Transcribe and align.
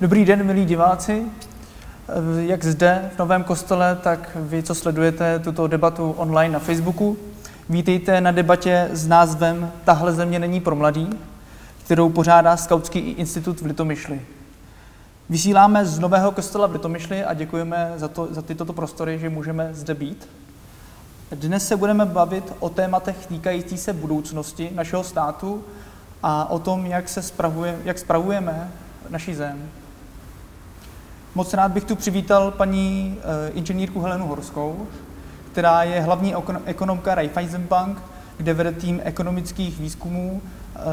Dobrý 0.00 0.24
den, 0.24 0.46
milí 0.46 0.64
diváci. 0.64 1.22
Jak 2.38 2.64
zde 2.64 3.10
v 3.14 3.18
Novém 3.18 3.44
kostele, 3.44 3.96
tak 4.02 4.36
vy, 4.40 4.62
co 4.62 4.74
sledujete 4.74 5.38
tuto 5.38 5.66
debatu 5.66 6.10
online 6.10 6.52
na 6.52 6.58
Facebooku. 6.58 7.16
Vítejte 7.68 8.20
na 8.20 8.30
debatě 8.30 8.88
s 8.92 9.06
názvem 9.06 9.72
Tahle 9.84 10.12
země 10.12 10.38
není 10.38 10.60
pro 10.60 10.76
mladý, 10.76 11.10
kterou 11.84 12.10
pořádá 12.10 12.56
Skautský 12.56 12.98
institut 12.98 13.60
v 13.60 13.66
Litomyšli. 13.66 14.20
Vysíláme 15.28 15.86
z 15.86 15.98
Nového 15.98 16.32
kostela 16.32 16.66
v 16.66 16.72
Litomyšli 16.72 17.24
a 17.24 17.34
děkujeme 17.34 17.92
za, 17.96 18.08
to, 18.08 18.28
za 18.30 18.42
tyto 18.42 18.72
prostory, 18.72 19.18
že 19.18 19.28
můžeme 19.28 19.70
zde 19.72 19.94
být. 19.94 20.28
Dnes 21.30 21.68
se 21.68 21.76
budeme 21.76 22.06
bavit 22.06 22.52
o 22.60 22.68
tématech 22.68 23.26
týkající 23.26 23.78
se 23.78 23.92
budoucnosti 23.92 24.70
našeho 24.74 25.04
státu 25.04 25.64
a 26.22 26.50
o 26.50 26.58
tom, 26.58 26.86
jak, 26.86 27.08
se 27.08 27.22
spravuje, 27.22 27.78
jak 27.84 27.98
spravujeme 27.98 28.70
naší 29.10 29.34
zem. 29.34 29.68
Moc 31.36 31.54
rád 31.54 31.72
bych 31.72 31.84
tu 31.84 31.96
přivítal 31.96 32.50
paní 32.50 33.18
e, 33.18 33.50
inženýrku 33.50 34.00
Helenu 34.00 34.26
Horskou, 34.26 34.86
která 35.52 35.82
je 35.82 36.00
hlavní 36.00 36.34
ekonomka 36.64 37.14
Raiffeisenbank, 37.14 38.02
kde 38.36 38.54
vede 38.54 38.72
tým 38.72 39.00
ekonomických 39.04 39.80
výzkumů, 39.80 40.42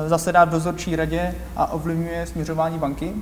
e, 0.05 0.09
zasedá 0.09 0.45
v 0.45 0.49
dozorčí 0.49 0.95
radě 0.95 1.35
a 1.55 1.71
ovlivňuje 1.71 2.25
směřování 2.25 2.79
banky. 2.79 3.13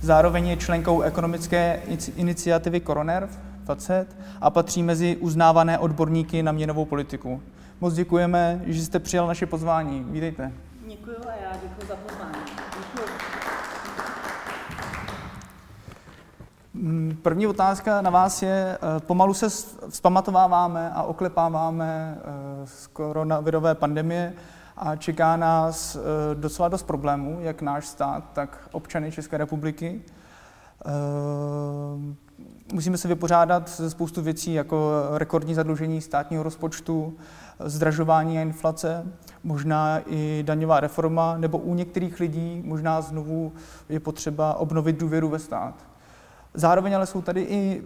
Zároveň 0.00 0.46
je 0.46 0.56
členkou 0.56 1.00
ekonomické 1.00 1.82
iniciativy 2.16 2.80
Coronerv 2.80 3.38
20 3.64 4.06
a 4.40 4.50
patří 4.50 4.82
mezi 4.82 5.16
uznávané 5.16 5.78
odborníky 5.78 6.42
na 6.42 6.52
měnovou 6.52 6.84
politiku. 6.84 7.42
Moc 7.80 7.94
děkujeme, 7.94 8.60
že 8.66 8.84
jste 8.84 8.98
přijal 8.98 9.26
naše 9.26 9.46
pozvání. 9.46 10.06
Vítejte. 10.08 10.52
Děkuji 10.88 11.16
a 11.26 11.32
já 11.42 11.52
děkuji 11.52 11.86
za 11.88 11.96
pozvání. 11.96 12.38
Děkuji. 12.76 13.36
Mm, 16.65 16.65
první 17.22 17.46
otázka 17.46 18.02
na 18.02 18.10
vás 18.10 18.42
je, 18.42 18.78
eh, 18.96 19.00
pomalu 19.00 19.34
se 19.34 19.48
vzpamatováváme 19.88 20.90
a 20.94 21.02
oklepáváme 21.02 22.18
eh, 22.18 22.66
z 22.66 22.86
koronavirové 22.86 23.74
pandemie 23.74 24.32
a 24.76 24.96
čeká 24.96 25.36
nás 25.36 25.96
eh, 25.96 26.00
docela 26.34 26.68
dost 26.68 26.82
problémů, 26.82 27.38
jak 27.40 27.62
náš 27.62 27.86
stát, 27.86 28.24
tak 28.32 28.68
občany 28.72 29.12
České 29.12 29.36
republiky. 29.36 30.02
Musíme 32.72 32.98
se 32.98 33.08
vypořádat 33.08 33.68
se 33.68 33.90
spoustu 33.90 34.22
věcí, 34.22 34.54
jako 34.54 34.92
rekordní 35.14 35.54
zadlužení 35.54 36.00
státního 36.00 36.42
rozpočtu, 36.42 37.14
zdražování 37.60 38.38
a 38.38 38.42
inflace, 38.42 39.06
možná 39.44 40.00
i 40.06 40.42
daňová 40.46 40.80
reforma, 40.80 41.36
nebo 41.38 41.58
u 41.58 41.74
některých 41.74 42.20
lidí 42.20 42.62
možná 42.64 43.00
znovu 43.00 43.52
je 43.88 44.00
potřeba 44.00 44.54
obnovit 44.54 45.00
důvěru 45.00 45.28
ve 45.28 45.38
stát. 45.38 45.74
Zároveň 46.56 46.96
ale 46.96 47.06
jsou 47.06 47.22
tady 47.22 47.40
i 47.40 47.82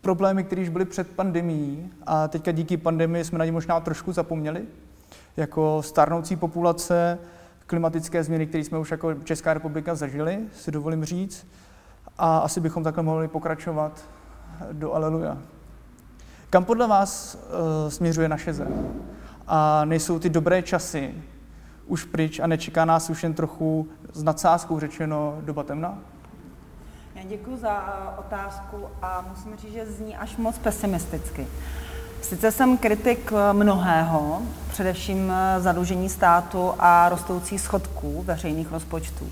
problémy, 0.00 0.44
které 0.44 0.62
už 0.62 0.68
byly 0.68 0.84
před 0.84 1.10
pandemí 1.10 1.90
a 2.06 2.28
teďka 2.28 2.52
díky 2.52 2.76
pandemii 2.76 3.24
jsme 3.24 3.38
na 3.38 3.44
ně 3.44 3.52
možná 3.52 3.80
trošku 3.80 4.12
zapomněli, 4.12 4.64
jako 5.36 5.82
starnoucí 5.82 6.36
populace, 6.36 7.18
klimatické 7.66 8.24
změny, 8.24 8.46
které 8.46 8.64
jsme 8.64 8.78
už 8.78 8.90
jako 8.90 9.14
Česká 9.14 9.54
republika 9.54 9.94
zažili, 9.94 10.38
si 10.56 10.70
dovolím 10.70 11.04
říct, 11.04 11.46
a 12.18 12.38
asi 12.38 12.60
bychom 12.60 12.84
takhle 12.84 13.02
mohli 13.02 13.28
pokračovat 13.28 14.04
do 14.72 14.92
Aleluja. 14.92 15.38
Kam 16.50 16.64
podle 16.64 16.86
vás 16.86 17.34
uh, 17.34 17.90
směřuje 17.90 18.28
naše 18.28 18.52
zem? 18.52 18.94
A 19.46 19.84
nejsou 19.84 20.18
ty 20.18 20.30
dobré 20.30 20.62
časy 20.62 21.14
už 21.86 22.04
pryč 22.04 22.40
a 22.40 22.46
nečeká 22.46 22.84
nás 22.84 23.10
už 23.10 23.22
jen 23.22 23.34
trochu 23.34 23.88
s 24.12 24.22
nadsázkou 24.22 24.80
řečeno 24.80 25.38
doba 25.40 25.62
temna? 25.62 25.98
Já 27.16 27.22
děkuji 27.22 27.56
za 27.56 27.70
eh, 27.70 28.18
otázku 28.18 28.88
a 29.02 29.24
musím 29.28 29.56
říct, 29.56 29.72
že 29.72 29.86
zní 29.86 30.16
až 30.16 30.36
moc 30.36 30.58
pesimisticky. 30.58 31.46
Sice 32.22 32.52
jsem 32.52 32.78
kritik 32.78 33.32
eh, 33.32 33.52
mnohého, 33.52 34.42
především 34.68 35.32
zadlužení 35.58 36.08
státu 36.08 36.74
a 36.78 37.08
rostoucí 37.08 37.58
schodků 37.58 38.22
veřejných 38.22 38.72
rozpočtů 38.72 39.26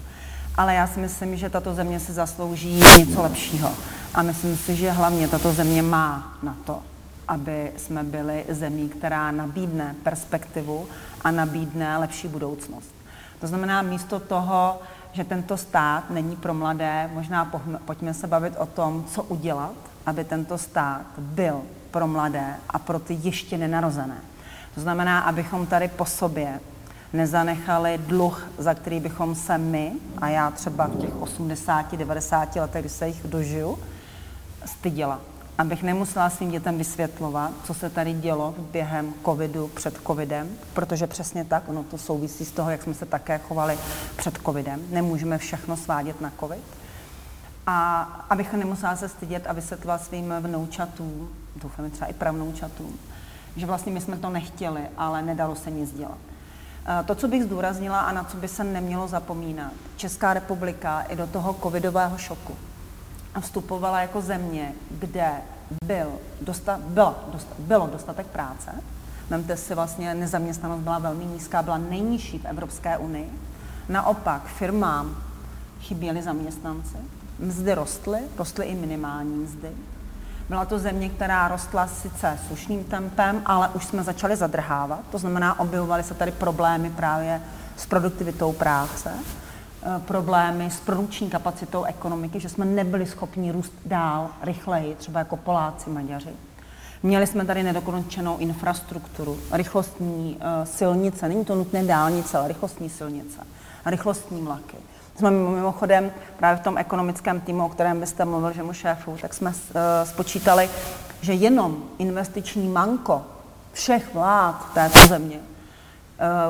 ale 0.56 0.74
já 0.74 0.86
si 0.86 1.00
myslím, 1.00 1.36
že 1.36 1.50
tato 1.50 1.74
země 1.74 2.00
si 2.00 2.12
zaslouží 2.12 2.82
něco 2.98 3.22
lepšího. 3.22 3.70
A 4.14 4.22
myslím 4.22 4.56
si, 4.56 4.76
že 4.76 4.90
hlavně 4.90 5.28
tato 5.28 5.52
země 5.52 5.82
má 5.82 6.38
na 6.42 6.56
to, 6.64 6.82
aby 7.28 7.72
jsme 7.76 8.04
byli 8.04 8.44
zemí, 8.48 8.88
která 8.88 9.30
nabídne 9.30 9.94
perspektivu 10.02 10.86
a 11.24 11.30
nabídne 11.30 11.98
lepší 11.98 12.28
budoucnost. 12.28 12.94
To 13.40 13.46
znamená, 13.46 13.82
místo 13.82 14.20
toho, 14.20 14.78
že 15.14 15.24
tento 15.24 15.56
stát 15.56 16.10
není 16.10 16.36
pro 16.36 16.54
mladé, 16.54 17.10
možná 17.12 17.62
pojďme 17.84 18.14
se 18.14 18.26
bavit 18.26 18.54
o 18.58 18.66
tom, 18.66 19.04
co 19.04 19.22
udělat, 19.22 19.74
aby 20.06 20.24
tento 20.24 20.58
stát 20.58 21.06
byl 21.18 21.62
pro 21.90 22.06
mladé 22.06 22.54
a 22.68 22.78
pro 22.78 22.98
ty 22.98 23.18
ještě 23.22 23.58
nenarozené. 23.58 24.18
To 24.74 24.80
znamená, 24.80 25.20
abychom 25.20 25.66
tady 25.66 25.88
po 25.88 26.04
sobě 26.04 26.60
nezanechali 27.12 27.98
dluh, 27.98 28.48
za 28.58 28.74
který 28.74 29.00
bychom 29.00 29.34
se 29.34 29.58
my, 29.58 29.92
a 30.18 30.28
já 30.28 30.50
třeba 30.50 30.86
v 30.86 30.96
těch 30.96 31.22
80, 31.22 31.94
90 31.94 32.56
letech, 32.56 32.82
kdy 32.82 32.88
se 32.88 33.08
jich 33.08 33.22
dožiju, 33.24 33.78
styděla. 34.64 35.20
Abych 35.58 35.82
nemusela 35.82 36.30
svým 36.30 36.50
dětem 36.50 36.78
vysvětlovat, 36.78 37.52
co 37.64 37.74
se 37.74 37.90
tady 37.90 38.12
dělo 38.12 38.54
během 38.58 39.14
covidu, 39.24 39.68
před 39.68 39.98
covidem, 40.06 40.48
protože 40.72 41.06
přesně 41.06 41.44
tak, 41.44 41.68
ono 41.68 41.82
to 41.82 41.98
souvisí 41.98 42.44
z 42.44 42.50
toho, 42.50 42.70
jak 42.70 42.82
jsme 42.82 42.94
se 42.94 43.06
také 43.06 43.38
chovali 43.38 43.78
před 44.16 44.38
covidem. 44.44 44.80
Nemůžeme 44.90 45.38
všechno 45.38 45.76
svádět 45.76 46.20
na 46.20 46.32
covid. 46.40 46.64
A 47.66 48.02
abych 48.30 48.52
nemusela 48.52 48.96
se 48.96 49.08
stydět 49.08 49.46
a 49.46 49.52
vysvětlovat 49.52 50.02
svým 50.02 50.34
vnoučatům, 50.40 51.28
doufám 51.56 51.90
třeba 51.90 52.10
i 52.10 52.12
pravnoučatům, 52.12 52.98
že 53.56 53.66
vlastně 53.66 53.92
my 53.92 54.00
jsme 54.00 54.16
to 54.16 54.30
nechtěli, 54.30 54.82
ale 54.96 55.22
nedalo 55.22 55.56
se 55.56 55.70
nic 55.70 55.92
dělat. 55.92 56.18
Eh, 56.86 57.04
to, 57.04 57.14
co 57.14 57.28
bych 57.28 57.44
zdůraznila 57.44 58.00
a 58.00 58.12
na 58.12 58.24
co 58.24 58.36
by 58.36 58.48
se 58.48 58.64
nemělo 58.64 59.08
zapomínat, 59.08 59.72
Česká 59.96 60.34
republika 60.34 61.00
i 61.00 61.16
do 61.16 61.26
toho 61.26 61.56
covidového 61.62 62.18
šoku 62.18 62.56
vstupovala 63.40 64.00
jako 64.00 64.20
země, 64.20 64.72
kde 64.90 65.32
byl 65.84 66.12
dosta, 66.40 66.80
byla, 66.86 67.14
dosta, 67.32 67.54
bylo 67.58 67.86
dostatek 67.86 68.26
práce. 68.26 68.70
Vemte 69.30 69.56
si 69.56 69.74
vlastně, 69.74 70.14
nezaměstnanost 70.14 70.80
byla 70.80 70.98
velmi 70.98 71.24
nízká, 71.24 71.62
byla 71.62 71.78
nejnižší 71.78 72.38
v 72.38 72.44
Evropské 72.44 72.98
unii. 72.98 73.30
Naopak 73.88 74.46
firmám 74.46 75.16
chyběli 75.80 76.22
zaměstnanci, 76.22 76.96
mzdy 77.38 77.74
rostly, 77.74 78.18
rostly 78.38 78.64
i 78.64 78.74
minimální 78.74 79.34
mzdy. 79.34 79.68
Byla 80.48 80.64
to 80.64 80.78
země, 80.78 81.08
která 81.08 81.48
rostla 81.48 81.86
sice 81.86 82.38
slušným 82.46 82.84
tempem, 82.84 83.42
ale 83.46 83.68
už 83.68 83.84
jsme 83.84 84.02
začali 84.02 84.36
zadrhávat. 84.36 85.00
To 85.10 85.18
znamená, 85.18 85.60
objevovaly 85.60 86.02
se 86.02 86.14
tady 86.14 86.32
problémy 86.32 86.90
právě 86.90 87.42
s 87.76 87.86
produktivitou 87.86 88.52
práce, 88.52 89.12
problémy 89.98 90.70
s 90.70 90.80
produkční 90.80 91.30
kapacitou 91.30 91.84
ekonomiky, 91.84 92.40
že 92.40 92.48
jsme 92.48 92.64
nebyli 92.64 93.06
schopni 93.06 93.52
růst 93.52 93.72
dál, 93.86 94.28
rychleji, 94.42 94.94
třeba 94.94 95.18
jako 95.18 95.36
Poláci, 95.36 95.90
Maďaři. 95.90 96.30
Měli 97.02 97.26
jsme 97.26 97.44
tady 97.44 97.62
nedokončenou 97.62 98.38
infrastrukturu, 98.38 99.38
rychlostní 99.52 100.36
uh, 100.36 100.64
silnice, 100.64 101.28
není 101.28 101.44
to 101.44 101.54
nutné 101.54 101.84
dálnice, 101.84 102.38
ale 102.38 102.48
rychlostní 102.48 102.90
silnice, 102.90 103.40
rychlostní 103.86 104.42
vlaky 104.42 104.76
jsme 105.16 105.30
mimochodem 105.30 106.12
právě 106.36 106.60
v 106.60 106.64
tom 106.64 106.78
ekonomickém 106.78 107.40
týmu, 107.40 107.66
o 107.66 107.68
kterém 107.68 108.00
byste 108.00 108.24
mluvil, 108.24 108.52
že 108.52 108.62
mu 108.62 108.72
šéfu, 108.72 109.16
tak 109.20 109.34
jsme 109.34 109.50
uh, 109.50 109.54
spočítali, 110.04 110.70
že 111.20 111.32
jenom 111.32 111.76
investiční 111.98 112.68
manko 112.68 113.22
všech 113.72 114.14
vlád 114.14 114.74
této 114.74 115.06
země 115.06 115.40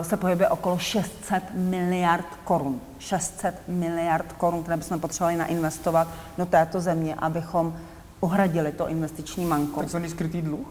se 0.02 0.16
pohybuje 0.16 0.48
okolo 0.48 0.78
600 0.78 1.42
miliard 1.54 2.26
korun. 2.44 2.80
600 2.98 3.54
miliard 3.68 4.32
korun, 4.32 4.62
které 4.62 4.76
bychom 4.76 5.00
potřebovali 5.00 5.36
nainvestovat 5.36 6.08
do 6.38 6.46
této 6.46 6.80
země, 6.80 7.14
abychom 7.14 7.76
uhradili 8.20 8.72
to 8.72 8.88
investiční 8.88 9.44
manko. 9.44 9.80
Takzvaný 9.80 10.08
skrytý 10.08 10.42
dluh? 10.42 10.66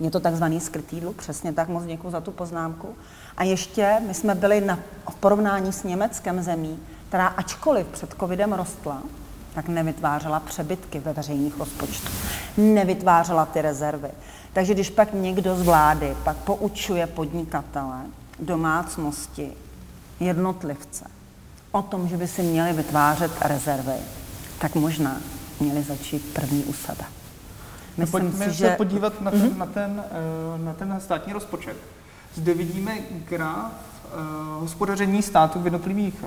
Je 0.00 0.10
to 0.10 0.20
takzvaný 0.20 0.60
skrytý 0.60 1.00
dluh, 1.00 1.16
přesně 1.16 1.52
tak, 1.52 1.68
moc 1.68 1.84
děkuji 1.84 2.10
za 2.10 2.20
tu 2.20 2.30
poznámku. 2.30 2.88
A 3.36 3.44
ještě 3.44 3.96
my 4.06 4.14
jsme 4.14 4.34
byli 4.34 4.60
na, 4.60 4.78
v 5.10 5.14
porovnání 5.14 5.72
s 5.72 5.82
Německem 5.84 6.42
zemí, 6.42 6.78
která 7.08 7.26
ačkoliv 7.26 7.86
před 7.86 8.14
covidem 8.20 8.52
rostla, 8.52 9.02
tak 9.54 9.68
nevytvářela 9.68 10.40
přebytky 10.40 10.98
ve 10.98 11.12
veřejných 11.12 11.58
rozpočtech. 11.58 12.12
Nevytvářela 12.56 13.46
ty 13.46 13.62
rezervy. 13.62 14.10
Takže 14.52 14.74
když 14.74 14.90
pak 14.90 15.12
někdo 15.12 15.56
z 15.56 15.62
vlády 15.62 16.16
pak 16.24 16.36
poučuje 16.36 17.06
podnikatele, 17.06 18.00
domácnosti, 18.42 19.52
jednotlivce 20.20 21.10
o 21.72 21.82
tom, 21.82 22.08
že 22.08 22.16
by 22.16 22.28
si 22.28 22.42
měli 22.42 22.72
vytvářet 22.72 23.32
rezervy, 23.40 23.94
tak 24.58 24.74
možná 24.74 25.16
měli 25.60 25.82
začít 25.82 26.34
první 26.34 26.64
u 26.64 26.72
sebe. 26.72 27.04
Myslím 27.96 28.30
Pojďme 28.30 28.44
si, 28.44 28.50
se 28.50 28.56
že... 28.56 28.74
podívat 28.76 29.20
na 29.20 29.30
ten, 29.30 29.40
mm-hmm. 29.40 29.58
na, 29.58 29.66
ten, 29.66 30.04
eh, 30.10 30.64
na 30.64 30.72
ten 30.72 31.00
státní 31.00 31.32
rozpočet. 31.32 31.76
Zde 32.34 32.54
vidíme 32.54 32.98
graf 33.28 33.72
hospodaření 34.60 35.22
státu 35.22 35.60
v 35.60 35.64
jednotlivých 35.64 36.24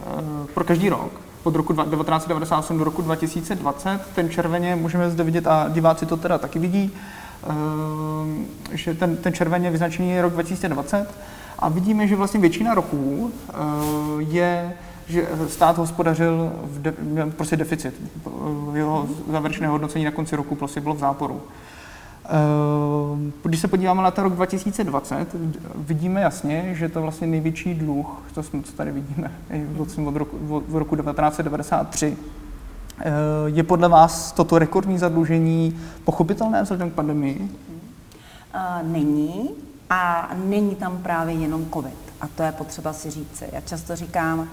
pro 0.53 0.63
každý 0.63 0.89
rok 0.89 1.11
od 1.43 1.55
roku 1.55 1.73
1998 1.73 2.77
do 2.77 2.83
roku 2.83 3.01
2020. 3.01 3.99
Ten 4.15 4.29
červeně 4.29 4.75
můžeme 4.75 5.09
zde 5.09 5.23
vidět, 5.23 5.47
a 5.47 5.69
diváci 5.69 6.05
to 6.05 6.17
teda 6.17 6.37
taky 6.37 6.59
vidí, 6.59 6.91
že 8.71 8.93
ten, 8.93 9.17
ten 9.17 9.33
červeně 9.33 9.71
vyznačený 9.71 10.09
je 10.09 10.21
rok 10.21 10.33
2020. 10.33 11.07
A 11.59 11.69
vidíme, 11.69 12.07
že 12.07 12.15
vlastně 12.15 12.39
většina 12.39 12.73
roků 12.73 13.31
je 14.19 14.73
že 15.07 15.27
stát 15.47 15.77
hospodařil 15.77 16.51
v 16.63 16.81
de, 16.81 16.93
prostě 17.37 17.57
deficit. 17.57 18.01
Jeho 18.73 19.07
závěrečné 19.31 19.67
hodnocení 19.67 20.05
na 20.05 20.11
konci 20.11 20.35
roku 20.35 20.55
prostě 20.55 20.81
bylo 20.81 20.95
v 20.95 20.99
záporu. 20.99 21.41
Eh, 22.25 22.29
když 23.43 23.59
se 23.59 23.67
podíváme 23.67 24.03
na 24.03 24.11
ten 24.11 24.23
rok 24.23 24.33
2020, 24.33 25.35
vidíme 25.75 26.21
jasně, 26.21 26.75
že 26.75 26.89
to 26.89 27.01
vlastně 27.01 27.27
největší 27.27 27.73
dluh, 27.73 28.23
to 28.33 28.43
jsme 28.43 28.63
co 28.63 28.73
tady 28.73 28.91
vidíme, 28.91 29.31
od 30.05 30.15
roku, 30.15 30.37
od 30.49 30.79
roku 30.79 30.95
1993, 30.95 32.17
eh, 32.99 33.11
je 33.45 33.63
podle 33.63 33.89
vás 33.89 34.31
toto 34.31 34.59
rekordní 34.59 34.97
zadlužení 34.97 35.79
pochopitelné 36.03 36.63
vzhledem 36.63 36.91
k 36.91 36.93
pandemii? 36.93 37.49
Eh, 38.53 38.83
není 38.83 39.49
a 39.89 40.29
není 40.33 40.75
tam 40.75 40.97
právě 40.97 41.35
jenom 41.35 41.69
covid. 41.73 42.13
A 42.21 42.27
to 42.27 42.43
je 42.43 42.51
potřeba 42.51 42.93
si 42.93 43.11
říci. 43.11 43.49
Já 43.51 43.61
často 43.61 43.95
říkám, 43.95 44.49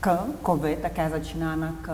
k, 0.00 0.18
covid 0.46 0.78
také 0.78 1.10
začíná 1.10 1.56
na 1.56 1.72
k, 1.82 1.90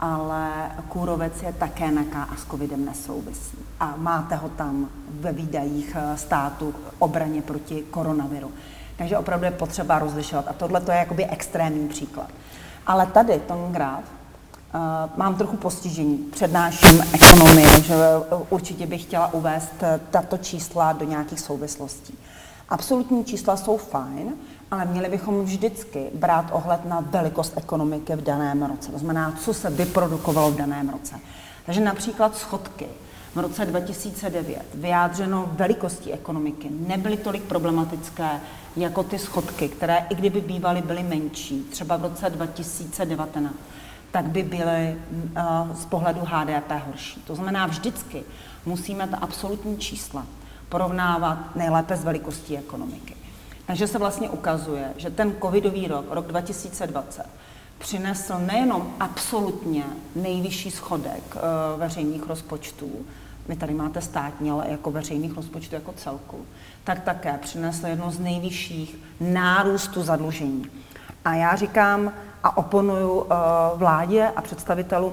ale 0.00 0.70
kůrovec 0.88 1.42
je 1.42 1.52
také 1.52 1.90
na 1.90 2.04
K 2.04 2.16
a 2.16 2.36
s 2.36 2.44
covidem 2.44 2.84
nesouvisí. 2.84 3.58
A 3.80 3.94
máte 3.96 4.34
ho 4.36 4.48
tam 4.48 4.88
ve 5.10 5.32
výdajích 5.32 5.96
eh, 5.96 6.16
státu 6.16 6.74
obraně 6.98 7.42
proti 7.42 7.82
koronaviru. 7.90 8.52
Takže 8.96 9.18
opravdu 9.18 9.44
je 9.44 9.50
potřeba 9.50 9.98
rozlišovat. 9.98 10.48
A 10.48 10.52
tohle 10.52 10.80
to 10.80 10.92
je 10.92 10.98
jakoby 10.98 11.26
extrémní 11.26 11.88
příklad. 11.88 12.30
Ale 12.86 13.06
tady, 13.06 13.40
ten 13.40 13.72
graf, 13.72 14.04
mám 15.16 15.34
trochu 15.36 15.56
postižení. 15.56 16.16
Přednáším 16.16 17.02
ekonomii, 17.12 17.66
takže 17.74 17.94
eh, 17.94 18.36
určitě 18.50 18.86
bych 18.86 19.02
chtěla 19.02 19.34
uvést 19.34 19.72
tato 20.10 20.38
čísla 20.38 20.92
do 20.92 21.04
nějakých 21.04 21.40
souvislostí. 21.40 22.18
Absolutní 22.68 23.24
čísla 23.24 23.56
jsou 23.56 23.76
fajn, 23.76 24.32
ale 24.70 24.84
měli 24.84 25.08
bychom 25.08 25.44
vždycky 25.44 26.06
brát 26.14 26.46
ohled 26.52 26.84
na 26.84 27.00
velikost 27.00 27.52
ekonomiky 27.56 28.16
v 28.16 28.22
daném 28.22 28.62
roce. 28.62 28.92
To 28.92 28.98
znamená, 28.98 29.34
co 29.40 29.54
se 29.54 29.70
vyprodukovalo 29.70 30.50
v 30.50 30.56
daném 30.56 30.88
roce. 30.88 31.14
Takže 31.66 31.80
například 31.80 32.36
schodky 32.36 32.86
v 33.34 33.38
roce 33.38 33.66
2009 33.66 34.62
vyjádřeno 34.74 35.48
velikostí 35.52 36.12
ekonomiky 36.12 36.70
nebyly 36.70 37.16
tolik 37.16 37.42
problematické 37.42 38.40
jako 38.76 39.02
ty 39.02 39.18
schodky, 39.18 39.68
které 39.68 40.06
i 40.10 40.14
kdyby 40.14 40.40
bývaly 40.40 40.82
byly 40.82 41.02
menší, 41.02 41.66
třeba 41.70 41.96
v 41.96 42.02
roce 42.02 42.30
2019, 42.30 43.54
tak 44.14 44.28
by 44.28 44.42
byly 44.42 44.96
uh, 45.36 45.76
z 45.76 45.84
pohledu 45.86 46.20
HDP 46.24 46.70
horší. 46.86 47.22
To 47.26 47.34
znamená, 47.34 47.66
vždycky 47.66 48.22
musíme 48.66 49.08
ta 49.08 49.16
absolutní 49.16 49.78
čísla 49.78 50.26
porovnávat 50.68 51.56
nejlépe 51.56 51.96
s 51.96 52.04
velikostí 52.04 52.58
ekonomiky. 52.58 53.16
Takže 53.66 53.86
se 53.86 53.98
vlastně 53.98 54.30
ukazuje, 54.30 54.92
že 54.96 55.10
ten 55.10 55.32
covidový 55.42 55.88
rok, 55.88 56.06
rok 56.10 56.26
2020, 56.26 57.26
přinesl 57.78 58.38
nejenom 58.38 58.94
absolutně 59.00 59.84
nejvyšší 60.16 60.70
schodek 60.70 61.34
uh, 61.34 61.80
veřejných 61.80 62.26
rozpočtů, 62.26 62.90
vy 63.48 63.56
tady 63.56 63.74
máte 63.74 64.00
státní, 64.00 64.50
ale 64.50 64.64
jako 64.68 64.90
veřejných 64.90 65.36
rozpočtů 65.36 65.74
jako 65.74 65.92
celku, 65.92 66.46
tak 66.84 67.00
také 67.00 67.38
přinesl 67.42 67.86
jedno 67.86 68.10
z 68.10 68.18
nejvyšších 68.18 68.98
nárůstů 69.20 70.02
zadlužení. 70.02 70.66
A 71.24 71.34
já 71.34 71.56
říkám 71.56 72.12
a 72.44 72.56
oponuju 72.56 73.12
uh, 73.12 73.26
vládě 73.74 74.28
a 74.36 74.42
představitelům, 74.42 75.12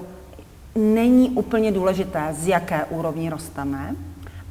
není 0.75 1.29
úplně 1.29 1.71
důležité, 1.71 2.27
z 2.31 2.47
jaké 2.47 2.85
úrovni 2.85 3.29
rosteme, 3.29 3.95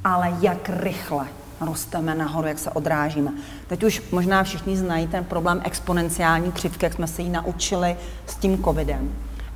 ale 0.05 0.33
jak 0.41 0.69
rychle 0.69 1.27
rosteme 1.61 2.15
nahoru, 2.15 2.49
jak 2.49 2.59
se 2.59 2.71
odrážíme. 2.71 3.33
Teď 3.67 3.85
už 3.85 4.03
možná 4.13 4.43
všichni 4.43 4.77
znají 4.77 5.07
ten 5.07 5.25
problém 5.25 5.61
exponenciální 5.65 6.53
křivky, 6.53 6.87
jak 6.87 6.93
jsme 6.93 7.07
se 7.07 7.23
ji 7.23 7.29
naučili 7.29 7.97
s 8.27 8.37
tím 8.37 8.65
covidem. 8.65 9.13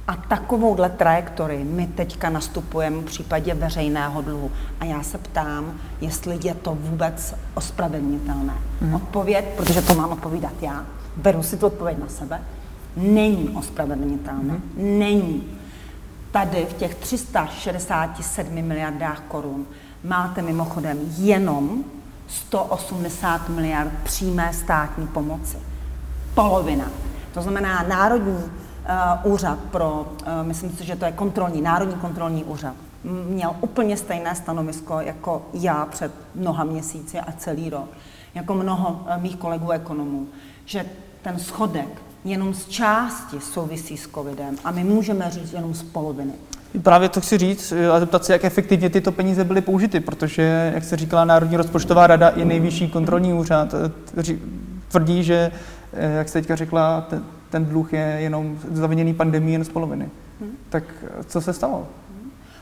A 0.09 0.17
takovouhle 0.17 0.91
trajektorii 0.91 1.65
my 1.65 1.87
teďka 1.87 2.31
nastupujeme 2.31 2.97
v 2.97 3.05
případě 3.05 3.55
veřejného 3.55 4.23
dluhu. 4.23 4.50
A 4.81 4.85
já 4.85 5.03
se 5.03 5.19
ptám, 5.19 5.75
jestli 6.00 6.38
je 6.43 6.55
to 6.55 6.79
vůbec 6.81 7.35
ospravedlnitelné. 7.55 8.55
Mm. 8.81 8.94
Odpověď, 8.94 9.44
protože 9.56 9.82
to 9.82 9.94
mám 9.94 10.12
odpovídat 10.12 10.53
já, 10.61 10.85
beru 11.17 11.43
si 11.43 11.56
tu 11.56 11.67
odpověď 11.67 11.99
na 11.99 12.09
sebe, 12.09 12.41
není 12.96 13.49
ospravedlnitelné. 13.49 14.52
Mm. 14.52 14.99
Není. 14.99 15.58
Tady 16.31 16.67
v 16.70 16.73
těch 16.73 16.94
367 16.94 18.62
miliardách 18.62 19.23
korun 19.29 19.67
máte 20.05 20.43
mimochodem 20.43 20.99
jenom 21.19 21.85
180 22.29 23.49
miliard 23.49 23.93
přímé 24.05 24.52
státní 24.52 25.06
pomoci. 25.06 25.56
Polovina. 26.35 26.85
To 27.35 27.43
znamená 27.43 27.82
Národní 27.82 28.32
uh, 28.35 29.32
úřad 29.32 29.58
pro, 29.70 30.06
uh, 30.26 30.46
myslím 30.46 30.70
si, 30.70 30.85
že 30.85 30.96
to 30.96 31.05
je 31.05 31.12
kontrolní, 31.12 31.62
Národní 31.62 31.94
kontrolní 31.94 32.44
úřad, 32.44 32.75
měl 33.29 33.56
úplně 33.61 33.96
stejné 33.96 34.35
stanovisko 34.35 35.00
jako 35.00 35.43
já 35.52 35.87
před 35.87 36.12
mnoha 36.35 36.64
měsíci 36.64 37.20
a 37.20 37.32
celý 37.32 37.70
rok, 37.70 37.88
jako 38.35 38.55
mnoho 38.55 38.91
uh, 38.91 39.23
mých 39.23 39.37
kolegů 39.37 39.70
ekonomů, 39.70 40.26
že 40.64 40.87
ten 41.23 41.38
schodek 41.38 42.04
jenom 42.25 42.55
z 42.55 42.69
části 42.69 43.41
souvisí 43.41 43.97
s 43.97 44.09
covidem 44.09 44.56
a 44.65 44.71
my 44.71 44.85
můžeme 44.85 45.31
říct 45.31 45.53
jenom 45.53 45.75
z 45.75 45.82
poloviny. 45.82 46.32
Právě 46.82 47.09
to 47.09 47.21
chci 47.21 47.38
říct 47.38 47.73
a 47.93 48.00
zeptat 48.00 48.25
se, 48.25 48.32
jak 48.32 48.44
efektivně 48.44 48.91
tyto 48.91 49.12
peníze 49.12 49.44
byly 49.44 49.61
použity, 49.61 50.00
protože, 50.00 50.73
jak 50.75 50.85
se 50.85 50.97
říkala 50.97 51.25
Národní 51.25 51.56
rozpočtová 51.56 52.06
rada 52.06 52.29
i 52.29 52.44
nejvyšší 52.44 52.88
kontrolní 52.88 53.32
úřad 53.32 53.75
eh, 53.75 54.38
tvrdí, 54.88 55.25
že, 55.25 55.50
eh, 55.93 56.12
jak 56.12 56.29
se 56.29 56.32
teďka 56.32 56.56
řekla, 56.56 57.00
ten, 57.00 57.25
ten 57.50 57.65
dluh 57.65 57.93
je 57.93 58.17
jenom 58.19 58.59
zaviněný 58.73 59.15
pandemí 59.15 59.53
jen 59.53 59.65
z 59.65 59.69
poloviny. 59.69 60.09
Hmm. 60.41 60.50
Tak 60.69 60.85
eh, 61.03 61.25
co 61.25 61.41
se 61.41 61.53
stalo? 61.53 61.87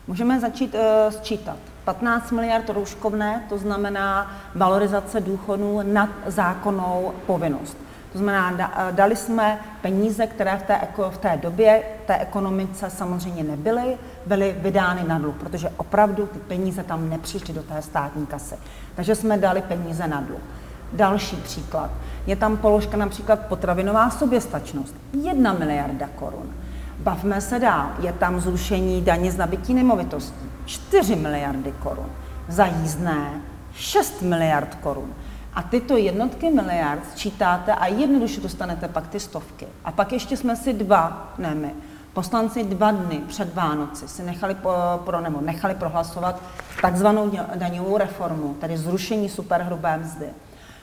Můžeme 0.06 0.40
začít 0.40 0.74
uh, 0.74 0.80
sčítat. 1.12 1.56
15 1.84 2.30
miliard 2.30 2.70
rouškovné, 2.70 3.46
to 3.48 3.58
znamená 3.58 4.36
valorizace 4.54 5.20
důchodů 5.20 5.80
nad 5.82 6.08
zákonnou 6.26 7.12
povinnost. 7.26 7.76
To 8.12 8.18
znamená, 8.18 8.70
dali 8.90 9.16
jsme 9.16 9.58
peníze, 9.82 10.26
které 10.26 10.56
v 10.58 10.62
té, 10.62 10.80
v 11.10 11.18
té 11.18 11.36
době 11.36 11.82
té 12.06 12.18
ekonomice 12.18 12.90
samozřejmě 12.90 13.44
nebyly, 13.44 13.98
byly 14.26 14.56
vydány 14.58 15.04
na 15.06 15.18
dluh, 15.18 15.34
protože 15.40 15.70
opravdu 15.76 16.26
ty 16.26 16.38
peníze 16.38 16.82
tam 16.82 17.10
nepřišly 17.10 17.54
do 17.54 17.62
té 17.62 17.82
státní 17.82 18.26
kasy. 18.26 18.54
Takže 18.94 19.14
jsme 19.14 19.38
dali 19.38 19.62
peníze 19.62 20.08
na 20.08 20.20
dluh. 20.20 20.40
Další 20.92 21.36
příklad. 21.36 21.90
Je 22.26 22.36
tam 22.36 22.56
položka 22.56 22.96
například 22.96 23.46
potravinová 23.46 24.10
soběstačnost. 24.10 24.94
Jedna 25.22 25.52
miliarda 25.52 26.08
korun. 26.14 26.54
Bavme 26.98 27.40
se 27.40 27.58
dál. 27.58 27.88
Je 28.00 28.12
tam 28.12 28.40
zrušení 28.40 29.02
daně 29.02 29.32
z 29.32 29.36
nabití 29.36 29.74
nemovitostí. 29.74 30.46
4 30.66 31.16
miliardy 31.16 31.74
korun. 31.82 32.06
Za 32.48 32.66
jízdné 32.66 33.30
6 33.74 34.22
miliard 34.22 34.74
korun. 34.74 35.14
A 35.54 35.62
tyto 35.62 35.96
jednotky 35.96 36.50
miliard 36.50 37.10
sčítáte 37.10 37.74
a 37.74 37.86
jednoduše 37.86 38.40
dostanete 38.40 38.88
pak 38.88 39.08
ty 39.08 39.20
stovky. 39.20 39.66
A 39.84 39.92
pak 39.92 40.12
ještě 40.12 40.36
jsme 40.36 40.56
si 40.56 40.72
dva, 40.72 41.34
ne 41.38 41.54
my, 41.54 41.74
poslanci 42.12 42.64
dva 42.64 42.90
dny 42.90 43.20
před 43.28 43.54
Vánoci 43.54 44.08
si 44.08 44.22
nechali, 44.22 44.56
pro, 45.04 45.20
nebo 45.20 45.40
nechali 45.40 45.74
prohlasovat 45.74 46.42
takzvanou 46.82 47.30
daňovou 47.54 47.98
reformu, 47.98 48.54
tedy 48.54 48.78
zrušení 48.78 49.28
superhrubé 49.28 49.96
mzdy, 49.98 50.26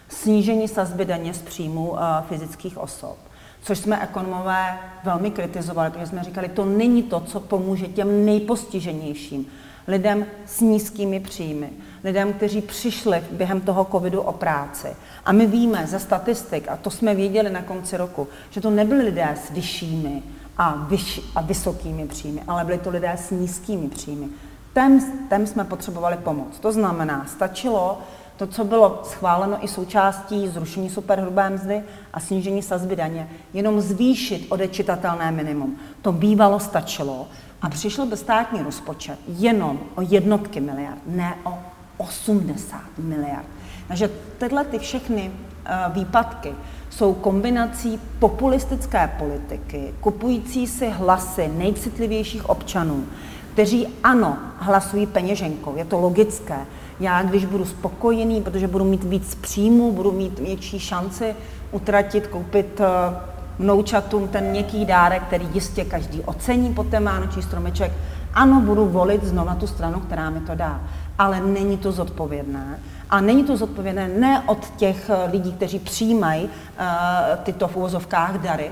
snížení 0.10 0.68
sazby 0.68 1.06
daně 1.06 1.34
z 1.34 1.42
příjmu 1.42 1.92
uh, 1.92 2.00
fyzických 2.30 2.78
osob, 2.78 3.18
což 3.62 3.78
jsme 3.78 4.04
ekonomové 4.04 4.80
velmi 5.04 5.32
kritizovali, 5.32 5.92
protože 5.92 6.08
jsme 6.08 6.24
říkali, 6.24 6.48
to 6.50 6.66
není 6.66 7.04
to, 7.04 7.20
co 7.20 7.40
pomůže 7.40 7.88
těm 7.88 8.26
nejpostiženějším, 8.26 9.46
lidem 9.88 10.26
s 10.46 10.62
nízkými 10.62 11.20
příjmy, 11.20 11.70
lidem, 12.04 12.34
kteří 12.34 12.62
přišli 12.62 13.24
během 13.32 13.62
toho 13.62 13.88
covidu 13.92 14.22
o 14.22 14.34
práci. 14.34 14.88
A 15.26 15.32
my 15.32 15.48
víme 15.48 15.88
ze 15.88 16.00
statistik, 16.00 16.68
a 16.70 16.78
to 16.78 16.90
jsme 16.90 17.16
věděli 17.16 17.50
na 17.50 17.62
konci 17.62 17.98
roku, 17.98 18.28
že 18.50 18.62
to 18.62 18.70
nebyli 18.70 19.04
lidé 19.04 19.36
s 19.46 19.52
vyššími 19.52 20.24
a, 20.58 20.86
vyš, 20.88 21.22
a 21.36 21.42
vysokými 21.42 22.08
příjmy, 22.08 22.42
ale 22.48 22.66
byli 22.66 22.78
to 22.78 22.90
lidé 22.90 23.12
s 23.18 23.32
nízkými 23.32 23.88
příjmy. 23.90 24.28
Tem, 24.74 25.00
tem 25.30 25.48
jsme 25.48 25.64
potřebovali 25.64 26.18
pomoc. 26.18 26.60
To 26.60 26.72
znamená, 26.72 27.26
stačilo 27.26 27.98
to, 28.38 28.48
co 28.48 28.64
bylo 28.64 29.02
schváleno 29.04 29.58
i 29.66 29.68
součástí 29.68 30.48
zrušení 30.48 30.90
superhrubé 30.90 31.50
mzdy 31.50 31.84
a 32.14 32.20
snížení 32.20 32.62
sazby 32.62 32.96
daně, 32.96 33.30
jenom 33.54 33.82
zvýšit 33.82 34.48
odečitatelné 34.50 35.32
minimum. 35.32 35.78
To 36.02 36.12
bývalo 36.12 36.60
stačilo 36.60 37.28
a 37.62 37.70
přišel 37.70 38.06
by 38.06 38.18
státní 38.18 38.62
rozpočet 38.62 39.20
jenom 39.28 39.80
o 39.96 40.02
jednotky 40.02 40.60
miliard, 40.60 41.02
ne 41.06 41.36
o 41.44 41.58
80 42.00 42.82
miliard. 42.98 43.46
Takže 43.88 44.10
tyhle 44.38 44.66
ty 44.66 44.80
všechny 44.80 45.32
uh, 45.32 45.96
výpadky 45.96 46.54
jsou 46.90 47.14
kombinací 47.14 48.00
populistické 48.20 49.10
politiky, 49.20 49.94
kupující 50.02 50.68
si 50.68 50.90
hlasy 50.90 51.52
nejcitlivějších 51.58 52.50
občanů, 52.50 53.06
kteří 53.54 53.88
ano, 54.04 54.38
hlasují 54.58 55.06
peněženkou, 55.06 55.76
je 55.76 55.86
to 55.86 56.00
logické. 56.00 56.58
Já, 57.00 57.24
když 57.24 57.46
budu 57.46 57.66
spokojený, 57.66 58.42
protože 58.42 58.68
budu 58.68 58.86
mít 58.86 59.04
víc 59.04 59.36
příjmů, 59.36 59.92
budu 59.92 60.12
mít 60.12 60.40
větší 60.40 60.80
šanci 60.80 61.36
utratit, 61.72 62.28
koupit 62.28 62.82
eh, 62.82 62.86
vnoučatům 63.60 64.28
ten 64.28 64.44
měkký 64.44 64.86
dárek, 64.86 65.24
který 65.24 65.48
jistě 65.54 65.86
každý 65.86 66.22
ocení 66.22 66.74
pod 66.74 66.88
ten 66.88 67.04
vánoční 67.04 67.42
stromeček, 67.42 67.92
ano, 68.34 68.62
budu 68.62 68.86
volit 68.86 69.24
znova 69.24 69.56
tu 69.56 69.68
stranu, 69.68 70.00
která 70.00 70.30
mi 70.30 70.40
to 70.40 70.56
dá. 70.56 70.82
Ale 71.20 71.42
není 71.42 71.78
to 71.78 71.92
zodpovědné. 71.92 72.80
A 73.10 73.22
není 73.22 73.44
to 73.44 73.58
zodpovědné 73.58 74.08
ne 74.08 74.44
od 74.46 74.70
těch 74.70 75.10
eh, 75.10 75.32
lidí, 75.32 75.52
kteří 75.54 75.80
přijímají 75.80 76.44
uh, 76.44 76.50
tyto 77.44 77.68
v 77.68 77.76
uvozovkách 77.76 78.38
dary, 78.38 78.72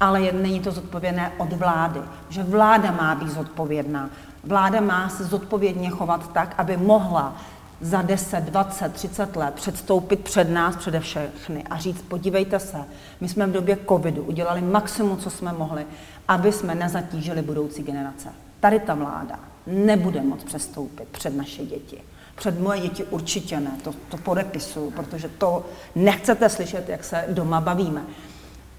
ale 0.00 0.22
je, 0.22 0.32
není 0.32 0.60
to 0.60 0.70
zodpovědné 0.70 1.32
od 1.38 1.52
vlády. 1.52 2.00
Že 2.28 2.42
vláda 2.42 2.90
má 2.90 3.14
být 3.14 3.28
zodpovědná. 3.28 4.10
Vláda 4.44 4.80
má 4.80 5.08
se 5.08 5.24
zodpovědně 5.24 5.90
chovat 5.90 6.32
tak, 6.32 6.54
aby 6.58 6.76
mohla 6.76 7.36
za 7.80 8.02
10, 8.02 8.44
20, 8.44 8.92
30 8.92 9.36
let 9.36 9.54
předstoupit 9.54 10.20
před 10.20 10.50
nás, 10.50 10.76
přede 10.76 11.00
všechny 11.00 11.64
a 11.70 11.76
říct, 11.76 12.02
podívejte 12.02 12.58
se, 12.58 12.78
my 13.20 13.28
jsme 13.28 13.46
v 13.46 13.52
době 13.52 13.78
covidu 13.88 14.22
udělali 14.22 14.62
maximum, 14.62 15.16
co 15.16 15.30
jsme 15.30 15.52
mohli, 15.52 15.86
aby 16.28 16.52
jsme 16.52 16.74
nezatížili 16.74 17.42
budoucí 17.42 17.82
generace. 17.82 18.28
Tady 18.60 18.80
ta 18.80 18.94
vláda 18.94 19.38
nebude 19.66 20.22
moc 20.22 20.44
přestoupit 20.44 21.08
před 21.08 21.36
naše 21.36 21.64
děti. 21.64 21.98
Před 22.36 22.60
moje 22.60 22.80
děti 22.80 23.04
určitě 23.04 23.60
ne, 23.60 23.70
to, 23.84 23.94
to 24.08 24.16
podepisuju, 24.16 24.90
protože 24.90 25.28
to 25.28 25.66
nechcete 25.94 26.48
slyšet, 26.48 26.88
jak 26.88 27.04
se 27.04 27.24
doma 27.28 27.60
bavíme. 27.60 28.02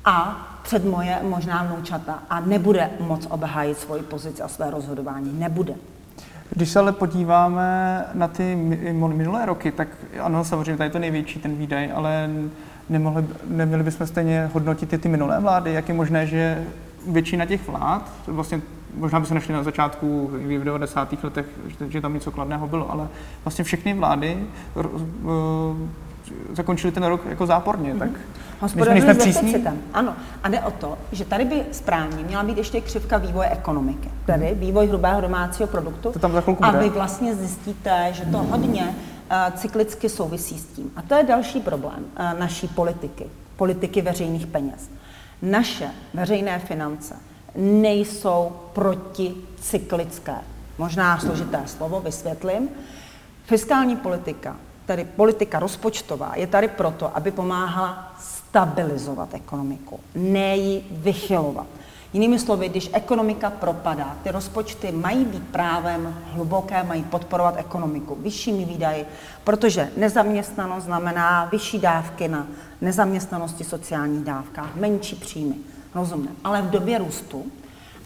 A 0.06 0.48
před 0.64 0.86
moje 0.86 1.20
možná 1.22 1.64
vnoučata 1.64 2.24
a 2.30 2.40
nebude 2.40 2.90
moc 3.00 3.28
obhájit 3.30 3.78
svoji 3.78 4.02
pozici 4.02 4.42
a 4.42 4.48
své 4.48 4.72
rozhodování. 4.72 5.40
Nebude. 5.40 5.74
Když 6.50 6.70
se 6.70 6.80
ale 6.80 6.92
podíváme 6.92 8.06
na 8.14 8.28
ty 8.28 8.56
minulé 8.96 9.46
roky, 9.46 9.72
tak 9.72 9.88
ano, 10.22 10.46
samozřejmě 10.46 10.78
tady 10.78 10.88
je 10.88 10.92
to 10.92 11.00
největší 11.00 11.40
ten 11.40 11.56
výdaj, 11.56 11.92
ale 11.96 12.30
nemohli, 12.90 13.26
neměli 13.48 13.84
bychom 13.84 14.08
stejně 14.08 14.50
hodnotit 14.54 14.90
ty, 14.90 14.98
ty 14.98 15.10
minulé 15.10 15.40
vlády. 15.40 15.74
Jak 15.74 15.88
je 15.88 15.94
možné, 15.94 16.28
že 16.28 16.64
většina 17.08 17.46
těch 17.46 17.68
vlád, 17.68 18.12
vlastně 18.28 18.62
možná 18.98 19.20
by 19.20 19.26
se 19.26 19.34
našli 19.34 19.54
na 19.54 19.64
začátku 19.64 20.30
v 20.34 20.64
90. 20.64 21.24
letech, 21.24 21.46
že, 21.68 21.92
že 21.92 22.02
tam 22.02 22.14
něco 22.14 22.32
kladného 22.32 22.68
bylo, 22.68 22.92
ale 22.92 23.08
vlastně 23.46 23.64
všechny 23.64 23.94
vlády 23.94 24.38
uh, 24.76 24.84
zakončili 26.54 26.92
ten 26.92 27.04
rok 27.04 27.22
jako 27.30 27.46
záporně, 27.46 27.94
mm-hmm. 27.94 28.00
tak 28.00 28.10
Hospodařují 28.60 29.02
s 29.02 29.06
deficitem. 29.06 29.78
Ano. 29.94 30.16
A 30.44 30.50
jde 30.50 30.62
o 30.62 30.72
to, 30.72 30.98
že 31.12 31.26
tady 31.26 31.46
by 31.46 31.66
správně 31.72 32.24
měla 32.24 32.44
být 32.44 32.58
ještě 32.58 32.82
křivka 32.82 33.18
vývoje 33.18 33.50
ekonomiky, 33.50 34.10
tedy 34.26 34.46
mm-hmm. 34.46 34.60
vývoj 34.60 34.88
hrubého 34.88 35.22
domácího 35.22 35.68
produktu. 35.68 36.12
To 36.12 36.20
tam 36.20 36.32
za 36.32 36.44
a 36.62 36.72
vy 36.72 36.90
vlastně 36.90 37.36
zjistíte, 37.36 38.10
že 38.12 38.26
to 38.26 38.38
hodně 38.38 38.84
uh, 38.84 39.58
cyklicky 39.58 40.10
souvisí 40.10 40.60
s 40.60 40.66
tím. 40.66 40.92
A 40.96 41.02
to 41.02 41.16
je 41.16 41.24
další 41.24 41.60
problém 41.60 42.00
uh, 42.00 42.40
naší 42.40 42.68
politiky, 42.68 43.26
politiky 43.56 44.02
veřejných 44.02 44.48
peněz. 44.48 44.90
Naše 45.42 45.88
veřejné 46.14 46.60
finance 46.60 47.16
nejsou 47.58 48.52
proticyklické. 48.74 50.36
Možná 50.78 51.20
složité 51.20 51.62
slovo, 51.66 52.00
vysvětlím. 52.00 52.70
Fiskální 53.46 53.96
politika, 53.96 54.56
tedy 54.86 55.06
politika 55.06 55.60
rozpočtová, 55.60 56.32
je 56.36 56.48
tady 56.48 56.68
proto, 56.68 57.18
aby 57.18 57.32
pomáhala 57.32 58.16
stabilizovat 58.20 59.34
ekonomiku, 59.34 60.00
ne 60.16 60.58
ji 60.58 60.84
vychylovat. 60.92 61.68
Jinými 62.14 62.40
slovy, 62.40 62.70
když 62.70 62.90
ekonomika 62.94 63.50
propadá, 63.50 64.18
ty 64.24 64.32
rozpočty 64.32 64.92
mají 64.92 65.26
být 65.26 65.48
právem 65.48 66.16
hluboké, 66.32 66.84
mají 66.84 67.04
podporovat 67.04 67.56
ekonomiku 67.58 68.16
vyššími 68.16 68.66
výdaji, 68.66 69.06
protože 69.44 69.90
nezaměstnanost 69.98 70.84
znamená 70.84 71.46
vyšší 71.46 71.80
dávky 71.80 72.28
na 72.28 72.48
nezaměstnanosti 72.82 73.64
sociálních 73.64 74.24
dávkách, 74.24 74.76
menší 74.76 75.16
příjmy. 75.16 75.56
Rozumné. 75.96 76.30
Ale 76.44 76.62
v 76.62 76.70
době 76.70 76.98
růstu, 76.98 77.46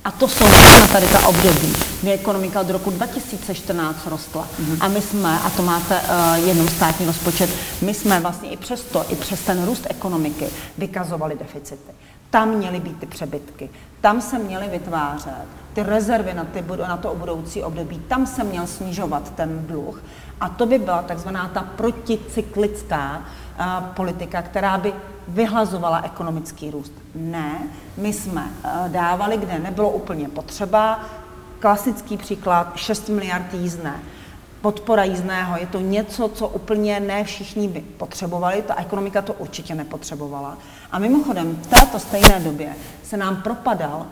a 0.05 0.11
to 0.11 0.27
jsou 0.27 0.45
na 0.45 0.88
tady 0.88 1.07
ta 1.07 1.27
období, 1.27 1.73
kdy 2.01 2.11
ekonomika 2.11 2.61
od 2.61 2.69
roku 2.69 2.89
2014 2.89 4.07
rostla. 4.07 4.47
Mm-hmm. 4.61 4.77
A 4.79 4.88
my 4.88 5.01
jsme, 5.01 5.39
a 5.39 5.50
to 5.50 5.61
máte 5.63 6.00
uh, 6.01 6.47
jenom 6.47 6.67
státní 6.67 7.05
rozpočet, 7.05 7.50
my 7.81 7.93
jsme 7.93 8.19
vlastně 8.19 8.50
i 8.50 8.57
přesto, 8.57 9.05
i 9.09 9.15
přes 9.15 9.41
ten 9.41 9.65
růst 9.65 9.88
ekonomiky 9.89 10.45
vykazovali 10.77 11.35
deficity. 11.39 11.91
Tam 12.29 12.50
měly 12.50 12.79
být 12.79 13.00
ty 13.00 13.05
přebytky, 13.05 13.69
tam 14.01 14.21
se 14.21 14.39
měly 14.39 14.67
vytvářet 14.67 15.61
ty 15.73 15.83
rezervy 15.83 16.33
na, 16.33 16.43
ty, 16.43 16.63
na 16.88 16.97
to 16.97 17.15
budoucí 17.15 17.63
období, 17.63 18.00
tam 18.07 18.25
se 18.25 18.43
měl 18.43 18.67
snižovat 18.67 19.35
ten 19.35 19.65
dluh. 19.67 20.03
A 20.41 20.50
to 20.50 20.65
by 20.65 20.79
byla 20.79 21.01
takzvaná 21.01 21.47
ta 21.47 21.61
proticyklická 21.61 23.25
politika, 23.96 24.41
která 24.41 24.77
by 24.77 24.93
vyhlazovala 25.27 26.01
ekonomický 26.05 26.72
růst. 26.72 26.93
Ne, 27.15 27.67
my 27.98 28.13
jsme 28.13 28.41
uh, 28.41 28.89
dávali, 28.91 29.38
kde 29.38 29.60
nebylo 29.60 29.89
úplně 29.89 30.29
potřeba. 30.29 31.00
Klasický 31.60 32.17
příklad, 32.17 32.72
6 32.75 33.10
miliard 33.10 33.53
jízdné. 33.53 34.00
Podpora 34.62 35.03
jízdného 35.03 35.58
je 35.58 35.67
to 35.67 35.79
něco, 35.79 36.29
co 36.29 36.48
úplně 36.48 37.00
ne 37.00 37.24
všichni 37.24 37.67
by 37.67 37.81
potřebovali, 37.81 38.62
ta 38.62 38.75
ekonomika 38.75 39.22
to 39.22 39.34
určitě 39.34 39.75
nepotřebovala. 39.75 40.58
A 40.91 41.00
mimochodem, 41.00 41.55
v 41.55 41.67
této 41.67 42.00
stejné 42.00 42.39
době 42.39 42.75
se 43.03 43.17
nám 43.17 43.36
propadal 43.36 44.05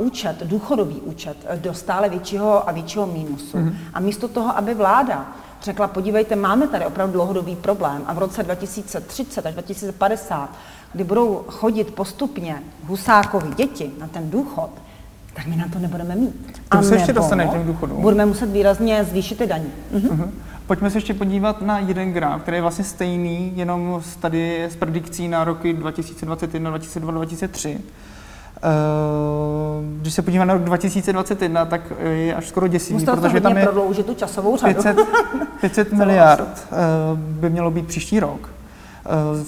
uh, 0.00 0.06
účet, 0.06 0.42
důchodový 0.42 0.94
účet, 0.94 1.36
do 1.56 1.74
stále 1.74 2.08
většího 2.08 2.68
a 2.68 2.72
většího 2.72 3.06
mínusu. 3.06 3.58
Mm-hmm. 3.58 3.74
A 3.94 4.00
místo 4.00 4.28
toho, 4.28 4.58
aby 4.58 4.74
vláda 4.74 5.26
řekla, 5.66 5.88
podívejte, 5.88 6.36
máme 6.36 6.68
tady 6.68 6.86
opravdu 6.86 7.12
dlouhodobý 7.12 7.56
problém 7.56 8.02
a 8.06 8.14
v 8.14 8.18
roce 8.18 8.42
2030 8.42 9.46
až 9.46 9.54
2050, 9.54 10.50
kdy 10.92 11.04
budou 11.04 11.44
chodit 11.48 11.94
postupně 11.94 12.62
husákovi 12.86 13.54
děti 13.54 13.90
na 14.00 14.08
ten 14.08 14.30
důchod, 14.30 14.70
tak 15.34 15.46
my 15.46 15.56
na 15.56 15.68
to 15.72 15.78
nebudeme 15.78 16.16
mít. 16.16 16.62
To 16.68 16.82
se 16.82 16.94
ještě 16.94 17.12
dostane 17.12 17.46
k 17.46 17.66
důchodu. 17.66 17.94
Budeme 17.94 18.26
muset 18.26 18.46
výrazně 18.46 19.04
zvýšit 19.04 19.38
ty 19.38 19.46
daně. 19.46 19.70
Mhm. 19.92 20.08
Uh-huh. 20.08 20.30
Pojďme 20.66 20.90
se 20.90 20.96
ještě 20.98 21.14
podívat 21.14 21.62
na 21.62 21.78
jeden 21.78 22.12
graf, 22.12 22.42
který 22.42 22.56
je 22.56 22.60
vlastně 22.60 22.84
stejný, 22.84 23.52
jenom 23.56 24.02
tady 24.20 24.64
s 24.64 24.76
predikcí 24.76 25.28
na 25.28 25.44
roky 25.44 25.72
2021, 25.72 26.70
2022, 26.70 27.12
2023. 27.12 27.80
Uh, 28.56 29.84
když 30.00 30.14
se 30.14 30.22
podíváme 30.22 30.46
na 30.46 30.54
rok 30.54 30.62
2021, 30.62 31.64
tak 31.64 31.80
je 32.00 32.34
až 32.34 32.48
skoro 32.48 32.68
děsivý, 32.68 32.98
Musel 32.98 33.16
protože 33.16 33.40
tam 33.40 33.56
je 33.56 33.68
tu 34.04 34.14
časovou 34.14 34.56
řadu. 34.56 34.74
500, 34.74 34.98
500 35.60 35.92
miliard 35.98 36.66
uh, 36.72 37.18
by 37.18 37.50
mělo 37.50 37.70
být 37.70 37.86
příští 37.86 38.20
rok 38.20 38.40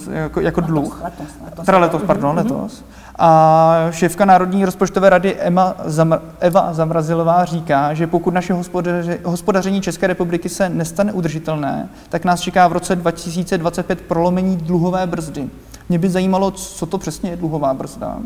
uh, 0.07 0.13
jako, 0.13 0.41
jako 0.41 0.61
letos, 0.61 0.71
dluh. 0.71 1.01
Letos, 1.03 1.27
letos, 1.45 1.65
teda 1.65 1.77
letos, 1.77 2.01
pardon, 2.05 2.35
mm-hmm. 2.35 2.37
letos. 2.37 2.83
A 3.19 3.87
šéfka 3.91 4.25
Národní 4.25 4.65
rozpočtové 4.65 5.09
rady 5.09 5.35
Emma 5.39 5.75
Zamr- 5.85 6.21
Eva 6.39 6.73
Zamrazilová 6.73 7.45
říká, 7.45 7.93
že 7.93 8.07
pokud 8.07 8.33
naše 8.33 8.53
hospodaři, 8.53 9.19
hospodaření 9.23 9.81
České 9.81 10.07
republiky 10.07 10.49
se 10.49 10.69
nestane 10.69 11.13
udržitelné, 11.13 11.89
tak 12.09 12.25
nás 12.25 12.39
čeká 12.41 12.67
v 12.67 12.73
roce 12.73 12.95
2025 12.95 14.01
prolomení 14.01 14.57
dluhové 14.57 15.07
brzdy. 15.07 15.49
Mě 15.89 15.99
by 15.99 16.09
zajímalo, 16.09 16.51
co 16.51 16.85
to 16.85 16.97
přesně 16.97 17.29
je 17.29 17.35
dluhová 17.35 17.73
brzda 17.73 18.17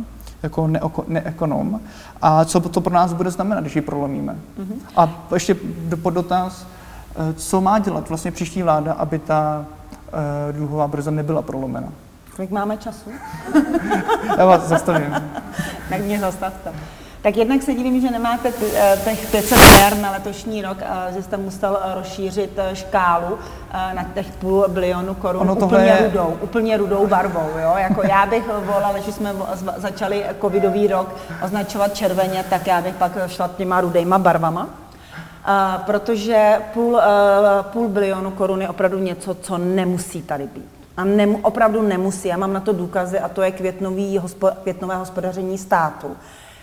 jako 0.44 0.68
neoko, 0.68 1.06
neekonom 1.08 1.80
a 2.22 2.46
co 2.46 2.60
to 2.60 2.82
pro 2.82 2.94
nás 2.94 3.14
bude 3.14 3.32
znamenat, 3.32 3.62
když 3.62 3.76
ji 3.76 3.82
prolomíme. 3.82 4.36
Mm-hmm. 4.60 4.76
A 4.96 5.10
ještě 5.34 5.56
pod 6.02 6.10
dotaz, 6.10 6.68
eh, 7.16 7.34
co 7.34 7.62
má 7.62 7.80
dělat 7.80 8.10
vlastně 8.10 8.32
příští 8.32 8.64
vláda, 8.64 8.94
aby 8.94 9.20
ta 9.20 9.66
uh, 10.14 10.56
dluhová 10.56 10.88
brzda 10.88 11.12
nebyla 11.12 11.42
prolomena? 11.42 11.88
Kolik 12.36 12.52
máme 12.52 12.78
času? 12.78 13.10
Já 14.38 14.46
vás 14.46 14.68
zastavím. 14.68 15.16
tak 15.90 16.02
mě 16.02 16.20
zastavte. 16.20 16.74
Tak 17.24 17.38
jednak 17.38 17.62
se 17.62 17.74
divím, 17.74 18.02
že 18.02 18.12
nemáte 18.12 18.54
eh, 18.76 19.00
těch 19.04 19.32
500 19.32 19.58
miliard 19.58 20.02
na 20.02 20.12
letošní 20.12 20.62
rok, 20.62 20.78
že 21.16 21.24
jste 21.24 21.38
musel 21.38 21.80
rozšířit 21.96 22.60
škálu 22.74 23.38
na 23.94 24.04
těch 24.14 24.28
půl 24.32 24.66
bilionu 24.68 25.14
korun 25.14 25.42
ono 25.42 25.56
úplně 25.56 25.86
je... 25.86 26.06
rudou, 26.06 26.38
úplně 26.42 26.78
rudou 26.78 27.08
barvou. 27.08 27.50
Jo? 27.58 27.74
Jako 27.78 28.04
já 28.04 28.26
bych 28.26 28.44
volala, 28.48 29.00
že 29.00 29.12
jsme 29.12 29.34
začali 29.78 30.26
covidový 30.42 30.88
rok 30.88 31.16
označovat 31.46 31.96
červeně, 31.96 32.46
tak 32.50 32.68
já 32.68 32.82
bych 32.82 32.96
pak 32.96 33.12
šla 33.28 33.50
těma 33.58 33.82
rudejma 33.82 34.20
barvama. 34.20 34.70
Uh, 35.48 35.84
protože 35.86 36.58
půl, 36.74 36.94
uh, 36.94 37.02
půl 37.62 37.88
bilionu 37.88 38.32
korun 38.32 38.62
je 38.62 38.70
opravdu 38.70 39.00
něco, 39.00 39.34
co 39.36 39.58
nemusí 39.58 40.22
tady 40.22 40.48
být. 40.48 40.70
A 40.98 41.04
nemu, 41.04 41.40
opravdu 41.42 41.82
nemusí. 41.82 42.28
Já 42.28 42.38
mám 42.38 42.54
na 42.54 42.60
to 42.60 42.74
důkazy 42.74 43.20
a 43.20 43.30
to 43.30 43.42
je 43.42 43.52
květnový, 43.52 44.18
hospo, 44.18 44.50
květnové 44.64 44.96
hospodaření 44.96 45.58
státu, 45.58 46.16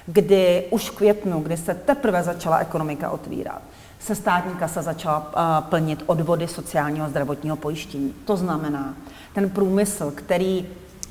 kdy 0.07 0.67
už 0.71 0.91
v 0.91 0.97
květnu, 0.97 1.41
kdy 1.41 1.57
se 1.57 1.75
teprve 1.75 2.23
začala 2.23 2.59
ekonomika 2.59 3.11
otvírat, 3.11 3.63
se 3.99 4.15
státní 4.15 4.55
kasa 4.55 4.83
začala 4.83 5.19
uh, 5.19 5.69
plnit 5.69 6.03
odvody 6.07 6.49
sociálního 6.49 7.07
a 7.07 7.09
zdravotního 7.09 7.57
pojištění. 7.57 8.15
To 8.25 8.37
znamená, 8.37 8.95
ten 9.35 9.51
průmysl, 9.51 10.11
který 10.11 10.67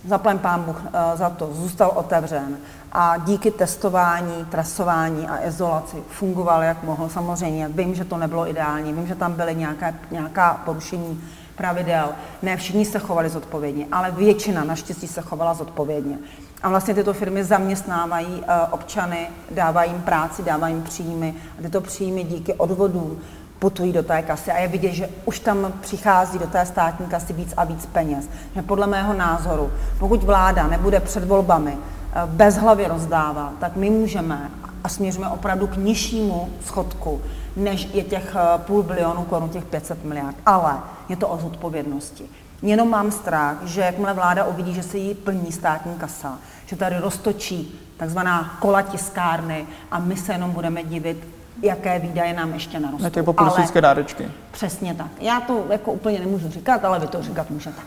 zaplem 0.06 0.40
pán 0.40 0.64
Bůh 0.64 0.82
eh, 0.86 1.18
za 1.18 1.30
to, 1.30 1.54
zůstal 1.54 1.92
otevřen 1.96 2.58
a 2.92 3.18
díky 3.18 3.52
testování, 3.52 4.46
trasování 4.46 5.28
a 5.28 5.48
izolaci 5.48 5.98
fungoval, 6.10 6.64
jak 6.64 6.84
mohl. 6.84 7.10
Samozřejmě 7.10 7.68
vím, 7.68 7.96
že 7.96 8.06
to 8.06 8.18
nebylo 8.18 8.50
ideální, 8.50 8.94
vím, 8.94 9.08
že 9.08 9.16
tam 9.16 9.34
byly 9.34 9.56
nějaké, 9.56 9.96
nějaká 10.12 10.62
porušení 10.66 11.24
pravidel. 11.56 12.10
Ne 12.42 12.58
všichni 12.58 12.86
se 12.86 13.00
chovali 13.00 13.30
zodpovědně, 13.30 13.88
ale 13.92 14.12
většina 14.12 14.64
naštěstí 14.64 15.08
se 15.08 15.22
chovala 15.22 15.54
zodpovědně. 15.54 16.18
A 16.62 16.70
vlastně 16.70 16.94
tyto 16.94 17.14
firmy 17.14 17.44
zaměstnávají 17.44 18.44
eh, 18.48 18.54
občany, 18.72 19.28
dávají 19.52 19.92
jim 19.92 20.02
práci, 20.02 20.44
dávají 20.44 20.74
jim 20.76 20.84
příjmy 20.84 21.36
a 21.60 21.62
tyto 21.62 21.82
příjmy 21.82 22.24
díky 22.24 22.54
odvodům 22.54 23.20
putují 23.60 23.94
do 23.94 24.04
té 24.04 24.22
kasy 24.22 24.52
a 24.52 24.58
je 24.58 24.68
vidět, 24.68 24.92
že 24.92 25.10
už 25.26 25.40
tam 25.40 25.74
přichází 25.82 26.40
do 26.40 26.48
té 26.48 26.66
státní 26.66 27.06
kasy 27.06 27.34
víc 27.34 27.54
a 27.58 27.64
víc 27.64 27.86
peněz. 27.86 28.30
Že 28.56 28.62
podle 28.62 28.88
mého 28.88 29.14
názoru, 29.14 29.72
pokud 30.00 30.24
vláda 30.24 30.68
nebude 30.68 31.00
před 31.00 31.24
volbami 31.24 31.78
eh, 31.78 32.22
bez 32.26 32.58
hlavy 32.58 32.88
rozdávat, 32.88 33.54
tak 33.60 33.76
my 33.76 33.90
můžeme 33.90 34.52
a 34.84 34.90
směřujeme 34.90 35.32
opravdu 35.32 35.68
k 35.68 35.78
nižšímu 35.78 36.50
schodku, 36.66 37.22
než 37.56 37.90
je 37.94 38.04
těch 38.04 38.36
eh, 38.36 38.58
půl 38.58 38.84
bilionu 38.84 39.24
korun, 39.24 39.50
těch 39.50 39.66
500 39.66 40.06
miliard. 40.06 40.36
Ale 40.46 40.74
je 41.10 41.16
to 41.16 41.28
o 41.28 41.38
zodpovědnosti. 41.38 42.24
Jenom 42.62 42.90
mám 42.90 43.12
strach, 43.12 43.58
že 43.64 43.82
jakmile 43.82 44.14
vláda 44.14 44.46
uvidí, 44.46 44.74
že 44.74 44.84
se 44.84 44.98
jí 44.98 45.14
plní 45.14 45.52
státní 45.52 45.96
kasa, 45.96 46.38
že 46.66 46.76
tady 46.76 46.98
roztočí 47.00 47.80
takzvaná 47.98 48.58
kola 48.60 48.82
tiskárny 48.82 49.68
a 49.92 50.00
my 50.00 50.18
se 50.18 50.32
jenom 50.34 50.52
budeme 50.52 50.84
divit, 50.84 51.28
jaké 51.62 52.00
výdaje 52.00 52.34
nám 52.34 52.54
ještě 52.54 52.80
narostou. 52.80 53.04
Na 53.04 53.10
ty 53.10 53.24
populistické 53.24 53.82
dárečky. 53.82 54.32
Přesně 54.52 54.94
tak. 54.94 55.08
Já 55.20 55.42
to 55.42 55.66
jako 55.70 55.92
úplně 55.92 56.20
nemůžu 56.20 56.50
říkat, 56.50 56.86
ale 56.86 57.00
vy 57.00 57.08
to 57.08 57.22
říkat 57.22 57.50
můžete. 57.50 57.82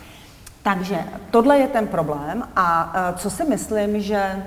Takže 0.63 0.99
tohle 1.31 1.59
je 1.59 1.69
ten 1.69 1.87
problém 1.87 2.43
a 2.57 2.93
e, 2.95 3.19
co 3.19 3.31
si 3.31 3.45
myslím, 3.45 4.01
že 4.01 4.43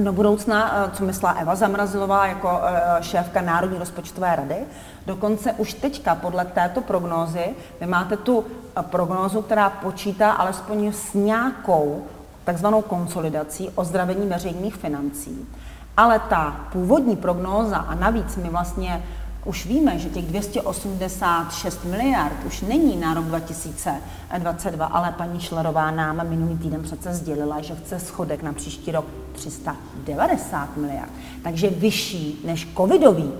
do 0.00 0.12
budoucna, 0.12 0.86
e, 0.86 0.90
co 0.96 1.04
myslela 1.04 1.34
Eva 1.34 1.54
Zamrazilová 1.54 2.26
jako 2.26 2.60
e, 2.64 3.02
šéfka 3.02 3.40
Národní 3.40 3.78
rozpočtové 3.78 4.36
rady, 4.36 4.56
dokonce 5.06 5.52
už 5.52 5.74
teďka 5.74 6.14
podle 6.14 6.44
této 6.44 6.80
prognózy, 6.80 7.44
vy 7.80 7.86
máte 7.86 8.16
tu 8.16 8.44
prognózu, 8.82 9.42
která 9.42 9.70
počítá 9.70 10.30
alespoň 10.30 10.92
s 10.92 11.14
nějakou 11.14 12.02
takzvanou 12.44 12.82
konsolidací 12.82 13.70
ozdravení 13.74 14.28
veřejných 14.28 14.74
financí. 14.74 15.48
Ale 15.96 16.18
ta 16.18 16.56
původní 16.72 17.16
prognóza, 17.16 17.76
a 17.76 17.94
navíc 17.94 18.36
my 18.36 18.48
vlastně 18.48 19.02
už 19.44 19.66
víme, 19.66 19.98
že 19.98 20.08
těch 20.08 20.24
286 20.24 21.84
miliard 21.84 22.36
už 22.46 22.60
není 22.60 22.96
na 22.96 23.14
rok 23.14 23.24
2022, 23.24 24.86
ale 24.86 25.12
paní 25.12 25.40
Šlerová 25.40 25.90
nám 25.90 26.28
minulý 26.28 26.58
týden 26.58 26.82
přece 26.82 27.14
sdělila, 27.14 27.60
že 27.60 27.74
chce 27.74 27.98
schodek 28.00 28.42
na 28.42 28.52
příští 28.52 28.92
rok 28.92 29.04
390 29.32 30.76
miliard. 30.76 31.10
Takže 31.42 31.70
vyšší 31.70 32.40
než 32.44 32.68
covidový. 32.76 33.32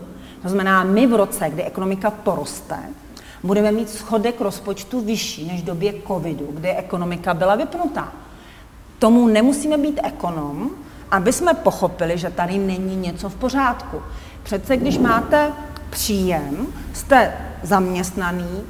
To 0.43 0.49
znamená, 0.49 0.85
my 0.85 1.07
v 1.07 1.15
roce, 1.15 1.51
kdy 1.51 1.63
ekonomika 1.63 2.11
poroste, 2.11 2.79
budeme 3.43 3.73
mít 3.73 3.91
schodek 3.91 4.41
rozpočtu 4.41 5.01
vyšší 5.01 5.47
než 5.47 5.63
v 5.63 5.65
době 5.65 5.95
covidu, 6.07 6.49
kdy 6.51 6.71
ekonomika 6.71 7.35
byla 7.35 7.55
vypnutá. 7.55 8.13
Tomu 8.99 9.27
nemusíme 9.27 9.79
být 9.79 10.01
ekonom, 10.05 10.71
aby 11.11 11.33
jsme 11.33 11.55
pochopili, 11.55 12.19
že 12.19 12.31
tady 12.31 12.59
není 12.59 12.97
něco 12.97 13.29
v 13.29 13.35
pořádku. 13.35 14.03
Přece 14.43 14.77
když 14.77 14.99
máte 14.99 15.53
příjem, 15.91 16.67
jste 16.93 17.33
zaměstnaný, 17.63 18.63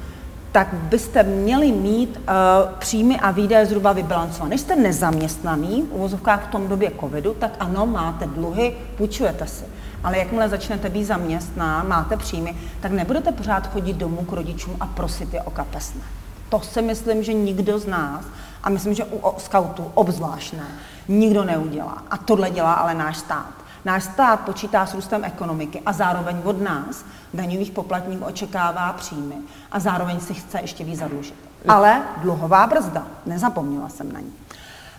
tak 0.53 0.73
byste 0.73 1.23
měli 1.23 1.71
mít 1.71 2.17
uh, 2.17 2.73
příjmy 2.79 3.19
a 3.19 3.31
výdaje 3.31 3.65
zhruba 3.65 3.93
vybalancované. 3.93 4.49
Když 4.49 4.61
jste 4.61 4.75
nezaměstnaný, 4.75 5.81
v 5.81 5.93
uvozovkách 5.93 6.47
v 6.47 6.51
tom 6.51 6.67
době 6.67 6.91
covidu, 6.99 7.33
tak 7.33 7.51
ano, 7.59 7.85
máte 7.85 8.27
dluhy, 8.27 8.75
půjčujete 8.97 9.47
si. 9.47 9.63
Ale 10.03 10.17
jakmile 10.17 10.49
začnete 10.49 10.89
být 10.89 11.03
zaměstná, 11.03 11.83
máte 11.83 12.17
příjmy, 12.17 12.55
tak 12.79 12.91
nebudete 12.91 13.31
pořád 13.31 13.73
chodit 13.73 13.93
domů 13.93 14.25
k 14.25 14.31
rodičům 14.31 14.77
a 14.79 14.87
prosit 14.87 15.33
je 15.33 15.41
o 15.41 15.51
kapesné. 15.51 16.01
To 16.49 16.59
si 16.59 16.81
myslím, 16.81 17.23
že 17.23 17.33
nikdo 17.33 17.79
z 17.79 17.87
nás, 17.87 18.25
a 18.63 18.69
myslím, 18.69 18.93
že 18.93 19.05
u 19.05 19.21
skautů 19.37 19.91
obzvlášť 19.93 20.53
ne, 20.53 20.67
nikdo 21.07 21.43
neudělá. 21.43 22.03
A 22.09 22.17
tohle 22.17 22.49
dělá 22.49 22.73
ale 22.73 22.93
náš 22.93 23.17
stát. 23.17 23.62
Náš 23.85 24.03
stát 24.03 24.39
počítá 24.39 24.85
s 24.85 24.93
růstem 24.93 25.25
ekonomiky 25.25 25.81
a 25.85 25.93
zároveň 25.93 26.37
od 26.43 26.61
nás, 26.61 27.05
daňových 27.33 27.71
poplatníků, 27.71 28.25
očekává 28.25 28.93
příjmy 28.93 29.35
a 29.71 29.79
zároveň 29.79 30.19
si 30.19 30.33
chce 30.33 30.61
ještě 30.61 30.83
víc 30.83 30.99
zadlužit. 30.99 31.35
Ale 31.67 32.01
dluhová 32.17 32.67
brzda, 32.67 33.07
nezapomněla 33.25 33.89
jsem 33.89 34.11
na 34.11 34.19
ní. 34.19 34.33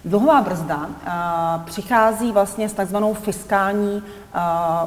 Dluhová 0.04 0.42
brzda 0.42 0.76
uh, 0.76 1.62
přichází 1.64 2.32
vlastně 2.32 2.68
s 2.68 2.72
takzvanou 2.72 3.14
fiskální 3.14 4.02
uh, 4.02 4.02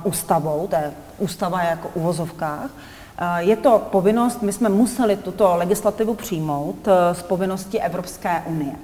ústavou, 0.03 0.67
to 0.67 0.75
je 0.75 0.93
ústava 1.17 1.63
jako 1.63 1.89
uvozovkách. 1.93 2.65
Uh, 2.65 3.37
je 3.37 3.55
to 3.55 3.87
povinnost, 3.91 4.41
my 4.41 4.53
jsme 4.53 4.69
museli 4.69 5.17
tuto 5.17 5.55
legislativu 5.55 6.13
přijmout 6.13 6.87
z 7.13 7.21
povinnosti 7.21 7.79
Evropské 7.81 8.43
unie. 8.45 8.75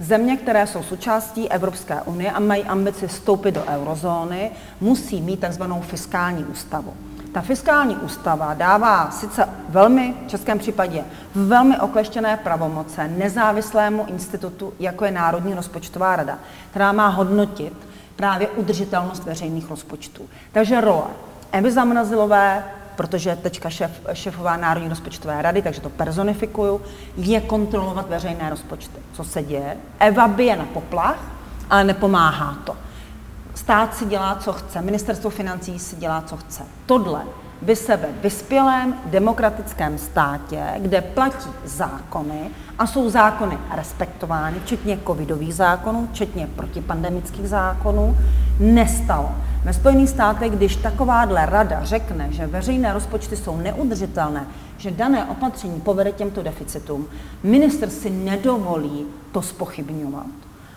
Země, 0.00 0.36
které 0.36 0.66
jsou 0.66 0.82
součástí 0.82 1.50
Evropské 1.50 2.02
unie 2.02 2.30
a 2.30 2.40
mají 2.40 2.64
ambici 2.64 3.06
vstoupit 3.06 3.52
do 3.52 3.64
eurozóny, 3.64 4.50
musí 4.80 5.20
mít 5.20 5.40
takzvanou 5.40 5.80
fiskální 5.80 6.44
ústavu. 6.44 6.94
Ta 7.32 7.40
fiskální 7.40 7.96
ústava 7.96 8.54
dává 8.54 9.10
sice 9.10 9.48
velmi, 9.68 10.14
v 10.26 10.30
českém 10.30 10.58
případě, 10.58 11.04
velmi 11.34 11.80
okleštěné 11.80 12.36
pravomoce 12.36 13.08
nezávislému 13.08 14.06
institutu, 14.08 14.72
jako 14.80 15.04
je 15.04 15.10
Národní 15.10 15.54
rozpočtová 15.54 16.16
rada, 16.16 16.38
která 16.70 16.92
má 16.92 17.08
hodnotit 17.08 17.72
právě 18.16 18.48
udržitelnost 18.48 19.24
veřejných 19.24 19.70
rozpočtů. 19.70 20.22
Takže 20.52 20.80
role 20.80 21.10
Evy 21.52 21.72
Zamrazilové, 21.72 22.64
protože 22.96 23.36
teďka 23.36 23.70
šéf, 23.70 23.90
šéfová 24.12 24.56
Národní 24.56 24.88
rozpočtové 24.88 25.42
rady, 25.42 25.62
takže 25.62 25.80
to 25.80 25.90
personifikuju, 25.90 26.80
je 27.16 27.40
kontrolovat 27.40 28.08
veřejné 28.08 28.50
rozpočty. 28.50 28.98
Co 29.12 29.24
se 29.24 29.42
děje? 29.42 29.76
Eva 29.98 30.28
bije 30.28 30.56
na 30.56 30.64
poplach, 30.64 31.18
ale 31.70 31.84
nepomáhá 31.84 32.58
to. 32.64 32.76
Stát 33.54 33.96
si 33.96 34.04
dělá, 34.04 34.34
co 34.34 34.52
chce, 34.52 34.82
ministerstvo 34.82 35.30
financí 35.30 35.78
si 35.78 35.96
dělá, 35.96 36.22
co 36.26 36.36
chce. 36.36 36.62
Tohle 36.86 37.22
by 37.62 37.76
se 37.76 37.96
ve 37.96 38.08
vyspělém 38.22 38.94
demokratickém 39.06 39.98
státě, 39.98 40.64
kde 40.78 41.00
platí 41.00 41.50
zákony 41.64 42.50
a 42.78 42.86
jsou 42.86 43.10
zákony 43.10 43.58
respektovány, 43.76 44.60
včetně 44.64 44.98
covidových 45.06 45.54
zákonů, 45.54 46.08
včetně 46.12 46.46
protipandemických 46.46 47.48
zákonů, 47.48 48.16
nestalo. 48.60 49.32
Ve 49.64 49.72
Spojených 49.72 50.10
státech, 50.10 50.52
když 50.52 50.76
takováhle 50.76 51.46
rada 51.46 51.84
řekne, 51.84 52.32
že 52.32 52.46
veřejné 52.46 52.92
rozpočty 52.92 53.36
jsou 53.36 53.56
neudržitelné, 53.56 54.46
že 54.76 54.90
dané 54.90 55.24
opatření 55.24 55.80
povede 55.80 56.12
těmto 56.12 56.42
deficitům, 56.42 57.06
minister 57.42 57.90
si 57.90 58.10
nedovolí 58.10 59.06
to 59.32 59.42
spochybňovat. 59.42 60.26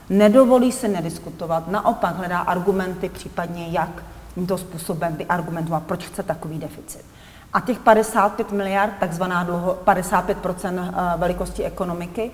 Nedovolí 0.10 0.72
se 0.72 0.88
nediskutovat, 0.88 1.68
naopak 1.68 2.18
hledá 2.18 2.40
argumenty, 2.40 3.10
případně 3.10 3.68
jak 3.68 4.04
tímto 4.36 4.58
způsobem 4.58 5.16
vyargumentovat, 5.16 5.84
proč 5.84 6.06
chce 6.06 6.24
takový 6.24 6.60
deficit. 6.60 7.06
A 7.54 7.60
těch 7.60 7.80
55 7.80 8.52
miliard, 8.52 8.94
takzvaná 9.00 9.44
dluho, 9.44 9.74
55 9.84 10.38
eh, 10.64 10.82
velikosti 11.18 11.64
ekonomiky, 11.64 12.32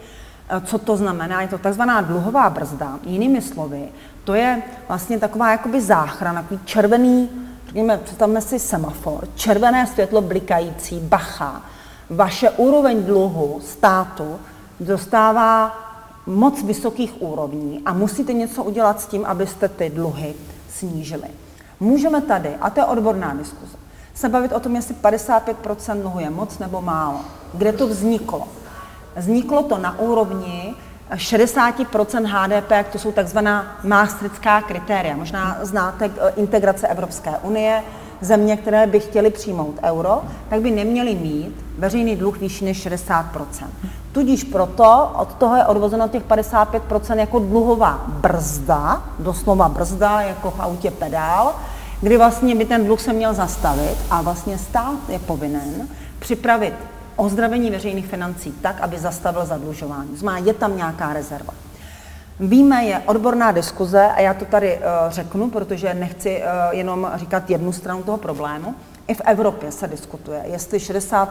eh, 0.50 0.62
co 0.62 0.78
to 0.78 0.98
znamená? 0.98 1.42
Je 1.42 1.48
to 1.48 1.58
takzvaná 1.58 2.02
dluhová 2.02 2.50
brzda. 2.50 3.00
Jinými 3.04 3.42
slovy, 3.42 3.90
to 4.24 4.34
je 4.34 4.62
vlastně 4.88 5.20
taková 5.20 5.52
jakoby 5.52 5.82
záchrana, 5.82 6.42
takový 6.42 6.60
červený, 6.66 7.30
řekněme, 7.66 7.98
představme 7.98 8.42
si 8.42 8.60
semafor, 8.60 9.28
červené 9.36 9.88
světlo 9.88 10.22
blikající, 10.22 11.00
bacha. 11.00 11.62
Vaše 12.10 12.50
úroveň 12.50 13.04
dluhu 13.04 13.62
státu 13.64 14.40
dostává 14.80 15.78
moc 16.26 16.64
vysokých 16.64 17.22
úrovní 17.22 17.82
a 17.86 17.94
musíte 17.94 18.34
něco 18.34 18.64
udělat 18.64 19.02
s 19.02 19.08
tím, 19.08 19.26
abyste 19.26 19.70
ty 19.70 19.90
dluhy 19.90 20.34
snížili. 20.70 21.28
Můžeme 21.80 22.22
tady, 22.22 22.56
a 22.62 22.70
to 22.70 22.80
je 22.80 22.86
odborná 22.86 23.34
diskuze, 23.34 23.78
se 24.14 24.30
bavit 24.30 24.52
o 24.52 24.60
tom, 24.60 24.76
jestli 24.76 24.96
55% 24.96 26.02
dluhu 26.02 26.20
je 26.20 26.30
moc 26.30 26.60
nebo 26.60 26.82
málo. 26.82 27.20
Kde 27.54 27.74
to 27.74 27.88
vzniklo? 27.88 28.48
Vzniklo 29.16 29.64
to 29.64 29.78
na 29.78 30.00
úrovni 30.00 30.76
60% 31.16 32.26
HDP, 32.26 32.92
to 32.92 33.00
jsou 33.00 33.12
takzvaná 33.12 33.78
maastrická 33.84 34.62
kritéria. 34.62 35.16
Možná 35.16 35.58
znáte 35.62 36.06
eh, 36.06 36.34
integrace 36.36 36.88
Evropské 36.88 37.32
unie, 37.44 37.84
země, 38.22 38.58
které 38.58 38.88
by 38.88 39.00
chtěly 39.00 39.30
přijmout 39.30 39.80
euro, 39.84 40.22
tak 40.50 40.62
by 40.62 40.72
neměly 40.72 41.16
mít 41.16 41.66
veřejný 41.78 42.16
dluh 42.16 42.40
vyšší 42.40 42.66
než 42.66 42.88
60% 42.88 43.66
Tudíž 44.14 44.44
proto 44.44 45.12
od 45.18 45.34
toho 45.34 45.56
je 45.56 45.66
odvozeno 45.66 46.08
těch 46.08 46.24
55% 46.24 47.18
jako 47.18 47.40
dluhová 47.40 48.06
brzda, 48.08 49.04
doslova 49.20 49.70
brzda, 49.70 50.22
jako 50.22 50.52
v 50.52 50.60
autě 50.60 50.92
pedál, 50.92 51.56
kdy 52.02 52.18
vlastně 52.18 52.56
by 52.56 52.66
ten 52.66 52.86
dluh 52.86 53.02
se 53.02 53.14
měl 53.14 53.34
zastavit 53.34 53.98
a 54.10 54.22
vlastně 54.22 54.58
stát 54.58 55.10
je 55.10 55.20
povinen 55.20 55.88
připravit 56.20 56.74
ozdravení 57.16 57.72
veřejných 57.72 58.08
financí 58.08 58.52
tak, 58.62 58.82
aby 58.82 59.00
zastavil 59.00 59.46
zadlužování. 59.46 60.18
Znamená, 60.18 60.46
je 60.46 60.54
tam 60.54 60.78
nějaká 60.78 61.14
rezerva. 61.14 61.54
Víme, 62.40 62.86
je 62.86 63.02
odborná 63.06 63.52
diskuze, 63.52 64.08
a 64.08 64.22
já 64.22 64.34
to 64.34 64.46
tady 64.46 64.78
uh, 64.78 64.82
řeknu, 65.08 65.50
protože 65.50 65.94
nechci 65.94 66.38
uh, 66.38 66.78
jenom 66.78 67.12
říkat 67.16 67.50
jednu 67.50 67.72
stranu 67.72 68.04
toho 68.04 68.18
problému. 68.18 68.76
I 69.08 69.14
v 69.14 69.22
Evropě 69.26 69.72
se 69.72 69.88
diskutuje, 69.88 70.44
jestli 70.46 70.80
60 70.80 71.30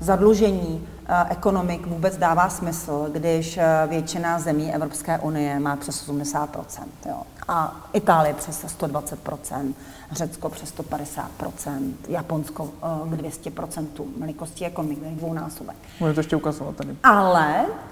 zadlužení 0.00 0.88
uh, 1.08 1.14
ekonomik 1.30 1.86
vůbec 1.86 2.16
dává 2.16 2.48
smysl, 2.48 3.08
když 3.12 3.56
uh, 3.56 3.90
většina 3.90 4.38
zemí 4.38 4.74
Evropské 4.74 5.18
unie 5.18 5.60
má 5.60 5.76
přes 5.76 6.02
80 6.02 6.56
jo. 7.06 7.22
A 7.48 7.86
Itálie 7.92 8.34
přes 8.34 8.64
120% 8.64 9.72
Řecko 10.12 10.48
přes 10.48 10.74
150% 10.74 11.92
Japonsko 12.08 12.64
uh, 12.64 13.12
k 13.12 13.16
200 13.16 13.50
velikosti 14.18 14.66
ekonomik, 14.66 14.98
dvounásobek. 14.98 15.76
Můžete 16.00 16.14
to 16.14 16.20
ještě 16.20 16.36
ukazovat 16.36 16.76
tady. 16.76 16.96
Ale 17.02 17.64
Eh, 17.64 17.91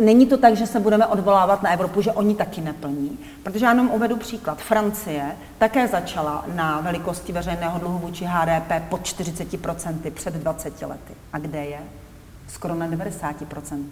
není 0.00 0.26
to 0.26 0.36
tak, 0.36 0.56
že 0.56 0.66
se 0.66 0.80
budeme 0.80 1.06
odvolávat 1.06 1.62
na 1.62 1.70
Evropu, 1.70 2.02
že 2.02 2.12
oni 2.12 2.34
taky 2.34 2.60
neplní. 2.60 3.18
Protože 3.42 3.64
já 3.64 3.70
jenom 3.70 3.90
uvedu 3.90 4.16
příklad. 4.16 4.58
Francie 4.58 5.24
také 5.58 5.88
začala 5.88 6.44
na 6.54 6.80
velikosti 6.80 7.32
veřejného 7.32 7.78
dluhu 7.78 7.98
vůči 7.98 8.24
HDP 8.28 8.88
pod 8.88 9.00
40% 9.00 10.10
před 10.14 10.34
20 10.34 10.82
lety. 10.82 11.14
A 11.32 11.38
kde 11.38 11.64
je? 11.64 11.78
Skoro 12.48 12.74
na 12.74 12.88
90%. 12.88 13.84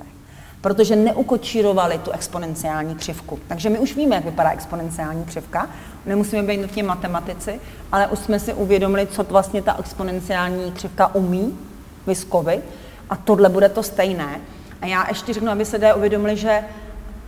Protože 0.60 0.96
neukočírovali 0.96 1.98
tu 1.98 2.10
exponenciální 2.10 2.94
křivku. 2.94 3.38
Takže 3.48 3.70
my 3.70 3.78
už 3.78 3.96
víme, 3.96 4.14
jak 4.14 4.24
vypadá 4.24 4.50
exponenciální 4.50 5.24
křivka. 5.24 5.68
Nemusíme 6.06 6.42
být 6.42 6.62
nutně 6.62 6.82
matematici, 6.82 7.60
ale 7.92 8.06
už 8.06 8.18
jsme 8.18 8.40
si 8.40 8.54
uvědomili, 8.54 9.06
co 9.06 9.24
vlastně 9.24 9.62
ta 9.62 9.76
exponenciální 9.78 10.72
křivka 10.72 11.14
umí, 11.14 11.58
vyskovy. 12.06 12.62
A 13.10 13.16
tohle 13.16 13.48
bude 13.48 13.68
to 13.68 13.82
stejné. 13.82 14.40
A 14.82 14.86
já 14.86 15.08
ještě 15.08 15.32
řeknu, 15.32 15.50
aby 15.50 15.64
se 15.64 15.76
lidé 15.76 15.94
uvědomili, 15.94 16.36
že 16.36 16.64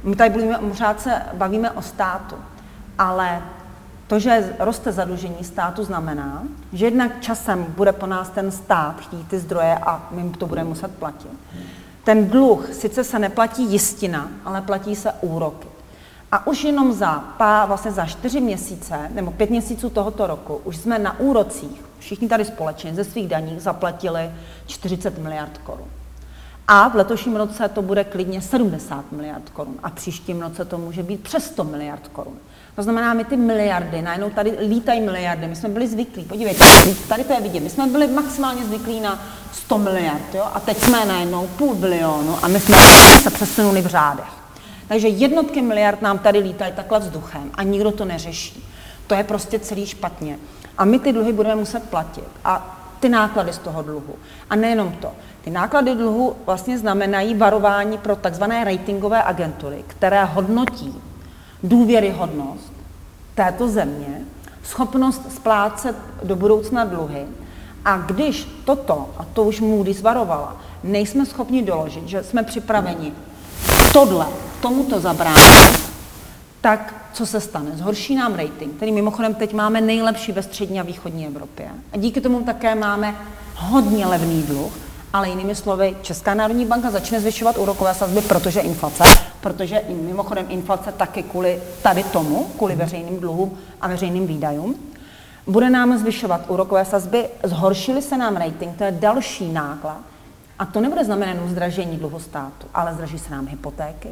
my 0.02 0.16
tady 0.16 0.30
budeme, 0.30 0.58
pořád 0.58 1.00
se 1.00 1.22
bavíme 1.32 1.70
o 1.70 1.82
státu, 1.82 2.36
ale 2.98 3.42
to, 4.06 4.18
že 4.18 4.56
roste 4.58 4.92
zadlužení 4.92 5.44
státu, 5.44 5.84
znamená, 5.84 6.42
že 6.72 6.86
jednak 6.86 7.20
časem 7.20 7.66
bude 7.68 7.92
po 7.92 8.06
nás 8.06 8.30
ten 8.30 8.50
stát 8.50 9.00
chtít 9.00 9.28
ty 9.28 9.38
zdroje 9.38 9.78
a 9.78 10.08
my 10.10 10.30
to 10.30 10.46
budeme 10.46 10.68
muset 10.68 10.98
platit. 10.98 11.30
Ten 12.04 12.28
dluh 12.28 12.68
sice 12.72 13.04
se 13.04 13.18
neplatí 13.18 13.64
jistina, 13.64 14.28
ale 14.44 14.62
platí 14.62 14.96
se 14.96 15.12
úroky. 15.20 15.68
A 16.32 16.46
už 16.46 16.64
jenom 16.64 16.92
za, 16.92 17.24
pá, 17.36 17.64
vlastně 17.66 17.90
za 17.90 18.06
čtyři 18.06 18.40
měsíce 18.40 19.10
nebo 19.14 19.30
pět 19.30 19.50
měsíců 19.50 19.90
tohoto 19.90 20.26
roku 20.26 20.60
už 20.64 20.76
jsme 20.76 20.98
na 20.98 21.20
úrocích, 21.20 21.84
všichni 21.98 22.28
tady 22.28 22.44
společně 22.44 22.94
ze 22.94 23.04
svých 23.04 23.28
daní 23.28 23.60
zaplatili 23.60 24.30
40 24.66 25.18
miliard 25.18 25.58
korun. 25.58 25.88
A 26.68 26.88
v 26.88 26.94
letošním 26.94 27.36
roce 27.36 27.68
to 27.68 27.82
bude 27.82 28.04
klidně 28.04 28.40
70 28.40 29.12
miliard 29.12 29.50
korun 29.50 29.74
a 29.82 29.90
příštím 29.90 30.40
roce 30.40 30.64
to 30.64 30.78
může 30.78 31.02
být 31.02 31.20
přes 31.20 31.44
100 31.44 31.64
miliard 31.64 32.08
korun. 32.08 32.38
To 32.76 32.82
znamená, 32.82 33.14
my 33.14 33.24
ty 33.24 33.36
miliardy, 33.36 34.02
najednou 34.02 34.30
tady 34.30 34.56
lítají 34.68 35.00
miliardy, 35.00 35.46
my 35.46 35.56
jsme 35.56 35.68
byli 35.68 35.88
zvyklí, 35.88 36.24
podívejte, 36.24 36.64
tady 37.08 37.24
to 37.24 37.32
je 37.32 37.40
vidět, 37.40 37.60
my 37.60 37.70
jsme 37.70 37.86
byli 37.86 38.06
maximálně 38.06 38.64
zvyklí 38.64 39.00
na 39.00 39.22
100 39.52 39.78
miliard, 39.78 40.34
jo, 40.34 40.44
a 40.54 40.60
teď 40.60 40.78
jsme 40.78 41.04
najednou 41.04 41.46
půl 41.46 41.74
bilionu 41.74 42.36
a 42.42 42.48
my 42.48 42.60
jsme 42.60 42.76
se 43.22 43.30
přesunuli 43.30 43.82
v 43.82 43.86
řádech. 43.86 44.44
Takže 44.88 45.08
jednotky 45.08 45.62
miliard 45.62 46.02
nám 46.02 46.18
tady 46.18 46.38
lítají 46.38 46.72
takhle 46.72 47.00
vzduchem 47.00 47.50
a 47.54 47.62
nikdo 47.62 47.90
to 47.90 48.04
neřeší. 48.04 48.68
To 49.06 49.14
je 49.14 49.24
prostě 49.24 49.58
celý 49.58 49.86
špatně. 49.86 50.38
A 50.78 50.84
my 50.84 50.98
ty 50.98 51.12
dluhy 51.12 51.32
budeme 51.32 51.54
muset 51.54 51.82
platit. 51.82 52.24
A 52.44 52.80
ty 53.00 53.08
náklady 53.08 53.52
z 53.52 53.58
toho 53.58 53.82
dluhu. 53.82 54.14
A 54.50 54.56
nejenom 54.56 54.92
to. 54.92 55.12
Ty 55.44 55.50
náklady 55.50 55.94
dluhu 55.94 56.36
vlastně 56.46 56.78
znamenají 56.78 57.34
varování 57.34 57.98
pro 57.98 58.16
takzvané 58.16 58.64
ratingové 58.64 59.22
agentury, 59.22 59.84
které 59.86 60.24
hodnotí 60.24 61.02
důvěryhodnost 61.62 62.72
této 63.34 63.68
země, 63.68 64.20
schopnost 64.62 65.22
splácet 65.34 65.96
do 66.22 66.36
budoucna 66.36 66.84
dluhy. 66.84 67.24
A 67.84 67.96
když 67.96 68.48
toto, 68.64 69.10
a 69.18 69.24
to 69.24 69.44
už 69.44 69.60
Moody 69.60 69.92
zvarovala, 69.92 70.56
nejsme 70.84 71.26
schopni 71.26 71.62
doložit, 71.62 72.08
že 72.08 72.22
jsme 72.22 72.42
připraveni 72.42 73.12
tohle, 73.92 74.26
tomuto 74.60 75.00
zabránit, 75.00 75.80
tak 76.60 76.94
co 77.12 77.26
se 77.26 77.40
stane? 77.40 77.70
Zhorší 77.74 78.14
nám 78.14 78.34
rating, 78.34 78.76
který 78.76 78.92
mimochodem 78.92 79.34
teď 79.34 79.52
máme 79.52 79.80
nejlepší 79.80 80.32
ve 80.32 80.42
střední 80.42 80.80
a 80.80 80.82
východní 80.82 81.26
Evropě. 81.26 81.68
A 81.92 81.96
díky 81.96 82.20
tomu 82.20 82.42
také 82.44 82.74
máme 82.74 83.14
hodně 83.56 84.06
levný 84.06 84.42
dluh, 84.42 84.72
ale 85.14 85.28
jinými 85.28 85.54
slovy, 85.54 85.96
Česká 86.02 86.34
národní 86.34 86.66
banka 86.66 86.90
začne 86.90 87.20
zvyšovat 87.20 87.58
úrokové 87.58 87.94
sazby, 87.94 88.20
protože 88.20 88.60
inflace, 88.60 89.04
protože 89.40 89.82
mimochodem 89.88 90.46
inflace 90.48 90.92
taky 90.92 91.22
kvůli 91.22 91.62
tady 91.82 92.02
tomu, 92.02 92.44
kvůli 92.44 92.76
veřejným 92.76 93.20
dluhům 93.20 93.58
a 93.80 93.88
veřejným 93.88 94.26
výdajům, 94.26 94.74
bude 95.46 95.70
nám 95.70 95.98
zvyšovat 95.98 96.44
úrokové 96.48 96.84
sazby, 96.84 97.28
zhoršili 97.42 98.02
se 98.02 98.16
nám 98.16 98.36
rating, 98.36 98.76
to 98.78 98.84
je 98.84 98.92
další 98.92 99.52
náklad. 99.52 100.00
A 100.58 100.66
to 100.66 100.80
nebude 100.80 101.04
znamenat 101.04 101.36
zdražení 101.48 101.96
dluhu 101.96 102.18
státu, 102.20 102.66
ale 102.74 102.94
zdraží 102.94 103.18
se 103.18 103.30
nám 103.30 103.46
hypotéky, 103.46 104.08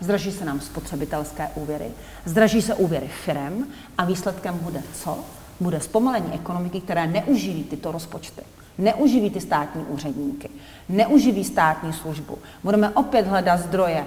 zdraží 0.00 0.32
se 0.32 0.44
nám 0.44 0.60
spotřebitelské 0.60 1.48
úvěry, 1.54 1.90
zdraží 2.24 2.62
se 2.62 2.74
úvěry 2.74 3.10
firem 3.24 3.66
a 3.98 4.04
výsledkem 4.04 4.58
bude 4.62 4.82
co? 4.94 5.18
Bude 5.60 5.80
zpomalení 5.80 6.34
ekonomiky, 6.34 6.80
které 6.80 7.06
neuživí 7.06 7.64
tyto 7.64 7.92
rozpočty 7.92 8.42
neuživí 8.80 9.30
ty 9.30 9.40
státní 9.40 9.84
úředníky, 9.84 10.50
neuživí 10.88 11.44
státní 11.44 11.92
službu. 11.92 12.38
Budeme 12.64 12.90
opět 12.90 13.26
hledat 13.26 13.60
zdroje 13.60 14.04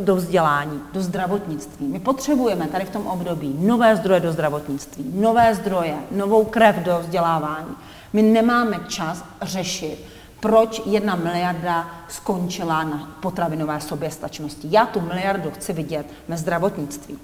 do 0.00 0.16
vzdělání, 0.16 0.80
do 0.92 1.02
zdravotnictví. 1.02 1.86
My 1.86 2.00
potřebujeme 2.00 2.66
tady 2.66 2.84
v 2.84 2.90
tom 2.90 3.06
období 3.06 3.56
nové 3.58 3.96
zdroje 3.96 4.20
do 4.20 4.32
zdravotnictví, 4.32 5.12
nové 5.14 5.54
zdroje, 5.54 5.94
novou 6.10 6.44
krev 6.44 6.76
do 6.76 6.98
vzdělávání. 7.00 7.76
My 8.12 8.22
nemáme 8.22 8.80
čas 8.88 9.24
řešit, 9.42 10.04
proč 10.40 10.82
jedna 10.86 11.16
miliarda 11.16 11.88
skončila 12.08 12.84
na 12.84 13.16
potravinové 13.20 13.80
soběstačnosti. 13.80 14.68
Já 14.70 14.86
tu 14.86 15.00
miliardu 15.00 15.50
chci 15.50 15.72
vidět 15.72 16.06
ve 16.28 16.36
zdravotnictví. 16.36 17.18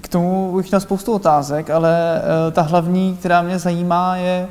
K 0.00 0.08
tomu 0.08 0.56
bych 0.56 0.70
měl 0.70 0.80
spoustu 0.80 1.12
otázek, 1.12 1.70
ale 1.70 2.22
uh, 2.46 2.52
ta 2.52 2.62
hlavní, 2.62 3.16
která 3.16 3.42
mě 3.42 3.58
zajímá, 3.58 4.16
je, 4.16 4.48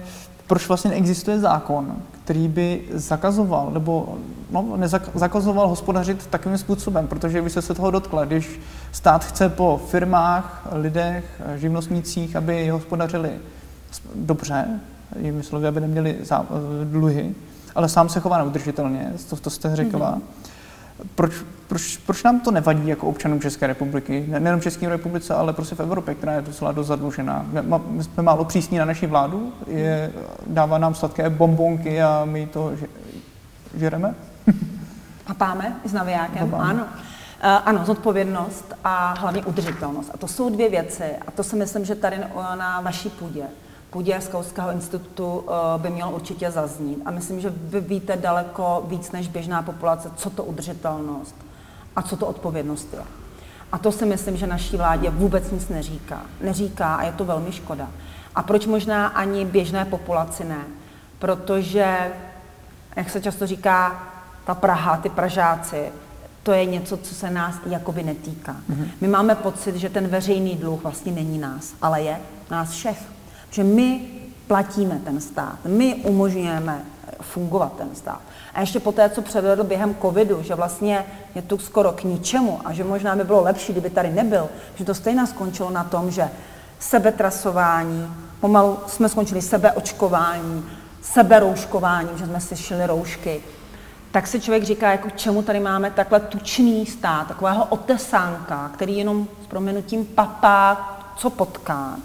proč 0.47 0.67
vlastně 0.67 0.91
neexistuje 0.91 1.39
zákon, 1.39 1.95
který 2.23 2.47
by 2.47 2.81
zakazoval, 2.93 3.71
nebo 3.71 4.17
no, 4.51 4.77
nezakazoval 5.13 5.67
hospodařit 5.67 6.27
takovým 6.27 6.57
způsobem, 6.57 7.07
protože 7.07 7.41
by 7.41 7.49
se 7.49 7.61
se 7.61 7.73
toho 7.73 7.91
dotkla, 7.91 8.25
když 8.25 8.59
stát 8.91 9.25
chce 9.25 9.49
po 9.49 9.81
firmách, 9.87 10.67
lidech, 10.71 11.41
živnostnících, 11.55 12.35
aby 12.35 12.69
hospodařili 12.69 13.31
dobře, 14.15 14.65
jim 15.19 15.43
slovy, 15.43 15.67
aby 15.67 15.81
neměli 15.81 16.17
dluhy, 16.83 17.35
ale 17.75 17.89
sám 17.89 18.09
se 18.09 18.19
chová 18.19 18.37
neudržitelně, 18.37 19.13
to, 19.29 19.35
to 19.35 19.49
jste 19.49 19.75
řekla, 19.75 20.15
mm-hmm 20.15 20.44
proč, 21.15 21.33
proč, 21.67 21.97
proč 21.97 22.23
nám 22.23 22.39
to 22.39 22.51
nevadí 22.51 22.87
jako 22.87 23.07
občanům 23.07 23.41
České 23.41 23.67
republiky? 23.67 24.25
Ne, 24.27 24.39
nejenom 24.39 24.61
České 24.61 24.89
republice, 24.89 25.33
ale 25.33 25.53
prostě 25.53 25.75
v 25.75 25.79
Evropě, 25.79 26.15
která 26.15 26.33
je 26.33 26.41
docela 26.41 26.71
dost 26.71 26.87
zadlužená. 26.87 27.45
My 27.87 28.03
jsme 28.03 28.23
málo 28.23 28.45
přísní 28.45 28.77
na 28.77 28.85
naši 28.85 29.07
vládu, 29.07 29.53
je, 29.67 30.11
dává 30.47 30.77
nám 30.77 30.95
sladké 30.95 31.29
bombonky 31.29 32.01
a 32.01 32.25
my 32.25 32.47
to 32.47 32.71
žereme? 33.75 34.15
Papáme 35.27 35.75
s 35.85 35.93
navijákem, 35.93 36.49
Papáme. 36.49 36.69
ano. 36.69 36.83
Uh, 36.83 37.49
ano, 37.65 37.85
zodpovědnost 37.85 38.73
a 38.83 39.13
hlavně 39.19 39.45
udržitelnost. 39.45 40.11
A 40.13 40.17
to 40.17 40.27
jsou 40.27 40.49
dvě 40.49 40.69
věci. 40.69 41.03
A 41.27 41.31
to 41.31 41.43
si 41.43 41.55
myslím, 41.55 41.85
že 41.85 41.95
tady 41.95 42.17
na 42.55 42.81
vaší 42.81 43.09
půdě 43.09 43.43
půdě 43.95 44.21
Skautského 44.21 44.71
institutu 44.71 45.43
eh, 45.47 45.79
by 45.79 45.89
mělo 45.89 46.11
určitě 46.11 46.51
zaznít. 46.51 47.01
A 47.05 47.11
myslím, 47.11 47.39
že 47.39 47.53
vy 47.55 47.81
víte 47.81 48.17
daleko 48.17 48.83
víc 48.87 49.11
než 49.11 49.27
běžná 49.27 49.61
populace, 49.61 50.11
co 50.15 50.29
to 50.29 50.43
udržitelnost 50.43 51.35
a 51.95 52.01
co 52.01 52.17
to 52.17 52.27
odpovědnost 52.27 52.93
je. 52.93 52.99
A 53.71 53.77
to 53.77 53.91
si 53.91 54.05
myslím, 54.05 54.37
že 54.37 54.47
naší 54.47 54.77
vládě 54.77 55.09
vůbec 55.09 55.51
nic 55.51 55.69
neříká. 55.69 56.21
Neříká 56.41 56.95
a 56.95 57.03
je 57.03 57.11
to 57.11 57.25
velmi 57.25 57.51
škoda. 57.51 57.87
A 58.35 58.43
proč 58.43 58.65
možná 58.65 59.07
ani 59.07 59.45
běžné 59.45 59.85
populaci 59.85 60.43
ne? 60.43 60.63
Protože, 61.19 62.11
jak 62.95 63.09
se 63.09 63.21
často 63.21 63.47
říká, 63.47 64.03
ta 64.45 64.55
Praha, 64.55 64.97
ty 64.97 65.09
Pražáci, 65.09 65.91
to 66.43 66.51
je 66.51 66.65
něco, 66.65 66.97
co 66.97 67.15
se 67.15 67.31
nás 67.31 67.55
jakoby 67.65 68.03
netýká. 68.03 68.55
Mm-hmm. 68.69 68.87
My 69.01 69.07
máme 69.07 69.35
pocit, 69.35 69.75
že 69.75 69.89
ten 69.89 70.07
veřejný 70.07 70.55
dluh 70.55 70.83
vlastně 70.83 71.11
není 71.11 71.37
nás, 71.37 71.73
ale 71.81 72.01
je 72.01 72.19
nás 72.51 72.71
všech 72.71 73.14
že 73.55 73.63
my 73.63 74.01
platíme 74.47 75.01
ten 75.03 75.21
stát, 75.21 75.57
my 75.65 75.95
umožňujeme 75.95 76.81
fungovat 77.21 77.73
ten 77.77 77.95
stát. 77.95 78.21
A 78.53 78.59
ještě 78.59 78.79
po 78.79 78.91
té, 78.91 79.09
co 79.09 79.21
předvedl 79.21 79.63
během 79.63 79.95
covidu, 80.01 80.43
že 80.43 80.55
vlastně 80.55 81.05
je 81.35 81.41
tu 81.41 81.57
skoro 81.57 81.91
k 81.91 82.03
ničemu 82.03 82.59
a 82.65 82.73
že 82.73 82.83
možná 82.83 83.15
by 83.15 83.23
bylo 83.23 83.43
lepší, 83.43 83.71
kdyby 83.71 83.89
tady 83.89 84.09
nebyl, 84.09 84.49
že 84.75 84.85
to 84.85 84.93
stejně 84.93 85.27
skončilo 85.27 85.69
na 85.69 85.83
tom, 85.83 86.11
že 86.11 86.29
sebetrasování, 86.79 88.13
pomalu 88.39 88.79
jsme 88.87 89.09
skončili 89.09 89.41
sebeočkování, 89.41 90.65
seberouškování, 91.01 92.09
že 92.15 92.25
jsme 92.25 92.41
si 92.41 92.55
šili 92.55 92.87
roušky, 92.87 93.43
tak 94.11 94.27
si 94.27 94.41
člověk 94.41 94.63
říká, 94.63 94.91
jako 94.91 95.09
čemu 95.09 95.41
tady 95.41 95.59
máme 95.59 95.91
takhle 95.91 96.19
tučný 96.19 96.85
stát, 96.85 97.27
takového 97.27 97.65
otesánka, 97.65 98.71
který 98.73 98.97
jenom 98.97 99.27
s 99.43 99.47
proměnutím 99.47 100.05
papá, 100.05 100.97
co 101.17 101.29
potká. 101.29 101.95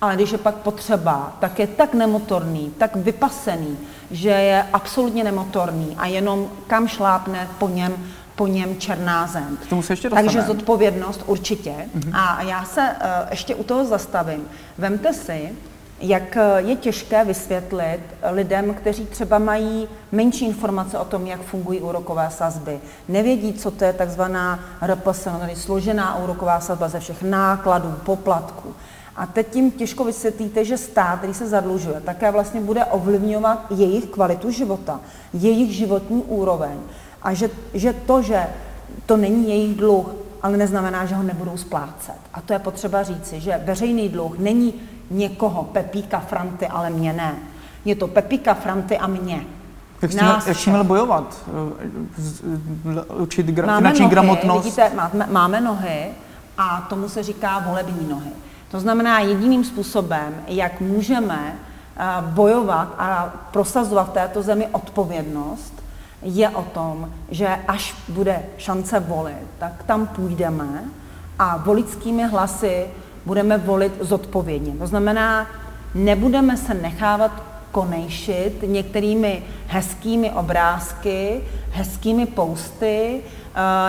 Ale 0.00 0.14
když 0.14 0.32
je 0.32 0.38
pak 0.38 0.54
potřeba, 0.54 1.36
tak 1.40 1.58
je 1.58 1.66
tak 1.66 1.94
nemotorný, 1.94 2.74
tak 2.78 2.96
vypasený, 2.96 3.78
že 4.10 4.28
je 4.28 4.66
absolutně 4.72 5.24
nemotorný 5.24 5.96
a 5.98 6.06
jenom 6.06 6.50
kam 6.66 6.88
šlápne 6.88 7.48
po 7.58 7.68
něm, 7.68 7.92
po 8.36 8.46
něm 8.46 8.76
černá 8.76 9.26
zem. 9.26 9.58
K 9.62 9.66
tomu 9.66 9.82
se 9.82 9.92
ještě 9.92 10.10
Takže 10.10 10.42
zodpovědnost 10.42 11.22
určitě. 11.26 11.74
Mm-hmm. 11.96 12.10
A 12.14 12.42
já 12.42 12.64
se 12.64 12.80
uh, 12.80 13.30
ještě 13.30 13.54
u 13.54 13.64
toho 13.64 13.84
zastavím. 13.84 14.48
Vemte 14.78 15.12
si, 15.12 15.52
jak 16.00 16.36
eh, 16.36 16.60
je 16.60 16.76
těžké 16.76 17.24
vysvětlit 17.24 18.00
lidem, 18.30 18.74
kteří 18.74 19.06
třeba 19.06 19.38
mají 19.38 19.88
menší 20.12 20.44
informace 20.44 20.98
o 20.98 21.04
tom, 21.04 21.26
jak 21.26 21.42
fungují 21.42 21.80
úrokové 21.80 22.28
sazby, 22.30 22.80
nevědí, 23.08 23.52
co 23.52 23.70
to 23.70 23.84
je 23.84 23.92
takzvaná 23.92 24.60
RPS, 24.86 25.28
tedy 25.40 25.56
složená 25.56 26.16
úroková 26.16 26.60
sazba 26.60 26.88
ze 26.88 27.00
všech 27.00 27.22
nákladů, 27.22 27.94
poplatků. 28.04 28.74
A 29.20 29.26
teď 29.26 29.50
tím 29.50 29.70
těžko 29.70 30.04
vysvětlíte, 30.04 30.64
že 30.64 30.78
stát, 30.78 31.18
který 31.18 31.34
se 31.34 31.48
zadlužuje, 31.48 32.00
také 32.00 32.30
vlastně 32.30 32.60
bude 32.60 32.84
ovlivňovat 32.84 33.66
jejich 33.70 34.06
kvalitu 34.06 34.50
života, 34.50 35.00
jejich 35.32 35.70
životní 35.70 36.22
úroveň. 36.22 36.78
A 37.22 37.34
že, 37.34 37.50
že 37.74 37.92
to, 37.92 38.22
že 38.22 38.46
to 39.06 39.16
není 39.16 39.48
jejich 39.48 39.76
dluh, 39.76 40.10
ale 40.42 40.56
neznamená, 40.56 41.06
že 41.06 41.14
ho 41.14 41.22
nebudou 41.22 41.56
splácet. 41.56 42.14
A 42.34 42.40
to 42.40 42.52
je 42.52 42.58
potřeba 42.58 43.02
říci, 43.02 43.40
že 43.40 43.60
veřejný 43.64 44.08
dluh 44.08 44.38
není 44.38 44.74
někoho, 45.10 45.64
Pepíka 45.64 46.20
Franty, 46.20 46.66
ale 46.66 46.90
mě 46.90 47.12
ne. 47.12 47.34
Je 47.84 47.94
to 47.94 48.08
Pepíka 48.08 48.54
Franty 48.54 48.98
a 48.98 49.06
mě. 49.06 49.44
Jak 50.02 50.12
s 50.12 50.16
tím, 50.16 50.26
jak 50.26 50.56
s 50.56 50.64
tím 50.64 50.72
měl 50.72 50.84
bojovat? 50.84 51.50
Učit 53.16 53.46
gra, 53.46 53.66
máme 53.66 53.78
finanční 53.78 54.02
nohy, 54.02 54.10
gramotnost? 54.10 54.64
Vidíte, 54.64 54.90
máme, 54.94 55.26
máme 55.30 55.60
nohy 55.60 56.06
a 56.58 56.86
tomu 56.88 57.08
se 57.08 57.22
říká 57.22 57.58
volební 57.58 58.08
nohy. 58.08 58.30
To 58.70 58.80
znamená, 58.80 59.20
jediným 59.20 59.64
způsobem, 59.64 60.34
jak 60.46 60.80
můžeme 60.80 61.54
eh, 61.96 62.04
bojovat 62.20 62.94
a 62.98 63.34
prosazovat 63.50 64.10
v 64.10 64.12
této 64.12 64.42
zemi 64.42 64.68
odpovědnost, 64.72 65.82
je 66.22 66.48
o 66.48 66.62
tom, 66.62 67.10
že 67.30 67.48
až 67.68 67.94
bude 68.08 68.42
šance 68.58 69.00
volit, 69.00 69.46
tak 69.58 69.82
tam 69.82 70.06
půjdeme 70.06 70.84
a 71.38 71.56
volickými 71.56 72.28
hlasy 72.28 72.86
budeme 73.26 73.58
volit 73.58 73.92
zodpovědně. 74.00 74.72
To 74.72 74.86
znamená, 74.86 75.46
nebudeme 75.94 76.56
se 76.56 76.74
nechávat 76.74 77.42
konejšit 77.72 78.64
některými 78.66 79.42
hezkými 79.66 80.30
obrázky, 80.30 81.40
hezkými 81.70 82.26
posty, 82.26 83.22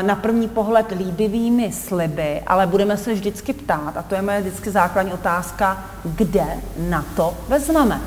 na 0.02 0.16
první 0.16 0.48
pohled 0.48 0.92
líbivými 0.92 1.72
sliby, 1.72 2.42
ale 2.48 2.68
budeme 2.68 2.98
se 2.98 3.14
vždycky 3.14 3.54
ptát, 3.54 3.98
a 3.98 4.02
to 4.02 4.16
je 4.16 4.22
moje 4.22 4.42
vždycky 4.42 4.72
základní 4.72 5.14
otázka, 5.14 5.84
kde 6.04 6.46
na 6.78 7.06
to 7.16 7.38
vezmeme. 7.48 8.02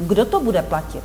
Kdo 0.00 0.24
to 0.24 0.40
bude 0.40 0.62
platit? 0.62 1.04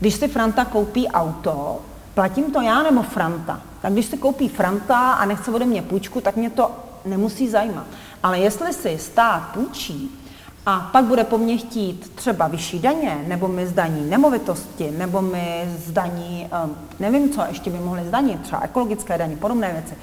Když 0.00 0.14
si 0.14 0.28
Franta 0.28 0.64
koupí 0.64 1.08
auto, 1.08 1.80
platím 2.14 2.52
to 2.52 2.60
já 2.60 2.82
nebo 2.82 3.02
Franta? 3.02 3.60
Tak 3.82 3.92
když 3.92 4.06
si 4.06 4.16
koupí 4.16 4.48
Franta 4.48 5.12
a 5.12 5.24
nechce 5.24 5.50
ode 5.50 5.64
mě 5.64 5.82
půjčku, 5.82 6.20
tak 6.20 6.36
mě 6.36 6.50
to 6.50 6.70
nemusí 7.04 7.48
zajímat. 7.48 7.86
Ale 8.22 8.38
jestli 8.38 8.72
si 8.72 8.98
stát 8.98 9.42
půjčí 9.54 10.23
a 10.66 10.80
pak 10.92 11.04
bude 11.04 11.24
po 11.24 11.38
mně 11.38 11.56
chtít 11.56 12.12
třeba 12.14 12.48
vyšší 12.48 12.78
daně, 12.78 13.24
nebo 13.26 13.48
mi 13.48 13.66
zdaní 13.66 14.10
nemovitosti, 14.10 14.90
nebo 14.90 15.22
mi 15.22 15.68
zdaní, 15.86 16.48
eh, 16.52 16.68
nevím 17.00 17.30
co, 17.30 17.42
ještě 17.48 17.70
by 17.70 17.78
mohli 17.78 18.04
zdanit, 18.04 18.40
třeba 18.40 18.62
ekologické 18.62 19.18
daně, 19.18 19.36
podobné 19.36 19.72
věci, 19.72 19.94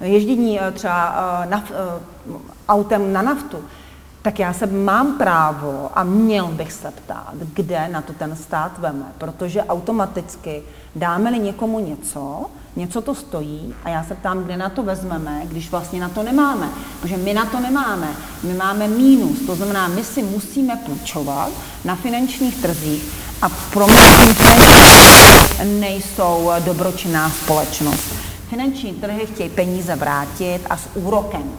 ježdění 0.00 0.60
eh, 0.60 0.72
třeba 0.72 1.14
eh, 1.42 1.46
naf, 1.46 1.72
autem 2.68 3.12
na 3.12 3.22
naftu, 3.22 3.58
tak 4.22 4.38
já 4.38 4.52
se 4.52 4.66
mám 4.66 5.18
právo 5.18 5.90
a 5.94 6.04
měl 6.04 6.46
bych 6.46 6.72
se 6.72 6.90
ptát, 6.90 7.34
kde 7.54 7.88
na 7.88 8.02
to 8.02 8.12
ten 8.12 8.36
stát 8.36 8.78
veme, 8.78 9.04
protože 9.18 9.62
automaticky 9.64 10.62
dáme-li 10.96 11.38
někomu 11.38 11.78
něco, 11.78 12.46
něco 12.76 13.00
to 13.00 13.14
stojí 13.14 13.74
a 13.84 13.88
já 13.88 14.04
se 14.04 14.14
ptám, 14.14 14.44
kde 14.44 14.56
na 14.56 14.68
to 14.68 14.82
vezmeme, 14.82 15.42
když 15.44 15.70
vlastně 15.70 16.00
na 16.00 16.08
to 16.08 16.22
nemáme. 16.22 16.68
Protože 17.00 17.16
my 17.16 17.34
na 17.34 17.44
to 17.44 17.60
nemáme. 17.60 18.08
My 18.42 18.54
máme 18.54 18.88
mínus, 18.88 19.38
to 19.46 19.56
znamená, 19.56 19.88
my 19.88 20.04
si 20.04 20.22
musíme 20.22 20.76
půjčovat 20.76 21.50
na 21.84 21.96
finančních 21.96 22.62
trzích 22.62 23.12
a 23.42 23.48
pro 23.48 23.86
mě 23.86 24.00
nejsou 25.64 26.50
dobročinná 26.58 27.30
společnost. 27.30 28.14
Finanční 28.48 28.92
trhy 28.92 29.26
chtějí 29.26 29.50
peníze 29.50 29.96
vrátit 29.96 30.60
a 30.70 30.76
s 30.76 30.88
úrokem. 30.94 31.52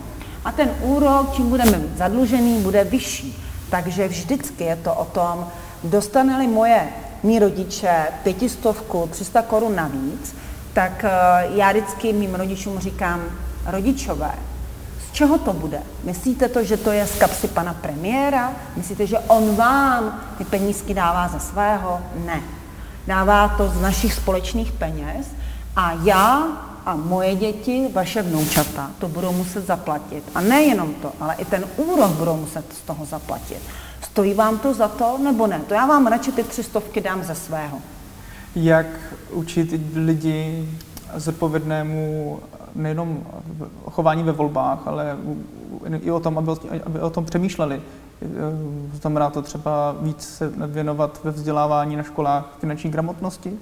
A 0.45 0.51
ten 0.51 0.71
úrok, 0.81 1.35
čím 1.35 1.49
budeme 1.49 1.81
zadlužený, 1.97 2.59
bude 2.59 2.83
vyšší. 2.83 3.43
Takže 3.69 4.07
vždycky 4.07 4.63
je 4.63 4.75
to 4.75 4.93
o 4.93 5.05
tom, 5.05 5.47
dostane-li 5.83 6.47
moje 6.47 6.89
mý 7.23 7.39
rodiče 7.39 8.07
pětistovku, 8.23 9.09
300 9.11 9.41
korun 9.41 9.75
navíc, 9.75 10.35
tak 10.77 11.03
eh, 11.03 11.09
já 11.49 11.71
vždycky 11.71 12.13
mým 12.13 12.35
rodičům 12.35 12.79
říkám, 12.79 13.23
rodičové, 13.65 14.31
z 15.07 15.11
čeho 15.11 15.37
to 15.37 15.53
bude? 15.53 15.81
Myslíte 16.03 16.49
to, 16.49 16.63
že 16.63 16.77
to 16.77 16.91
je 16.91 17.07
z 17.07 17.19
kapsy 17.19 17.47
pana 17.47 17.73
premiéra? 17.73 18.53
Myslíte, 18.75 19.07
že 19.07 19.19
on 19.19 19.55
vám 19.55 20.21
ty 20.37 20.45
penízky 20.45 20.93
dává 20.93 21.27
ze 21.27 21.39
svého? 21.39 22.01
Ne. 22.25 22.41
Dává 23.07 23.47
to 23.47 23.69
z 23.69 23.81
našich 23.81 24.13
společných 24.13 24.71
peněz 24.71 25.27
a 25.75 25.93
já 26.03 26.47
a 26.85 26.95
moje 26.95 27.35
děti, 27.35 27.89
vaše 27.93 28.21
vnoučata, 28.21 28.91
to 28.99 29.07
budou 29.07 29.33
muset 29.33 29.65
zaplatit. 29.67 30.23
A 30.35 30.41
nejenom 30.41 30.93
to, 30.93 31.11
ale 31.19 31.35
i 31.35 31.45
ten 31.45 31.65
úrok 31.77 32.11
budou 32.11 32.37
muset 32.37 32.65
z 32.73 32.81
toho 32.81 33.05
zaplatit. 33.05 33.61
Stojí 34.01 34.33
vám 34.33 34.59
to 34.59 34.73
za 34.73 34.87
to, 34.87 35.17
nebo 35.23 35.47
ne? 35.47 35.61
To 35.67 35.73
já 35.73 35.85
vám 35.85 36.07
radši 36.07 36.31
ty 36.31 36.43
tři 36.43 36.63
stovky 36.63 37.01
dám 37.01 37.23
ze 37.23 37.35
svého 37.35 37.81
jak 38.55 38.85
učit 39.31 39.73
lidi 39.95 40.69
zodpovědnému 41.15 42.39
nejenom 42.75 43.23
chování 43.85 44.23
ve 44.23 44.31
volbách, 44.31 44.79
ale 44.85 45.17
i 46.01 46.11
o 46.11 46.19
tom, 46.19 46.37
aby, 46.37 46.51
aby 46.85 46.99
o 46.99 47.09
tom 47.09 47.25
přemýšleli. 47.25 47.81
Znamená 48.93 49.29
to 49.29 49.41
třeba 49.41 49.95
víc 50.01 50.27
se 50.27 50.51
věnovat 50.67 51.19
ve 51.23 51.31
vzdělávání 51.31 51.95
na 51.95 52.03
školách 52.03 52.53
finanční 52.59 52.89
gramotnosti, 52.89 53.53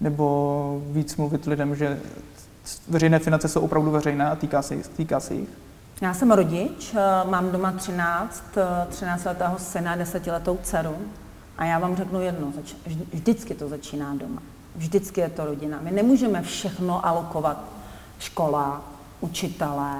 nebo 0.00 0.82
víc 0.90 1.16
mluvit 1.16 1.46
lidem, 1.46 1.76
že 1.76 2.00
veřejné 2.88 3.18
finance 3.18 3.48
jsou 3.48 3.60
opravdu 3.60 3.90
veřejné 3.90 4.30
a 4.30 4.36
týká 4.36 4.62
se, 4.62 4.76
týká 4.76 5.20
se 5.20 5.34
jich? 5.34 5.48
Já 6.00 6.14
jsem 6.14 6.30
rodič, 6.30 6.94
mám 7.30 7.50
doma 7.50 7.72
13, 7.72 8.44
13 8.88 9.24
letého 9.24 9.58
syna, 9.58 9.96
10 9.96 10.26
letou 10.26 10.58
dceru. 10.62 10.96
A 11.62 11.64
já 11.64 11.78
vám 11.78 11.96
řeknu 11.96 12.20
jedno, 12.20 12.52
vždycky 13.12 13.54
to 13.54 13.68
začíná 13.68 14.14
doma. 14.14 14.42
Vždycky 14.76 15.20
je 15.20 15.28
to 15.28 15.44
rodina. 15.44 15.78
My 15.82 15.90
nemůžeme 15.90 16.42
všechno 16.42 17.06
alokovat 17.06 17.64
škola, 18.18 18.82
učitelé, 19.20 19.96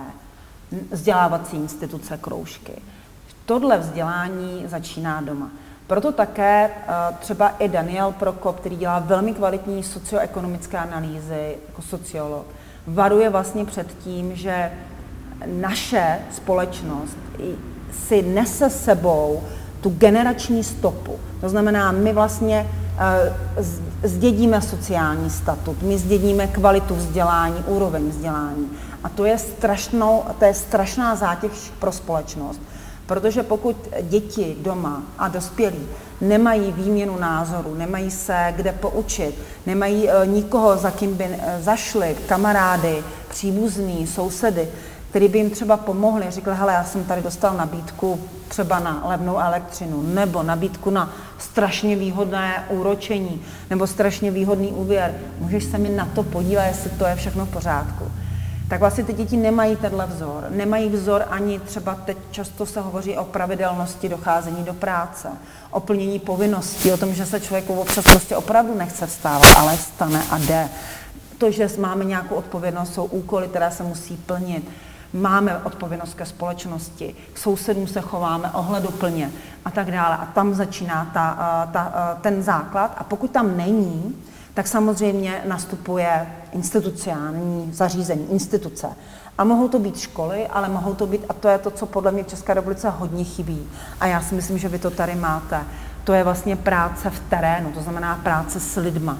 vzdělávací 0.90 1.56
instituce, 1.56 2.16
kroužky. 2.16 2.72
Tohle 3.46 3.78
vzdělání 3.78 4.64
začíná 4.66 5.20
doma. 5.20 5.50
Proto 5.86 6.12
také 6.12 6.70
eh, 6.70 7.16
třeba 7.20 7.48
i 7.48 7.68
Daniel 7.68 8.12
Prokop, 8.12 8.60
který 8.60 8.76
dělá 8.76 8.98
velmi 8.98 9.34
kvalitní 9.34 9.82
socioekonomické 9.82 10.78
analýzy 10.78 11.56
jako 11.68 11.82
sociolog, 11.82 12.46
varuje 12.86 13.30
vlastně 13.30 13.64
před 13.64 13.98
tím, 13.98 14.36
že 14.36 14.72
naše 15.46 16.18
společnost 16.30 17.18
si 17.92 18.22
nese 18.22 18.70
sebou 18.70 19.42
tu 19.82 19.90
generační 19.90 20.64
stopu. 20.64 21.18
To 21.40 21.48
znamená, 21.48 21.92
my 21.92 22.12
vlastně 22.12 22.66
uh, 23.56 23.64
zdědíme 24.02 24.60
sociální 24.60 25.30
statut, 25.30 25.82
my 25.82 25.98
zdědíme 25.98 26.46
kvalitu 26.46 26.94
vzdělání, 26.94 27.64
úroveň 27.66 28.08
vzdělání. 28.08 28.70
A 29.04 29.08
to 29.08 29.24
je, 29.24 29.38
strašnou, 29.38 30.22
to 30.38 30.44
je 30.44 30.54
strašná 30.54 31.16
zátěž 31.16 31.72
pro 31.78 31.92
společnost. 31.92 32.60
Protože 33.06 33.42
pokud 33.42 33.76
děti 34.02 34.56
doma 34.60 35.02
a 35.18 35.28
dospělí 35.28 35.88
nemají 36.20 36.72
výměnu 36.72 37.18
názoru, 37.18 37.74
nemají 37.74 38.10
se 38.10 38.54
kde 38.56 38.72
poučit, 38.72 39.34
nemají 39.66 40.08
uh, 40.08 40.26
nikoho, 40.26 40.76
za 40.76 40.90
kým 40.90 41.14
by 41.14 41.24
uh, 41.24 41.36
zašli, 41.60 42.16
kamarády, 42.28 43.02
příbuzný, 43.28 44.06
sousedy, 44.06 44.68
který 45.12 45.28
by 45.28 45.38
jim 45.38 45.50
třeba 45.50 45.76
pomohli, 45.76 46.26
řekli, 46.28 46.54
hele, 46.54 46.72
já 46.72 46.84
jsem 46.84 47.04
tady 47.04 47.22
dostal 47.22 47.56
nabídku 47.56 48.20
třeba 48.48 48.78
na 48.78 49.02
levnou 49.04 49.38
elektřinu, 49.38 50.02
nebo 50.02 50.42
nabídku 50.42 50.90
na 50.90 51.10
strašně 51.38 51.96
výhodné 51.96 52.64
úročení, 52.68 53.42
nebo 53.70 53.86
strašně 53.86 54.30
výhodný 54.30 54.72
úvěr, 54.72 55.14
můžeš 55.38 55.64
se 55.64 55.78
mi 55.78 55.88
na 55.88 56.08
to 56.14 56.22
podívat, 56.22 56.64
jestli 56.64 56.90
to 56.90 57.06
je 57.06 57.16
všechno 57.16 57.46
v 57.46 57.48
pořádku. 57.48 58.04
Tak 58.68 58.80
vlastně 58.80 59.04
ty 59.04 59.12
děti 59.12 59.36
nemají 59.36 59.76
tenhle 59.76 60.06
vzor. 60.06 60.46
Nemají 60.50 60.88
vzor 60.88 61.24
ani 61.30 61.58
třeba 61.58 61.94
teď 61.94 62.18
často 62.30 62.66
se 62.66 62.80
hovoří 62.80 63.16
o 63.16 63.24
pravidelnosti 63.24 64.08
docházení 64.08 64.64
do 64.64 64.74
práce, 64.74 65.28
o 65.70 65.80
plnění 65.80 66.18
povinností, 66.18 66.92
o 66.92 66.96
tom, 66.96 67.14
že 67.14 67.26
se 67.26 67.40
člověku 67.40 67.74
občas 67.74 68.04
prostě 68.04 68.36
opravdu 68.36 68.74
nechce 68.74 69.06
vstávat, 69.06 69.56
ale 69.56 69.76
stane 69.76 70.22
a 70.30 70.38
jde 70.38 70.68
to, 71.38 71.50
že 71.50 71.68
máme 71.78 72.04
nějakou 72.04 72.34
odpovědnost, 72.34 72.94
jsou 72.94 73.04
úkoly, 73.04 73.48
které 73.48 73.70
se 73.70 73.82
musí 73.82 74.16
plnit. 74.16 74.70
Máme 75.12 75.58
odpovědnost 75.58 76.14
ke 76.14 76.26
společnosti, 76.26 77.14
k 77.32 77.38
sousedům 77.38 77.86
se 77.86 78.00
chováme 78.00 78.50
ohleduplně 78.50 79.30
a 79.64 79.70
tak 79.70 79.90
dále. 79.90 80.16
A 80.16 80.26
tam 80.26 80.54
začíná 80.54 81.10
ta, 81.14 81.68
ta, 81.72 82.18
ten 82.20 82.42
základ. 82.42 82.94
A 82.98 83.04
pokud 83.04 83.30
tam 83.30 83.56
není, 83.56 84.16
tak 84.54 84.66
samozřejmě 84.66 85.42
nastupuje 85.48 86.26
institucionální 86.52 87.72
zařízení, 87.72 88.32
instituce. 88.32 88.88
A 89.38 89.44
mohou 89.44 89.68
to 89.68 89.78
být 89.78 89.98
školy, 89.98 90.46
ale 90.46 90.68
mohou 90.68 90.94
to 90.94 91.06
být, 91.06 91.24
a 91.28 91.32
to 91.32 91.48
je 91.48 91.58
to, 91.58 91.70
co 91.70 91.86
podle 91.86 92.12
mě 92.12 92.24
v 92.24 92.26
České 92.28 92.54
republice 92.54 92.90
hodně 92.90 93.24
chybí. 93.24 93.68
A 94.00 94.06
já 94.06 94.20
si 94.20 94.34
myslím, 94.34 94.58
že 94.58 94.68
vy 94.68 94.78
to 94.78 94.90
tady 94.90 95.14
máte. 95.14 95.60
To 96.04 96.12
je 96.12 96.24
vlastně 96.24 96.56
práce 96.56 97.10
v 97.10 97.20
terénu, 97.20 97.72
to 97.72 97.80
znamená 97.82 98.20
práce 98.22 98.60
s 98.60 98.80
lidma. 98.80 99.18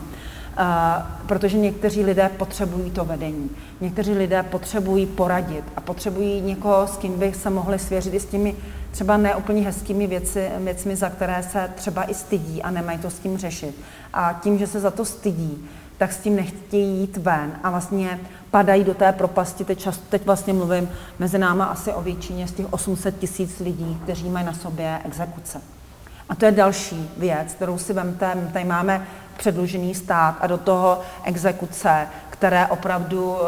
Uh, 0.59 1.27
protože 1.27 1.59
někteří 1.59 2.05
lidé 2.05 2.31
potřebují 2.37 2.91
to 2.91 3.05
vedení. 3.05 3.51
Někteří 3.81 4.13
lidé 4.13 4.43
potřebují 4.43 5.07
poradit 5.07 5.65
a 5.77 5.81
potřebují 5.81 6.41
někoho, 6.41 6.87
s 6.87 6.97
kým 6.97 7.19
by 7.19 7.33
se 7.33 7.51
mohli 7.51 7.79
svěřit 7.79 8.15
i 8.15 8.21
s 8.21 8.27
těmi 8.27 8.55
třeba 8.91 9.17
neúplně 9.17 9.63
hezkými 9.63 10.07
věci, 10.07 10.51
věcmi, 10.59 10.97
za 10.97 11.11
které 11.11 11.43
se 11.43 11.71
třeba 11.75 12.11
i 12.11 12.15
stydí 12.15 12.63
a 12.63 12.71
nemají 12.71 12.99
to 12.99 13.11
s 13.11 13.19
tím 13.19 13.39
řešit. 13.39 13.75
A 14.13 14.41
tím, 14.43 14.59
že 14.59 14.67
se 14.67 14.81
za 14.81 14.91
to 14.91 15.05
stydí, 15.05 15.69
tak 15.99 16.13
s 16.13 16.19
tím 16.19 16.37
nechtějí 16.37 17.01
jít 17.01 17.17
ven 17.17 17.53
a 17.63 17.71
vlastně 17.71 18.21
padají 18.51 18.85
do 18.85 18.95
té 18.95 19.13
propasti. 19.13 19.65
Teď, 19.65 19.79
čas, 19.79 19.99
teď 19.99 20.27
vlastně 20.27 20.53
mluvím 20.53 20.89
mezi 21.19 21.39
náma 21.39 21.65
asi 21.65 21.93
o 21.93 22.03
většině 22.03 22.49
z 22.49 22.53
těch 22.53 22.73
800 22.73 23.19
tisíc 23.19 23.61
lidí, 23.61 23.99
kteří 24.03 24.29
mají 24.29 24.47
na 24.47 24.53
sobě 24.53 24.99
exekuce. 25.05 25.61
A 26.29 26.35
to 26.35 26.45
je 26.45 26.53
další 26.53 27.11
věc, 27.17 27.53
kterou 27.53 27.79
si 27.79 27.93
vemte. 27.93 28.35
My 28.35 28.53
tady 28.53 28.65
máme 28.65 29.07
předlužený 29.37 29.95
stát 29.95 30.37
a 30.41 30.47
do 30.47 30.59
toho 30.59 31.01
exekuce, 31.25 32.07
které 32.43 32.67
opravdu 32.67 33.31
uh, 33.33 33.39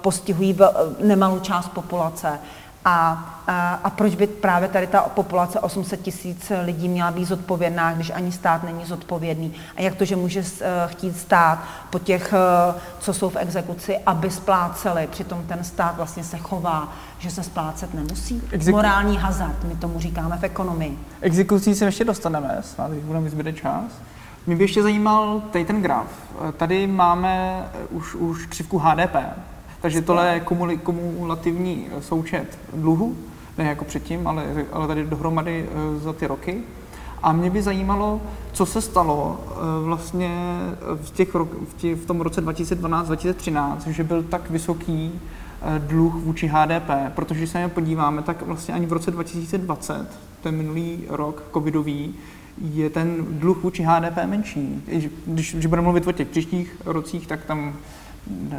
postihují 0.00 0.58
nemalou 1.00 1.38
část 1.38 1.68
populace. 1.68 2.38
A, 2.84 3.24
a, 3.46 3.74
a 3.84 3.90
proč 3.90 4.14
by 4.14 4.26
právě 4.26 4.68
tady 4.68 4.86
ta 4.86 5.00
populace 5.00 5.60
800 5.60 6.02
tisíc 6.02 6.52
lidí 6.64 6.88
měla 6.88 7.10
být 7.10 7.24
zodpovědná, 7.24 7.92
když 7.92 8.10
ani 8.10 8.32
stát 8.32 8.62
není 8.62 8.84
zodpovědný? 8.84 9.54
A 9.76 9.82
jak 9.82 9.94
to, 9.94 10.04
že 10.04 10.16
může 10.16 10.40
uh, 10.40 10.46
chtít 10.86 11.18
stát 11.18 11.58
po 11.90 11.98
těch, 11.98 12.34
co 12.98 13.14
jsou 13.14 13.30
v 13.30 13.36
exekuci, 13.36 13.98
aby 14.06 14.30
spláceli, 14.30 15.06
přitom 15.06 15.42
ten 15.46 15.64
stát 15.64 15.96
vlastně 15.96 16.24
se 16.24 16.38
chová, 16.38 16.92
že 17.18 17.30
se 17.30 17.42
splácet 17.42 17.94
nemusí? 17.94 18.42
Exeku... 18.50 18.76
Morální 18.76 19.16
hazard, 19.16 19.64
my 19.64 19.76
tomu 19.76 20.00
říkáme 20.00 20.38
v 20.38 20.44
ekonomii. 20.44 20.98
Exekucí 21.20 21.74
se 21.74 21.84
ještě 21.84 22.04
dostaneme, 22.04 22.58
snad 22.60 22.90
budeme 22.90 23.30
zbyde 23.30 23.52
čas. 23.52 23.92
Mě 24.48 24.56
by 24.56 24.64
ještě 24.64 24.82
zajímal 24.82 25.42
tady 25.50 25.64
ten 25.64 25.82
graf. 25.82 26.06
Tady 26.56 26.86
máme 26.86 27.64
už, 27.90 28.14
už 28.14 28.46
křivku 28.46 28.78
HDP, 28.78 29.16
takže 29.80 30.02
tohle 30.02 30.34
je 30.34 30.40
kumulativní 30.82 31.86
součet 32.00 32.58
dluhu, 32.74 33.16
ne 33.58 33.64
jako 33.64 33.84
předtím, 33.84 34.26
ale, 34.26 34.66
ale 34.72 34.86
tady 34.86 35.04
dohromady 35.04 35.68
eh, 35.68 35.98
za 35.98 36.12
ty 36.12 36.26
roky. 36.26 36.60
A 37.22 37.32
mě 37.32 37.50
by 37.50 37.62
zajímalo, 37.62 38.20
co 38.52 38.66
se 38.66 38.80
stalo 38.80 39.40
eh, 39.40 39.84
vlastně 39.84 40.30
v, 41.02 41.10
těch, 41.10 41.34
v, 41.34 41.74
těch, 41.76 41.98
v 41.98 42.06
tom 42.06 42.20
roce 42.20 42.44
2012-2013, 42.46 43.76
že 43.86 44.04
byl 44.04 44.22
tak 44.22 44.50
vysoký 44.50 45.12
eh, 45.62 45.78
dluh 45.78 46.14
vůči 46.14 46.46
HDP, 46.46 46.90
protože 47.14 47.38
když 47.40 47.50
se 47.50 47.62
na 47.62 47.68
podíváme, 47.68 48.22
tak 48.22 48.42
vlastně 48.42 48.74
ani 48.74 48.86
v 48.86 48.92
roce 48.92 49.10
2020, 49.10 50.18
ten 50.42 50.56
minulý 50.56 51.04
rok 51.08 51.42
covidový, 51.52 52.14
je 52.60 52.90
ten 52.90 53.16
dluh 53.28 53.62
vůči 53.62 53.82
HDP 53.82 54.16
menší. 54.24 54.82
Když, 55.26 55.54
když 55.54 55.66
budeme 55.66 55.84
mluvit 55.84 56.06
o 56.06 56.12
těch 56.12 56.28
příštích 56.28 56.76
rocích, 56.84 57.26
tak 57.26 57.44
tam 57.44 57.76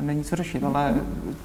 není 0.02 0.24
co 0.24 0.36
řešit, 0.36 0.64
ale 0.64 0.96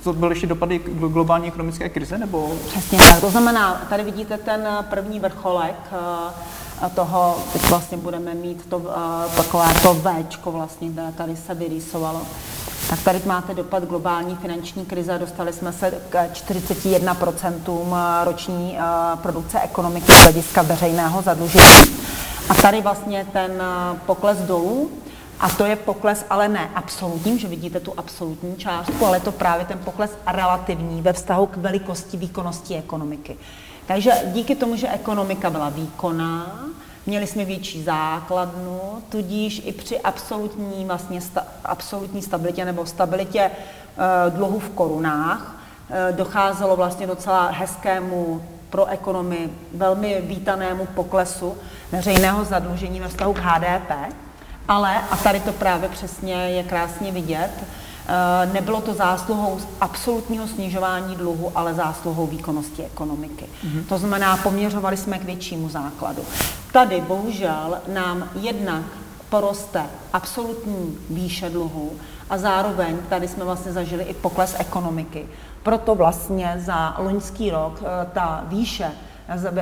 to 0.04 0.12
byly 0.12 0.32
ještě 0.32 0.46
dopady 0.46 0.78
globální 1.08 1.48
ekonomické 1.48 1.88
krize, 1.88 2.18
nebo? 2.18 2.56
Přesně 2.66 2.98
tak, 2.98 3.20
to 3.20 3.30
znamená, 3.30 3.86
tady 3.88 4.04
vidíte 4.04 4.38
ten 4.38 4.68
první 4.90 5.20
vrcholek 5.20 5.76
eh, 5.92 6.90
toho, 6.94 7.38
teď 7.52 7.68
vlastně 7.68 7.98
budeme 7.98 8.34
mít 8.34 8.66
to, 8.66 8.82
eh, 8.88 9.36
takové 9.36 9.66
to 9.82 10.02
Včko 10.28 10.52
vlastně, 10.52 10.90
které 10.90 11.12
tady 11.12 11.36
se 11.36 11.54
vyrýsovalo. 11.54 12.22
Tak 12.90 13.02
tady 13.02 13.20
máte 13.26 13.54
dopad 13.54 13.84
globální 13.84 14.36
finanční 14.36 14.84
krize, 14.84 15.18
dostali 15.18 15.52
jsme 15.52 15.72
se 15.72 15.90
k 16.08 16.26
41% 16.26 17.52
eh, 18.20 18.24
roční 18.24 18.78
produkce 19.22 19.60
ekonomiky 19.60 20.12
z 20.12 20.22
hlediska 20.22 20.62
veřejného 20.62 21.22
zadlužení. 21.22 22.04
A 22.48 22.54
tady 22.54 22.80
vlastně 22.80 23.26
ten 23.32 23.62
pokles 24.06 24.38
dolů, 24.38 24.90
a 25.40 25.48
to 25.48 25.64
je 25.64 25.76
pokles, 25.76 26.24
ale 26.30 26.48
ne 26.48 26.70
absolutním, 26.74 27.38
že 27.38 27.48
vidíte 27.48 27.80
tu 27.80 27.92
absolutní 27.96 28.56
částku, 28.56 29.06
ale 29.06 29.20
to 29.20 29.32
právě 29.32 29.64
ten 29.64 29.78
pokles 29.78 30.10
relativní 30.26 31.02
ve 31.02 31.12
vztahu 31.12 31.46
k 31.46 31.56
velikosti 31.56 32.16
výkonnosti 32.16 32.76
ekonomiky. 32.76 33.36
Takže 33.86 34.12
díky 34.26 34.54
tomu, 34.54 34.76
že 34.76 34.88
ekonomika 34.88 35.50
byla 35.50 35.68
výkonná, 35.68 36.60
měli 37.06 37.26
jsme 37.26 37.44
větší 37.44 37.82
základnu, 37.82 38.80
tudíž 39.08 39.62
i 39.64 39.72
při 39.72 40.00
absolutní, 40.00 40.84
vlastně 40.84 41.20
sta, 41.20 41.46
absolutní 41.64 42.22
stabilitě 42.22 42.64
nebo 42.64 42.86
stabilitě 42.86 43.40
e, 43.40 43.50
dluhu 44.30 44.58
v 44.58 44.70
korunách 44.70 45.56
e, 45.90 46.12
docházelo 46.12 46.76
vlastně 46.76 47.06
docela 47.06 47.50
hezkému 47.50 48.42
pro 48.70 48.86
ekonomy 48.86 49.50
velmi 49.74 50.20
vítanému 50.20 50.86
poklesu 50.86 51.54
veřejného 51.92 52.44
zadlužení 52.44 53.00
ve 53.00 53.08
vztahu 53.08 53.32
k 53.32 53.38
HDP, 53.38 54.14
ale, 54.68 54.98
a 55.10 55.16
tady 55.16 55.40
to 55.40 55.52
právě 55.52 55.88
přesně 55.88 56.34
je 56.34 56.62
krásně 56.62 57.12
vidět, 57.12 57.50
nebylo 58.52 58.80
to 58.80 58.94
zásluhou 58.94 59.58
absolutního 59.80 60.48
snižování 60.48 61.16
dluhu, 61.16 61.52
ale 61.54 61.74
zásluhou 61.74 62.26
výkonnosti 62.26 62.84
ekonomiky. 62.84 63.44
Mm-hmm. 63.44 63.84
To 63.88 63.98
znamená, 63.98 64.36
poměřovali 64.36 64.96
jsme 64.96 65.18
k 65.18 65.24
většímu 65.24 65.68
základu. 65.68 66.22
Tady 66.72 67.00
bohužel 67.00 67.78
nám 67.88 68.28
jednak 68.34 68.82
poroste 69.28 69.82
absolutní 70.12 70.98
výše 71.10 71.50
dluhu 71.50 71.92
a 72.30 72.38
zároveň 72.38 72.96
tady 73.08 73.28
jsme 73.28 73.44
vlastně 73.44 73.72
zažili 73.72 74.04
i 74.04 74.14
pokles 74.14 74.56
ekonomiky. 74.58 75.26
Proto 75.62 75.94
vlastně 75.94 76.54
za 76.58 76.96
loňský 76.98 77.50
rok 77.50 77.82
eh, 77.82 78.06
ta 78.12 78.44
výše 78.48 78.92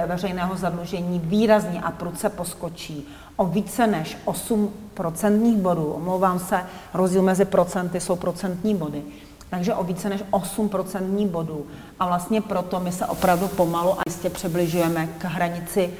veřejného 0.06 0.56
zadlužení 0.56 1.18
výrazně 1.18 1.80
a 1.80 1.90
pruce 1.90 2.28
poskočí 2.28 3.08
o 3.36 3.46
více 3.46 3.86
než 3.86 4.18
8 4.24 4.70
procentních 4.94 5.56
bodů. 5.56 5.84
Omlouvám 5.84 6.38
se, 6.38 6.60
rozdíl 6.94 7.22
mezi 7.22 7.44
procenty 7.44 8.00
jsou 8.00 8.16
procentní 8.16 8.74
body. 8.74 9.02
Takže 9.50 9.74
o 9.74 9.84
více 9.84 10.08
než 10.08 10.24
8 10.30 10.68
procentní 10.68 11.28
bodů. 11.28 11.66
A 12.00 12.06
vlastně 12.06 12.40
proto 12.40 12.80
my 12.80 12.92
se 12.92 13.06
opravdu 13.06 13.48
pomalu 13.48 13.92
a 13.92 14.02
jistě 14.06 14.30
přibližujeme 14.30 15.06
k 15.06 15.24
hranici 15.24 15.90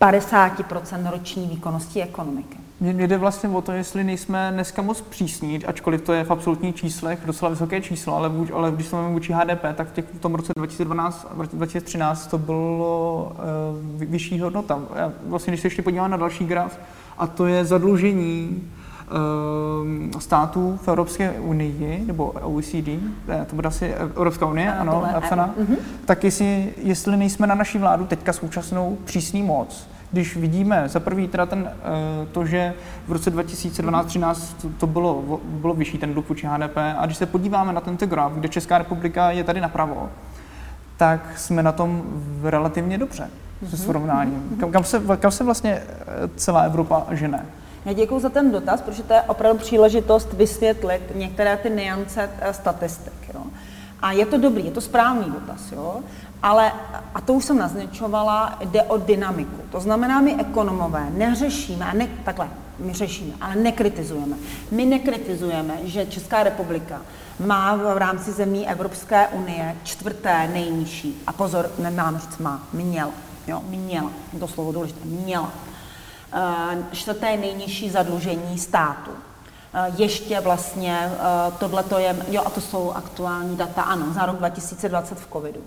50% 0.00 1.10
roční 1.10 1.46
výkonnosti 1.46 2.02
ekonomiky. 2.02 2.61
Mně 2.82 3.08
jde 3.08 3.18
vlastně 3.18 3.48
o 3.48 3.62
to, 3.62 3.72
jestli 3.72 4.04
nejsme 4.04 4.50
dneska 4.54 4.82
moc 4.82 5.00
přísní, 5.00 5.64
ačkoliv 5.64 6.00
to 6.00 6.12
je 6.12 6.24
v 6.24 6.30
absolutních 6.30 6.74
číslech 6.74 7.18
docela 7.26 7.50
vysoké 7.50 7.80
číslo, 7.80 8.16
ale, 8.16 8.28
vůč, 8.28 8.50
ale 8.50 8.70
když 8.70 8.86
jsme 8.86 9.08
vůči 9.08 9.32
HDP, 9.32 9.64
tak 9.74 9.88
v, 9.88 9.92
těch, 9.92 10.04
v 10.14 10.18
tom 10.18 10.34
roce 10.34 10.52
2012 10.56 11.26
a 11.30 11.46
2013 11.46 12.26
to 12.26 12.38
bylo 12.38 13.32
uh, 13.94 14.04
vyšší 14.04 14.40
hodnota. 14.40 14.80
Já 14.96 15.12
vlastně, 15.26 15.50
když 15.50 15.60
se 15.60 15.66
ještě 15.66 15.82
podívám 15.82 16.10
na 16.10 16.16
další 16.16 16.44
graf, 16.44 16.78
a 17.18 17.26
to 17.26 17.46
je 17.46 17.64
zadlužení 17.64 18.62
uh, 20.12 20.20
států 20.20 20.78
v 20.82 20.88
Evropské 20.88 21.30
unii, 21.30 22.04
nebo 22.06 22.26
OECD, 22.26 22.88
to 23.46 23.56
bude 23.56 23.68
asi 23.68 23.86
Evropská 23.94 24.46
unie, 24.46 24.72
ano, 24.72 25.04
napsaná, 25.12 25.54
uh-huh. 25.60 25.76
tak 26.04 26.24
jestli, 26.24 26.74
jestli 26.76 27.16
nejsme 27.16 27.46
na 27.46 27.54
naší 27.54 27.78
vládu 27.78 28.06
teďka 28.06 28.32
současnou 28.32 28.98
přísný 29.04 29.42
moc, 29.42 29.91
když 30.12 30.36
vidíme 30.36 30.88
za 30.88 31.00
prvý 31.00 31.28
teda 31.28 31.46
ten, 31.46 31.70
eh, 31.70 32.26
to, 32.32 32.46
že 32.46 32.74
v 33.06 33.12
roce 33.12 33.30
2012-13 33.30 34.56
to 34.78 34.86
bylo, 34.86 35.40
bylo 35.44 35.74
vyšší 35.74 35.98
ten 35.98 36.12
dluh 36.12 36.28
vůči 36.28 36.46
HDP 36.46 36.76
a 36.98 37.06
když 37.06 37.16
se 37.16 37.26
podíváme 37.26 37.72
na 37.72 37.80
tento 37.80 38.06
graf, 38.06 38.32
kde 38.32 38.48
Česká 38.48 38.78
republika 38.78 39.30
je 39.30 39.44
tady 39.44 39.60
napravo, 39.60 40.10
tak 40.96 41.38
jsme 41.38 41.62
na 41.62 41.72
tom 41.72 42.02
relativně 42.42 42.98
dobře 42.98 43.30
se 43.70 43.76
mhm. 43.76 43.84
srovnáním. 43.86 44.56
Kam, 44.60 44.72
kam, 44.72 44.84
se, 44.84 45.02
kam 45.18 45.30
se 45.30 45.44
vlastně 45.44 45.72
eh, 45.72 46.28
celá 46.36 46.60
Evropa 46.62 47.06
žene? 47.10 47.46
Já 47.84 47.92
děkuji 47.92 48.20
za 48.20 48.28
ten 48.28 48.50
dotaz, 48.50 48.82
protože 48.82 49.02
to 49.02 49.12
je 49.12 49.22
opravdu 49.22 49.58
příležitost 49.58 50.32
vysvětlit 50.32 51.02
některé 51.14 51.56
ty 51.56 51.70
niance 51.70 52.30
eh, 52.40 52.52
statistik. 52.52 53.34
Jo. 53.34 53.40
A 54.02 54.12
je 54.12 54.26
to 54.26 54.38
dobrý, 54.38 54.64
je 54.64 54.70
to 54.70 54.80
správný 54.80 55.30
dotaz, 55.30 55.72
jo? 55.72 56.00
Ale, 56.42 56.72
a 57.14 57.20
to 57.20 57.32
už 57.32 57.44
jsem 57.44 57.58
naznačovala, 57.58 58.58
jde 58.60 58.82
o 58.82 58.98
dynamiku. 58.98 59.62
To 59.70 59.80
znamená, 59.80 60.20
my 60.20 60.40
ekonomové 60.40 61.10
neřešíme, 61.10 61.94
ne, 61.94 62.08
takhle, 62.24 62.48
my 62.78 62.92
řešíme, 62.92 63.32
ale 63.40 63.56
nekritizujeme. 63.56 64.36
My 64.70 64.84
nekritizujeme, 64.84 65.74
že 65.84 66.06
Česká 66.06 66.42
republika 66.42 67.02
má 67.40 67.76
v 67.76 67.98
rámci 67.98 68.32
zemí 68.32 68.68
Evropské 68.68 69.28
unie 69.28 69.76
čtvrté 69.82 70.48
nejnižší, 70.52 71.22
a 71.26 71.32
pozor, 71.32 71.70
nemám 71.78 72.18
říct 72.18 72.38
má, 72.38 72.68
měl, 72.72 73.10
jo, 73.46 73.62
měla, 73.66 74.10
to 74.40 74.48
slovo 74.48 74.72
důležité, 74.72 75.00
měla, 75.04 75.42
uh, 75.52 76.84
čtvrté 76.92 77.36
nejnižší 77.36 77.90
zadlužení 77.90 78.58
státu. 78.58 79.10
ještě 79.96 80.40
vlastně 80.40 81.10
tohle 81.58 81.82
to 81.82 81.98
je, 81.98 82.16
jo 82.28 82.42
a 82.46 82.50
to 82.50 82.60
jsou 82.60 82.92
aktuální 82.92 83.56
data, 83.56 83.82
ano, 83.82 84.12
za 84.12 84.26
rok 84.26 84.36
2020 84.36 85.18
v 85.18 85.32
covidu. 85.32 85.60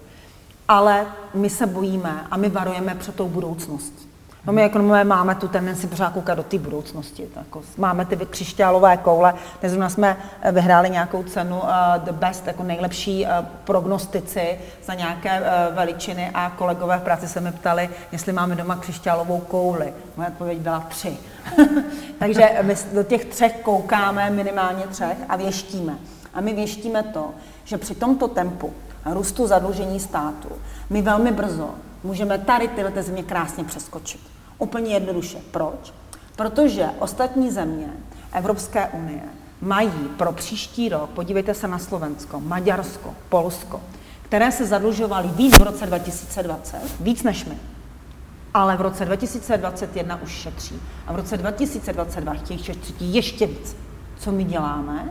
Ale 0.68 1.06
my 1.34 1.50
se 1.50 1.66
bojíme 1.66 2.26
a 2.32 2.38
my 2.38 2.50
varujeme 2.50 2.96
před 2.96 3.16
tou 3.16 3.28
budoucností. 3.28 4.06
No 4.48 4.54
my 4.54 4.64
ekonomové 4.64 5.04
máme 5.04 5.36
tu 5.36 5.48
tendenci 5.48 5.88
pořád 5.88 6.14
koukat 6.14 6.38
do 6.38 6.44
té 6.44 6.60
budoucnosti. 6.60 7.28
Jako 7.36 7.62
máme 7.78 8.06
ty 8.06 8.16
křišťálové 8.16 8.98
koule. 8.98 9.34
Dnes 9.62 9.94
jsme 9.94 10.18
eh, 10.42 10.52
vyhráli 10.52 10.90
nějakou 10.90 11.24
cenu 11.24 11.60
uh, 11.60 11.68
The 11.98 12.12
Best, 12.12 12.48
jako 12.48 12.64
nejlepší 12.64 13.26
uh, 13.26 13.30
prognostici 13.64 14.60
za 14.86 14.94
nějaké 14.94 15.42
uh, 15.42 15.76
veličiny 15.76 16.32
a 16.34 16.50
kolegové 16.50 16.98
v 16.98 17.02
práci 17.02 17.28
se 17.28 17.42
mi 17.42 17.52
ptali, 17.52 17.90
jestli 18.12 18.34
máme 18.34 18.56
doma 18.56 18.76
křišťálovou 18.76 19.40
kouli. 19.40 19.94
Moje 20.18 20.30
odpověď 20.30 20.58
byla 20.58 20.80
tři. 20.80 21.18
Takže 22.20 22.50
my 22.62 22.76
do 22.94 23.04
těch 23.04 23.26
třech 23.26 23.62
koukáme, 23.62 24.30
minimálně 24.30 24.84
třech, 24.88 25.18
a 25.30 25.36
věštíme. 25.36 25.94
A 26.34 26.42
my 26.42 26.54
věštíme 26.54 27.04
to, 27.04 27.30
že 27.64 27.78
při 27.78 27.96
tomto 27.96 28.28
tempu 28.28 28.74
růstu 29.06 29.48
zadlužení 29.48 30.00
státu 30.00 30.50
my 30.90 31.02
velmi 31.02 31.32
brzo 31.32 31.70
můžeme 32.04 32.38
tady 32.38 32.68
tyhle 32.68 33.04
země 33.04 33.24
krásně 33.24 33.64
přeskočit. 33.64 34.22
Úplně 34.58 34.94
jednoduše. 34.94 35.38
Proč? 35.52 35.94
Protože 36.36 36.86
ostatní 37.00 37.52
země 37.52 37.88
Evropské 38.34 38.88
unie 38.88 39.22
mají 39.62 40.10
pro 40.18 40.32
příští 40.32 40.90
rok, 40.90 41.10
podívejte 41.10 41.54
se 41.54 41.68
na 41.68 41.80
Slovensko, 41.80 42.40
Maďarsko, 42.40 43.16
Polsko, 43.30 43.82
které 44.22 44.52
se 44.52 44.66
zadlužovaly 44.66 45.28
víc 45.28 45.58
v 45.60 45.64
roce 45.64 45.86
2020, 45.86 46.78
víc 47.00 47.24
než 47.24 47.46
my, 47.46 47.58
ale 48.54 48.78
v 48.78 48.82
roce 48.82 49.06
2021 49.06 50.22
už 50.22 50.32
šetří. 50.32 50.82
A 51.08 51.14
v 51.14 51.16
roce 51.16 51.38
2022 51.38 52.34
chtějí 52.34 52.64
šetřit 52.64 52.96
ještě 53.00 53.48
víc. 53.48 53.76
Co 54.18 54.32
my 54.32 54.44
děláme? 54.44 55.10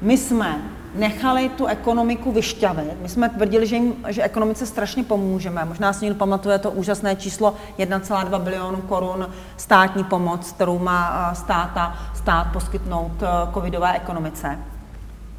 My 0.00 0.16
jsme 0.16 0.62
nechali 0.94 1.48
tu 1.48 1.66
ekonomiku 1.66 2.32
vyšťavit. 2.32 2.96
My 3.02 3.08
jsme 3.08 3.28
tvrdili, 3.28 3.66
že, 3.66 3.76
jim, 3.76 3.94
že 4.08 4.22
ekonomice 4.22 4.66
strašně 4.66 5.04
pomůžeme. 5.04 5.64
Možná 5.64 5.92
si 5.92 6.04
někdo 6.04 6.18
pamatuje 6.18 6.58
to 6.58 6.70
úžasné 6.70 7.16
číslo 7.16 7.54
1,2 7.78 8.40
bilionu 8.40 8.80
korun 8.80 9.28
státní 9.56 10.04
pomoc, 10.04 10.52
kterou 10.52 10.78
má 10.78 11.34
státa, 11.34 11.98
stát 12.14 12.52
poskytnout 12.52 13.22
e, 13.22 13.26
covidové 13.54 13.92
ekonomice. 13.92 14.58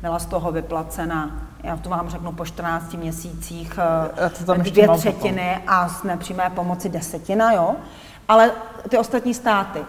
Byla 0.02 0.20
z 0.20 0.26
toho 0.26 0.52
vyplacena, 0.52 1.32
já 1.64 1.78
to 1.78 1.90
vám 1.90 2.10
řeknu, 2.10 2.32
po 2.32 2.46
14 2.46 2.94
měsících 2.94 3.80
e, 4.48 4.54
dvě 4.64 4.88
třetiny 4.88 5.58
a 5.68 5.90
z 5.90 6.04
nepřímé 6.04 6.52
pomoci 6.56 6.90
desetina, 6.90 7.54
jo? 7.54 7.76
Ale 8.28 8.52
ty 8.90 8.98
ostatní 8.98 9.34
státy 9.34 9.80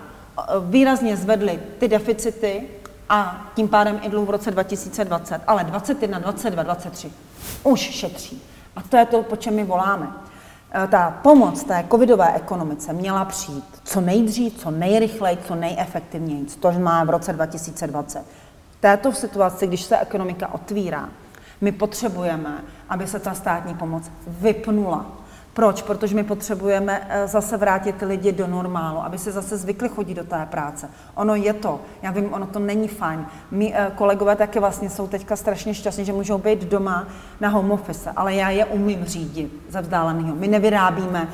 výrazně 0.61 1.17
zvedly 1.17 1.61
ty 1.79 1.89
deficity, 1.89 2.69
a 3.11 3.47
tím 3.55 3.69
pádem 3.69 4.01
i 4.03 4.09
dluh 4.09 4.27
v 4.27 4.31
roce 4.31 4.51
2020, 4.51 5.41
ale 5.47 5.65
21, 5.65 6.19
22, 6.19 6.63
23 6.63 7.13
už 7.65 7.81
šetří. 7.81 8.43
A 8.77 8.83
to 8.83 8.97
je 8.97 9.07
to, 9.07 9.23
po 9.23 9.37
čem 9.37 9.57
my 9.57 9.65
voláme. 9.65 10.13
E, 10.85 10.87
ta 10.87 11.19
pomoc 11.23 11.65
té 11.65 11.85
covidové 11.91 12.35
ekonomice 12.35 12.93
měla 12.93 13.25
přijít 13.25 13.81
co 13.85 14.01
nejdřív, 14.01 14.59
co 14.59 14.71
nejrychleji, 14.71 15.39
co 15.47 15.55
nejefektivněji, 15.55 16.45
to 16.45 16.73
má 16.73 17.05
v 17.05 17.11
roce 17.11 17.33
2020. 17.33 18.19
V 18.71 18.81
této 18.81 19.13
situaci, 19.13 19.67
když 19.67 19.83
se 19.83 19.99
ekonomika 19.99 20.55
otvírá, 20.55 21.09
my 21.61 21.73
potřebujeme, 21.73 22.65
aby 22.89 23.07
se 23.07 23.19
ta 23.19 23.35
státní 23.35 23.75
pomoc 23.75 24.11
vypnula. 24.27 25.07
Proč? 25.55 25.83
Protože 25.83 26.15
my 26.15 26.25
potřebujeme 26.25 27.07
eh, 27.09 27.27
zase 27.27 27.57
vrátit 27.57 27.97
ty 27.97 28.05
lidi 28.05 28.33
do 28.33 28.47
normálu, 28.47 28.99
aby 28.99 29.19
se 29.19 29.33
zase 29.33 29.57
zvykli 29.57 29.89
chodit 29.89 30.15
do 30.15 30.25
té 30.25 30.47
práce. 30.51 30.89
Ono 31.15 31.35
je 31.35 31.53
to, 31.53 31.81
já 32.03 32.11
vím, 32.11 32.33
ono 32.33 32.47
to 32.47 32.59
není 32.59 32.89
fajn. 32.89 33.27
My 33.51 33.75
eh, 33.75 33.93
kolegové 33.95 34.37
také 34.37 34.61
vlastně 34.61 34.91
jsou 34.91 35.07
teďka 35.07 35.37
strašně 35.37 35.75
šťastní, 35.75 36.05
že 36.05 36.13
můžou 36.13 36.39
být 36.39 36.65
doma 36.65 37.07
na 37.41 37.49
home 37.49 37.71
office, 37.71 38.11
ale 38.17 38.35
já 38.35 38.51
je 38.51 38.65
umím 38.65 39.05
řídit 39.05 39.63
ze 39.69 39.81
vzdáleného. 39.81 40.35
My 40.35 40.49
nevyrábíme 40.49 41.29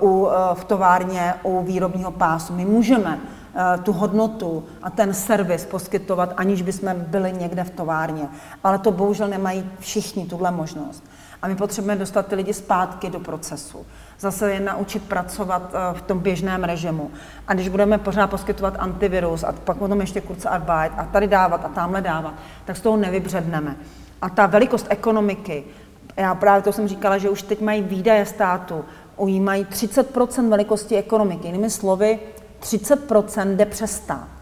uh, 0.00 0.08
u, 0.10 0.28
v 0.54 0.64
továrně 0.64 1.34
u 1.42 1.62
výrobního 1.62 2.10
pásu. 2.10 2.52
My 2.52 2.64
můžeme 2.64 3.18
tu 3.82 3.92
hodnotu 3.92 4.64
a 4.82 4.90
ten 4.90 5.14
servis 5.14 5.64
poskytovat, 5.64 6.32
aniž 6.36 6.62
bychom 6.62 6.94
byli 6.94 7.32
někde 7.32 7.64
v 7.64 7.70
továrně. 7.70 8.28
Ale 8.64 8.78
to 8.78 8.92
bohužel 8.92 9.28
nemají 9.28 9.70
všichni 9.78 10.26
tuhle 10.26 10.50
možnost. 10.50 11.04
A 11.42 11.48
my 11.48 11.56
potřebujeme 11.56 12.00
dostat 12.00 12.26
ty 12.26 12.34
lidi 12.34 12.54
zpátky 12.54 13.10
do 13.10 13.20
procesu. 13.20 13.86
Zase 14.20 14.52
je 14.52 14.60
naučit 14.60 15.02
pracovat 15.02 15.74
eh, 15.74 15.98
v 15.98 16.02
tom 16.02 16.18
běžném 16.18 16.64
režimu. 16.64 17.10
A 17.48 17.54
když 17.54 17.68
budeme 17.68 17.98
pořád 17.98 18.26
poskytovat 18.26 18.74
antivirus 18.78 19.44
a 19.44 19.52
pak 19.52 19.76
potom 19.76 20.00
ještě 20.00 20.20
kurce 20.20 20.48
Arbeit 20.48 20.92
a 20.96 21.04
tady 21.04 21.26
dávat 21.26 21.64
a 21.64 21.68
tamhle 21.68 22.00
dávat, 22.00 22.34
tak 22.64 22.76
z 22.76 22.80
toho 22.80 22.96
nevybředneme. 22.96 23.76
A 24.22 24.28
ta 24.28 24.46
velikost 24.46 24.86
ekonomiky, 24.88 25.64
já 26.16 26.34
právě 26.34 26.62
to 26.62 26.72
jsem 26.72 26.88
říkala, 26.88 27.18
že 27.18 27.30
už 27.30 27.42
teď 27.42 27.60
mají 27.60 27.82
výdaje 27.82 28.26
státu, 28.26 28.84
ujímají 29.16 29.64
30% 29.64 30.48
velikosti 30.48 30.96
ekonomiky. 30.96 31.46
Jinými 31.46 31.70
slovy, 31.70 32.18
30 32.60 33.12
jde 33.44 33.66
přes 33.66 33.96
stát. 33.96 34.41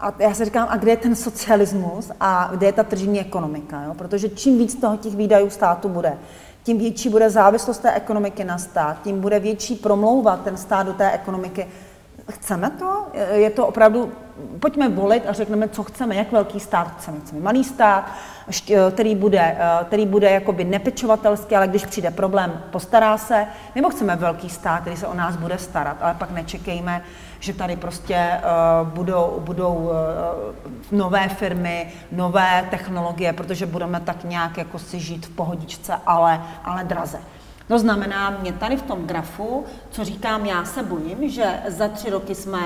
A 0.00 0.12
já 0.18 0.34
si 0.34 0.44
říkám, 0.44 0.68
a 0.70 0.76
kde 0.76 0.92
je 0.92 0.96
ten 0.96 1.14
socialismus 1.16 2.10
a 2.20 2.50
kde 2.54 2.66
je 2.66 2.72
ta 2.72 2.82
tržní 2.82 3.20
ekonomika? 3.20 3.82
Jo? 3.82 3.94
Protože 3.94 4.28
čím 4.28 4.58
víc 4.58 4.74
toho 4.74 4.96
těch 4.96 5.16
výdajů 5.16 5.50
státu 5.50 5.88
bude, 5.88 6.18
tím 6.62 6.78
větší 6.78 7.08
bude 7.08 7.30
závislost 7.30 7.78
té 7.78 7.92
ekonomiky 7.92 8.44
na 8.44 8.58
stát, 8.58 9.02
tím 9.02 9.20
bude 9.20 9.38
větší 9.38 9.74
promlouvat 9.74 10.44
ten 10.44 10.56
stát 10.56 10.86
do 10.86 10.92
té 10.92 11.10
ekonomiky. 11.10 11.66
Chceme 12.30 12.70
to? 12.70 13.06
Je 13.32 13.50
to 13.50 13.66
opravdu, 13.66 14.12
pojďme 14.60 14.88
volit 14.88 15.26
a 15.26 15.32
řekneme, 15.32 15.68
co 15.68 15.82
chceme, 15.82 16.14
jak 16.16 16.32
velký 16.32 16.60
stát 16.60 16.94
chceme. 16.98 17.18
Chceme 17.20 17.40
malý 17.40 17.64
stát, 17.64 18.10
který 18.90 19.14
bude, 19.14 19.56
který 19.86 20.06
bude 20.06 20.30
jakoby 20.30 20.64
nepečovatelský, 20.64 21.56
ale 21.56 21.68
když 21.68 21.86
přijde 21.86 22.10
problém, 22.10 22.62
postará 22.70 23.18
se, 23.18 23.46
nebo 23.74 23.90
chceme 23.90 24.16
velký 24.16 24.48
stát, 24.48 24.80
který 24.80 24.96
se 24.96 25.06
o 25.06 25.14
nás 25.14 25.36
bude 25.36 25.58
starat, 25.58 25.96
ale 26.00 26.14
pak 26.14 26.30
nečekejme, 26.30 27.02
že 27.40 27.52
tady 27.52 27.76
prostě 27.76 28.30
uh, 28.82 28.88
budou, 28.88 29.36
budou 29.40 29.74
uh, 29.74 29.90
nové 30.98 31.28
firmy, 31.28 31.92
nové 32.12 32.66
technologie, 32.70 33.32
protože 33.32 33.66
budeme 33.66 34.00
tak 34.00 34.24
nějak 34.24 34.58
jako 34.58 34.78
si 34.78 35.00
žít 35.00 35.26
v 35.26 35.30
pohodičce, 35.30 35.94
ale, 36.06 36.42
ale 36.64 36.84
draze. 36.84 37.18
To 37.68 37.78
znamená, 37.78 38.30
mě 38.40 38.52
tady 38.52 38.76
v 38.76 38.82
tom 38.82 39.06
grafu, 39.06 39.64
co 39.90 40.04
říkám, 40.04 40.46
já 40.46 40.64
se 40.64 40.82
bojím, 40.82 41.30
že 41.30 41.60
za 41.68 41.88
tři 41.88 42.10
roky 42.10 42.34
jsme 42.34 42.60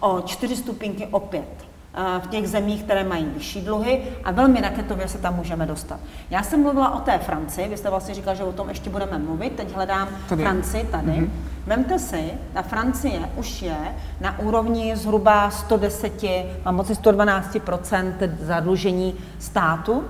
o 0.00 0.20
čtyři 0.20 0.56
stupinky 0.56 1.06
opět 1.06 1.66
Eh, 1.98 2.20
v 2.20 2.26
těch 2.26 2.48
zemích, 2.48 2.82
které 2.82 3.04
mají 3.04 3.24
vyšší 3.24 3.60
dluhy 3.60 4.02
a 4.24 4.30
velmi 4.30 4.60
raketově 4.60 5.08
se 5.08 5.18
tam 5.18 5.36
můžeme 5.36 5.66
dostat. 5.66 6.00
Já 6.30 6.42
jsem 6.42 6.62
mluvila 6.62 6.94
o 6.94 7.00
té 7.00 7.18
Francii, 7.18 7.68
vy 7.68 7.76
jste 7.76 7.90
vlastně 7.90 8.14
říkal, 8.14 8.34
že 8.34 8.44
o 8.44 8.52
tom 8.52 8.68
ještě 8.68 8.90
budeme 8.90 9.18
mluvit, 9.18 9.52
teď 9.52 9.74
hledám 9.74 10.08
tady. 10.28 10.42
Francii 10.42 10.84
tady. 10.84 11.06
Mm-hmm. 11.06 11.30
Vemte 11.66 11.98
si, 11.98 12.30
ta 12.52 12.62
Francie 12.62 13.20
už 13.36 13.62
je 13.62 13.76
na 14.20 14.38
úrovni 14.38 14.96
zhruba 14.96 15.50
110, 15.50 16.24
mám 16.64 16.76
moci 16.76 16.92
112% 16.92 18.12
zadlužení 18.40 19.14
státu 19.38 20.04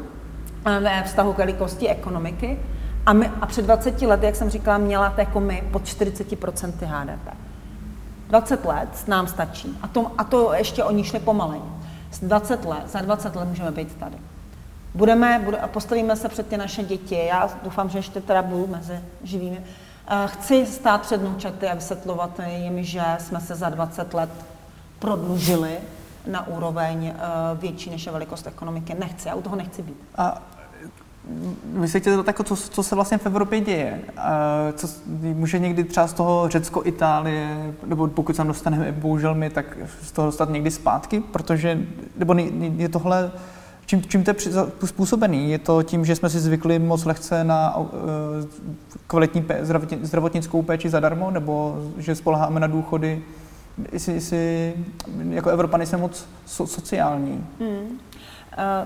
eh, 0.67 0.81
ve 0.81 1.03
vztahu 1.03 1.33
k 1.33 1.39
velikosti 1.39 1.89
ekonomiky. 1.89 2.59
A, 3.07 3.13
my, 3.13 3.31
a 3.41 3.47
před 3.47 3.65
20 3.65 4.03
lety, 4.03 4.27
jak 4.27 4.37
jsem 4.37 4.51
říkala, 4.51 4.79
měla 4.79 5.15
jako 5.17 5.41
my 5.41 5.65
pod 5.71 5.83
40% 5.83 6.73
HDP. 6.83 7.37
20 8.29 8.65
let 8.65 8.89
nám 9.09 9.27
stačí. 9.27 9.79
A 9.83 9.89
to, 9.89 10.13
a 10.19 10.25
to 10.25 10.53
ještě 10.53 10.85
oni 10.85 11.05
šli 11.05 11.21
pomalej. 11.21 11.61
20 12.23 12.65
let, 12.65 12.83
za 12.87 13.01
20 13.01 13.37
let 13.37 13.49
můžeme 13.49 13.71
být 13.71 13.95
tady. 13.97 14.17
Budeme, 14.95 15.41
bude, 15.45 15.59
postavíme 15.67 16.17
se 16.17 16.29
před 16.29 16.47
ty 16.47 16.57
naše 16.57 16.83
děti, 16.83 17.27
já 17.27 17.51
doufám, 17.63 17.89
že 17.89 17.99
ještě 17.99 18.21
teda 18.21 18.43
budu 18.43 18.67
mezi 18.67 19.01
živými. 19.23 19.61
Eh, 20.09 20.27
chci 20.27 20.67
stát 20.67 21.01
před 21.01 21.23
noučaty 21.23 21.69
a 21.69 21.75
vysvětlovat 21.75 22.41
jim, 22.47 22.83
že 22.83 23.03
jsme 23.19 23.41
se 23.41 23.55
za 23.55 23.69
20 23.69 24.15
let 24.15 24.31
prodlužili 24.99 25.79
na 26.27 26.47
úroveň 26.47 27.07
eh, 27.07 27.15
větší 27.55 27.91
než 27.91 28.07
je 28.07 28.13
velikost 28.13 28.47
ekonomiky. 28.47 28.95
Nechci, 28.99 29.29
já 29.29 29.35
u 29.35 29.43
toho 29.43 29.57
nechci 29.57 29.83
být. 29.83 29.97
A 30.17 30.43
to, 32.05 32.25
jako, 32.27 32.43
co, 32.43 32.57
co 32.57 32.83
se 32.83 32.95
vlastně 32.95 33.19
v 33.19 33.27
Evropě 33.27 33.61
děje. 33.61 34.01
Co, 34.75 34.89
může 35.23 35.59
někdy 35.59 35.85
třeba 35.85 36.07
z 36.07 36.13
toho 36.13 36.49
Řecko, 36.49 36.83
Itálie, 36.85 37.75
nebo 37.87 38.09
pokud 38.09 38.33
se 38.33 38.37
tam 38.37 38.49
dostaneme, 38.49 38.93
bohužel 38.93 39.35
my, 39.35 39.51
tak 39.51 39.79
z 40.03 40.13
toho 40.13 40.27
dostat 40.27 40.49
někdy 40.49 40.71
zpátky, 40.71 41.21
protože, 41.21 41.79
nebo 42.17 42.35
je 42.77 42.89
tohle, 42.89 43.31
čím, 43.87 44.03
čím 44.03 44.25
to 44.25 44.31
je 44.31 44.37
způsobený? 44.85 45.51
Je 45.51 45.59
to 45.59 45.83
tím, 45.83 46.05
že 46.05 46.17
jsme 46.17 46.31
si 46.31 46.41
zvykli 46.41 46.79
moc 46.79 47.05
lehce 47.05 47.45
na 47.45 47.77
uh, 47.77 47.89
kvalitní 49.07 49.43
pé, 49.43 49.59
zdravotnickou 50.03 50.63
péči 50.63 50.89
zadarmo, 50.89 51.31
nebo 51.31 51.77
že 51.99 52.15
spoleháme 52.15 52.61
na 52.61 52.67
důchody? 52.67 53.23
Jestli, 53.93 54.13
jestli 54.13 54.75
jako 55.31 55.51
Evropany 55.51 55.87
jsme 55.87 55.99
moc 55.99 56.27
so, 56.47 56.75
sociální. 56.75 57.47
Hmm. 57.61 57.99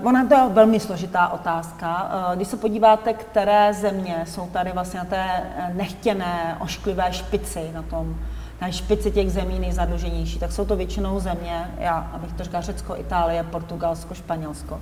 Uh, 0.01 0.07
ona 0.07 0.25
to 0.25 0.33
je 0.33 0.49
velmi 0.49 0.79
složitá 0.79 1.27
otázka. 1.27 2.11
Uh, 2.29 2.35
když 2.35 2.47
se 2.47 2.57
podíváte, 2.57 3.13
které 3.13 3.73
země 3.73 4.23
jsou 4.27 4.47
tady 4.47 4.71
vlastně 4.71 4.99
na 4.99 5.05
té 5.05 5.25
eh, 5.25 5.73
nechtěné, 5.73 6.57
ošklivé 6.59 7.13
špici 7.13 7.71
na 7.73 7.81
tom, 7.81 8.15
na 8.61 8.71
špici 8.71 9.11
těch 9.11 9.31
zemí 9.31 9.59
nejzadluženější, 9.59 10.39
tak 10.39 10.51
jsou 10.51 10.65
to 10.65 10.75
většinou 10.75 11.19
země, 11.19 11.71
já, 11.79 12.07
abych 12.13 12.33
to 12.33 12.43
říkal, 12.43 12.61
Řecko, 12.61 12.95
Itálie, 12.95 13.43
Portugalsko, 13.43 14.13
Španělsko. 14.13 14.81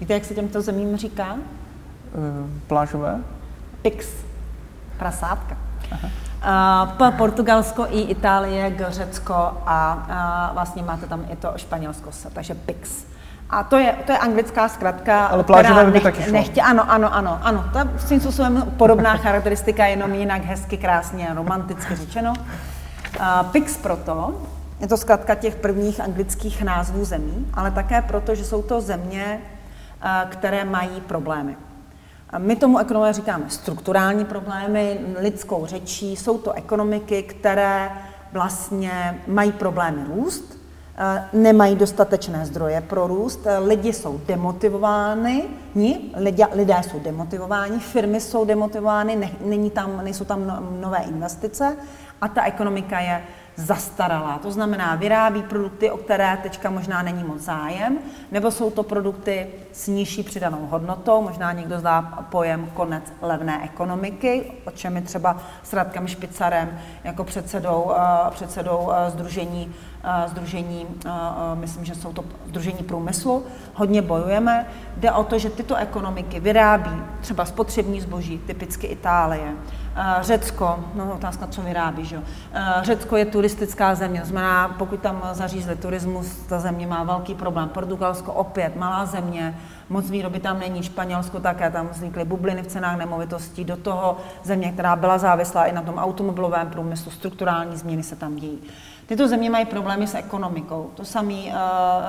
Víte, 0.00 0.14
jak 0.14 0.24
se 0.24 0.34
těmto 0.34 0.62
zemím 0.62 0.96
říká? 0.96 1.34
Uh, 1.34 1.40
plážové? 2.66 3.18
Pix. 3.82 4.06
Prasátka. 4.98 5.56
Uh, 5.92 7.10
Portugalsko 7.10 7.86
i 7.90 8.00
Itálie, 8.00 8.76
Řecko 8.88 9.34
a 9.66 10.06
uh, 10.48 10.54
vlastně 10.54 10.82
máte 10.82 11.06
tam 11.06 11.24
i 11.32 11.36
to 11.36 11.52
Španělsko, 11.56 12.10
takže 12.32 12.54
PIX. 12.54 13.04
A 13.50 13.62
to 13.62 13.76
je, 13.76 13.94
to 14.06 14.12
je 14.12 14.18
anglická 14.18 14.68
zkratka, 14.68 15.26
Ale 15.26 15.44
plážové 15.44 15.84
by 15.84 15.92
nech, 15.92 16.02
taky 16.02 16.22
šlo. 16.22 16.32
Nechtě, 16.32 16.62
ano, 16.62 16.90
ano, 16.90 17.14
ano, 17.14 17.38
ano. 17.42 17.64
To 17.72 17.78
je 17.78 17.84
svým 17.98 18.20
způsobem 18.20 18.72
podobná 18.76 19.16
charakteristika, 19.16 19.86
jenom 19.86 20.14
jinak 20.14 20.44
hezky, 20.44 20.76
krásně, 20.76 21.28
romanticky 21.34 21.96
řečeno. 21.96 22.34
PIX 23.52 23.76
proto, 23.76 24.42
je 24.80 24.88
to 24.88 24.96
zkratka 24.96 25.34
těch 25.34 25.54
prvních 25.56 26.00
anglických 26.00 26.62
názvů 26.62 27.04
zemí, 27.04 27.46
ale 27.54 27.70
také 27.70 28.02
proto, 28.02 28.34
že 28.34 28.44
jsou 28.44 28.62
to 28.62 28.80
země, 28.80 29.40
uh, 29.40 30.30
které 30.30 30.64
mají 30.64 31.00
problémy. 31.00 31.56
My 32.38 32.56
tomu 32.56 32.78
ekonomové 32.78 33.12
říkáme 33.12 33.44
strukturální 33.48 34.24
problémy, 34.24 35.00
lidskou 35.18 35.66
řečí. 35.66 36.16
Jsou 36.16 36.38
to 36.38 36.52
ekonomiky, 36.52 37.22
které 37.22 37.90
vlastně 38.32 39.22
mají 39.26 39.52
problémy 39.52 40.04
růst, 40.14 40.58
eh, 40.98 41.24
nemají 41.32 41.76
dostatečné 41.76 42.46
zdroje 42.46 42.80
pro 42.80 43.06
růst, 43.06 43.40
eh, 43.46 43.58
lidi 43.58 43.92
jsou 43.92 44.20
demotivováni, 44.26 45.44
lidé, 46.16 46.44
lidé 46.52 46.76
jsou 46.90 47.00
demotivováni, 47.00 47.78
firmy 47.78 48.20
jsou 48.20 48.44
demotivovány, 48.44 49.16
ne, 49.16 49.30
není 49.44 49.70
tam, 49.70 50.04
nejsou 50.04 50.24
tam 50.24 50.46
no, 50.46 50.62
nové 50.80 50.98
investice 50.98 51.76
a 52.20 52.28
ta 52.28 52.44
ekonomika 52.44 53.00
je 53.00 53.22
zastaralá. 53.56 54.38
To 54.38 54.50
znamená, 54.50 54.94
vyrábí 54.94 55.42
produkty, 55.42 55.90
o 55.90 55.96
které 55.96 56.38
teďka 56.42 56.70
možná 56.70 57.02
není 57.02 57.24
moc 57.24 57.40
zájem, 57.40 57.98
nebo 58.30 58.50
jsou 58.50 58.70
to 58.70 58.82
produkty 58.82 59.46
s 59.72 59.88
nižší 59.88 60.22
přidanou 60.22 60.66
hodnotou, 60.66 61.22
možná 61.22 61.52
někdo 61.52 61.80
zná 61.80 62.26
pojem 62.30 62.70
konec 62.74 63.04
levné 63.22 63.64
ekonomiky, 63.64 64.52
o 64.64 64.70
čem 64.70 64.96
je 64.96 65.02
třeba 65.02 65.36
s 65.62 65.72
Radkem 65.72 66.08
Špicarem 66.08 66.78
jako 67.04 67.24
předsedou, 67.24 67.82
uh, 67.82 67.94
předsedou 68.30 68.90
združení, 69.08 69.74
uh, 70.04 70.30
združení 70.30 70.86
myslím, 71.54 71.84
že 71.84 71.94
jsou 71.94 72.12
to 72.12 72.24
združení 72.46 72.82
průmyslu, 72.82 73.44
hodně 73.74 74.02
bojujeme. 74.02 74.66
Jde 74.96 75.12
o 75.12 75.24
to, 75.24 75.38
že 75.38 75.50
tyto 75.50 75.76
ekonomiky 75.76 76.40
vyrábí 76.40 77.02
třeba 77.20 77.44
spotřební 77.44 78.00
zboží, 78.00 78.38
typicky 78.38 78.86
Itálie, 78.86 79.52
Řecko, 80.20 80.78
no 80.94 81.12
otázka, 81.14 81.46
co 81.46 81.62
vyrábí, 81.62 82.04
že 82.04 82.16
jo. 82.16 82.22
Řecko 82.82 83.16
je 83.16 83.24
turistická 83.24 83.94
země, 83.94 84.20
to 84.20 84.26
znamená, 84.26 84.68
pokud 84.78 85.00
tam 85.00 85.22
zařízli 85.32 85.76
turismus, 85.76 86.26
ta 86.36 86.58
země 86.58 86.86
má 86.86 87.02
velký 87.02 87.34
problém. 87.34 87.68
Portugalsko 87.68 88.32
opět, 88.32 88.76
malá 88.76 89.06
země, 89.06 89.58
moc 89.88 90.10
výroby 90.10 90.40
tam 90.40 90.58
není, 90.58 90.82
Španělsko 90.82 91.40
také, 91.40 91.70
tam 91.70 91.88
vznikly 91.88 92.24
bubliny 92.24 92.62
v 92.62 92.66
cenách 92.66 92.98
nemovitostí, 92.98 93.64
do 93.64 93.76
toho 93.76 94.16
země, 94.42 94.72
která 94.72 94.96
byla 94.96 95.18
závislá 95.18 95.64
i 95.64 95.72
na 95.72 95.82
tom 95.82 95.98
automobilovém 95.98 96.68
průmyslu, 96.68 97.10
strukturální 97.10 97.76
změny 97.76 98.02
se 98.02 98.16
tam 98.16 98.36
dějí. 98.36 98.58
Tyto 99.06 99.28
země 99.28 99.50
mají 99.50 99.64
problémy 99.64 100.06
s 100.06 100.14
ekonomikou, 100.14 100.90
to 100.94 101.04
samé 101.04 101.34
uh, 101.34 101.52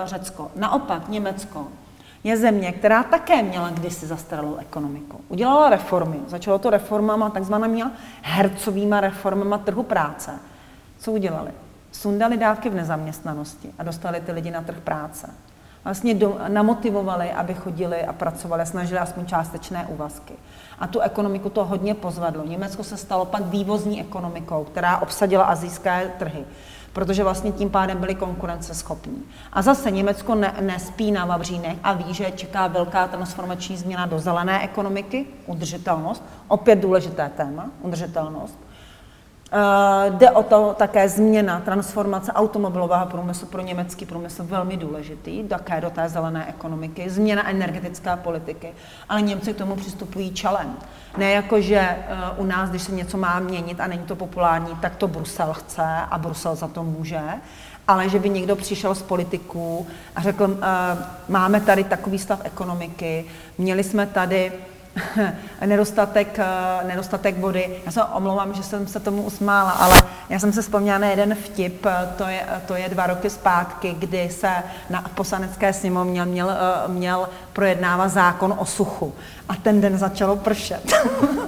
Řecko. 0.05 0.51
Naopak 0.55 1.09
Německo, 1.09 1.67
je 2.23 2.37
země, 2.37 2.71
která 2.71 3.03
také 3.03 3.43
měla 3.43 3.69
kdysi 3.69 4.07
zastaralou 4.07 4.55
ekonomiku. 4.55 5.21
Udělala 5.29 5.69
reformy, 5.69 6.19
začalo 6.27 6.59
to 6.59 6.69
reformama, 6.69 7.29
takzvanými 7.29 7.83
hercovýma 8.21 9.01
reformama 9.01 9.57
trhu 9.57 9.83
práce. 9.83 10.31
Co 10.97 11.11
udělali? 11.11 11.51
Sundali 11.91 12.37
dávky 12.37 12.69
v 12.69 12.75
nezaměstnanosti 12.75 13.69
a 13.79 13.83
dostali 13.83 14.21
ty 14.21 14.31
lidi 14.31 14.51
na 14.51 14.61
trh 14.61 14.79
práce. 14.79 15.29
Vlastně 15.83 16.13
do, 16.13 16.39
namotivovali, 16.47 17.31
aby 17.31 17.53
chodili 17.53 18.05
a 18.05 18.13
pracovali, 18.13 18.65
snažili 18.65 18.99
aspoň 18.99 19.25
částečné 19.25 19.85
úvazky. 19.89 20.33
A 20.79 20.87
tu 20.87 20.99
ekonomiku 20.99 21.49
to 21.49 21.65
hodně 21.65 21.93
pozvedlo. 21.93 22.45
Německo 22.45 22.83
se 22.83 22.97
stalo 22.97 23.25
pak 23.25 23.41
vývozní 23.41 24.01
ekonomikou, 24.01 24.63
která 24.63 24.97
obsadila 24.97 25.43
azijské 25.43 26.11
trhy 26.19 26.45
protože 26.93 27.23
vlastně 27.23 27.51
tím 27.51 27.69
pádem 27.69 27.97
byli 27.97 28.15
konkurenceschopní. 28.15 29.23
A 29.53 29.61
zase 29.61 29.91
Německo 29.91 30.35
ne, 30.35 30.53
nespí 30.61 31.11
na 31.11 31.25
Vavřínech 31.25 31.77
a 31.83 31.93
ví, 31.93 32.13
že 32.13 32.31
čeká 32.31 32.67
velká 32.67 33.07
transformační 33.07 33.77
změna 33.77 34.05
do 34.05 34.19
zelené 34.19 34.63
ekonomiky, 34.63 35.25
udržitelnost, 35.45 36.23
opět 36.47 36.75
důležité 36.75 37.31
téma, 37.37 37.69
udržitelnost. 37.81 38.57
Uh, 39.53 40.15
jde 40.17 40.31
o 40.31 40.43
to 40.43 40.75
také 40.77 41.09
změna, 41.09 41.59
transformace 41.59 42.31
automobilového 42.31 43.05
průmyslu 43.05 43.47
pro 43.47 43.61
německý 43.61 44.05
průmysl 44.05 44.43
velmi 44.43 44.77
důležitý, 44.77 45.43
také 45.43 45.81
do 45.81 45.89
té 45.89 46.09
zelené 46.09 46.49
ekonomiky, 46.49 47.09
změna 47.09 47.49
energetické 47.49 48.15
politiky, 48.15 48.73
ale 49.09 49.21
Němci 49.21 49.53
k 49.53 49.57
tomu 49.57 49.75
přistupují 49.75 50.31
čelem. 50.31 50.75
Ne 51.17 51.31
jako, 51.31 51.61
že 51.61 51.97
uh, 52.37 52.43
u 52.43 52.47
nás, 52.47 52.69
když 52.69 52.81
se 52.81 52.91
něco 52.91 53.17
má 53.17 53.39
měnit 53.39 53.79
a 53.79 53.87
není 53.87 54.03
to 54.03 54.15
populární, 54.15 54.75
tak 54.81 54.95
to 54.95 55.07
Brusel 55.07 55.53
chce 55.53 55.85
a 56.11 56.17
Brusel 56.17 56.55
za 56.55 56.67
to 56.67 56.83
může, 56.83 57.21
ale 57.87 58.09
že 58.09 58.19
by 58.19 58.29
někdo 58.29 58.55
přišel 58.55 58.95
z 58.95 59.01
politiků 59.01 59.87
a 60.15 60.21
řekl, 60.21 60.43
uh, 60.43 60.57
máme 61.29 61.61
tady 61.61 61.83
takový 61.83 62.19
stav 62.19 62.41
ekonomiky, 62.43 63.25
měli 63.57 63.83
jsme 63.83 64.07
tady 64.07 64.51
nedostatek, 65.65 66.39
eh, 66.39 66.87
nedostatek 66.87 67.37
vody. 67.37 67.81
Já 67.85 67.91
se 67.91 68.03
omlouvám, 68.03 68.53
že 68.53 68.63
jsem 68.63 68.87
se 68.87 68.99
tomu 68.99 69.21
usmála, 69.21 69.71
ale 69.71 70.01
já 70.29 70.39
jsem 70.39 70.53
se 70.53 70.61
vzpomněla 70.61 70.97
na 70.97 71.07
jeden 71.07 71.35
vtip, 71.35 71.85
eh, 71.85 72.09
to 72.17 72.23
je, 72.23 72.41
eh, 72.47 72.61
to 72.67 72.75
je 72.75 72.89
dva 72.89 73.07
roky 73.07 73.29
zpátky, 73.29 73.95
kdy 73.99 74.29
se 74.29 74.49
na 74.89 75.01
poslanecké 75.15 75.73
sněmovně 75.73 76.25
měl, 76.25 76.51
měl, 76.87 77.29
projednávat 77.53 78.07
zákon 78.07 78.55
o 78.57 78.65
suchu. 78.65 79.13
A 79.49 79.55
ten 79.55 79.81
den 79.81 79.97
začalo 79.97 80.35
pršet. 80.35 80.93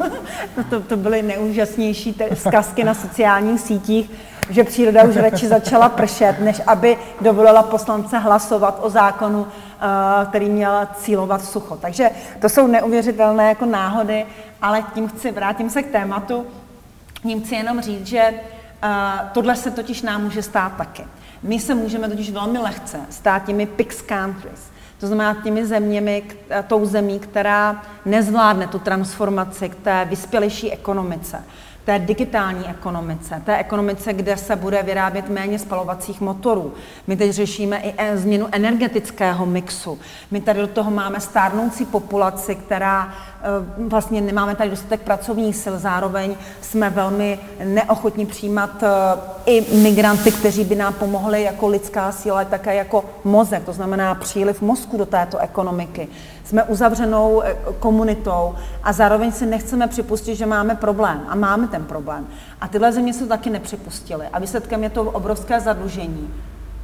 to, 0.70 0.80
to 0.80 0.98
byly 0.98 1.22
neúžasnější 1.22 2.16
zkazky 2.34 2.84
na 2.84 2.94
sociálních 2.94 3.62
sítích, 3.62 4.12
že 4.50 4.64
příroda 4.64 5.04
už 5.04 5.16
radši 5.16 5.48
začala 5.48 5.89
pršet, 5.89 6.39
než 6.39 6.62
aby 6.68 6.98
dovolila 7.22 7.64
poslance 7.64 8.18
hlasovat 8.18 8.80
o 8.82 8.89
zákonu, 8.89 9.48
který 10.30 10.50
měl 10.50 10.88
cílovat 10.96 11.46
sucho. 11.46 11.78
Takže 11.78 12.10
to 12.42 12.50
jsou 12.50 12.68
neuvěřitelné 12.68 13.50
jako 13.50 13.66
náhody, 13.66 14.26
ale 14.62 14.84
tím 14.94 15.08
chci, 15.08 15.32
vrátím 15.32 15.70
se 15.70 15.84
k 15.84 15.92
tématu, 15.92 16.46
tím 17.22 17.44
chci 17.44 17.56
jenom 17.56 17.82
říct, 17.82 18.08
že 18.08 18.20
eh, 18.20 18.90
tohle 19.34 19.56
se 19.56 19.72
totiž 19.72 20.02
nám 20.02 20.24
může 20.24 20.42
stát 20.42 20.76
taky. 20.78 21.04
My 21.44 21.60
se 21.60 21.76
můžeme 21.76 22.10
totiž 22.10 22.32
velmi 22.32 22.60
lehce 22.60 23.00
stát 23.10 23.46
těmi 23.46 23.66
PIX 23.66 24.02
countries, 24.02 24.72
to 25.00 25.08
znamená 25.08 25.34
těmi 25.44 25.66
zeměmi, 25.66 26.24
tou 26.68 26.86
zemí, 26.86 27.20
která 27.20 27.82
nezvládne 28.06 28.68
tu 28.68 28.80
transformaci 28.80 29.70
k 29.70 29.76
té 29.76 30.06
vyspělejší 30.06 30.72
ekonomice 30.72 31.44
té 31.86 32.00
digitální 32.00 32.70
ekonomice, 32.70 33.42
té 33.46 33.58
ekonomice, 33.58 34.14
kde 34.14 34.38
se 34.38 34.56
bude 34.56 34.84
vyrábět 34.84 35.30
méně 35.30 35.60
spalovacích 35.60 36.22
motorů. 36.22 36.74
My 37.08 37.18
teď 37.18 37.32
řešíme 37.32 37.78
i 37.78 37.94
e, 37.98 38.18
změnu 38.18 38.48
energetického 38.52 39.46
mixu. 39.46 40.00
My 40.32 40.42
tady 40.42 40.60
do 40.60 40.68
toho 40.68 40.92
máme 40.92 41.20
stárnoucí 41.20 41.86
populaci, 41.86 42.56
která 42.56 43.08
e, 43.08 43.90
vlastně 43.90 44.22
nemáme 44.22 44.56
tady 44.56 44.70
dostatek 44.70 45.02
pracovních 45.02 45.56
sil, 45.64 45.76
zároveň 45.80 46.36
jsme 46.62 46.90
velmi 46.90 47.40
neochotní 47.64 48.26
přijímat 48.26 48.84
e, 48.84 48.88
i 49.46 49.76
migranty, 49.76 50.32
kteří 50.32 50.64
by 50.64 50.76
nám 50.76 50.94
pomohli 50.94 51.44
jako 51.44 51.68
lidská 51.68 52.12
síla, 52.12 52.46
také 52.46 52.76
jako 52.76 53.06
mozek, 53.24 53.64
to 53.64 53.74
znamená 53.74 54.16
příliv 54.16 54.62
mozku 54.62 54.98
do 54.98 55.06
této 55.06 55.38
ekonomiky 55.38 56.08
jsme 56.44 56.64
uzavřenou 56.64 57.41
eh, 57.44 57.56
komunitou 57.80 58.56
a 58.84 58.94
zároveň 58.94 59.32
si 59.32 59.46
nechceme 59.46 59.88
připustit, 59.88 60.36
že 60.36 60.46
máme 60.46 60.76
problém. 60.76 61.22
A 61.28 61.36
máme 61.36 61.68
ten 61.68 61.84
problém. 61.84 62.28
A 62.62 62.68
tyhle 62.68 62.91
země 62.91 63.14
se 63.14 63.28
taky 63.28 63.50
nepřipustily. 63.50 64.28
A 64.34 64.39
výsledkem 64.39 64.84
je 64.84 64.89
to 64.89 65.04
obrovské 65.04 65.60
zadlužení. 65.60 66.34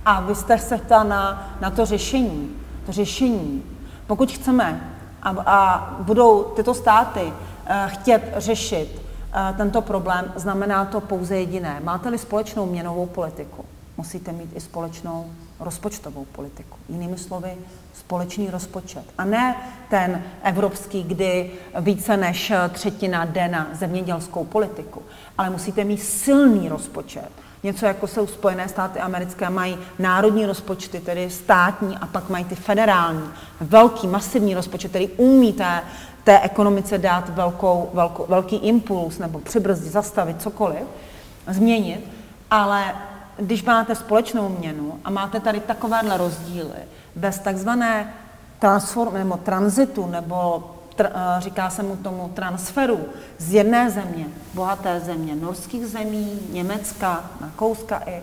A 0.06 0.22
vy 0.22 0.36
jste 0.36 0.58
se 0.58 0.78
ptala 0.78 1.04
na, 1.04 1.58
na 1.62 1.70
to 1.70 1.86
řešení. 1.86 2.56
To 2.86 2.92
řešení. 2.92 3.64
Pokud 4.08 4.32
chceme 4.32 4.82
a, 5.24 5.30
a 5.46 5.90
budou 6.00 6.44
tyto 6.44 6.74
státy 6.74 7.22
uh, 7.24 7.34
chtět 7.88 8.34
řešit 8.38 8.96
uh, 8.96 9.58
tento 9.58 9.82
problém, 9.82 10.34
znamená 10.36 10.86
to 10.86 11.02
pouze 11.02 11.38
jediné. 11.38 11.80
Máte-li 11.84 12.18
společnou 12.18 12.66
měnovou 12.66 13.06
politiku, 13.06 13.66
musíte 13.98 14.32
mít 14.32 14.50
i 14.56 14.60
společnou 14.60 15.26
rozpočtovou 15.60 16.26
politiku. 16.26 16.78
Jinými 16.90 17.18
slovy, 17.18 17.58
společný 18.10 18.50
rozpočet. 18.50 19.04
A 19.18 19.26
ne 19.26 19.56
ten 19.90 20.24
evropský, 20.44 21.04
kdy 21.04 21.52
více 21.80 22.18
než 22.18 22.52
třetina 22.72 23.26
jde 23.26 23.48
na 23.48 23.68
zemědělskou 23.74 24.44
politiku. 24.46 25.02
Ale 25.38 25.50
musíte 25.50 25.84
mít 25.84 25.98
silný 25.98 26.70
rozpočet. 26.70 27.30
Něco 27.64 27.86
jako 27.86 28.08
jsou 28.08 28.28
Spojené 28.28 28.68
státy 28.70 29.00
americké, 29.00 29.50
mají 29.50 29.78
národní 30.00 30.46
rozpočty, 30.46 31.00
tedy 31.00 31.30
státní, 31.30 31.98
a 31.98 32.08
pak 32.08 32.30
mají 32.30 32.46
ty 32.46 32.56
federální, 32.56 33.30
velký, 33.62 34.08
masivní 34.08 34.56
rozpočet, 34.56 34.90
který 34.90 35.08
umí 35.08 35.54
té, 35.54 35.82
té 36.24 36.40
ekonomice 36.40 36.98
dát 36.98 37.30
velkou, 37.30 37.90
velkou, 37.94 38.26
velký 38.30 38.56
impuls 38.56 39.20
nebo 39.20 39.40
přibrzdit, 39.40 39.92
zastavit, 39.92 40.42
cokoliv, 40.42 40.84
změnit 41.48 42.02
Ale 42.52 42.96
když 43.38 43.64
máte 43.64 43.96
společnou 43.96 44.50
měnu 44.50 45.00
a 45.04 45.10
máte 45.10 45.40
tady 45.40 45.60
takovéhle 45.60 46.18
rozdíly 46.18 46.99
bez 47.16 47.40
takzvané 47.40 48.14
transform, 48.60 49.14
nebo 49.14 49.38
transitu, 49.38 50.08
nebo 50.08 50.64
tr, 50.96 51.06
eh, 51.06 51.42
říká 51.42 51.70
se 51.70 51.84
mu 51.84 51.96
tomu 51.96 52.32
transferu 52.34 53.00
z 53.38 53.54
jedné 53.54 53.92
země, 53.92 54.26
bohaté 54.54 55.00
země, 55.00 55.36
norských 55.36 55.88
zemí, 55.88 56.40
Německa, 56.52 57.24
Rakouska 57.42 58.02
i 58.06 58.22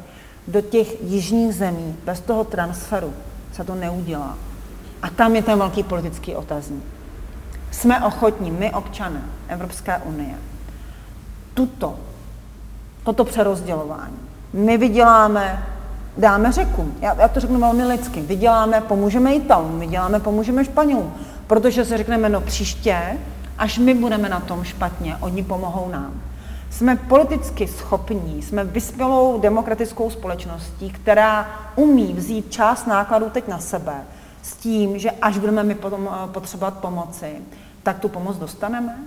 do 0.48 0.60
těch 0.60 1.02
jižních 1.02 1.54
zemí, 1.54 1.96
bez 2.04 2.20
toho 2.20 2.44
transferu 2.44 3.14
se 3.52 3.64
to 3.64 3.74
neudělá. 3.74 4.38
A 5.02 5.10
tam 5.10 5.36
je 5.36 5.42
ten 5.42 5.58
velký 5.58 5.82
politický 5.82 6.34
otazník. 6.34 6.84
Jsme 7.70 8.04
ochotní, 8.04 8.50
my 8.50 8.74
občané 8.74 9.22
Evropské 9.48 9.98
unie, 9.98 10.34
tuto, 11.54 11.98
toto 13.04 13.24
přerozdělování. 13.24 14.18
My 14.52 14.78
vyděláme, 14.78 15.66
dáme 16.18 16.52
řeku, 16.52 16.92
já, 17.00 17.14
já 17.18 17.28
to 17.28 17.40
řeknu 17.40 17.60
velmi 17.60 17.84
lidsky, 17.84 18.20
vyděláme, 18.20 18.80
pomůžeme 18.80 19.34
Italům, 19.34 19.80
vyděláme, 19.80 20.20
pomůžeme 20.20 20.64
Španělům, 20.64 21.14
protože 21.46 21.84
se 21.84 21.98
řekneme, 21.98 22.28
no 22.28 22.40
příště, 22.40 23.18
až 23.58 23.78
my 23.78 23.94
budeme 23.94 24.28
na 24.28 24.40
tom 24.40 24.64
špatně, 24.64 25.16
oni 25.20 25.42
pomohou 25.42 25.88
nám. 25.88 26.12
Jsme 26.70 26.96
politicky 26.96 27.68
schopní, 27.68 28.42
jsme 28.42 28.64
vyspělou 28.64 29.40
demokratickou 29.40 30.10
společností, 30.10 30.90
která 30.90 31.50
umí 31.76 32.12
vzít 32.12 32.52
část 32.52 32.86
nákladů 32.86 33.30
teď 33.30 33.48
na 33.48 33.58
sebe 33.58 33.94
s 34.42 34.56
tím, 34.56 34.98
že 34.98 35.10
až 35.10 35.38
budeme 35.38 35.62
my 35.62 35.74
potom 35.74 36.08
eh, 36.12 36.28
potřebovat 36.32 36.74
pomoci, 36.74 37.36
tak 37.82 37.98
tu 37.98 38.08
pomoc 38.08 38.36
dostaneme? 38.36 38.98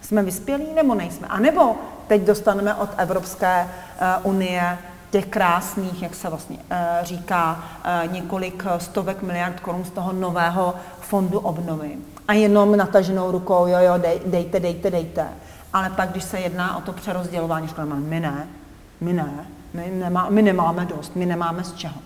Jsme 0.00 0.22
vyspělí 0.22 0.66
nebo 0.74 0.94
nejsme? 0.94 1.26
A 1.26 1.38
nebo 1.40 1.76
teď 2.06 2.22
dostaneme 2.22 2.74
od 2.74 2.90
Evropské 2.96 3.68
eh, 4.00 4.18
unie 4.22 4.78
těch 5.10 5.26
krásných, 5.26 6.02
jak 6.02 6.14
se 6.14 6.28
vlastně 6.28 6.58
eh, 6.70 6.98
říká, 7.02 7.64
několik 8.10 8.64
stovek 8.78 9.22
miliard 9.22 9.60
korun 9.60 9.84
z 9.84 9.90
toho 9.90 10.12
nového 10.12 10.74
fondu 11.00 11.38
obnovy. 11.38 11.96
A 12.28 12.32
jenom 12.32 12.76
nataženou 12.76 13.30
rukou, 13.30 13.66
jo, 13.66 13.78
jo, 13.78 13.94
dej, 13.98 14.20
dejte, 14.26 14.60
dejte, 14.60 14.90
dejte. 14.90 15.26
Ale 15.72 15.90
pak, 15.90 16.10
když 16.10 16.24
se 16.24 16.40
jedná 16.40 16.76
o 16.76 16.80
to 16.80 16.92
přerozdělování, 16.92 17.68
říkáme, 17.68 17.96
my 17.96 18.20
ne, 18.20 18.46
my 19.00 19.12
ne, 19.12 19.46
my, 19.74 19.90
nemá, 19.94 20.30
my 20.30 20.42
nemáme 20.42 20.84
dost, 20.84 21.16
my 21.16 21.26
nemáme 21.26 21.64
z 21.64 21.74
čeho. 21.74 22.00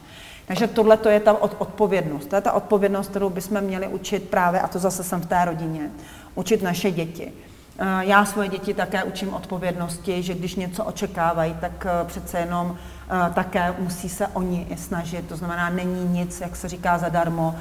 Takže 0.46 0.66
tohle 0.66 0.96
to 0.96 1.08
je 1.08 1.20
ta 1.20 1.42
odpovědnost. 1.60 2.26
To 2.26 2.36
je 2.36 2.42
ta 2.42 2.52
odpovědnost, 2.52 3.08
kterou 3.08 3.30
bychom 3.30 3.60
měli 3.60 3.88
učit 3.88 4.28
právě, 4.28 4.60
a 4.60 4.68
to 4.68 4.78
zase 4.78 5.04
jsem 5.04 5.20
v 5.20 5.26
té 5.26 5.44
rodině, 5.44 5.90
učit 6.34 6.62
naše 6.62 6.90
děti. 6.90 7.32
Eh, 7.78 7.84
já 8.00 8.24
svoje 8.24 8.48
děti 8.48 8.74
také 8.74 9.04
učím 9.04 9.34
odpovědnosti, 9.34 10.22
že 10.22 10.34
když 10.34 10.54
něco 10.54 10.84
očekávají, 10.84 11.56
tak 11.60 11.86
eh, 11.86 12.04
přece 12.04 12.38
jenom 12.38 12.76
eh, 12.76 12.91
také 13.34 13.74
musí 13.78 14.08
se 14.08 14.26
oni 14.26 14.66
snažit. 14.76 15.28
To 15.28 15.36
znamená, 15.36 15.70
není 15.70 16.04
nic, 16.04 16.40
jak 16.40 16.56
se 16.56 16.68
říká, 16.68 16.98
zadarmo. 16.98 17.54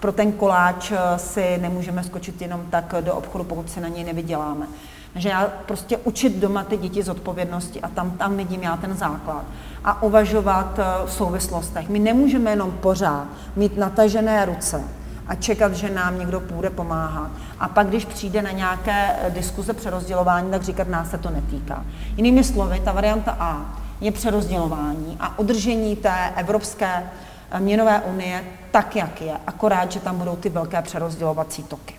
Pro 0.00 0.12
ten 0.12 0.32
koláč 0.32 0.92
si 1.16 1.58
nemůžeme 1.58 2.02
skočit 2.02 2.42
jenom 2.42 2.66
tak 2.70 2.94
do 3.00 3.14
obchodu, 3.14 3.44
pokud 3.44 3.70
si 3.70 3.80
na 3.80 3.88
něj 3.88 4.04
nevyděláme. 4.04 4.66
Takže 5.12 5.28
já 5.28 5.48
prostě 5.66 5.96
učit 5.96 6.36
doma 6.36 6.64
ty 6.64 6.76
děti 6.76 7.02
z 7.02 7.08
odpovědnosti 7.08 7.80
a 7.80 7.88
tam, 7.88 8.10
tam 8.10 8.36
vidím 8.36 8.62
já 8.62 8.76
ten 8.76 8.96
základ. 8.96 9.44
A 9.84 10.02
uvažovat 10.02 10.78
v 11.06 11.12
souvislostech. 11.12 11.88
My 11.88 11.98
nemůžeme 11.98 12.50
jenom 12.50 12.72
pořád 12.72 13.26
mít 13.56 13.76
natažené 13.76 14.44
ruce 14.44 14.84
a 15.28 15.34
čekat, 15.34 15.74
že 15.74 15.90
nám 15.90 16.18
někdo 16.18 16.40
půjde 16.40 16.70
pomáhat. 16.70 17.30
A 17.60 17.68
pak, 17.68 17.86
když 17.86 18.04
přijde 18.04 18.42
na 18.42 18.50
nějaké 18.50 19.16
eh, 19.20 19.30
diskuze 19.30 19.72
přerozdělování, 19.72 20.50
tak 20.50 20.62
říkat, 20.62 20.88
nás 20.88 21.10
se 21.10 21.18
to 21.18 21.30
netýká. 21.30 21.84
Jinými 22.16 22.44
slovy, 22.44 22.80
ta 22.84 22.92
varianta 22.92 23.36
A 23.40 23.78
je 24.00 24.12
přerozdělování 24.12 25.16
a 25.20 25.38
udržení 25.38 25.96
té 25.96 26.32
evropské 26.36 27.10
eh, 27.50 27.60
měnové 27.60 28.00
unie 28.00 28.44
tak, 28.70 28.96
jak 28.96 29.20
je, 29.20 29.32
akorát, 29.46 29.92
že 29.92 30.00
tam 30.00 30.18
budou 30.18 30.36
ty 30.36 30.48
velké 30.48 30.82
přerozdělovací 30.82 31.62
toky. 31.62 31.94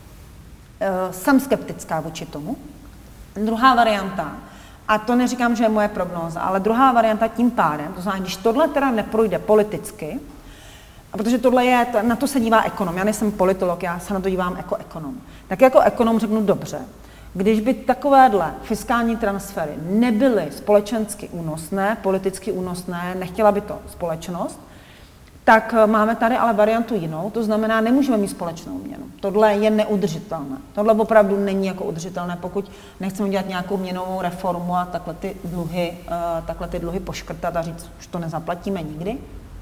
Eh, 0.80 1.14
jsem 1.14 1.40
skeptická 1.40 2.00
vůči 2.00 2.26
tomu. 2.26 2.58
Druhá 3.36 3.76
varianta, 3.76 4.32
a 4.88 4.98
to 4.98 5.16
neříkám, 5.16 5.56
že 5.56 5.64
je 5.64 5.70
moje 5.70 5.88
prognóza, 5.88 6.42
ale 6.42 6.60
druhá 6.60 6.92
varianta 6.92 7.28
tím 7.28 7.52
pádem, 7.52 7.94
to 7.94 8.02
znamená, 8.02 8.22
když 8.22 8.36
tohle 8.36 8.68
teda 8.68 8.92
neprojde 8.92 9.40
politicky, 9.40 10.20
protože 11.12 11.38
tohle 11.38 11.66
je, 11.66 11.88
na 12.02 12.16
to 12.16 12.28
se 12.28 12.40
dívá 12.40 12.64
ekonom, 12.64 12.98
já 12.98 13.04
nejsem 13.04 13.32
politolog, 13.32 13.84
já 13.84 14.00
se 14.00 14.14
na 14.14 14.20
to 14.20 14.30
dívám 14.30 14.58
jako 14.58 14.76
ekonom. 14.76 15.16
Tak 15.48 15.62
jako 15.62 15.80
ekonom 15.80 16.20
řeknu 16.20 16.42
dobře, 16.42 16.80
když 17.34 17.60
by 17.60 17.74
takovéhle 17.74 18.54
fiskální 18.64 19.18
transfery 19.18 19.72
nebyly 19.90 20.48
společensky 20.52 21.30
únosné, 21.32 21.98
politicky 22.04 22.52
únosné, 22.52 23.16
nechtěla 23.20 23.52
by 23.52 23.62
to 23.62 23.80
společnost, 23.88 24.60
tak 25.44 25.74
eh, 25.78 25.88
máme 25.88 26.16
tady 26.16 26.36
ale 26.36 26.54
variantu 26.54 26.96
jinou, 26.96 27.30
to 27.30 27.44
znamená, 27.44 27.82
nemůžeme 27.82 28.18
mít 28.18 28.28
společnou 28.28 28.78
měnu. 28.78 29.04
Tohle 29.20 29.54
je 29.54 29.70
neudržitelné. 29.70 30.58
Tohle 30.74 30.94
opravdu 30.94 31.38
není 31.38 31.68
jako 31.68 31.84
udržitelné, 31.84 32.38
pokud 32.42 32.72
nechceme 33.00 33.30
dělat 33.30 33.48
nějakou 33.48 33.78
měnovou 33.78 34.22
reformu 34.22 34.76
a 34.76 34.86
takhle 34.86 35.14
ty 35.14 35.36
dluhy, 35.44 35.98
uh, 36.08 36.46
takhle 36.46 36.68
ty 36.68 36.80
dluhy 36.80 37.00
poškrtat 37.00 37.56
a 37.56 37.62
říct, 37.62 37.90
už 38.00 38.08
to 38.08 38.20
nezaplatíme 38.20 38.82
nikdy 38.82 39.18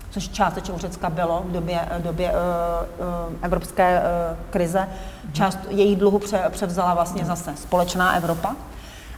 což 0.10 0.30
částečně 0.30 0.74
u 0.74 0.78
Řecka 0.78 1.10
bylo 1.10 1.44
v 1.46 1.52
době, 1.52 1.80
době 1.98 2.32
uh, 2.32 2.36
uh, 2.38 3.34
evropské 3.42 4.00
uh, 4.00 4.38
krize. 4.50 4.88
Část 5.34 5.60
jejich 5.70 6.00
dluhu 6.00 6.20
pře, 6.20 6.44
převzala 6.50 6.94
vlastně 6.94 7.26
zase 7.26 7.54
společná 7.56 8.16
Evropa. 8.16 8.56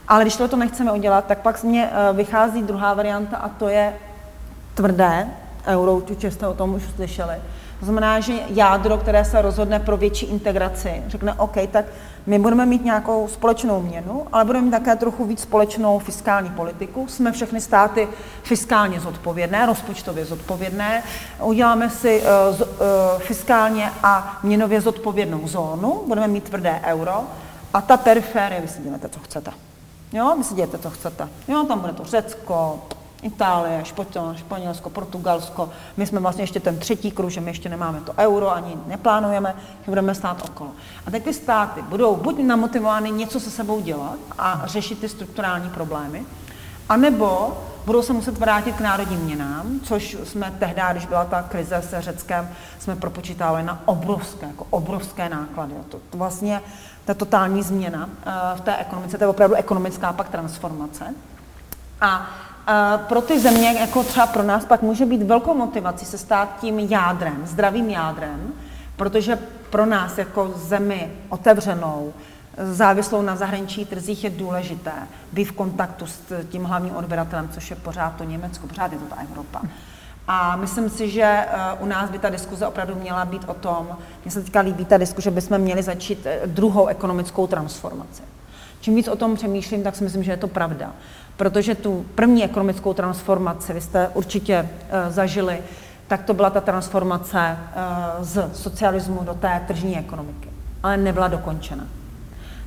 Ale 0.08 0.24
když 0.24 0.36
to 0.36 0.56
nechceme 0.56 0.92
udělat, 0.92 1.24
tak 1.24 1.38
pak 1.38 1.62
mě 1.62 1.90
uh, 2.10 2.16
vychází 2.16 2.62
druhá 2.62 2.94
varianta 2.94 3.36
a 3.36 3.48
to 3.48 3.68
je 3.68 3.94
tvrdé 4.74 5.28
euro, 5.66 5.94
určitě 5.94 6.30
jste 6.30 6.46
o 6.46 6.54
tom 6.54 6.74
už 6.74 6.82
slyšeli. 6.96 7.34
To 7.80 7.84
znamená, 7.84 8.20
že 8.20 8.32
jádro, 8.48 8.98
které 8.98 9.24
se 9.24 9.42
rozhodne 9.42 9.80
pro 9.80 9.96
větší 9.96 10.26
integraci, 10.26 11.02
řekne 11.06 11.34
OK, 11.34 11.56
tak 11.70 11.84
my 12.28 12.38
budeme 12.38 12.66
mít 12.66 12.84
nějakou 12.84 13.28
společnou 13.28 13.82
měnu, 13.82 14.26
ale 14.32 14.44
budeme 14.44 14.64
mít 14.64 14.70
také 14.70 14.96
trochu 14.96 15.24
víc 15.24 15.40
společnou 15.40 15.98
fiskální 15.98 16.50
politiku. 16.50 17.06
Jsme 17.08 17.32
všechny 17.32 17.60
státy 17.60 18.08
fiskálně 18.42 19.00
zodpovědné, 19.00 19.66
rozpočtově 19.66 20.24
zodpovědné. 20.24 21.02
Uděláme 21.42 21.90
si 21.90 22.22
z, 22.50 22.60
uh, 22.60 22.66
fiskálně 23.18 23.92
a 24.02 24.38
měnově 24.42 24.80
zodpovědnou 24.80 25.48
zónu, 25.48 26.02
budeme 26.06 26.28
mít 26.28 26.44
tvrdé 26.44 26.80
euro 26.84 27.24
a 27.74 27.80
ta 27.80 27.96
periférie, 27.96 28.60
vy 28.60 28.68
si 28.68 28.82
děláte, 28.82 29.08
co 29.08 29.20
chcete. 29.20 29.50
Jo, 30.12 30.34
vy 30.38 30.44
si 30.44 30.54
děláte, 30.54 30.78
co 30.78 30.90
chcete. 30.90 31.28
Jo, 31.48 31.64
tam 31.68 31.80
bude 31.80 31.92
to 31.92 32.04
Řecko, 32.04 32.80
Itálie, 33.22 33.84
Španělsko, 34.36 34.90
Portugalsko. 34.90 35.70
My 35.96 36.06
jsme 36.06 36.20
vlastně 36.20 36.42
ještě 36.42 36.60
ten 36.60 36.78
třetí 36.78 37.10
kruh, 37.10 37.30
že 37.30 37.40
my 37.40 37.50
ještě 37.50 37.68
nemáme 37.68 38.00
to 38.00 38.12
euro, 38.18 38.54
ani 38.54 38.76
neplánujeme, 38.86 39.54
že 39.84 39.90
budeme 39.90 40.14
stát 40.14 40.44
okolo. 40.44 40.70
A 41.06 41.10
teď 41.10 41.24
ty 41.24 41.34
státy 41.34 41.82
budou 41.82 42.16
buď 42.16 42.38
namotivovány 42.38 43.10
něco 43.10 43.40
se 43.40 43.50
sebou 43.50 43.80
dělat 43.80 44.18
a 44.38 44.62
řešit 44.64 45.00
ty 45.00 45.08
strukturální 45.08 45.70
problémy, 45.70 46.24
anebo 46.88 47.58
budou 47.86 48.02
se 48.02 48.12
muset 48.12 48.38
vrátit 48.38 48.76
k 48.76 48.80
národním 48.80 49.20
měnám, 49.20 49.80
což 49.82 50.16
jsme 50.24 50.54
tehdy, 50.58 50.82
když 50.90 51.06
byla 51.06 51.24
ta 51.24 51.42
krize 51.42 51.82
se 51.82 52.02
Řeckem, 52.02 52.48
jsme 52.78 52.96
propočítávali 52.96 53.62
na 53.62 53.82
obrovské, 53.84 54.46
jako 54.46 54.66
obrovské 54.70 55.28
náklady. 55.28 55.74
To, 55.88 55.98
to 56.10 56.18
vlastně 56.18 56.62
ta 57.04 57.14
totální 57.14 57.62
změna 57.62 58.06
uh, 58.06 58.32
v 58.58 58.60
té 58.60 58.76
ekonomice, 58.76 59.18
to 59.18 59.24
je 59.24 59.28
opravdu 59.28 59.56
ekonomická 59.56 60.12
pak 60.12 60.28
transformace. 60.28 61.14
A 62.00 62.26
pro 62.96 63.20
ty 63.22 63.40
země, 63.40 63.76
jako 63.80 64.04
třeba 64.04 64.26
pro 64.26 64.42
nás, 64.42 64.64
pak 64.64 64.82
může 64.82 65.06
být 65.06 65.22
velkou 65.22 65.54
motivací 65.54 66.06
se 66.06 66.18
stát 66.18 66.60
tím 66.60 66.78
jádrem, 66.78 67.46
zdravým 67.46 67.90
jádrem, 67.90 68.52
protože 68.96 69.38
pro 69.70 69.86
nás 69.86 70.18
jako 70.18 70.52
zemi 70.56 71.12
otevřenou, 71.28 72.12
závislou 72.62 73.22
na 73.22 73.36
zahraničí 73.36 73.84
trzích 73.84 74.24
je 74.24 74.30
důležité 74.30 74.92
být 75.32 75.44
v 75.44 75.52
kontaktu 75.52 76.06
s 76.06 76.20
tím 76.48 76.64
hlavním 76.64 76.96
odběratelem, 76.96 77.48
což 77.48 77.70
je 77.70 77.76
pořád 77.76 78.16
to 78.16 78.24
Německo, 78.24 78.66
pořád 78.66 78.92
je 78.92 78.98
to 78.98 79.04
ta 79.04 79.16
Evropa. 79.30 79.62
A 80.28 80.56
myslím 80.56 80.90
si, 80.90 81.10
že 81.10 81.22
eh, 81.22 81.48
u 81.80 81.86
nás 81.86 82.10
by 82.10 82.18
ta 82.18 82.28
diskuze 82.28 82.66
opravdu 82.66 82.94
měla 82.94 83.24
být 83.24 83.42
o 83.46 83.54
tom, 83.54 83.96
mně 84.24 84.30
se 84.30 84.42
teďka 84.42 84.60
líbí 84.60 84.84
ta 84.84 84.98
diskuze, 84.98 85.24
že 85.24 85.30
bychom 85.30 85.58
měli 85.58 85.82
začít 85.82 86.26
eh, 86.26 86.40
druhou 86.46 86.86
ekonomickou 86.86 87.46
transformaci. 87.46 88.22
Čím 88.80 88.94
víc 88.94 89.08
o 89.08 89.16
tom 89.16 89.34
přemýšlím, 89.34 89.82
tak 89.82 89.96
si 89.96 90.04
myslím, 90.04 90.22
že 90.22 90.32
je 90.32 90.36
to 90.36 90.48
pravda 90.48 90.92
protože 91.38 91.74
tu 91.74 92.06
první 92.14 92.44
ekonomickou 92.44 92.94
transformaci, 92.94 93.72
vy 93.72 93.80
jste 93.80 94.08
určitě 94.08 94.62
uh, 94.62 95.12
zažili, 95.12 95.58
tak 96.08 96.22
to 96.22 96.34
byla 96.34 96.50
ta 96.50 96.60
transformace 96.60 97.56
uh, 97.58 98.24
z 98.24 98.50
socialismu 98.52 99.24
do 99.24 99.34
té 99.34 99.62
tržní 99.66 99.98
ekonomiky, 99.98 100.48
ale 100.82 100.96
nebyla 100.96 101.28
dokončena. 101.28 101.86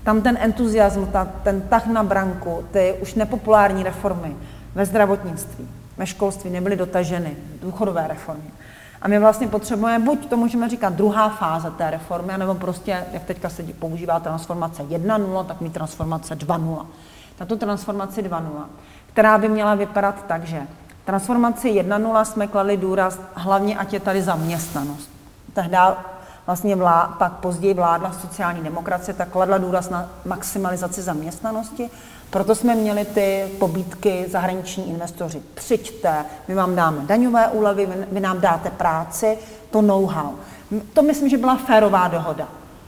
Tam 0.04 0.22
ten 0.22 0.38
entuziasmus, 0.42 1.10
ta, 1.12 1.26
ten 1.44 1.62
tah 1.62 1.88
na 1.88 2.04
branku, 2.04 2.66
ty 2.72 2.96
už 3.02 3.14
nepopulární 3.14 3.84
reformy 3.84 4.36
ve 4.76 4.86
zdravotnictví, 4.86 5.68
ve 5.98 6.08
školství 6.08 6.50
nebyly 6.50 6.76
dotaženy, 6.76 7.36
důchodové 7.62 8.08
reformy. 8.08 8.52
A 9.02 9.08
my 9.08 9.20
vlastně 9.20 9.48
potřebujeme, 9.48 10.06
buď 10.06 10.30
to 10.30 10.38
můžeme 10.38 10.70
říkat 10.70 10.94
druhá 10.94 11.30
fáze 11.30 11.72
té 11.72 11.92
reformy, 11.92 12.34
nebo 12.38 12.56
prostě, 12.56 13.06
jak 13.12 13.24
teďka 13.24 13.50
se 13.50 13.64
používá 13.64 14.20
transformace 14.20 14.84
1.0, 14.84 15.46
tak 15.46 15.62
mít 15.62 15.74
transformace 15.74 16.36
2.0 16.36 16.86
tato 17.42 17.56
transformaci 17.58 18.22
2.0, 18.22 18.66
která 19.14 19.38
by 19.38 19.50
měla 19.50 19.76
vypadat 19.76 20.26
tak, 20.28 20.44
že 20.44 20.62
transformaci 21.06 21.70
1.0 21.70 22.24
jsme 22.24 22.48
kladli 22.48 22.78
důraz 22.78 23.20
hlavně, 23.34 23.78
ať 23.78 23.94
je 23.94 24.00
tady 24.00 24.22
zaměstnanost. 24.22 25.10
Tehdy 25.54 25.78
vlastně 26.46 26.76
vlá, 26.76 27.16
pak 27.20 27.34
později 27.34 27.74
vládla 27.74 28.14
sociální 28.22 28.62
demokracie, 28.62 29.14
tak 29.14 29.30
kladla 29.30 29.58
důraz 29.58 29.90
na 29.90 30.10
maximalizaci 30.26 31.02
zaměstnanosti. 31.02 31.90
Proto 32.32 32.56
jsme 32.56 32.76
měli 32.76 33.06
ty 33.06 33.46
pobídky 33.60 34.26
zahraniční 34.28 34.90
investoři. 34.90 35.42
Přijďte, 35.54 36.26
my 36.48 36.56
vám 36.56 36.76
dáme 36.76 37.02
daňové 37.06 37.48
úlevy, 37.48 37.88
vy 38.12 38.20
nám 38.20 38.42
dáte 38.42 38.70
práci, 38.70 39.38
to 39.72 39.82
know-how. 39.82 40.32
To 40.94 41.04
myslím, 41.04 41.30
že 41.30 41.38
byla 41.38 41.58
férová 41.58 42.08
dohoda. 42.08 42.48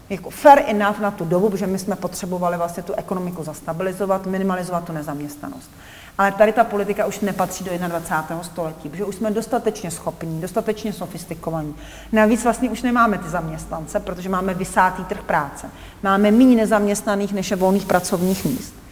Jako 0.09 0.29
fair 0.29 0.59
enough 0.67 0.99
na 0.99 1.11
tu 1.11 1.25
dobu, 1.25 1.49
protože 1.49 1.67
my 1.67 1.79
jsme 1.79 1.95
potřebovali 1.95 2.57
vlastně 2.57 2.83
tu 2.83 2.93
ekonomiku 2.93 3.43
zastabilizovat, 3.43 4.25
minimalizovat 4.25 4.83
tu 4.83 4.93
nezaměstnanost. 4.93 5.71
Ale 6.17 6.31
tady 6.31 6.51
ta 6.51 6.63
politika 6.63 7.05
už 7.05 7.19
nepatří 7.19 7.63
do 7.63 7.71
21. 7.87 8.43
století, 8.43 8.89
protože 8.89 9.05
už 9.05 9.15
jsme 9.15 9.31
dostatečně 9.31 9.91
schopní, 9.91 10.41
dostatečně 10.41 10.93
sofistikovaní. 10.93 11.75
Navíc 12.11 12.43
vlastně 12.43 12.69
už 12.69 12.81
nemáme 12.81 13.17
ty 13.17 13.29
zaměstnance, 13.29 13.99
protože 13.99 14.29
máme 14.29 14.53
vysátý 14.53 15.03
trh 15.03 15.23
práce. 15.23 15.69
Máme 16.03 16.31
méně 16.31 16.55
nezaměstnaných 16.55 17.33
než 17.33 17.51
je 17.51 17.57
volných 17.57 17.85
pracovních 17.85 18.45
míst. 18.45 18.82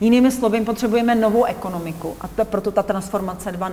Jinými 0.00 0.30
slovy, 0.30 0.60
potřebujeme 0.60 1.14
novou 1.14 1.44
ekonomiku 1.44 2.16
a 2.20 2.28
to 2.28 2.40
je 2.40 2.44
proto 2.44 2.70
ta 2.70 2.82
transformace 2.82 3.52
2.0. 3.52 3.72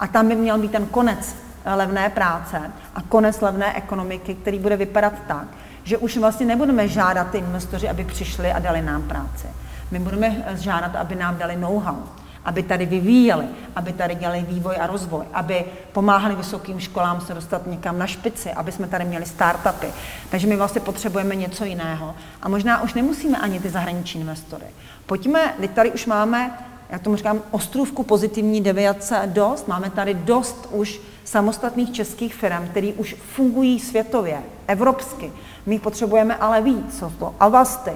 A 0.00 0.06
tam 0.06 0.28
by 0.28 0.34
měl 0.34 0.58
být 0.58 0.72
ten 0.72 0.86
konec 0.86 1.36
eh, 1.64 1.74
levné 1.74 2.10
práce 2.10 2.72
a 2.94 3.02
konec 3.02 3.40
levné 3.40 3.76
ekonomiky, 3.76 4.34
který 4.34 4.58
bude 4.58 4.76
vypadat 4.76 5.12
tak, 5.26 5.46
že 5.84 5.98
už 5.98 6.16
vlastně 6.16 6.46
nebudeme 6.46 6.88
žádat 6.88 7.30
ty 7.30 7.38
investoři, 7.38 7.88
aby 7.88 8.04
přišli 8.04 8.52
a 8.52 8.58
dali 8.58 8.82
nám 8.82 9.02
práci 9.02 9.46
my 9.90 9.98
budeme 9.98 10.44
žádat, 10.54 10.96
aby 10.96 11.14
nám 11.14 11.38
dali 11.38 11.56
know-how, 11.56 11.96
aby 12.44 12.62
tady 12.62 12.86
vyvíjeli, 12.86 13.44
aby 13.76 13.92
tady 13.92 14.14
dělali 14.14 14.46
vývoj 14.48 14.76
a 14.80 14.86
rozvoj, 14.86 15.24
aby 15.32 15.64
pomáhali 15.92 16.34
vysokým 16.34 16.80
školám 16.80 17.20
se 17.20 17.34
dostat 17.34 17.66
někam 17.66 17.98
na 17.98 18.06
špici, 18.06 18.52
aby 18.52 18.72
jsme 18.72 18.86
tady 18.88 19.04
měli 19.04 19.26
startupy. 19.26 19.86
Takže 20.30 20.46
my 20.46 20.56
vlastně 20.56 20.80
potřebujeme 20.80 21.34
něco 21.34 21.64
jiného. 21.64 22.14
A 22.42 22.48
možná 22.48 22.82
už 22.82 22.94
nemusíme 22.94 23.38
ani 23.38 23.60
ty 23.60 23.70
zahraniční 23.70 24.20
investory. 24.20 24.66
Pojďme, 25.06 25.54
teď 25.60 25.70
tady 25.70 25.90
už 25.90 26.06
máme, 26.06 26.58
já 26.90 26.98
tomu 26.98 27.16
říkám, 27.16 27.42
ostrůvku 27.50 28.02
pozitivní 28.02 28.60
deviace 28.60 29.22
dost. 29.26 29.68
Máme 29.68 29.90
tady 29.90 30.14
dost 30.14 30.68
už 30.70 31.00
samostatných 31.24 31.92
českých 31.92 32.34
firm, 32.34 32.68
které 32.68 32.92
už 32.96 33.16
fungují 33.34 33.80
světově, 33.80 34.42
evropsky. 34.66 35.32
My 35.66 35.78
potřebujeme 35.78 36.36
ale 36.36 36.62
víc. 36.62 36.98
Jsou 36.98 37.10
to 37.10 37.34
Avasty, 37.40 37.92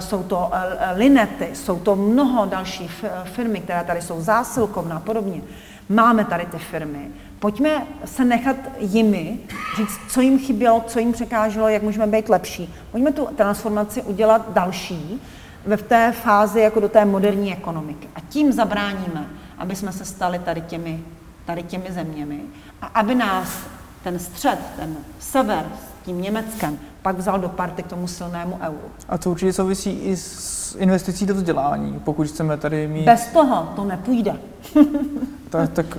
jsou 0.00 0.22
to 0.22 0.50
e, 0.52 0.76
e, 0.78 0.92
Linety, 0.96 1.48
jsou 1.52 1.78
to 1.78 1.96
mnoho 1.96 2.46
dalších 2.46 3.04
firmy, 3.24 3.60
které 3.60 3.84
tady 3.84 4.02
jsou 4.02 4.20
zásilkovna 4.20 4.96
a 4.96 5.00
podobně. 5.00 5.42
Máme 5.88 6.24
tady 6.24 6.46
ty 6.46 6.58
firmy. 6.58 7.10
Pojďme 7.38 7.86
se 8.04 8.24
nechat 8.24 8.56
jimi 8.78 9.38
říct, 9.76 10.00
co 10.08 10.20
jim 10.20 10.38
chybělo, 10.38 10.84
co 10.86 10.98
jim 10.98 11.12
překáželo, 11.12 11.68
jak 11.68 11.82
můžeme 11.82 12.06
být 12.06 12.28
lepší. 12.28 12.74
Pojďme 12.90 13.12
tu 13.12 13.28
transformaci 13.36 14.02
udělat 14.02 14.52
další 14.52 15.20
ve 15.66 15.76
té 15.76 16.12
fázi 16.12 16.60
jako 16.60 16.80
do 16.80 16.88
té 16.88 17.04
moderní 17.04 17.52
ekonomiky. 17.52 18.08
A 18.14 18.20
tím 18.20 18.52
zabráníme, 18.52 19.26
aby 19.58 19.76
jsme 19.76 19.92
se 19.92 20.04
stali 20.04 20.38
tady 20.38 20.60
těmi, 20.60 21.04
tady 21.44 21.62
těmi 21.62 21.92
zeměmi 21.92 22.40
a 22.82 22.86
aby 22.86 23.14
nás 23.14 23.48
ten 24.04 24.18
střed, 24.18 24.58
ten 24.76 24.96
sever 25.18 25.66
s 26.02 26.04
tím 26.04 26.22
Německem 26.22 26.78
pak 27.02 27.16
vzal 27.16 27.38
do 27.38 27.48
party 27.48 27.82
k 27.82 27.86
tomu 27.86 28.06
silnému 28.06 28.58
euru. 28.62 28.90
A 29.08 29.18
to 29.18 29.30
určitě 29.30 29.52
souvisí 29.52 29.90
i 29.90 30.16
s 30.16 30.76
investicí 30.78 31.26
do 31.26 31.34
vzdělání, 31.34 32.00
pokud 32.04 32.26
chceme 32.26 32.56
tady 32.56 32.88
mít... 32.88 33.04
Bez 33.04 33.26
toho 33.26 33.72
to 33.76 33.84
nepůjde. 33.84 34.36
tak, 35.50 35.70
tak 35.70 35.98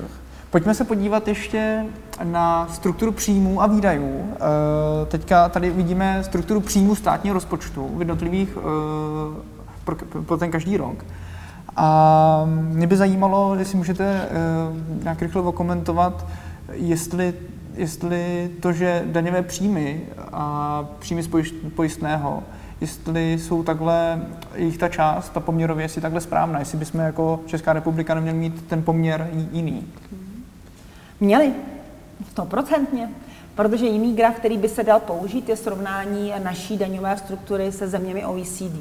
pojďme 0.49 0.73
se 0.73 0.83
podívat 0.83 1.27
ještě 1.27 1.85
na 2.23 2.67
strukturu 2.71 3.11
příjmů 3.11 3.61
a 3.61 3.67
výdajů. 3.67 4.35
E, 4.35 5.05
teďka 5.05 5.49
tady 5.49 5.69
vidíme 5.69 6.23
strukturu 6.23 6.61
příjmů 6.61 6.95
státního 6.95 7.33
rozpočtu 7.33 7.91
v 7.95 7.99
jednotlivých 7.99 8.57
e, 8.57 8.61
pro, 9.85 9.95
pro 10.25 10.37
ten 10.37 10.51
každý 10.51 10.77
rok. 10.77 11.05
A 11.75 12.43
mě 12.45 12.87
by 12.87 12.97
zajímalo, 12.97 13.55
jestli 13.55 13.77
můžete 13.77 14.05
e, 14.05 14.29
nějak 15.03 15.21
rychle 15.21 15.41
okomentovat, 15.41 16.25
jestli 16.73 17.33
jestli 17.75 18.51
to, 18.59 18.73
že 18.73 19.03
daňové 19.05 19.41
příjmy 19.41 20.01
a 20.31 20.85
příjmy 20.99 21.23
z 21.23 21.29
pojistného, 21.75 22.43
jestli 22.81 23.33
jsou 23.33 23.63
takhle, 23.63 24.25
jejich 24.55 24.77
ta 24.77 24.89
část, 24.89 25.29
ta 25.29 25.39
poměrově, 25.39 25.85
jestli 25.85 26.01
takhle 26.01 26.21
správná, 26.21 26.59
jestli 26.59 26.77
bychom 26.77 27.01
jako 27.01 27.39
Česká 27.45 27.73
republika 27.73 28.15
neměli 28.15 28.37
mít 28.37 28.67
ten 28.67 28.83
poměr 28.83 29.29
jiný. 29.51 29.87
Měli, 31.19 31.53
stoprocentně. 32.31 33.09
Protože 33.55 33.85
jiný 33.85 34.15
graf, 34.15 34.35
který 34.35 34.57
by 34.57 34.69
se 34.69 34.83
dal 34.83 34.99
použít, 34.99 35.49
je 35.49 35.55
srovnání 35.55 36.33
naší 36.43 36.77
daňové 36.77 37.17
struktury 37.17 37.71
se 37.71 37.87
zeměmi 37.87 38.25
OECD. 38.25 38.73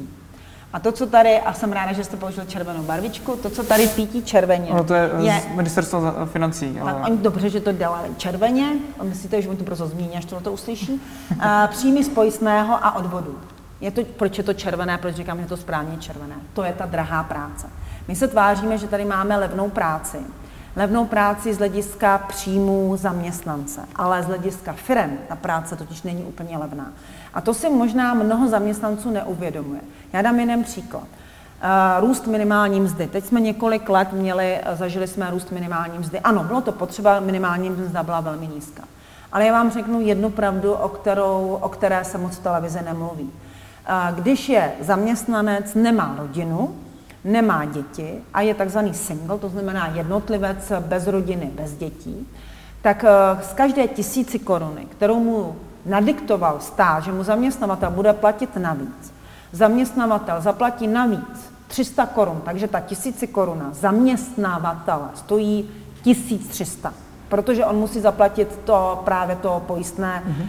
A 0.73 0.81
to, 0.81 0.93
co 0.93 1.07
tady, 1.07 1.41
a 1.41 1.53
jsem 1.53 1.73
ráda, 1.73 1.93
že 1.93 2.05
jste 2.05 2.16
použil 2.16 2.45
červenou 2.45 2.83
barvičku, 2.83 3.37
to, 3.37 3.51
co 3.51 3.64
tady 3.64 3.89
pítí 3.89 4.23
červeně. 4.23 4.70
No 4.75 4.85
to 4.85 4.95
je, 4.95 5.11
je 5.20 5.41
z 5.41 5.57
ministerstva 5.57 6.27
financí. 6.27 6.81
Ale... 6.81 6.95
oni 6.95 7.18
dobře, 7.18 7.51
že 7.51 7.61
to 7.61 7.73
dělali 7.73 8.09
červeně, 8.16 8.73
a 8.99 9.05
myslíte, 9.05 9.43
že 9.43 9.49
oni 9.49 9.59
to 9.59 9.64
prostě 9.64 9.87
zmíní, 9.87 10.16
až 10.16 10.25
to 10.25 10.53
uslyší. 10.53 11.01
A, 11.41 11.66
příjmy 11.66 12.05
z 12.05 12.09
pojistného 12.09 12.85
a 12.85 12.97
odvodu. 12.97 13.39
Je 13.81 13.91
to, 13.91 14.05
proč 14.05 14.39
je 14.39 14.45
to 14.45 14.55
červené, 14.55 14.99
proč 14.99 15.14
říkám, 15.14 15.37
že 15.39 15.45
je 15.45 15.49
to 15.49 15.57
správně 15.57 15.97
červené. 15.97 16.35
To 16.53 16.64
je 16.64 16.73
ta 16.73 16.87
drahá 16.87 17.23
práce. 17.23 17.66
My 18.09 18.16
se 18.16 18.29
tváříme, 18.29 18.79
že 18.79 18.87
tady 18.87 19.05
máme 19.05 19.37
levnou 19.37 19.70
práci. 19.70 20.18
Levnou 20.77 21.05
práci 21.07 21.55
z 21.55 21.59
hlediska 21.59 22.18
příjmů 22.18 22.97
zaměstnance, 22.97 23.81
ale 23.97 24.23
z 24.23 24.27
hlediska 24.27 24.73
firem 24.73 25.18
ta 25.29 25.37
práce 25.37 25.77
totiž 25.77 26.03
není 26.03 26.23
úplně 26.23 26.59
levná. 26.59 26.93
A 27.35 27.41
to 27.41 27.55
si 27.55 27.70
možná 27.70 28.14
mnoho 28.14 28.49
zaměstnanců 28.49 29.11
neuvědomuje. 29.11 29.80
Já 30.12 30.22
dám 30.22 30.41
jeden 30.41 30.64
příklad. 30.64 31.05
Eh, 31.64 32.01
růst 32.01 32.26
minimální 32.26 32.80
mzdy. 32.80 33.07
Teď 33.07 33.24
jsme 33.24 33.41
několik 33.41 33.89
let 33.89 34.12
měli, 34.12 34.59
eh, 34.62 34.76
zažili 34.76 35.09
jsme 35.09 35.30
růst 35.30 35.51
minimální 35.51 35.99
mzdy. 35.99 36.20
Ano, 36.20 36.45
bylo 36.45 36.61
to 36.61 36.72
potřeba, 36.72 37.20
minimální 37.20 37.70
mzda 37.70 38.03
byla 38.03 38.20
velmi 38.20 38.47
nízká. 38.47 38.83
Ale 39.33 39.47
já 39.47 39.53
vám 39.53 39.70
řeknu 39.70 40.01
jednu 40.01 40.30
pravdu, 40.30 40.72
o, 40.72 40.89
kterou, 40.89 41.59
o 41.61 41.68
které 41.68 42.05
se 42.05 42.18
moc 42.18 42.37
v 42.37 42.43
televizi 42.43 42.83
nemluví. 42.83 43.30
Eh, 43.87 44.12
když 44.14 44.49
je 44.49 44.72
zaměstnanec, 44.80 45.74
nemá 45.74 46.14
rodinu, 46.18 46.74
nemá 47.24 47.64
děti 47.64 48.20
a 48.35 48.41
je 48.41 48.55
takzvaný 48.55 48.95
single, 48.95 49.39
to 49.39 49.49
znamená 49.49 49.87
jednotlivec 49.87 50.72
bez 50.80 51.07
rodiny, 51.07 51.51
bez 51.55 51.72
dětí, 51.74 52.28
tak 52.83 53.05
z 53.43 53.53
každé 53.53 53.89
tisíci 53.89 54.39
koruny, 54.39 54.87
kterou 54.87 55.20
mu 55.20 55.57
nadiktoval 55.87 56.61
stát, 56.61 57.05
že 57.05 57.12
mu 57.12 57.24
zaměstnavatel 57.24 57.91
bude 57.91 58.12
platit 58.12 58.57
navíc, 58.57 59.14
zaměstnavatel 59.53 60.41
zaplatí 60.41 60.87
navíc 60.87 61.53
300 61.66 62.07
korun, 62.07 62.41
takže 62.45 62.68
ta 62.68 62.80
tisíci 62.80 63.26
koruna 63.26 63.68
zaměstnavatele 63.72 65.09
stojí 65.14 65.70
1300, 66.03 66.95
protože 67.28 67.64
on 67.66 67.76
musí 67.76 68.01
zaplatit 68.01 68.59
to 68.64 69.03
právě 69.05 69.37
to 69.37 69.62
pojistné 69.66 70.22
mm-hmm. 70.26 70.49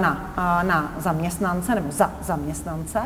na, 0.00 0.34
eh, 0.36 0.64
na 0.64 0.92
zaměstnance 0.98 1.74
nebo 1.74 1.92
za 1.92 2.10
zaměstnance. 2.22 3.00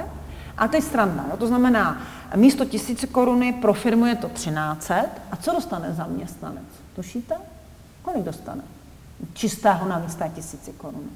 A 0.58 0.68
to 0.68 0.76
je 0.76 0.82
stranda. 0.82 1.24
Jo? 1.30 1.36
To 1.36 1.46
znamená, 1.46 2.02
místo 2.36 2.64
tisíce 2.64 3.06
koruny 3.06 3.52
pro 3.52 3.74
firmu 3.74 4.06
je 4.06 4.16
to 4.16 4.28
1300. 4.28 4.94
A 5.32 5.36
co 5.36 5.52
dostane 5.52 5.92
zaměstnanec? 5.92 6.64
Tušíte? 6.96 7.34
Kolik 8.02 8.24
dostane? 8.24 8.62
Čistého 9.32 9.88
navíc 9.88 10.14
té 10.14 10.28
tisíci 10.28 10.72
korun. 10.72 11.10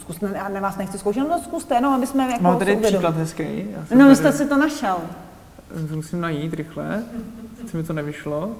Zkuste, 0.00 0.30
já 0.34 0.48
na 0.48 0.60
vás 0.60 0.76
nechci 0.76 0.98
zkoušet, 0.98 1.20
no 1.20 1.40
zkuste, 1.42 1.74
jenom 1.74 1.94
aby 1.94 2.06
jsme 2.06 2.30
jako 2.30 2.42
Mám 2.42 2.58
tady 2.58 2.76
příklad 2.76 3.16
hezký. 3.16 3.64
No, 3.94 4.08
vy 4.08 4.16
jste 4.16 4.32
si 4.32 4.46
to 4.46 4.56
našel. 4.56 4.96
Musím 5.94 6.20
najít 6.20 6.54
rychle, 6.54 7.02
co 7.70 7.76
mi 7.76 7.82
to 7.82 7.92
nevyšlo. 7.92 8.50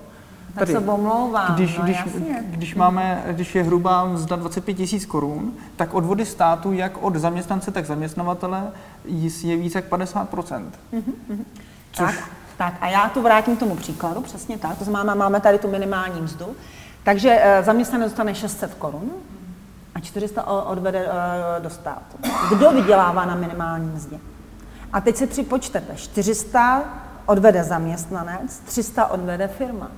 Tak 0.55 0.59
tady, 0.59 0.73
se 0.73 0.79
omlouvám, 0.79 1.55
když, 1.55 1.79
no, 1.79 1.85
když, 1.85 2.05
když, 2.41 2.75
máme, 2.75 3.25
když 3.31 3.55
je 3.55 3.63
hrubá 3.63 4.05
mzda 4.05 4.37
25 4.37 4.75
tisíc 4.75 5.07
korun, 5.07 5.53
tak 5.77 5.95
odvody 5.95 6.27
státu 6.27 6.73
jak 6.73 7.03
od 7.03 7.17
zaměstnance, 7.17 7.71
tak 7.71 7.87
zaměstnavatele 7.87 8.63
je 9.43 9.57
více 9.57 9.79
jak 9.79 9.85
50 9.85 10.35
mm-hmm. 10.35 11.03
Což... 11.93 12.07
Tak, 12.07 12.31
tak, 12.57 12.75
a 12.81 12.89
já 12.89 13.09
to 13.09 13.23
vrátím 13.23 13.57
k 13.57 13.61
tomu 13.61 13.77
příkladu, 13.77 14.21
přesně 14.21 14.59
tak. 14.59 14.79
To 14.79 14.85
znamená, 14.85 15.15
máme 15.15 15.41
tady 15.41 15.59
tu 15.59 15.69
minimální 15.69 16.21
mzdu. 16.21 16.47
Takže 17.03 17.39
eh, 17.43 17.63
zaměstnanec 17.63 18.11
dostane 18.11 18.35
600 18.35 18.75
korun, 18.75 19.11
a 19.97 20.01
400 20.01 20.43
odvede 20.47 21.07
eh, 21.09 21.61
do 21.61 21.71
státu. 21.71 22.17
Kdo 22.49 22.71
vydělává 22.71 23.25
na 23.25 23.35
minimální 23.35 23.91
mzdě? 23.91 24.19
A 24.93 25.01
teď 25.01 25.17
si 25.17 25.27
připočtete, 25.27 25.95
400 25.97 26.85
odvede 27.27 27.65
zaměstnanec, 27.65 28.59
300 28.59 29.07
odvede 29.07 29.49
firma. 29.49 29.91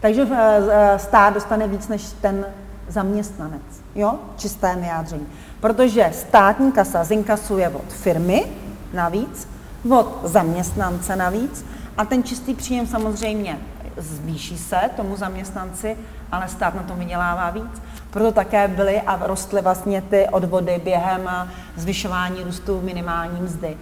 Takže 0.00 0.26
eh, 0.32 0.62
eh, 0.70 0.98
stát 0.98 1.34
dostane 1.34 1.68
víc 1.68 1.88
než 1.88 2.02
ten 2.20 2.46
zaměstnanec. 2.88 3.62
Jo? 3.94 4.18
Čisté 4.36 4.76
vyjádření. 4.76 5.26
Protože 5.60 6.10
státní 6.12 6.72
kasa 6.72 7.04
zinkasuje 7.04 7.68
od 7.68 7.92
firmy 7.92 8.46
navíc, 8.92 9.48
od 9.90 10.20
zaměstnance 10.24 11.16
navíc 11.16 11.64
a 11.96 12.04
ten 12.04 12.22
čistý 12.22 12.54
příjem 12.54 12.86
samozřejmě 12.86 13.58
zvýší 13.96 14.58
se 14.58 14.90
tomu 14.96 15.16
zaměstnanci, 15.16 15.96
ale 16.32 16.48
stát 16.48 16.74
na 16.74 16.82
tom 16.82 16.98
vydělává 16.98 17.50
víc. 17.50 17.82
Proto 18.14 18.32
také 18.32 18.68
byly 18.68 19.00
a 19.00 19.26
rostly 19.26 19.62
vlastně 19.62 20.02
ty 20.02 20.26
odvody 20.30 20.80
během 20.84 21.30
zvyšování 21.76 22.42
růstu 22.42 22.80
minimální 22.80 23.40
mzdy 23.40 23.76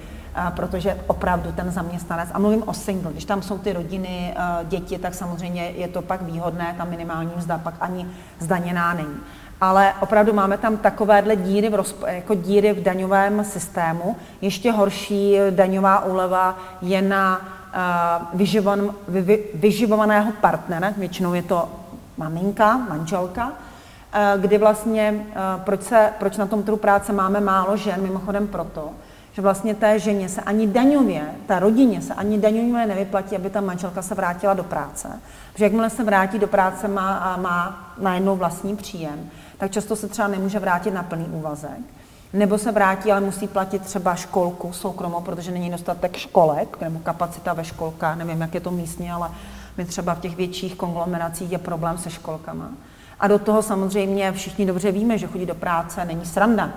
protože 0.57 0.99
opravdu 1.07 1.53
ten 1.53 1.71
zaměstnanec, 1.71 2.29
a 2.33 2.39
mluvím 2.39 2.63
o 2.67 2.75
single, 2.75 3.13
když 3.13 3.25
tam 3.25 3.43
jsou 3.43 3.59
ty 3.59 3.73
rodiny, 3.73 4.35
děti, 4.65 4.99
tak 4.99 5.15
samozřejmě 5.15 5.63
je 5.77 5.89
to 5.89 6.03
pak 6.03 6.23
výhodné, 6.23 6.75
ta 6.79 6.85
minimální 6.85 7.33
mzda 7.37 7.59
pak 7.59 7.75
ani 7.81 8.07
zdaněná 8.39 8.95
není. 8.95 9.17
Ale 9.61 9.93
opravdu 10.01 10.33
máme 10.33 10.59
tam 10.59 10.77
takovéhle 10.77 11.37
díry 11.37 11.69
v, 11.69 11.75
rozpo, 11.75 12.07
jako 12.07 12.35
díry 12.35 12.73
v 12.73 12.83
daňovém 12.83 13.45
systému. 13.45 14.17
Ještě 14.41 14.73
horší 14.73 15.37
daňová 15.51 16.05
úleva 16.05 16.59
je 16.83 17.03
na 17.03 17.41
vyživovan, 18.35 18.91
vy, 19.09 19.45
vyživovaného 19.55 20.33
partnera, 20.41 20.93
většinou 20.97 21.35
je 21.35 21.43
to 21.43 21.69
maminka, 22.17 22.77
manželka, 22.77 23.53
kdy 24.37 24.59
vlastně, 24.59 25.15
uh, 25.27 25.63
proč, 25.65 25.83
se, 25.83 26.13
proč 26.19 26.37
na 26.37 26.47
tom 26.47 26.63
trhu 26.63 26.77
práce 26.77 27.13
máme 27.13 27.41
málo 27.41 27.77
žen, 27.77 28.03
mimochodem 28.03 28.47
proto, 28.47 28.91
že 29.33 29.43
vlastně 29.43 29.75
té 29.75 29.99
ženě 29.99 30.29
se 30.29 30.41
ani 30.41 30.67
daňově, 30.67 31.23
ta 31.47 31.59
rodině 31.59 32.03
se 32.03 32.15
ani 32.15 32.39
daňově 32.39 32.87
nevyplatí, 32.87 33.37
aby 33.37 33.51
ta 33.51 33.61
manželka 33.61 34.03
se 34.03 34.15
vrátila 34.15 34.55
do 34.55 34.65
práce. 34.65 35.09
Protože 35.53 35.65
jakmile 35.65 35.91
se 35.91 36.05
vrátí 36.05 36.39
do 36.39 36.47
práce, 36.47 36.89
má, 36.89 37.17
a 37.17 37.37
má 37.37 37.93
najednou 37.99 38.37
vlastní 38.37 38.77
příjem, 38.77 39.31
tak 39.59 39.71
často 39.71 39.97
se 39.97 40.09
třeba 40.09 40.29
nemůže 40.29 40.59
vrátit 40.59 40.91
na 40.91 41.03
plný 41.03 41.25
úvazek. 41.25 41.81
Nebo 42.33 42.59
se 42.59 42.73
vrátí, 42.73 43.13
ale 43.13 43.21
musí 43.21 43.49
platit 43.49 43.83
třeba 43.83 44.15
školku 44.15 44.73
soukromou, 44.73 45.21
protože 45.21 45.51
není 45.51 45.71
dostatek 45.71 46.17
školek 46.17 46.81
nebo 46.81 46.99
kapacita 46.99 47.53
ve 47.53 47.65
školkách. 47.65 48.17
Nevím, 48.17 48.41
jak 48.41 48.55
je 48.55 48.61
to 48.61 48.71
místně, 48.71 49.13
ale 49.13 49.31
my 49.77 49.85
třeba 49.85 50.15
v 50.15 50.21
těch 50.21 50.37
větších 50.37 50.75
konglomeracích 50.75 51.53
je 51.53 51.59
problém 51.59 51.99
se 51.99 52.11
školkama. 52.11 52.71
A 53.23 53.29
do 53.29 53.39
toho 53.39 53.63
samozřejmě 53.63 54.33
všichni 54.33 54.67
dobře 54.67 54.93
víme, 54.93 55.19
že 55.19 55.27
chodit 55.27 55.47
do 55.47 55.55
práce 55.55 56.05
není 56.05 56.27
sranda 56.27 56.71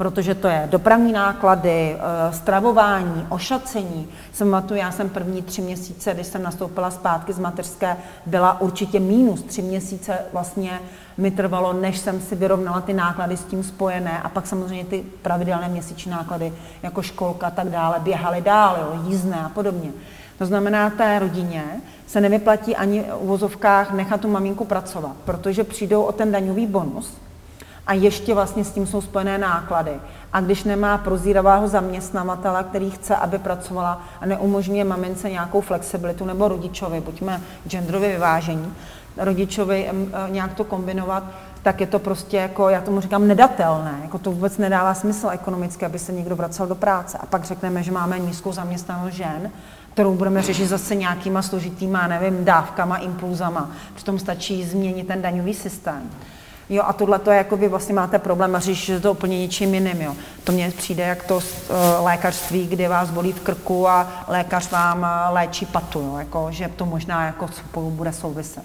protože 0.00 0.34
to 0.34 0.48
je 0.48 0.68
dopravní 0.70 1.12
náklady, 1.12 1.96
eh, 1.96 2.32
stravování, 2.32 3.26
ošacení. 3.28 4.08
Jsem 4.32 4.50
pamatuju, 4.50 4.80
já 4.80 4.90
jsem 4.92 5.08
první 5.08 5.42
tři 5.42 5.62
měsíce, 5.62 6.14
když 6.14 6.26
jsem 6.26 6.42
nastoupila 6.42 6.90
zpátky 6.90 7.32
z 7.32 7.38
mateřské, 7.38 7.96
byla 8.26 8.60
určitě 8.60 9.00
mínus. 9.00 9.42
Tři 9.42 9.62
měsíce 9.62 10.18
vlastně 10.32 10.80
mi 11.18 11.30
trvalo, 11.30 11.72
než 11.72 11.98
jsem 11.98 12.20
si 12.20 12.36
vyrovnala 12.36 12.80
ty 12.80 12.94
náklady 12.94 13.36
s 13.36 13.44
tím 13.44 13.64
spojené 13.64 14.22
a 14.22 14.28
pak 14.28 14.46
samozřejmě 14.46 14.84
ty 14.84 15.04
pravidelné 15.22 15.68
měsíční 15.68 16.10
náklady 16.10 16.52
jako 16.82 17.02
školka 17.02 17.46
a 17.46 17.50
tak 17.50 17.68
dále 17.68 18.00
běhaly 18.00 18.40
dál, 18.40 18.76
jo, 18.80 19.02
jízdné 19.06 19.36
a 19.36 19.48
podobně. 19.48 19.90
To 20.38 20.46
znamená, 20.46 20.90
té 20.90 21.18
rodině 21.18 21.64
se 22.10 22.20
nevyplatí 22.20 22.76
ani 22.76 23.02
v 23.02 23.22
uvozovkách 23.22 23.92
nechat 23.92 24.20
tu 24.20 24.28
maminku 24.28 24.64
pracovat, 24.64 25.16
protože 25.24 25.64
přijdou 25.64 26.02
o 26.02 26.12
ten 26.12 26.32
daňový 26.32 26.66
bonus, 26.66 27.14
a 27.86 27.92
ještě 27.94 28.34
vlastně 28.34 28.64
s 28.64 28.70
tím 28.70 28.86
jsou 28.86 29.00
spojené 29.00 29.38
náklady. 29.38 29.92
A 30.32 30.40
když 30.40 30.64
nemá 30.64 30.98
prozíravého 30.98 31.68
zaměstnavatele, 31.68 32.64
který 32.64 32.90
chce, 32.90 33.16
aby 33.16 33.38
pracovala 33.38 34.02
a 34.20 34.26
neumožňuje 34.26 34.84
mamince 34.84 35.30
nějakou 35.30 35.60
flexibilitu 35.60 36.24
nebo 36.24 36.48
rodičovi, 36.48 37.00
buďme 37.00 37.40
genderově 37.68 38.08
vyvážení, 38.08 38.74
rodičovi 39.16 39.88
e, 39.88 39.94
nějak 40.30 40.54
to 40.54 40.64
kombinovat, 40.64 41.24
tak 41.62 41.80
je 41.80 41.86
to 41.86 41.98
prostě 41.98 42.36
jako, 42.36 42.68
já 42.68 42.80
tomu 42.80 43.00
říkám, 43.00 43.28
nedatelné. 43.28 43.98
Jako 44.02 44.18
to 44.18 44.30
vůbec 44.30 44.58
nedává 44.58 44.94
smysl 44.94 45.28
ekonomicky, 45.30 45.86
aby 45.86 45.98
se 45.98 46.12
někdo 46.12 46.36
vracel 46.36 46.66
do 46.66 46.74
práce. 46.74 47.18
A 47.18 47.26
pak 47.26 47.44
řekneme, 47.44 47.82
že 47.82 47.92
máme 47.92 48.18
nízkou 48.18 48.52
zaměstnanost 48.52 49.14
žen, 49.14 49.50
kterou 50.00 50.14
budeme 50.14 50.42
řešit 50.42 50.66
zase 50.66 50.94
nějakýma 50.94 51.42
složitýma, 51.42 52.06
nevím, 52.06 52.44
dávkama, 52.44 52.96
impulzama. 52.96 53.70
Přitom 53.94 54.18
stačí 54.18 54.64
změnit 54.64 55.06
ten 55.06 55.22
daňový 55.22 55.54
systém. 55.54 56.10
Jo, 56.68 56.82
a 56.86 56.92
tohle 56.92 57.18
to 57.18 57.30
je 57.30 57.36
jako 57.36 57.56
vy 57.56 57.68
vlastně 57.68 57.94
máte 57.94 58.18
problém 58.18 58.56
a 58.56 58.58
řešíte 58.58 59.00
to 59.00 59.12
úplně 59.12 59.38
něčím 59.38 59.74
jiným. 59.74 60.02
Jo. 60.02 60.16
To 60.44 60.52
mně 60.52 60.72
přijde 60.76 61.02
jak 61.02 61.22
to 61.22 61.36
uh, 61.36 61.42
lékařství, 62.00 62.66
kde 62.66 62.88
vás 62.88 63.10
bolí 63.10 63.32
v 63.32 63.40
krku 63.40 63.88
a 63.88 64.24
lékař 64.28 64.70
vám 64.70 64.98
uh, 64.98 65.34
léčí 65.34 65.66
patu, 65.66 66.00
jo, 66.00 66.16
jako, 66.18 66.48
že 66.50 66.68
to 66.76 66.86
možná 66.86 67.26
jako 67.26 67.48
spolu 67.48 67.90
bude 67.90 68.12
souviset. 68.12 68.64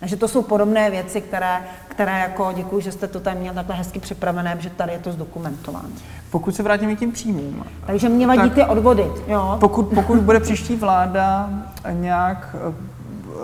Takže 0.00 0.16
to 0.16 0.28
jsou 0.28 0.42
podobné 0.42 0.90
věci, 0.90 1.20
které, 1.20 1.68
které 1.88 2.18
jako 2.18 2.52
děkuji, 2.52 2.80
že 2.80 2.92
jste 2.92 3.08
to 3.08 3.20
tady 3.20 3.36
měl 3.36 3.54
takhle 3.54 3.76
hezky 3.76 4.00
připravené, 4.00 4.56
že 4.60 4.70
tady 4.70 4.92
je 4.92 4.98
to 4.98 5.12
zdokumentováno. 5.12 5.88
Pokud 6.36 6.56
se 6.56 6.62
vrátíme 6.62 6.96
k 6.96 6.98
tím 6.98 7.12
příjmům. 7.12 7.64
Takže 7.86 8.08
mě 8.08 8.26
vadí 8.26 8.50
ty 8.50 8.64
odvody. 8.64 9.06
Jo? 9.26 9.56
Pokud, 9.60 9.82
pokud 9.82 10.18
bude 10.18 10.40
příští 10.40 10.76
vláda 10.76 11.50
nějak 11.90 12.56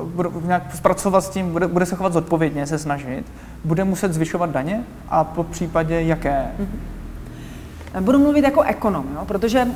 bude 0.05 0.29
nějak 0.45 0.63
zpracovat 0.75 1.21
s 1.21 1.29
tím, 1.29 1.53
bude, 1.53 1.67
bude 1.69 1.87
se 1.87 1.97
chovat 1.97 2.13
zodpovědně, 2.13 2.67
se 2.67 2.79
snažit, 2.79 3.25
bude 3.65 3.85
muset 3.85 4.13
zvyšovat 4.13 4.51
daně 4.51 4.85
a 5.09 5.25
po 5.25 5.45
případě 5.45 6.03
jaké? 6.03 6.47
Mm-hmm. 6.61 8.01
Budu 8.01 8.19
mluvit 8.19 8.45
jako 8.45 8.63
ekonom, 8.63 9.07
jo, 9.15 9.25
protože 9.25 9.65
uh, 9.65 9.73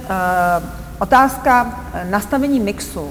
otázka 0.98 1.80
eh, 1.94 2.06
nastavení 2.10 2.60
mixu 2.60 3.10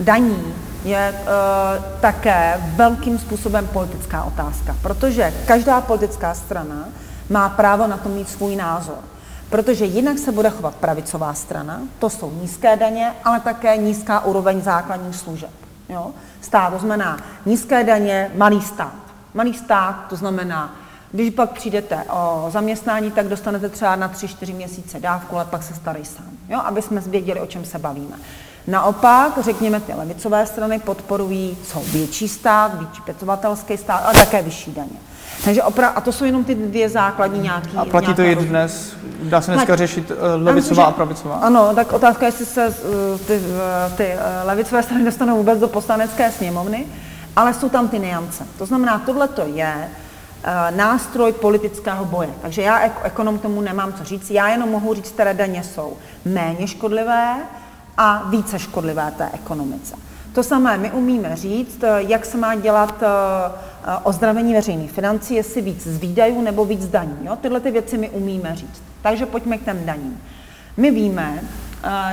daní 0.00 0.54
je 0.84 1.14
uh, 1.14 1.84
také 2.00 2.60
velkým 2.76 3.18
způsobem 3.18 3.66
politická 3.72 4.24
otázka, 4.24 4.76
protože 4.82 5.32
každá 5.46 5.80
politická 5.80 6.34
strana 6.34 6.88
má 7.30 7.48
právo 7.48 7.86
na 7.86 7.96
to 7.96 8.08
mít 8.08 8.28
svůj 8.28 8.56
názor. 8.56 9.11
Protože 9.52 9.84
jinak 9.84 10.18
se 10.18 10.32
bude 10.32 10.50
chovat 10.50 10.74
pravicová 10.74 11.34
strana, 11.34 11.80
to 11.98 12.10
jsou 12.10 12.30
nízké 12.30 12.76
daně, 12.76 13.12
ale 13.24 13.40
také 13.40 13.76
nízká 13.76 14.24
úroveň 14.24 14.62
základních 14.62 15.16
služeb. 15.16 15.50
Jo? 15.88 16.10
Stát, 16.40 16.72
to 16.72 16.78
znamená 16.78 17.18
nízké 17.46 17.84
daně, 17.84 18.30
malý 18.34 18.62
stát. 18.62 18.94
Malý 19.34 19.54
stát, 19.54 20.06
to 20.08 20.16
znamená, 20.16 20.74
když 21.12 21.30
pak 21.30 21.50
přijdete 21.50 22.04
o 22.10 22.46
zaměstnání, 22.48 23.10
tak 23.10 23.28
dostanete 23.28 23.68
třeba 23.68 23.96
na 23.96 24.08
3-4 24.08 24.54
měsíce 24.54 25.00
dávku, 25.00 25.36
ale 25.36 25.44
pak 25.44 25.62
se 25.62 25.74
starej 25.74 26.04
sám, 26.04 26.30
jo? 26.48 26.60
aby 26.64 26.82
jsme 26.82 27.00
věděli, 27.00 27.40
o 27.40 27.46
čem 27.46 27.64
se 27.64 27.78
bavíme. 27.78 28.16
Naopak, 28.66 29.38
řekněme, 29.40 29.80
ty 29.80 29.94
levicové 29.94 30.46
strany 30.46 30.78
podporují, 30.78 31.58
jsou 31.64 31.82
větší 31.82 32.28
stát, 32.28 32.78
větší 32.78 33.02
pětovatelský 33.02 33.76
stát, 33.76 34.02
ale 34.04 34.14
také 34.14 34.42
vyšší 34.42 34.72
daně. 34.72 35.11
Takže 35.44 35.62
opra- 35.62 35.92
a 35.94 36.00
to 36.00 36.12
jsou 36.12 36.24
jenom 36.24 36.44
ty 36.44 36.54
dvě 36.54 36.88
základní 36.88 37.40
nějaké. 37.40 37.70
A 37.76 37.84
platí 37.84 38.14
to 38.14 38.22
i 38.22 38.36
dnes? 38.36 38.96
Dá 39.22 39.40
se 39.40 39.52
dneska 39.52 39.76
řešit 39.76 40.10
uh, 40.10 40.16
levicová 40.42 40.84
a 40.84 40.90
pravicová? 40.90 41.34
Ano, 41.34 41.74
tak 41.74 41.92
otázka 41.92 42.26
je, 42.26 42.28
jestli 42.28 42.46
se 42.46 42.68
uh, 42.68 42.74
ty, 43.26 43.38
uh, 43.38 43.96
ty 43.96 44.14
uh, 44.14 44.48
levicové 44.48 44.82
strany 44.82 45.04
dostanou 45.04 45.36
vůbec 45.36 45.58
do 45.58 45.68
poslanecké 45.68 46.30
sněmovny, 46.30 46.86
ale 47.36 47.54
jsou 47.54 47.68
tam 47.68 47.88
ty 47.88 47.98
niance. 47.98 48.46
To 48.58 48.66
znamená, 48.66 48.98
tohle 48.98 49.28
to 49.28 49.42
je 49.46 49.88
nástroj 50.70 51.32
politického 51.32 52.04
boje. 52.04 52.28
Takže 52.42 52.62
já 52.62 52.82
jako 52.82 53.02
ekonom 53.02 53.38
tomu 53.38 53.60
nemám 53.60 53.92
co 53.92 54.04
říct. 54.04 54.30
Já 54.30 54.48
jenom 54.48 54.68
mohu 54.68 54.94
říct, 54.94 55.10
které 55.10 55.34
daně 55.34 55.62
jsou 55.62 55.96
méně 56.24 56.66
škodlivé 56.66 57.36
a 57.96 58.22
více 58.28 58.58
škodlivé 58.58 59.12
té 59.16 59.30
ekonomice. 59.34 59.94
To 60.34 60.42
samé 60.42 60.78
my 60.78 60.90
umíme 60.90 61.36
říct, 61.36 61.84
jak 61.96 62.24
se 62.24 62.38
má 62.38 62.54
dělat 62.54 63.02
ozdravení 64.02 64.54
veřejných 64.54 64.92
financí, 64.92 65.34
jestli 65.34 65.60
víc 65.60 65.86
z 65.86 65.98
výdajů 65.98 66.40
nebo 66.42 66.64
víc 66.64 66.82
z 66.82 66.88
daní. 66.88 67.18
Jo? 67.22 67.36
Tyhle 67.36 67.60
ty 67.60 67.70
věci 67.70 67.98
my 67.98 68.10
umíme 68.10 68.56
říct. 68.56 68.82
Takže 69.02 69.26
pojďme 69.26 69.58
k 69.58 69.64
těm 69.64 69.86
daním. 69.86 70.22
My 70.76 70.90
víme, 70.90 71.40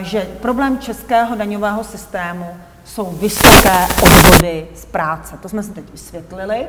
že 0.02 0.28
problém 0.42 0.80
českého 0.80 1.36
daňového 1.36 1.84
systému 1.84 2.46
jsou 2.86 3.06
vysoké 3.06 3.88
odvody 4.04 4.68
z 4.76 4.86
práce. 4.86 5.36
To 5.42 5.50
jsme 5.50 5.64
si 5.64 5.72
teď 5.72 5.92
vysvětlili. 5.92 6.68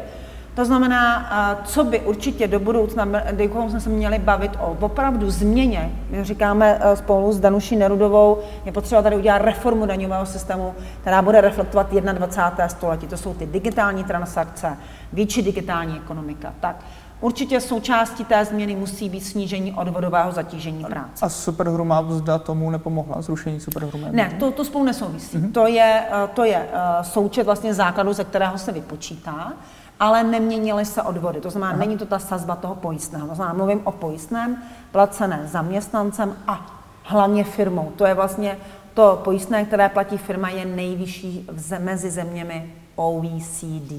To 0.55 0.65
znamená, 0.65 1.31
co 1.65 1.85
by 1.85 2.01
určitě 2.01 2.49
do 2.49 2.61
budoucna, 2.61 3.05
kdybychom 3.05 3.71
jsme 3.71 3.81
se 3.81 3.91
měli 3.91 4.19
bavit 4.19 4.53
o 4.61 4.77
opravdu 4.81 5.31
změně, 5.31 5.93
my 6.11 6.25
říkáme 6.25 6.79
e, 6.81 6.97
spolu 6.97 7.33
s 7.33 7.41
Danuší 7.41 7.77
Nerudovou, 7.77 8.39
je 8.65 8.73
potřeba 8.73 9.03
tady 9.03 9.17
udělat 9.17 9.39
reformu 9.39 9.87
daňového 9.87 10.27
systému, 10.27 10.75
která 11.01 11.23
bude 11.23 11.41
reflektovat 11.41 11.93
21. 11.93 12.69
století. 12.69 13.07
To 13.07 13.17
jsou 13.17 13.35
ty 13.35 13.47
digitální 13.47 14.05
transakce, 14.05 14.77
větší 15.13 15.43
digitální 15.43 15.97
ekonomika. 15.97 16.55
Tak, 16.61 16.77
Určitě 17.21 17.61
součástí 17.61 18.25
té 18.25 18.45
změny 18.45 18.77
musí 18.77 19.09
být 19.09 19.21
snížení 19.21 19.73
odvodového 19.73 20.33
zatížení 20.33 20.85
práce. 20.85 21.27
A 21.27 21.29
superhrubá 21.29 22.01
mzda 22.01 22.39
tomu 22.39 22.71
nepomohla, 22.71 23.23
zrušení 23.23 23.61
superhrubé 23.61 23.99
mzdy? 23.99 24.17
Ne, 24.17 24.37
to, 24.39 24.51
to 24.51 24.65
spolu 24.65 24.85
nesouvisí. 24.85 25.39
Mm-hmm. 25.39 25.53
To 25.53 25.67
je, 25.67 26.03
e, 26.25 26.29
to 26.35 26.45
je 26.45 26.69
součet 27.03 27.45
vlastně 27.45 27.75
základu, 27.75 28.13
ze 28.13 28.25
kterého 28.25 28.59
se 28.59 28.73
vypočítá 28.73 29.53
ale 30.01 30.25
neměnily 30.25 30.85
se 30.85 31.03
odvody. 31.03 31.41
To 31.41 31.51
znamená, 31.51 31.71
Aha. 31.71 31.79
není 31.79 31.99
to 31.99 32.07
ta 32.07 32.19
sazba 32.19 32.57
toho 32.57 32.75
pojistného. 32.75 33.29
To 33.29 33.35
znamená, 33.35 33.55
mluvím 33.55 33.81
o 33.85 33.93
pojistném 33.93 34.63
placené 34.93 35.41
zaměstnancem 35.47 36.37
a 36.47 36.83
hlavně 37.03 37.45
firmou. 37.45 37.93
To 37.97 38.07
je 38.07 38.15
vlastně 38.15 38.59
to 38.95 39.21
pojistné, 39.25 39.65
které 39.65 39.89
platí 39.89 40.19
firma, 40.19 40.49
je 40.49 40.65
nejvyšší 40.65 41.47
v 41.53 41.79
mezi 41.79 42.11
zeměmi 42.11 42.75
OECD, 42.97 43.93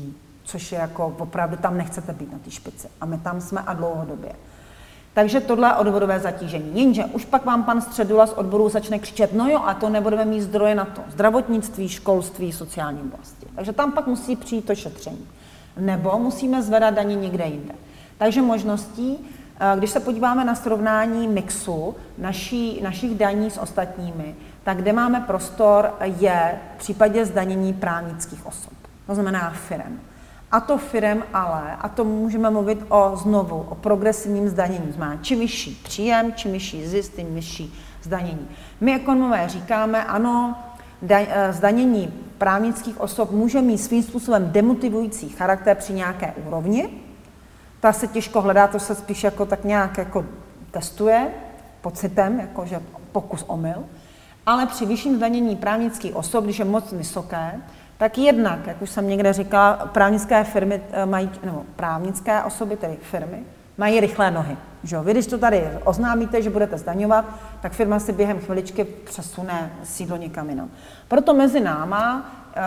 což 0.44 0.72
je 0.72 0.80
jako 0.80 1.16
opravdu 1.20 1.58
tam 1.58 1.78
nechcete 1.78 2.14
být 2.14 2.34
na 2.34 2.40
té 2.40 2.52
špici. 2.52 2.88
A 3.02 3.06
my 3.06 3.18
tam 3.18 3.42
jsme 3.42 3.62
a 3.62 3.74
dlouhodobě. 3.74 4.32
Takže 5.14 5.40
tohle 5.40 5.70
je 5.70 5.74
odvodové 5.74 6.20
zatížení. 6.20 6.72
Jenže 6.82 7.06
už 7.06 7.26
pak 7.26 7.46
vám 7.46 7.64
pan 7.64 7.82
Středula 7.82 8.28
z 8.28 8.34
odboru 8.34 8.70
začne 8.70 9.00
křičet, 9.00 9.34
no 9.34 9.50
jo, 9.50 9.62
a 9.66 9.74
to 9.74 9.90
nebudeme 9.90 10.26
mít 10.26 10.42
zdroje 10.42 10.76
na 10.76 10.86
to. 10.86 11.02
Zdravotnictví, 11.12 11.90
školství, 11.90 12.52
sociální 12.52 13.02
oblasti. 13.02 13.46
Takže 13.56 13.74
tam 13.74 13.92
pak 13.92 14.08
musí 14.08 14.36
přijít 14.36 14.66
to 14.66 14.76
šetření. 14.76 15.28
Nebo 15.78 16.20
musíme 16.20 16.62
zvedat 16.62 16.94
daně 16.94 17.16
někde 17.16 17.46
jinde. 17.46 17.74
Takže 18.18 18.42
možností, 18.42 19.18
eh, 19.60 19.78
když 19.78 19.90
se 19.90 20.00
podíváme 20.00 20.46
na 20.46 20.56
srovnání 20.56 21.28
mixu 21.28 21.96
naší, 22.18 22.82
našich 22.84 23.18
daní 23.18 23.52
s 23.52 23.58
ostatními, 23.58 24.36
tak 24.64 24.78
kde 24.78 24.94
máme 24.94 25.20
prostor 25.20 25.94
je 26.02 26.60
v 26.76 26.80
případě 26.80 27.26
zdanění 27.26 27.74
právnických 27.74 28.46
osob. 28.46 28.74
To 29.08 29.14
znamená 29.14 29.50
firem. 29.50 30.00
A 30.52 30.60
to 30.60 30.78
firem 30.78 31.24
ale, 31.34 31.76
a 31.80 31.90
to 31.90 32.04
můžeme 32.04 32.50
mluvit 32.50 32.86
o 32.90 33.12
znovu, 33.16 33.66
o 33.70 33.76
progresivním 33.76 34.50
zdanění. 34.50 34.92
Znamená, 34.92 35.22
čím 35.22 35.40
vyšší 35.40 35.82
příjem, 35.84 36.34
čím 36.34 36.52
vyšší 36.52 36.88
zisk, 36.88 37.16
tím 37.16 37.36
vyšší 37.36 37.74
zdanění. 38.04 38.48
My 38.82 38.96
ekonomové 38.96 39.50
říkáme, 39.50 40.04
ano, 40.04 40.56
eh, 41.10 41.54
zdanění 41.54 42.14
právnických 42.42 43.02
osob 43.02 43.32
může 43.32 43.62
mít 43.62 43.78
svým 43.78 44.04
způsobem 44.04 44.50
demotivující 44.52 45.30
charakter 45.30 45.78
při 45.78 45.94
nějaké 45.94 46.34
úrovni. 46.48 46.90
Ta 47.80 47.94
se 47.94 48.08
těžko 48.08 48.42
hledá, 48.42 48.68
to 48.68 48.80
se 48.80 48.96
spíš 48.96 49.24
jako 49.24 49.46
tak 49.46 49.64
nějak 49.64 49.98
jako 49.98 50.26
testuje 50.72 51.28
pocitem, 51.82 52.40
jakože 52.40 52.82
pokus 53.12 53.46
omyl. 53.48 53.84
Ale 54.46 54.66
při 54.66 54.86
vyšším 54.86 55.16
zdanění 55.16 55.56
právnických 55.56 56.16
osob, 56.16 56.44
když 56.44 56.60
je 56.60 56.66
moc 56.66 56.92
vysoké, 56.92 57.62
tak 57.98 58.18
jednak, 58.18 58.68
jak 58.68 58.82
už 58.82 58.90
jsem 58.90 59.08
někde 59.08 59.34
říkala, 59.34 59.74
právnické 59.74 60.44
firmy 60.44 60.82
eh, 60.92 61.06
mají, 61.06 61.30
nebo 61.44 61.64
právnické 61.76 62.44
osoby, 62.44 62.76
tedy 62.76 62.98
firmy, 63.02 63.44
mají 63.78 64.00
rychlé 64.00 64.32
nohy. 64.32 64.58
Že? 64.84 65.00
Vy, 65.00 65.12
když 65.12 65.28
to 65.28 65.38
tady 65.38 65.70
oznámíte, 65.84 66.42
že 66.42 66.50
budete 66.50 66.78
zdaňovat, 66.78 67.26
tak 67.62 67.72
firma 67.72 68.00
si 68.00 68.14
během 68.14 68.40
chviličky 68.40 68.84
přesune 68.84 69.72
sídlo 69.84 70.18
někam 70.18 70.50
jinam. 70.50 70.70
Proto 71.08 71.34
mezi 71.34 71.60
náma 71.60 72.16
uh, 72.16 72.64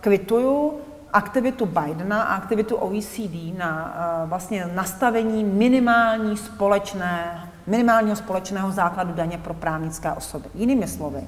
kvituju 0.00 0.80
aktivitu 1.12 1.66
Bidena 1.66 2.22
a 2.22 2.34
aktivitu 2.34 2.76
OECD 2.76 3.58
na 3.58 3.94
uh, 4.22 4.28
vlastně 4.28 4.70
nastavení 4.74 5.44
minimální 5.44 6.36
společné, 6.36 7.44
minimálního 7.66 8.16
společného 8.16 8.70
základu 8.70 9.12
daně 9.12 9.38
pro 9.38 9.54
právnické 9.54 10.12
osoby. 10.12 10.48
Jinými 10.54 10.86
slovy, 10.86 11.20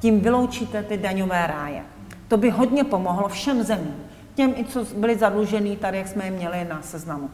tím 0.00 0.20
vyloučíte 0.20 0.82
ty 0.82 0.96
daňové 0.96 1.46
ráje. 1.46 1.82
To 2.28 2.36
by 2.36 2.50
hodně 2.50 2.84
pomohlo 2.84 3.28
všem 3.28 3.62
zemím. 3.62 3.96
Těm, 4.34 4.54
i 4.56 4.64
co 4.64 4.84
byli 4.96 5.18
zadlužený 5.18 5.76
tady, 5.76 5.98
jak 5.98 6.08
jsme 6.08 6.24
je 6.24 6.30
měli 6.30 6.64
na 6.64 6.82
seznamu. 6.82 7.30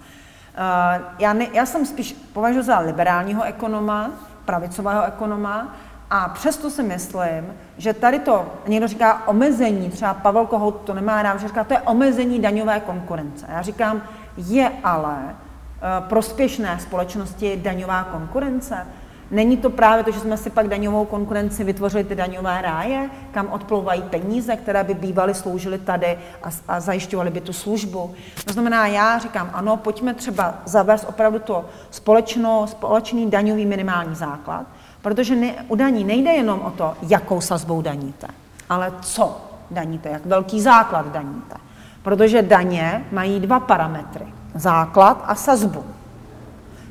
Uh, 0.56 1.02
já, 1.18 1.32
ne, 1.32 1.46
já 1.52 1.66
jsem 1.66 1.86
spíš 1.86 2.12
považuji 2.12 2.62
za 2.62 2.78
liberálního 2.78 3.42
ekonoma, 3.42 4.10
pravicového 4.44 5.04
ekonoma, 5.04 5.74
a 6.10 6.28
přesto 6.28 6.70
si 6.70 6.82
myslím, 6.82 7.54
že 7.78 7.92
tady 7.92 8.18
to, 8.18 8.52
někdo 8.66 8.88
říká 8.88 9.28
omezení, 9.28 9.90
třeba 9.90 10.14
Pavel 10.14 10.46
Kohout 10.46 10.80
to 10.80 10.94
nemá 10.94 11.22
rád, 11.22 11.40
že 11.40 11.48
říká, 11.48 11.64
to 11.64 11.74
je 11.74 11.80
omezení 11.80 12.40
daňové 12.40 12.80
konkurence. 12.80 13.46
Já 13.48 13.62
říkám, 13.62 14.02
je 14.36 14.72
ale 14.84 15.16
uh, 15.22 16.08
prospěšné 16.08 16.78
společnosti 16.80 17.60
daňová 17.62 18.04
konkurence. 18.04 18.86
Není 19.30 19.56
to 19.56 19.70
právě 19.70 20.04
to, 20.04 20.10
že 20.10 20.20
jsme 20.20 20.36
si 20.36 20.50
pak 20.50 20.68
daňovou 20.68 21.04
konkurenci 21.04 21.64
vytvořili 21.64 22.04
ty 22.04 22.14
daňové 22.14 22.62
ráje, 22.62 23.10
kam 23.30 23.48
odplouvají 23.52 24.02
peníze, 24.02 24.56
které 24.56 24.84
by 24.84 24.94
bývaly 24.94 25.34
sloužily 25.34 25.78
tady 25.78 26.18
a, 26.42 26.48
a 26.68 26.80
zajišťovaly 26.80 27.30
by 27.30 27.40
tu 27.40 27.52
službu. 27.52 28.14
To 28.44 28.52
znamená, 28.52 28.86
já 28.86 29.18
říkám, 29.18 29.50
ano, 29.52 29.76
pojďme 29.76 30.14
třeba 30.14 30.54
zavést 30.64 31.04
opravdu 31.08 31.38
to 31.38 31.64
společno, 31.90 32.66
společný 32.66 33.30
daňový 33.30 33.66
minimální 33.66 34.14
základ, 34.14 34.66
protože 35.02 35.36
ne, 35.36 35.54
u 35.68 35.76
daní 35.76 36.04
nejde 36.04 36.30
jenom 36.30 36.60
o 36.60 36.70
to, 36.70 36.94
jakou 37.02 37.40
sazbou 37.40 37.82
daníte, 37.82 38.26
ale 38.68 38.92
co 39.00 39.40
daníte, 39.70 40.08
jak 40.08 40.26
velký 40.26 40.60
základ 40.60 41.12
daníte. 41.12 41.56
Protože 42.02 42.42
daně 42.42 43.04
mají 43.12 43.40
dva 43.40 43.60
parametry. 43.60 44.26
Základ 44.54 45.24
a 45.26 45.34
sazbu. 45.34 45.84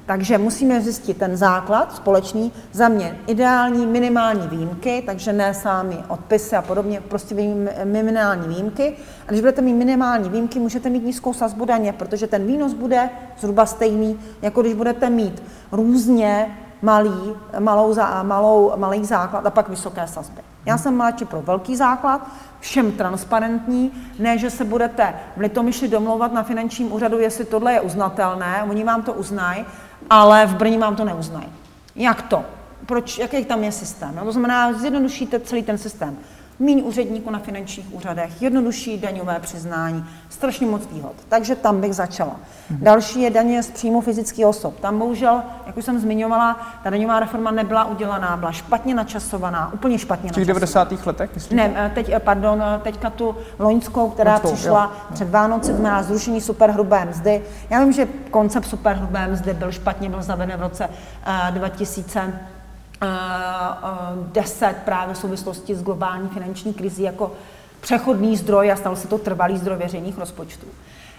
Takže 0.06 0.38
musíme 0.38 0.82
zjistit 0.82 1.18
ten 1.18 1.38
základ 1.38 1.96
společný, 1.96 2.52
za 2.72 2.88
mě 2.88 3.18
ideální 3.28 3.86
minimální 3.86 4.48
výjimky, 4.48 5.04
takže 5.06 5.34
ne 5.34 5.54
sami 5.54 5.98
odpisy 6.08 6.56
a 6.56 6.62
podobně, 6.62 7.02
prostě 7.02 7.36
minimální 7.84 8.48
výjimky. 8.48 8.96
A 9.28 9.30
když 9.30 9.42
budete 9.42 9.62
mít 9.62 9.74
minimální 9.74 10.30
výjimky, 10.30 10.60
můžete 10.60 10.90
mít 10.90 11.04
nízkou 11.04 11.34
sazbu 11.34 11.66
daně, 11.66 11.94
protože 11.94 12.28
ten 12.28 12.46
výnos 12.46 12.74
bude 12.74 13.10
zhruba 13.40 13.66
stejný, 13.66 14.20
jako 14.42 14.62
když 14.62 14.74
budete 14.74 15.10
mít 15.10 15.44
různě 15.72 16.58
malý, 16.82 17.36
malou, 17.60 17.96
malou, 18.24 18.74
malý 18.76 19.06
základ 19.06 19.46
a 19.46 19.50
pak 19.50 19.70
vysoké 19.70 20.08
sazby. 20.08 20.42
Já 20.66 20.78
jsem 20.78 20.98
mladší 20.98 21.26
pro 21.26 21.42
velký 21.42 21.76
základ, 21.76 22.28
všem 22.60 22.92
transparentní, 22.92 23.92
ne, 24.20 24.38
že 24.38 24.50
se 24.50 24.64
budete 24.64 25.14
v 25.38 25.40
Litomyši 25.40 25.88
domlouvat 25.88 26.34
na 26.34 26.44
finančním 26.44 26.94
úřadu, 26.94 27.20
jestli 27.20 27.46
tohle 27.46 27.74
je 27.74 27.82
uznatelné, 27.82 28.66
oni 28.70 28.84
vám 28.84 29.02
to 29.02 29.14
uznají, 29.14 29.66
ale 30.10 30.46
v 30.46 30.56
Brně 30.56 30.80
vám 30.80 30.96
to 30.96 31.06
neuznají. 31.06 31.48
Jak 31.96 32.22
to? 32.22 32.46
Proč, 32.86 33.18
jaký 33.18 33.46
tam 33.46 33.64
je 33.64 33.72
systém? 33.72 34.16
No, 34.16 34.26
to 34.26 34.32
znamená, 34.32 34.74
zjednodušíte 34.74 35.40
celý 35.40 35.64
ten 35.64 35.78
systém 35.78 36.18
míň 36.60 36.84
úředníků 36.86 37.32
na 37.32 37.40
finančních 37.40 37.94
úřadech, 37.94 38.42
jednodušší 38.42 38.98
daňové 38.98 39.40
přiznání, 39.40 40.06
strašně 40.30 40.68
moc 40.68 40.88
výhod. 40.92 41.14
Takže 41.30 41.56
tam 41.56 41.82
bych 41.82 41.94
začala. 41.94 42.36
Mhm. 42.70 42.80
Další 42.84 43.22
je 43.22 43.30
daně 43.30 43.64
z 43.64 43.72
příjmu 43.72 44.02
fyzických 44.02 44.46
osob. 44.46 44.80
Tam 44.80 45.00
bohužel, 45.00 45.42
jak 45.68 45.78
už 45.78 45.86
jsem 45.86 46.00
zmiňovala, 46.00 46.60
ta 46.84 46.90
daňová 46.90 47.20
reforma 47.20 47.52
nebyla 47.52 47.86
udělaná, 47.86 48.38
byla 48.38 48.52
špatně 48.52 48.96
načasovaná, 48.96 49.74
úplně 49.74 50.00
špatně 50.00 50.28
načasovaná. 50.28 50.44
V 50.44 50.48
těch 50.48 50.48
90. 50.48 51.06
letech, 51.06 51.30
myslím? 51.36 51.58
Ne, 51.58 51.74
eh, 51.76 51.92
teď, 51.96 52.10
eh, 52.10 52.20
pardon, 52.20 52.64
eh, 52.64 52.80
teďka 52.84 53.10
tu 53.10 53.36
loňskou, 53.60 54.10
která 54.10 54.32
Loňskou, 54.32 54.54
přišla 54.54 54.84
jo. 54.84 55.14
před 55.14 55.30
Vánoci, 55.30 55.74
znamená 55.74 56.04
zrušení 56.04 56.42
superhrubé 56.42 57.06
mzdy. 57.06 57.44
Já 57.70 57.84
vím, 57.84 57.94
že 57.94 58.08
koncept 58.32 58.66
superhrubé 58.66 59.28
mzdy 59.28 59.54
byl 59.54 59.72
špatně, 59.72 60.10
byl 60.10 60.22
zaveden 60.22 60.58
v 60.60 60.62
roce 60.62 60.88
uh, 60.88 61.56
2000 61.56 62.34
10 64.32 64.76
právě 64.86 65.16
v 65.16 65.18
souvislosti 65.18 65.76
s 65.76 65.84
globální 65.84 66.30
finanční 66.30 66.74
krizí 66.74 67.04
jako 67.04 67.32
přechodný 67.82 68.38
zdroj 68.38 68.72
a 68.72 68.76
stal 68.76 68.96
se 68.96 69.08
to 69.08 69.18
trvalý 69.18 69.58
zdroj 69.58 69.78
veřejných 69.78 70.18
rozpočtů. 70.18 70.68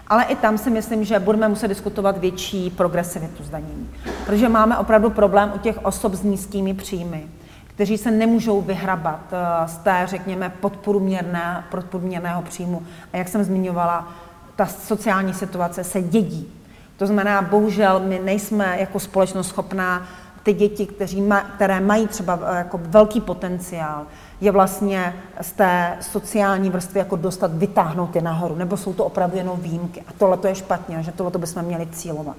Ale 0.08 0.24
i 0.24 0.36
tam 0.36 0.58
si 0.58 0.70
myslím, 0.70 1.04
že 1.04 1.18
budeme 1.18 1.48
muset 1.48 1.68
diskutovat 1.68 2.18
větší 2.18 2.70
progresivitu 2.70 3.44
zdanění. 3.44 3.90
Protože 4.26 4.48
máme 4.48 4.78
opravdu 4.78 5.10
problém 5.10 5.52
u 5.54 5.58
těch 5.58 5.84
osob 5.84 6.14
s 6.14 6.22
nízkými 6.22 6.74
příjmy, 6.74 7.26
kteří 7.66 7.98
se 7.98 8.10
nemůžou 8.10 8.60
vyhrabat 8.60 9.20
eh, 9.32 9.68
z 9.68 9.76
té, 9.76 10.02
řekněme, 10.04 10.52
podprůměrné, 10.60 11.64
podprůměrného 11.70 12.42
příjmu. 12.42 12.82
A 13.12 13.16
jak 13.16 13.28
jsem 13.28 13.44
zmiňovala, 13.44 14.08
ta 14.56 14.66
sociální 14.66 15.34
situace 15.34 15.84
se 15.84 16.02
dědí. 16.02 16.52
To 16.96 17.06
znamená, 17.06 17.42
bohužel 17.42 18.00
my 18.00 18.20
nejsme 18.24 18.76
jako 18.80 19.00
společnost 19.00 19.48
schopná 19.48 20.06
ty 20.46 20.52
děti, 20.52 20.86
kteří 20.86 21.20
ma, 21.20 21.40
které 21.40 21.80
mají 21.80 22.06
třeba 22.06 22.38
eh, 22.46 22.56
jako 22.56 22.80
velký 22.82 23.20
potenciál, 23.20 24.06
je 24.40 24.50
vlastně 24.50 25.14
z 25.40 25.52
té 25.52 25.96
sociální 26.00 26.70
vrstvy 26.70 26.98
jako 26.98 27.16
dostat, 27.16 27.50
vytáhnout 27.54 28.16
je 28.16 28.22
nahoru, 28.22 28.54
nebo 28.54 28.76
jsou 28.76 28.92
to 28.92 29.04
opravdu 29.04 29.36
jenom 29.36 29.60
výjimky. 29.60 30.00
A 30.08 30.12
tohle 30.18 30.36
to 30.36 30.46
je 30.46 30.54
špatně, 30.54 31.02
že 31.02 31.12
tohle 31.12 31.32
bychom 31.38 31.62
měli 31.62 31.86
cílovat. 31.86 32.36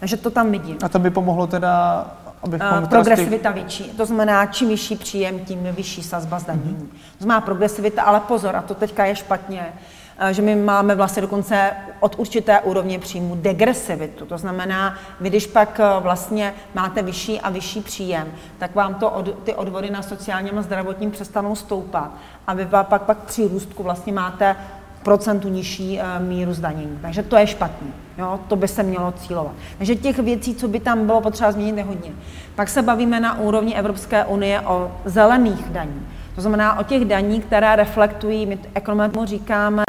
Takže 0.00 0.16
to 0.16 0.30
tam 0.30 0.50
vidím. 0.50 0.76
A 0.82 0.88
to 0.88 0.98
by 0.98 1.10
pomohlo 1.10 1.46
teda, 1.46 2.06
abychom... 2.42 2.82
Uh, 2.82 2.88
progresivita 2.88 3.50
větší. 3.50 3.84
To 3.84 4.06
znamená, 4.06 4.46
čím 4.46 4.68
vyšší 4.68 4.96
příjem, 4.96 5.38
tím 5.38 5.62
vyšší 5.62 6.02
sazba 6.02 6.38
zdanění. 6.38 6.76
Mm-hmm. 6.76 7.18
To 7.18 7.24
znamená 7.24 7.40
progresivita, 7.40 8.02
ale 8.02 8.20
pozor, 8.20 8.56
a 8.56 8.62
to 8.62 8.74
teďka 8.74 9.04
je 9.04 9.16
špatně, 9.16 9.62
Eh, 9.62 9.99
že 10.30 10.42
my 10.42 10.56
máme 10.56 10.94
vlastně 10.94 11.22
dokonce 11.22 11.70
od 12.00 12.18
určité 12.18 12.60
úrovně 12.60 12.98
příjmu 12.98 13.34
degresivitu. 13.34 14.26
To 14.26 14.38
znamená, 14.38 14.94
vy 15.20 15.28
když 15.28 15.46
pak 15.46 15.80
eh, 15.80 16.00
vlastně 16.00 16.54
máte 16.74 17.02
vyšší 17.02 17.40
a 17.40 17.50
vyšší 17.50 17.80
příjem, 17.80 18.28
tak 18.58 18.74
vám 18.74 18.94
to 18.94 19.10
od, 19.10 19.44
ty 19.44 19.54
odvody 19.54 19.90
na 19.90 20.02
sociálním 20.02 20.58
a 20.58 20.62
zdravotním 20.62 21.10
přestanou 21.10 21.56
stoupat 21.56 22.10
a 22.46 22.54
vy 22.54 22.66
pak, 22.66 23.02
pak 23.02 23.18
při 23.18 23.48
růstku 23.48 23.82
vlastně 23.82 24.12
máte 24.12 24.56
procentu 25.02 25.48
nižší 25.48 25.98
uh, 25.98 26.26
míru 26.26 26.54
zdanění. 26.54 26.98
Takže 27.02 27.22
to 27.22 27.36
je 27.36 27.46
špatně. 27.46 27.88
Jo? 28.18 28.40
To 28.48 28.56
by 28.56 28.68
se 28.68 28.82
mělo 28.82 29.12
cílovat. 29.12 29.52
Takže 29.78 29.94
těch 29.94 30.18
věcí, 30.18 30.54
co 30.54 30.68
by 30.68 30.80
tam 30.80 31.06
bylo 31.06 31.20
potřeba 31.20 31.52
změnit, 31.52 31.76
je 31.76 31.84
hodně. 31.84 32.10
Pak 32.54 32.68
se 32.68 32.82
bavíme 32.82 33.20
na 33.20 33.38
úrovni 33.38 33.74
Evropské 33.74 34.24
unie 34.24 34.60
o 34.60 34.92
zelených 35.04 35.68
daních. 35.68 36.02
To 36.34 36.40
znamená 36.40 36.78
o 36.78 36.82
těch 36.82 37.04
daní, 37.04 37.40
které 37.40 37.76
reflektují, 37.76 38.46
my 38.46 38.58
ekonomům 38.74 39.26
říkáme 39.26 39.84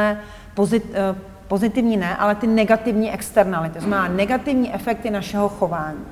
pozit, 0.54 0.86
eh, 0.94 1.16
pozitivní 1.48 1.98
ne, 1.98 2.16
ale 2.18 2.36
ty 2.36 2.48
negativní 2.48 3.12
externality, 3.12 3.74
to 3.74 3.86
znamená 3.86 4.08
negativní 4.08 4.74
efekty 4.74 5.10
našeho 5.10 5.50
chování. 5.50 6.06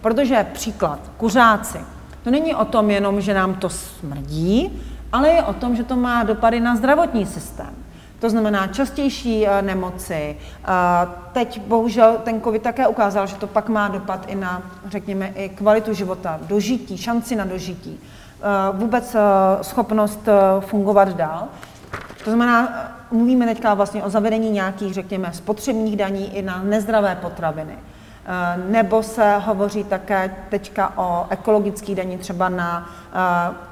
Protože 0.00 0.46
příklad, 0.52 1.00
kuřáci, 1.16 1.78
to 2.24 2.30
není 2.30 2.54
o 2.54 2.64
tom 2.64 2.90
jenom, 2.90 3.20
že 3.20 3.34
nám 3.34 3.54
to 3.54 3.68
smrdí, 3.68 4.82
ale 5.12 5.28
je 5.28 5.42
o 5.42 5.52
tom, 5.52 5.76
že 5.76 5.84
to 5.84 5.96
má 5.96 6.22
dopady 6.22 6.60
na 6.60 6.76
zdravotní 6.76 7.26
systém. 7.26 7.74
To 8.18 8.30
znamená 8.30 8.66
častější 8.66 9.46
eh, 9.46 9.62
nemoci. 9.62 10.36
Eh, 10.36 10.68
teď 11.32 11.60
bohužel 11.60 12.16
ten 12.24 12.40
COVID 12.40 12.62
také 12.62 12.86
ukázal, 12.86 13.26
že 13.26 13.36
to 13.36 13.46
pak 13.46 13.68
má 13.68 13.88
dopad 13.88 14.24
i 14.28 14.34
na, 14.34 14.62
řekněme, 14.86 15.32
i 15.34 15.48
kvalitu 15.48 15.92
života, 15.92 16.40
dožití, 16.42 16.98
šanci 16.98 17.36
na 17.36 17.44
dožití, 17.44 18.00
vůbec 18.72 19.16
schopnost 19.62 20.28
fungovat 20.60 21.08
dál. 21.08 21.48
To 22.24 22.30
znamená, 22.30 22.68
mluvíme 23.10 23.46
teďka 23.46 23.74
vlastně 23.74 24.02
o 24.02 24.10
zavedení 24.10 24.50
nějakých, 24.50 24.94
řekněme, 24.94 25.32
spotřebních 25.32 25.96
daní 25.96 26.36
i 26.36 26.42
na 26.42 26.62
nezdravé 26.62 27.14
potraviny. 27.14 27.78
Eh, 28.26 28.56
nebo 28.56 29.02
se 29.02 29.36
hovoří 29.38 29.84
také 29.84 30.34
teďka 30.48 30.92
o 30.98 31.26
ekologických 31.30 31.96
daní 31.96 32.18
třeba 32.18 32.48
na 32.48 32.90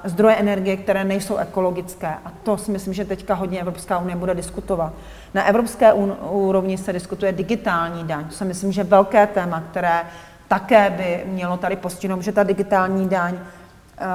eh, 0.04 0.08
zdroje 0.08 0.36
energie, 0.36 0.76
které 0.76 1.04
nejsou 1.04 1.36
ekologické. 1.36 2.08
A 2.24 2.32
to 2.42 2.56
si 2.56 2.70
myslím, 2.70 2.94
že 2.94 3.04
teďka 3.04 3.34
hodně 3.34 3.60
Evropská 3.60 3.98
unie 3.98 4.16
bude 4.16 4.34
diskutovat. 4.34 4.92
Na 5.34 5.44
evropské 5.44 5.92
úrovni 6.30 6.78
se 6.78 6.92
diskutuje 6.92 7.32
digitální 7.32 8.04
daň. 8.04 8.24
To 8.24 8.34
si 8.34 8.44
myslím, 8.44 8.72
že 8.72 8.84
velké 8.84 9.26
téma, 9.26 9.62
které 9.70 10.00
také 10.48 10.90
by 10.90 11.24
mělo 11.32 11.56
tady 11.56 11.76
postihnout, 11.76 12.22
že 12.22 12.32
ta 12.32 12.42
digitální 12.42 13.08
daň, 13.08 13.34
eh, 13.34 13.61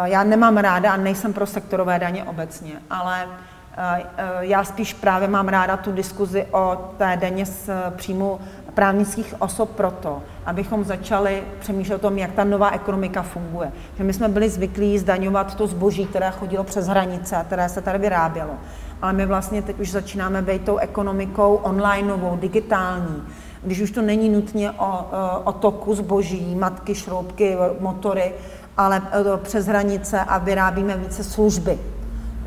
já 0.03 0.23
nemám 0.23 0.57
ráda 0.57 0.91
a 0.91 0.97
nejsem 0.97 1.33
pro 1.33 1.45
sektorové 1.45 1.99
daně 1.99 2.23
obecně, 2.23 2.73
ale 2.89 3.27
já 4.39 4.63
spíš 4.63 4.93
právě 4.93 5.27
mám 5.27 5.47
ráda 5.47 5.77
tu 5.77 5.91
diskuzi 5.91 6.45
o 6.51 6.91
té 6.97 7.17
daně 7.21 7.45
z 7.45 7.69
příjmu 7.95 8.39
právnických 8.73 9.41
osob 9.41 9.69
proto, 9.69 10.21
abychom 10.45 10.83
začali 10.83 11.43
přemýšlet 11.59 11.95
o 11.95 11.99
tom, 11.99 12.17
jak 12.17 12.31
ta 12.31 12.43
nová 12.43 12.71
ekonomika 12.71 13.21
funguje. 13.21 13.71
Že 13.97 14.03
my 14.03 14.13
jsme 14.13 14.27
byli 14.27 14.49
zvyklí 14.49 14.99
zdaňovat 14.99 15.55
to 15.55 15.67
zboží, 15.67 16.05
které 16.05 16.31
chodilo 16.31 16.63
přes 16.63 16.87
hranice 16.87 17.35
a 17.35 17.43
které 17.43 17.69
se 17.69 17.81
tady 17.81 17.99
vyrábělo. 17.99 18.53
Ale 19.01 19.13
my 19.13 19.25
vlastně 19.25 19.61
teď 19.61 19.79
už 19.79 19.91
začínáme 19.91 20.41
být 20.41 20.65
tou 20.65 20.77
ekonomikou 20.77 21.55
onlineovou, 21.55 22.37
digitální, 22.37 23.23
když 23.63 23.81
už 23.81 23.91
to 23.91 24.01
není 24.01 24.29
nutně 24.29 24.71
o, 24.71 25.05
o 25.43 25.51
toku 25.51 25.95
zboží, 25.95 26.55
matky, 26.55 26.95
šroubky, 26.95 27.57
motory, 27.79 28.33
ale 28.77 29.01
přes 29.43 29.65
hranice 29.65 30.19
a 30.19 30.37
vyrábíme 30.37 30.97
více 30.97 31.23
služby, 31.23 31.79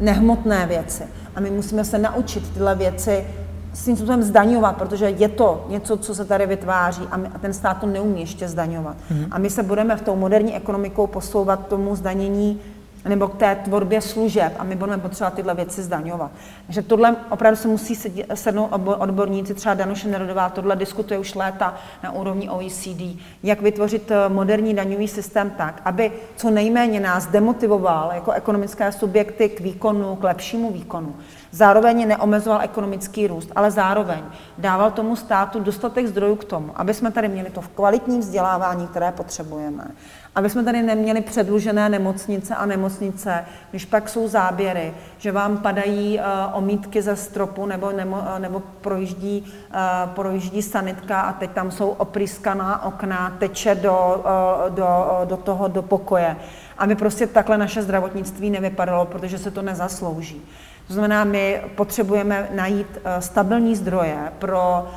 nehmotné 0.01 0.66
věci. 0.66 1.03
A 1.37 1.41
my 1.41 1.51
musíme 1.51 1.85
se 1.85 1.99
naučit 1.99 2.53
tyhle 2.53 2.74
věci 2.74 3.24
svým 3.72 3.97
způsobem 3.97 4.22
zdaňovat, 4.22 4.76
protože 4.76 5.11
je 5.11 5.28
to 5.28 5.66
něco, 5.68 5.97
co 5.97 6.14
se 6.14 6.24
tady 6.24 6.47
vytváří 6.47 7.03
a, 7.11 7.16
my, 7.16 7.28
a 7.35 7.39
ten 7.39 7.53
stát 7.53 7.74
to 7.74 7.87
neumí 7.87 8.20
ještě 8.20 8.49
zdaňovat. 8.49 8.97
Mm-hmm. 8.97 9.28
A 9.31 9.39
my 9.39 9.51
se 9.51 9.62
budeme 9.62 9.97
v 9.97 10.03
tou 10.03 10.16
moderní 10.16 10.57
ekonomikou 10.57 11.07
posouvat 11.07 11.66
tomu 11.66 11.97
zdanění 11.97 12.61
nebo 13.09 13.28
k 13.28 13.36
té 13.36 13.55
tvorbě 13.55 14.01
služeb 14.01 14.53
a 14.59 14.64
my 14.64 14.76
budeme 14.76 15.03
potřebovat 15.03 15.34
tyhle 15.34 15.55
věci 15.55 15.82
zdaňovat. 15.82 16.30
Takže 16.66 16.82
tohle 16.82 17.16
opravdu 17.30 17.57
se 17.57 17.68
musí 17.68 17.96
sednout 18.34 18.70
odborníci, 18.98 19.55
třeba 19.55 19.74
Danuše 19.74 20.09
Nerodová 20.09 20.48
tohle 20.48 20.76
diskutuje 20.76 21.20
už 21.20 21.34
léta 21.34 21.74
na 22.03 22.12
úrovni 22.12 22.51
OECD, 22.51 23.18
jak 23.42 23.61
vytvořit 23.61 24.11
eh, 24.11 24.28
moderní 24.28 24.74
daňový 24.74 25.09
systém 25.09 25.51
tak, 25.51 25.82
aby 25.84 26.12
co 26.36 26.51
nejméně 26.51 27.01
nás 27.01 27.26
demotivoval 27.26 28.11
jako 28.14 28.32
ekonomické 28.32 28.92
subjekty 28.92 29.48
k 29.48 29.61
výkonu, 29.61 30.16
k 30.16 30.24
lepšímu 30.24 30.72
výkonu. 30.72 31.16
Zároveň 31.51 32.09
neomezoval 32.09 32.61
ekonomický 32.62 33.26
růst, 33.26 33.53
ale 33.57 33.70
zároveň 33.70 34.22
dával 34.59 34.90
tomu 34.90 35.16
státu 35.16 35.61
dostatek 35.61 36.07
zdrojů 36.07 36.36
k 36.36 36.44
tomu, 36.44 36.72
aby 36.74 36.94
jsme 36.94 37.11
tady 37.11 37.28
měli 37.28 37.51
to 37.51 37.61
kvalitní 37.74 38.18
vzdělávání, 38.18 38.86
které 38.86 39.12
potřebujeme 39.12 39.84
aby 40.35 40.51
jsme 40.51 40.64
tady 40.64 40.83
neměli 40.83 41.20
předlužené 41.20 41.89
nemocnice 41.89 42.55
a 42.55 42.66
nemocnice, 42.66 43.45
když 43.70 43.85
pak 43.85 44.09
jsou 44.09 44.28
záběry, 44.28 44.95
že 45.18 45.33
vám 45.33 45.59
padají 45.59 46.18
uh, 46.18 46.24
omítky 46.53 47.03
ze 47.03 47.16
stropu 47.16 47.66
nebo, 47.66 47.93
nebo, 47.93 48.16
uh, 48.16 48.39
nebo 48.39 48.62
projíždí, 48.81 49.53
uh, 49.70 50.11
projíždí 50.14 50.62
sanitka 50.62 51.20
a 51.20 51.33
teď 51.33 51.51
tam 51.51 51.70
jsou 51.70 51.89
opryskaná 51.89 52.85
okna, 52.85 53.37
teče 53.39 53.74
do, 53.74 54.24
uh, 54.68 54.74
do, 54.74 54.87
uh, 55.22 55.28
do 55.28 55.37
toho, 55.37 55.68
do 55.68 55.83
pokoje. 55.83 56.37
Aby 56.78 56.95
prostě 56.95 57.26
takhle 57.26 57.59
naše 57.59 57.83
zdravotnictví 57.83 58.51
nevypadalo, 58.51 59.07
protože 59.07 59.39
se 59.39 59.51
to 59.51 59.62
nezaslouží. 59.62 60.43
To 60.87 60.95
znamená, 60.95 61.24
my 61.24 61.62
potřebujeme 61.74 62.49
najít 62.55 62.99
stabilní 63.18 63.76
zdroje 63.76 64.33
pro 64.39 64.89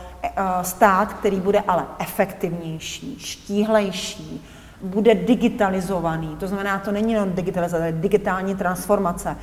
stát, 0.62 1.14
který 1.14 1.40
bude 1.40 1.64
ale 1.68 1.86
efektivnější, 2.00 3.20
štíhlejší, 3.20 4.46
bude 4.84 5.16
digitalizovaný. 5.16 6.36
To 6.40 6.48
znamená, 6.48 6.80
to 6.80 6.92
není 6.92 7.14
jenom 7.14 7.32
digitalizace, 7.32 7.92
digitální 7.92 8.56
transformace. 8.56 9.38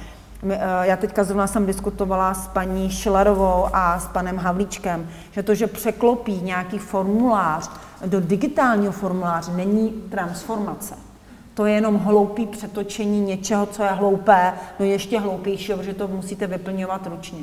Eh, 0.51 0.59
já 0.83 0.97
teďka 0.97 1.25
zrovna 1.25 1.47
jsem 1.47 1.67
diskutovala 1.67 2.35
s 2.35 2.49
paní 2.49 2.91
Šilerovou 2.91 3.67
a 3.73 3.99
s 4.01 4.07
panem 4.07 4.37
Havlíčkem, 4.37 5.09
že 5.31 5.43
to, 5.43 5.55
že 5.55 5.67
překlopí 5.67 6.41
nějaký 6.41 6.79
formulář 6.79 7.71
do 8.07 8.21
digitálního 8.21 8.93
formuláře, 8.93 9.53
není 9.53 9.89
transformace. 9.89 10.95
To 11.55 11.67
je 11.67 11.75
jenom 11.75 11.97
hloupý 11.97 12.47
přetočení 12.47 13.21
něčeho, 13.21 13.67
co 13.67 13.83
je 13.83 13.89
hloupé, 13.89 14.53
no 14.79 14.87
ještě 14.87 15.21
hloupějšího, 15.21 15.79
protože 15.79 15.95
to 15.95 16.09
musíte 16.09 16.47
vyplňovat 16.47 17.07
ručně. 17.07 17.39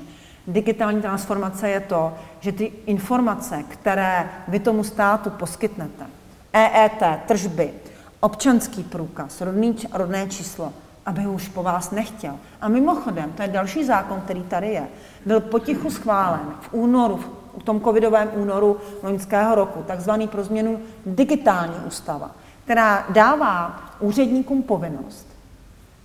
Digitální 0.48 1.02
transformace 1.02 1.70
je 1.70 1.80
to, 1.80 2.14
že 2.40 2.52
ty 2.52 2.72
informace, 2.86 3.64
které 3.70 4.30
vy 4.48 4.60
tomu 4.60 4.84
státu 4.84 5.30
poskytnete, 5.30 6.06
EET, 6.54 7.04
tržby, 7.28 7.74
občanský 8.20 8.84
průkaz, 8.84 9.42
rodný, 9.42 9.76
rodné 9.94 10.28
číslo, 10.28 10.74
aby 11.06 11.28
už 11.28 11.48
po 11.48 11.64
vás 11.64 11.92
nechtěl. 11.92 12.34
A 12.62 12.68
mimochodem, 12.68 13.32
to 13.32 13.42
je 13.42 13.48
další 13.48 13.86
zákon, 13.86 14.22
který 14.22 14.44
tady 14.44 14.68
je, 14.68 14.88
byl 15.26 15.40
potichu 15.40 15.92
schválen 15.92 16.48
v 16.62 16.74
únoru, 16.74 17.20
v 17.60 17.64
tom 17.64 17.82
covidovém 17.82 18.30
únoru 18.36 18.78
loňského 19.04 19.56
roku, 19.56 19.84
takzvaný 19.88 20.28
pro 20.28 20.44
změnu 20.44 20.80
digitální 21.06 21.76
ústava, 21.88 22.32
která 22.64 23.06
dává 23.10 23.82
úředníkům 24.00 24.64
povinnost, 24.64 25.28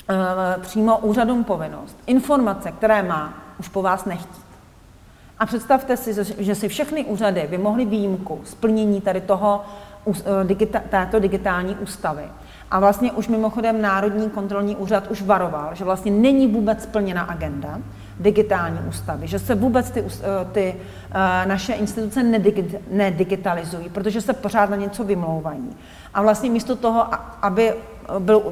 e, 0.09 0.61
přímo 0.61 0.99
úřadům 0.99 1.45
povinnost, 1.45 1.97
informace, 2.07 2.73
které 2.73 3.03
má, 3.03 3.35
už 3.61 3.69
po 3.69 3.83
vás 3.83 4.05
nechtít. 4.05 4.43
A 5.39 5.47
představte 5.47 5.97
si, 5.97 6.15
že 6.39 6.55
si 6.55 6.69
všechny 6.69 7.05
úřady 7.05 7.47
by 7.51 7.59
mohly 7.59 7.85
výjimku 7.85 8.41
splnění 8.45 9.01
tady 9.01 9.21
toho 9.21 9.65
Eh, 9.65 9.92
této 10.91 11.19
digitální 11.19 11.77
ústavy. 11.77 12.23
A 12.71 12.81
vlastně 12.81 13.13
už 13.13 13.29
mimochodem 13.29 13.83
Národní 13.83 14.31
kontrolní 14.31 14.77
úřad 14.77 15.11
už 15.11 15.23
varoval, 15.23 15.71
že 15.75 15.85
vlastně 15.85 16.13
není 16.13 16.47
vůbec 16.47 16.83
splněna 16.83 17.23
agenda 17.23 17.79
digitální 18.21 18.79
ústavy, 18.89 19.27
že 19.27 19.39
se 19.39 19.55
vůbec 19.55 19.91
ty, 19.91 20.01
eh, 20.01 20.45
ty 20.53 20.75
eh, 20.75 21.47
naše 21.47 21.73
instituce 21.73 22.23
nedigitalizují, 22.91 23.89
protože 23.89 24.21
se 24.21 24.33
pořád 24.33 24.71
na 24.71 24.77
něco 24.77 25.05
vymlouvají. 25.05 25.77
A 26.15 26.23
vlastně 26.23 26.51
místo 26.51 26.77
toho, 26.77 27.07
aby 27.43 27.75
byl, 28.19 28.43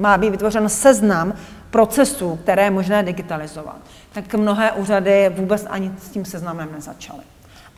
má 0.00 0.18
být 0.18 0.30
vytvořen 0.30 0.68
seznam 0.68 1.32
procesů, 1.70 2.38
které 2.42 2.64
je 2.64 2.70
možné 2.70 3.02
digitalizovat, 3.02 3.76
tak 4.12 4.34
mnohé 4.34 4.72
úřady 4.72 5.32
vůbec 5.36 5.66
ani 5.70 5.92
s 5.98 6.10
tím 6.10 6.24
seznamem 6.24 6.68
nezačaly. 6.72 7.22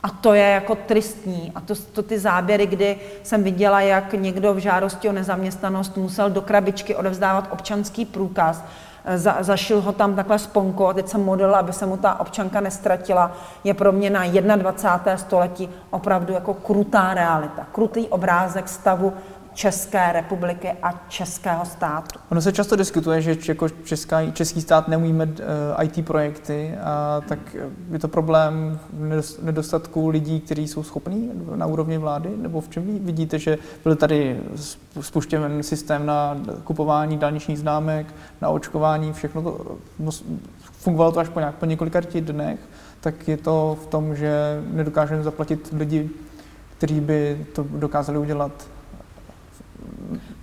A 0.05 0.09
to 0.09 0.33
je 0.33 0.49
jako 0.49 0.75
tristní. 0.75 1.51
A 1.55 1.61
to, 1.61 1.73
to 1.93 2.03
ty 2.03 2.19
záběry, 2.19 2.65
kdy 2.67 2.97
jsem 3.23 3.43
viděla, 3.43 3.81
jak 3.81 4.13
někdo 4.13 4.53
v 4.53 4.57
žádosti 4.57 5.09
o 5.09 5.11
nezaměstnanost 5.11 5.97
musel 5.97 6.29
do 6.29 6.41
krabičky 6.41 6.95
odevzdávat 6.95 7.47
občanský 7.51 8.05
průkaz, 8.05 8.63
za, 9.15 9.37
zašil 9.39 9.81
ho 9.81 9.91
tam 9.91 10.15
takhle 10.15 10.39
sponko 10.39 10.87
a 10.87 10.93
teď 10.93 11.07
jsem 11.07 11.23
model, 11.23 11.55
aby 11.55 11.73
se 11.73 11.85
mu 11.85 11.97
ta 11.97 12.19
občanka 12.19 12.61
nestratila, 12.61 13.31
je 13.63 13.73
pro 13.73 13.91
mě 13.91 14.09
na 14.09 14.25
21. 14.55 15.17
století 15.17 15.69
opravdu 15.89 16.33
jako 16.33 16.53
krutá 16.53 17.13
realita, 17.13 17.67
krutý 17.71 18.07
obrázek 18.07 18.69
stavu 18.69 19.13
České 19.55 20.11
republiky 20.11 20.71
a 20.83 21.05
českého 21.07 21.65
státu. 21.65 22.19
Ono 22.31 22.41
se 22.41 22.51
často 22.51 22.75
diskutuje, 22.75 23.21
že 23.21 23.37
jako 23.47 23.69
česká, 23.69 24.31
český 24.31 24.61
stát 24.61 24.87
neumíme 24.87 25.29
eh, 25.79 25.85
IT 25.85 26.05
projekty, 26.05 26.75
a 26.83 27.21
tak 27.27 27.55
je 27.91 27.99
to 27.99 28.07
problém 28.07 28.79
nedostatku 29.41 30.07
lidí, 30.07 30.39
kteří 30.39 30.67
jsou 30.67 30.83
schopní 30.83 31.31
na 31.55 31.65
úrovni 31.65 31.97
vlády, 31.97 32.29
nebo 32.37 32.61
v 32.61 32.69
čem 32.69 32.99
vidíte, 33.05 33.39
že 33.39 33.57
byl 33.83 33.95
tady 33.95 34.39
spuštěn 35.01 35.63
systém 35.63 36.05
na 36.05 36.37
kupování 36.63 37.17
dálničních 37.17 37.59
známek, 37.59 38.07
na 38.41 38.49
očkování, 38.49 39.13
všechno 39.13 39.41
to, 39.41 39.77
fungovalo 40.71 41.11
to 41.11 41.19
až 41.19 41.29
po, 41.29 41.39
nějak, 41.39 41.55
po 41.55 41.65
několika 41.65 42.01
dnech, 42.19 42.59
tak 42.99 43.27
je 43.27 43.37
to 43.37 43.77
v 43.83 43.87
tom, 43.87 44.15
že 44.15 44.61
nedokážeme 44.71 45.23
zaplatit 45.23 45.73
lidi, 45.77 46.09
kteří 46.77 46.99
by 46.99 47.45
to 47.53 47.65
dokázali 47.69 48.17
udělat 48.17 48.51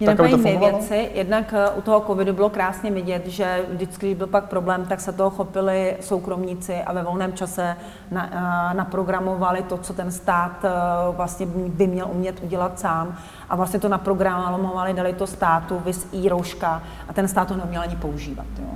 Jinak 0.01 0.19
mají 0.19 0.35
dvě 0.35 0.59
věci. 0.59 1.11
Jednak 1.15 1.55
eh, 1.57 1.71
u 1.71 1.81
toho 1.81 2.01
covidu 2.01 2.33
bylo 2.33 2.51
krásně 2.51 2.91
vidět, 2.91 3.27
že 3.27 3.65
vždycky, 3.73 4.07
když 4.07 4.19
byl 4.19 4.27
pak 4.27 4.45
problém, 4.45 4.87
tak 4.87 5.01
se 5.01 5.13
toho 5.13 5.31
chopili 5.31 5.97
soukromníci 6.01 6.75
a 6.75 6.93
ve 6.93 7.03
volném 7.03 7.33
čase 7.33 7.77
na, 8.11 8.29
eh, 8.71 8.75
naprogramovali 8.75 9.63
to, 9.63 9.79
co 9.79 9.93
ten 9.93 10.11
stát 10.11 10.65
eh, 10.65 10.71
vlastně 11.11 11.47
by 11.47 11.87
měl 11.87 12.09
umět 12.11 12.41
udělat 12.43 12.81
sám. 12.81 13.17
A 13.49 13.57
vlastně 13.57 13.81
to 13.81 13.89
naprogramovali, 13.89 14.93
dali 14.93 15.13
to 15.13 15.27
státu, 15.27 15.83
vys 15.85 16.07
i 16.13 16.29
rouška 16.29 16.83
a 17.09 17.13
ten 17.13 17.29
stát 17.29 17.49
to 17.49 17.57
neuměl 17.57 17.83
ani 17.83 17.97
používat. 17.97 18.47
Jo? 18.59 18.69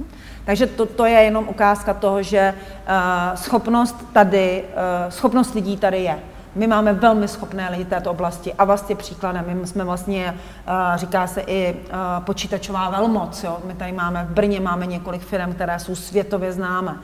Takže 0.45 0.67
to, 0.67 0.87
to 0.87 1.05
je 1.05 1.19
jenom 1.21 1.49
ukázka 1.49 1.95
toho, 1.95 2.23
že 2.23 2.55
uh, 2.55 3.35
schopnost 3.35 4.13
tady, 4.13 4.65
uh, 4.65 5.11
schopnost 5.11 5.55
lidí 5.55 5.77
tady 5.77 6.03
je. 6.03 6.19
My 6.57 6.67
máme 6.67 6.93
velmi 6.93 7.29
schopné 7.29 7.69
lidi 7.71 7.85
této 7.85 8.11
oblasti 8.11 8.55
a 8.55 8.65
vlastně 8.65 8.97
příkladem. 8.97 9.45
My 9.61 9.67
jsme 9.67 9.85
vlastně, 9.85 10.35
uh, 10.69 10.97
říká 10.97 11.27
se 11.27 11.41
i 11.41 11.75
uh, 11.75 12.25
počítačová 12.25 12.91
velmoc. 12.91 13.45
Jo? 13.45 13.59
My 13.65 13.75
tady 13.75 13.93
máme 13.93 14.27
v 14.31 14.35
Brně 14.35 14.61
máme 14.61 14.87
několik 14.87 15.23
firm, 15.23 15.53
které 15.53 15.79
jsou 15.79 15.95
světově 15.95 16.53
známé. 16.53 16.97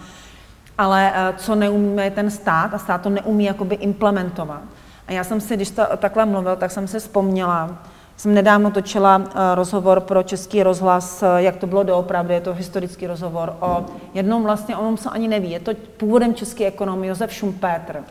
Ale 0.78 1.12
uh, 1.12 1.36
co 1.36 1.54
neumí 1.54 2.10
ten 2.10 2.30
stát 2.30 2.74
a 2.74 2.78
stát 2.78 3.00
to 3.00 3.10
neumí 3.10 3.44
jakoby 3.44 3.74
implementovat. 3.74 4.60
A 5.06 5.12
já 5.12 5.24
jsem 5.24 5.40
si, 5.40 5.56
když 5.56 5.70
to 5.70 5.82
takhle 5.96 6.26
mluvil, 6.26 6.56
tak 6.56 6.70
jsem 6.70 6.88
si 6.88 6.98
vzpomněla, 6.98 7.70
jsem 8.16 8.34
nedávno 8.34 8.70
točila 8.70 9.22
rozhovor 9.54 10.00
pro 10.00 10.22
Český 10.22 10.62
rozhlas, 10.62 11.24
jak 11.36 11.56
to 11.56 11.66
bylo 11.66 11.82
doopravdy, 11.82 12.34
je 12.34 12.40
to 12.40 12.54
historický 12.54 13.06
rozhovor 13.06 13.56
o 13.60 13.84
jednom 14.14 14.42
vlastně, 14.42 14.76
on 14.76 14.96
se 14.96 15.10
ani 15.10 15.28
neví, 15.28 15.50
je 15.50 15.60
to 15.60 15.72
původem 15.96 16.34
český 16.34 16.66
ekonom 16.66 17.04
Josef 17.04 17.34
Schumpeter 17.34 18.02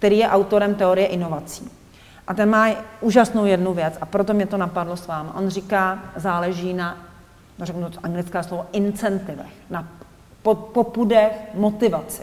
který 0.00 0.18
je 0.18 0.28
autorem 0.28 0.74
teorie 0.74 1.06
inovací. 1.06 1.70
A 2.26 2.34
ten 2.34 2.50
má 2.50 2.68
úžasnou 3.00 3.44
jednu 3.44 3.74
věc 3.74 3.98
a 4.00 4.06
proto 4.06 4.34
mě 4.34 4.46
to 4.46 4.56
napadlo 4.56 4.96
s 4.96 5.06
vámi. 5.06 5.28
On 5.34 5.48
říká, 5.48 5.98
záleží 6.16 6.74
na, 6.74 6.96
no 7.58 7.66
řeknu 7.66 7.90
to 7.90 7.98
anglická 8.02 8.42
slovo, 8.42 8.66
incentivech, 8.72 9.52
na 9.70 9.88
popudech 10.72 11.32
motivaci. 11.54 12.22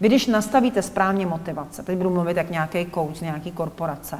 Vy, 0.00 0.08
když 0.08 0.26
nastavíte 0.26 0.82
správně 0.82 1.26
motivace, 1.26 1.82
teď 1.82 1.96
budu 1.96 2.10
mluvit 2.10 2.36
jak 2.36 2.50
nějaký 2.50 2.86
coach, 2.94 3.20
nějaký 3.20 3.52
korporace, 3.52 4.18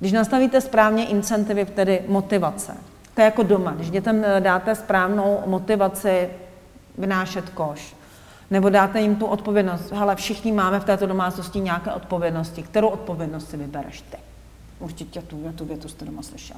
když 0.00 0.12
nastavíte 0.12 0.60
správně 0.60 1.06
incentivy, 1.06 1.64
tedy 1.64 2.02
motivace, 2.08 2.76
to 3.14 3.20
je 3.20 3.24
jako 3.24 3.42
doma. 3.42 3.70
Když 3.70 3.90
dětem 3.90 4.24
dáte 4.40 4.74
správnou 4.74 5.42
motivaci 5.46 6.30
vynášet 6.98 7.50
koš, 7.50 7.94
nebo 8.50 8.68
dáte 8.68 9.00
jim 9.00 9.16
tu 9.16 9.26
odpovědnost. 9.26 9.92
Hele, 9.92 10.16
všichni 10.16 10.52
máme 10.52 10.80
v 10.80 10.84
této 10.84 11.06
domácnosti 11.06 11.60
nějaké 11.60 11.92
odpovědnosti. 11.92 12.62
Kterou 12.62 12.88
odpovědnost 12.88 13.50
si 13.50 13.56
vybereš 13.56 14.00
ty? 14.00 14.16
Určitě 14.78 15.22
tu, 15.22 15.52
tu 15.54 15.64
větu 15.64 15.88
jste 15.88 16.04
doma 16.04 16.22
slyšel. 16.22 16.56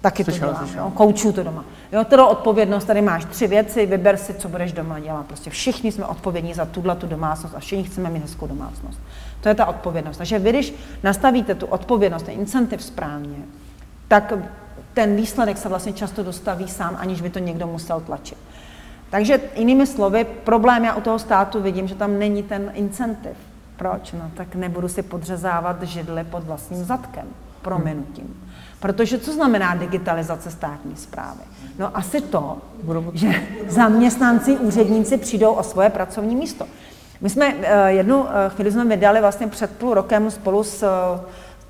Taky 0.00 0.24
slyšel, 0.24 0.40
to 0.40 0.52
dělám, 0.52 0.66
slyšel. 0.66 0.84
jo, 0.84 0.90
koučů 0.90 1.32
to 1.32 1.42
doma. 1.42 1.64
Jo, 1.92 2.04
kterou 2.04 2.26
odpovědnost, 2.26 2.84
tady 2.84 3.02
máš 3.02 3.24
tři 3.24 3.46
věci, 3.46 3.86
vyber 3.86 4.16
si, 4.16 4.34
co 4.34 4.48
budeš 4.48 4.72
doma 4.72 5.00
dělat. 5.00 5.26
Prostě 5.26 5.50
všichni 5.50 5.92
jsme 5.92 6.06
odpovědní 6.06 6.54
za 6.54 6.64
tuhle 6.64 6.96
tu 6.96 7.06
domácnost 7.06 7.54
a 7.54 7.60
všichni 7.60 7.84
chceme 7.84 8.10
mít 8.10 8.22
hezkou 8.22 8.46
domácnost. 8.46 9.00
To 9.40 9.48
je 9.48 9.54
ta 9.54 9.66
odpovědnost. 9.66 10.16
Takže 10.16 10.38
vy, 10.38 10.50
když 10.50 10.74
nastavíte 11.02 11.54
tu 11.54 11.66
odpovědnost, 11.66 12.22
ten 12.22 12.34
incentiv 12.34 12.82
správně, 12.82 13.36
tak 14.08 14.32
ten 14.94 15.16
výsledek 15.16 15.58
se 15.58 15.68
vlastně 15.68 15.92
často 15.92 16.22
dostaví 16.22 16.68
sám, 16.68 16.96
aniž 17.00 17.20
by 17.20 17.30
to 17.30 17.38
někdo 17.38 17.66
musel 17.66 18.00
tlačit. 18.00 18.38
Takže 19.14 19.40
jinými 19.56 19.86
slovy, 19.86 20.24
problém 20.24 20.84
já 20.84 20.94
u 20.94 21.00
toho 21.00 21.18
státu 21.18 21.62
vidím, 21.62 21.88
že 21.88 21.94
tam 21.94 22.18
není 22.18 22.42
ten 22.42 22.70
incentiv. 22.74 23.36
Proč? 23.76 24.12
No 24.12 24.30
tak 24.34 24.54
nebudu 24.54 24.88
si 24.88 25.02
podřezávat 25.02 25.82
židly 25.82 26.24
pod 26.24 26.44
vlastním 26.44 26.84
zadkem, 26.84 27.26
prominutím. 27.62 28.50
Protože 28.80 29.18
co 29.18 29.32
znamená 29.32 29.74
digitalizace 29.74 30.50
státní 30.50 30.96
zprávy? 30.96 31.40
No 31.78 31.96
asi 31.96 32.20
to, 32.20 32.58
že 33.12 33.28
zaměstnanci, 33.68 34.56
úředníci 34.56 35.16
přijdou 35.16 35.52
o 35.52 35.62
svoje 35.62 35.90
pracovní 35.90 36.36
místo. 36.36 36.66
My 37.20 37.30
jsme 37.30 37.54
eh, 37.62 37.92
jednu 37.92 38.26
eh, 38.28 38.50
chvíli 38.50 38.72
jsme 38.72 38.84
vydali 38.84 39.20
vlastně 39.20 39.46
před 39.46 39.70
půl 39.70 39.94
rokem 39.94 40.30
spolu 40.30 40.64
s 40.64 40.82
eh, 40.82 41.20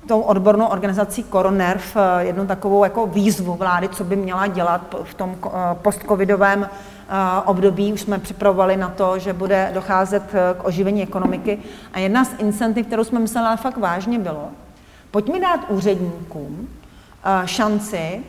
tou 0.07 0.21
odbornou 0.21 0.65
organizací 0.65 1.23
Koronerv 1.23 1.97
jednu 2.19 2.47
takovou 2.47 2.83
jako 2.83 3.07
výzvu 3.07 3.53
vlády, 3.53 3.89
co 3.89 4.03
by 4.03 4.15
měla 4.15 4.47
dělat 4.47 4.95
v 5.03 5.13
tom 5.13 5.35
postcovidovém 5.73 6.69
období 7.45 7.93
už 7.93 8.01
jsme 8.01 8.19
připravovali 8.19 8.77
na 8.77 8.89
to, 8.89 9.19
že 9.19 9.33
bude 9.33 9.71
docházet 9.73 10.23
eh, 10.33 10.55
k 10.57 10.63
oživení 10.63 11.03
ekonomiky. 11.03 11.59
A 11.93 11.99
jedna 11.99 12.25
z 12.25 12.33
incentiv, 12.37 12.87
kterou 12.87 13.03
jsme 13.03 13.19
mysleli 13.19 13.57
fakt 13.57 13.77
vážně, 13.77 14.19
bylo, 14.19 14.47
pojďme 15.11 15.39
dát 15.39 15.59
úředníkům 15.69 16.69
eh, 17.23 17.47
šanci 17.47 18.23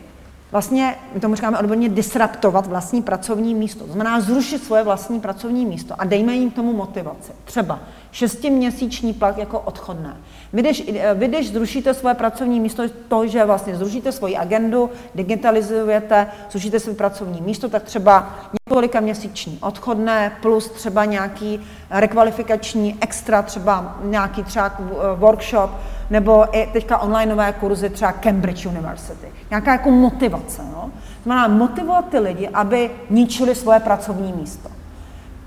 vlastně, 0.52 0.94
my 1.14 1.20
tomu 1.20 1.34
říkáme 1.34 1.58
odborně, 1.58 1.88
disruptovat 1.88 2.66
vlastní 2.66 3.02
pracovní 3.02 3.54
místo. 3.54 3.84
To 3.84 3.92
znamená 3.92 4.20
zrušit 4.20 4.64
svoje 4.64 4.82
vlastní 4.84 5.20
pracovní 5.20 5.66
místo 5.66 5.94
a 5.98 6.04
dejme 6.04 6.34
jim 6.34 6.50
tomu 6.50 6.72
motivaci. 6.72 7.32
Třeba 7.44 7.78
šestiměsíční 8.12 9.12
plat 9.12 9.38
jako 9.38 9.60
odchodné. 9.60 10.16
Vy 10.56 10.62
když, 10.62 10.90
vy, 11.14 11.28
když 11.28 11.52
zrušíte 11.52 11.94
svoje 11.94 12.14
pracovní 12.14 12.60
místo, 12.60 12.82
to, 13.08 13.26
že 13.26 13.44
vlastně 13.44 13.76
zrušíte 13.76 14.12
svoji 14.12 14.36
agendu, 14.36 14.90
digitalizujete, 15.14 16.26
zrušíte 16.50 16.80
své 16.80 16.94
pracovní 16.94 17.40
místo, 17.40 17.68
tak 17.68 17.82
třeba 17.82 18.36
několika 18.68 19.00
měsíční 19.00 19.58
odchodné 19.60 20.32
plus 20.42 20.68
třeba 20.68 21.04
nějaký 21.04 21.60
rekvalifikační 21.90 22.96
extra, 23.00 23.42
třeba 23.42 23.96
nějaký 24.02 24.44
třeba 24.44 24.74
eh, 24.80 24.92
workshop, 25.14 25.70
nebo 26.10 26.56
i 26.56 26.68
teďka 26.72 26.98
onlineové 26.98 27.52
kurzy, 27.52 27.90
třeba 27.90 28.12
Cambridge 28.12 28.66
University. 28.66 29.26
Nějaká 29.50 29.72
jako 29.72 29.90
motivace. 29.90 30.62
No? 30.72 30.90
Znamená 31.22 31.48
motivovat 31.48 32.08
ty 32.08 32.18
lidi, 32.18 32.48
aby 32.48 32.90
ničili 33.10 33.54
svoje 33.54 33.80
pracovní 33.80 34.32
místo 34.32 34.75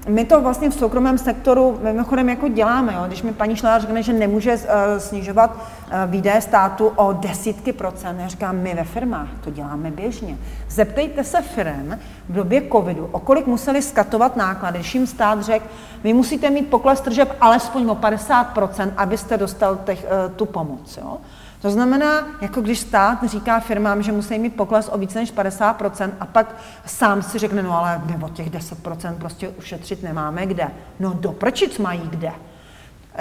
my 0.07 0.25
to 0.25 0.41
vlastně 0.41 0.69
v 0.69 0.73
soukromém 0.73 1.17
sektoru 1.17 1.79
mimochodem 1.83 2.29
jako 2.29 2.47
děláme. 2.47 2.93
Jo? 2.93 3.03
Když 3.07 3.21
mi 3.21 3.33
paní 3.33 3.55
Šlá 3.55 3.79
řekne, 3.79 4.03
že 4.03 4.13
nemůže 4.13 4.55
uh, 4.55 4.61
snižovat 4.97 5.55
uh, 5.55 6.11
výdaje 6.11 6.41
státu 6.41 6.87
o 6.87 7.13
desítky 7.13 7.73
procent, 7.73 8.19
já 8.19 8.27
říkám, 8.27 8.57
my 8.57 8.73
ve 8.73 8.83
firmách 8.83 9.27
to 9.43 9.49
děláme 9.49 9.91
běžně. 9.91 10.37
Zeptejte 10.69 11.23
se 11.23 11.41
firm 11.41 11.99
v 12.29 12.33
době 12.33 12.61
covidu, 12.71 13.09
o 13.11 13.19
kolik 13.19 13.47
museli 13.47 13.81
skatovat 13.81 14.35
náklady, 14.35 14.79
když 14.79 14.95
jim 14.95 15.07
stát 15.07 15.41
řekl, 15.41 15.65
vy 16.03 16.13
musíte 16.13 16.49
mít 16.49 16.69
pokles 16.69 17.01
tržeb 17.01 17.35
alespoň 17.41 17.89
o 17.89 17.95
50%, 17.95 18.91
abyste 18.97 19.37
dostal 19.37 19.75
těch, 19.75 20.03
uh, 20.03 20.35
tu 20.35 20.45
pomoc. 20.45 20.97
Jo? 20.97 21.17
To 21.61 21.69
znamená, 21.69 22.27
jako 22.41 22.61
když 22.61 22.79
stát 22.79 23.23
říká 23.23 23.59
firmám, 23.59 24.03
že 24.03 24.11
musí 24.11 24.39
mít 24.39 24.55
pokles 24.55 24.89
o 24.93 24.97
více 24.97 25.19
než 25.19 25.33
50% 25.33 26.09
a 26.19 26.25
pak 26.25 26.55
sám 26.85 27.21
si 27.21 27.39
řekne, 27.39 27.63
no 27.63 27.77
ale 27.77 28.01
my 28.05 28.23
o 28.23 28.29
těch 28.29 28.49
10% 28.49 29.15
prostě 29.15 29.49
ušetřit 29.49 30.03
nemáme 30.03 30.45
kde. 30.45 30.67
No 30.99 31.13
do 31.13 31.31
prčic 31.31 31.77
mají 31.77 32.01
kde. 32.09 32.31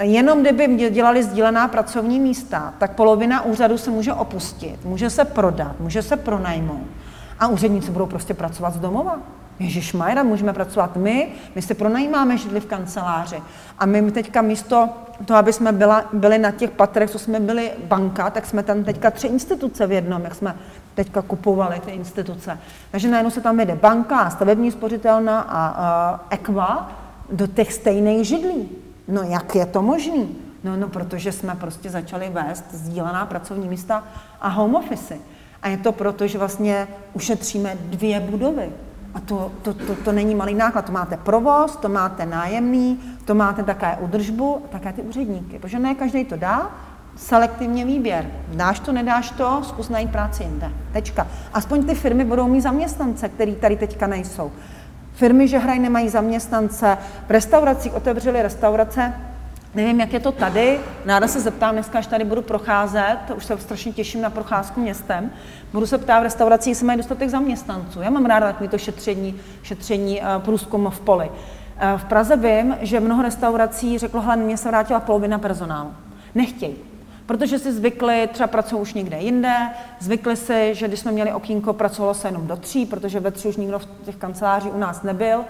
Jenom 0.01 0.41
kdyby 0.41 0.89
dělali 0.89 1.23
sdílená 1.23 1.67
pracovní 1.67 2.19
místa, 2.19 2.73
tak 2.77 2.95
polovina 2.95 3.41
úřadu 3.41 3.77
se 3.77 3.91
může 3.91 4.13
opustit, 4.13 4.85
může 4.85 5.09
se 5.09 5.25
prodat, 5.25 5.79
může 5.79 6.01
se 6.01 6.17
pronajmout 6.17 6.87
a 7.39 7.47
úředníci 7.47 7.91
budou 7.91 8.05
prostě 8.05 8.33
pracovat 8.33 8.73
z 8.73 8.79
domova. 8.79 9.19
Ježíš 9.59 9.93
Majra, 9.93 10.23
můžeme 10.23 10.53
pracovat 10.53 10.95
my, 10.95 11.27
my 11.55 11.61
se 11.61 11.73
pronajímáme 11.73 12.37
židli 12.37 12.59
v 12.59 12.65
kanceláři. 12.65 13.41
A 13.79 13.85
my 13.85 14.11
teďka 14.11 14.41
místo 14.41 14.89
toho, 15.25 15.39
aby 15.39 15.53
jsme 15.53 15.71
byla, 15.71 16.05
byli 16.13 16.37
na 16.37 16.51
těch 16.51 16.69
patrech, 16.69 17.09
co 17.09 17.19
jsme 17.19 17.39
byli 17.39 17.71
banka, 17.83 18.29
tak 18.29 18.45
jsme 18.45 18.63
tam 18.63 18.83
teďka 18.83 19.11
tři 19.11 19.27
instituce 19.27 19.87
v 19.87 19.91
jednom, 19.91 20.21
jak 20.21 20.35
jsme 20.35 20.55
teďka 20.95 21.21
kupovali 21.21 21.79
ty 21.79 21.91
instituce. 21.91 22.59
Takže 22.91 23.07
najednou 23.07 23.31
se 23.31 23.41
tam 23.41 23.57
vede 23.57 23.75
banka, 23.75 24.29
stavební 24.29 24.71
spořitelna 24.71 25.39
a, 25.41 25.67
a 25.67 26.19
Equa 26.29 26.91
do 27.31 27.47
těch 27.47 27.73
stejných 27.73 28.27
židlí. 28.27 28.69
No 29.07 29.21
jak 29.23 29.55
je 29.55 29.65
to 29.65 29.81
možný? 29.81 30.35
No, 30.63 30.77
no, 30.77 30.89
protože 30.89 31.31
jsme 31.31 31.55
prostě 31.55 31.89
začali 31.89 32.29
vést 32.29 32.65
sdílená 32.71 33.25
pracovní 33.25 33.67
místa 33.67 34.03
a 34.41 34.47
home 34.47 34.75
office. 34.75 35.17
A 35.61 35.67
je 35.67 35.77
to 35.77 35.91
proto, 35.91 36.27
že 36.27 36.37
vlastně 36.37 36.87
ušetříme 37.13 37.77
dvě 37.81 38.19
budovy. 38.19 38.69
A 39.13 39.19
to, 39.19 39.51
to, 39.61 39.73
to, 39.73 39.95
to 39.95 40.11
není 40.11 40.35
malý 40.35 40.53
náklad. 40.53 40.85
To 40.85 40.91
máte 40.91 41.17
provoz, 41.17 41.75
to 41.75 41.89
máte 41.89 42.25
nájemný, 42.25 42.99
to 43.25 43.35
máte 43.35 43.63
také 43.63 43.97
udržbu, 43.99 44.61
také 44.69 44.93
ty 44.93 45.01
úředníky. 45.01 45.59
Protože 45.59 45.79
ne 45.79 45.95
každý 45.95 46.25
to 46.25 46.37
dá, 46.37 46.71
selektivně 47.15 47.85
výběr. 47.85 48.31
Dáš 48.47 48.79
to, 48.79 48.91
nedáš 48.91 49.31
to, 49.31 49.61
zkus 49.63 49.89
najít 49.89 50.11
práci 50.11 50.43
jinde. 50.43 50.71
Tečka. 50.91 51.27
Aspoň 51.53 51.85
ty 51.85 51.95
firmy 51.95 52.25
budou 52.25 52.47
mít 52.47 52.61
zaměstnance, 52.61 53.29
který 53.29 53.55
tady 53.55 53.77
teďka 53.77 54.07
nejsou. 54.07 54.51
Firmy, 55.13 55.47
že 55.47 55.57
hrají, 55.57 55.79
nemají 55.79 56.09
zaměstnance. 56.09 56.97
V 57.27 57.31
restauracích 57.31 57.93
otevřeli 57.93 58.41
restaurace, 58.41 59.13
Nevím, 59.75 59.99
jak 59.99 60.13
je 60.13 60.19
to 60.19 60.31
tady. 60.31 60.79
Náda 61.05 61.27
se 61.27 61.39
zeptám 61.39 61.73
dneska, 61.73 61.99
až 61.99 62.07
tady 62.07 62.23
budu 62.23 62.41
procházet, 62.41 63.17
už 63.35 63.45
se 63.45 63.57
strašně 63.57 63.91
těším 63.91 64.21
na 64.21 64.29
procházku 64.29 64.81
městem. 64.81 65.31
Budu 65.73 65.87
se 65.87 65.97
ptát 65.97 66.19
v 66.19 66.23
restauraci, 66.23 66.69
jestli 66.69 66.85
mají 66.85 66.97
dostatek 66.97 67.29
zaměstnanců. 67.29 68.01
Já 68.01 68.09
mám 68.09 68.25
ráda 68.25 68.47
takový 68.47 68.69
to 68.69 68.77
šetření, 68.77 69.35
šetření 69.63 70.21
uh, 70.21 70.41
průzkum 70.41 70.89
v 70.89 70.99
poli. 70.99 71.29
Uh, 71.29 71.99
v 71.99 72.05
Praze 72.05 72.35
vím, 72.35 72.77
že 72.81 72.99
mnoho 72.99 73.21
restaurací 73.23 73.97
řeklo, 73.97 74.21
že 74.21 74.35
mě 74.35 74.57
se 74.57 74.69
vrátila 74.69 74.99
polovina 74.99 75.39
personálu. 75.39 75.93
Nechtějí. 76.35 76.75
protože 77.25 77.59
si 77.59 77.73
zvykli, 77.73 78.29
třeba 78.33 78.47
pracují 78.47 78.81
už 78.81 78.93
někde 78.93 79.17
jinde, 79.17 79.55
zvykli 79.99 80.35
si, 80.35 80.75
že 80.75 80.87
když 80.87 80.99
jsme 80.99 81.11
měli 81.11 81.33
okýnko, 81.33 81.73
pracovalo 81.73 82.13
se 82.13 82.27
jenom 82.27 82.47
do 82.47 82.55
tří, 82.55 82.85
protože 82.85 83.19
ve 83.19 83.31
tři 83.31 83.47
už 83.47 83.57
nikdo 83.57 83.79
v 83.79 83.87
těch 84.05 84.15
kanceláří 84.15 84.69
u 84.69 84.77
nás 84.77 85.03
nebyl, 85.03 85.45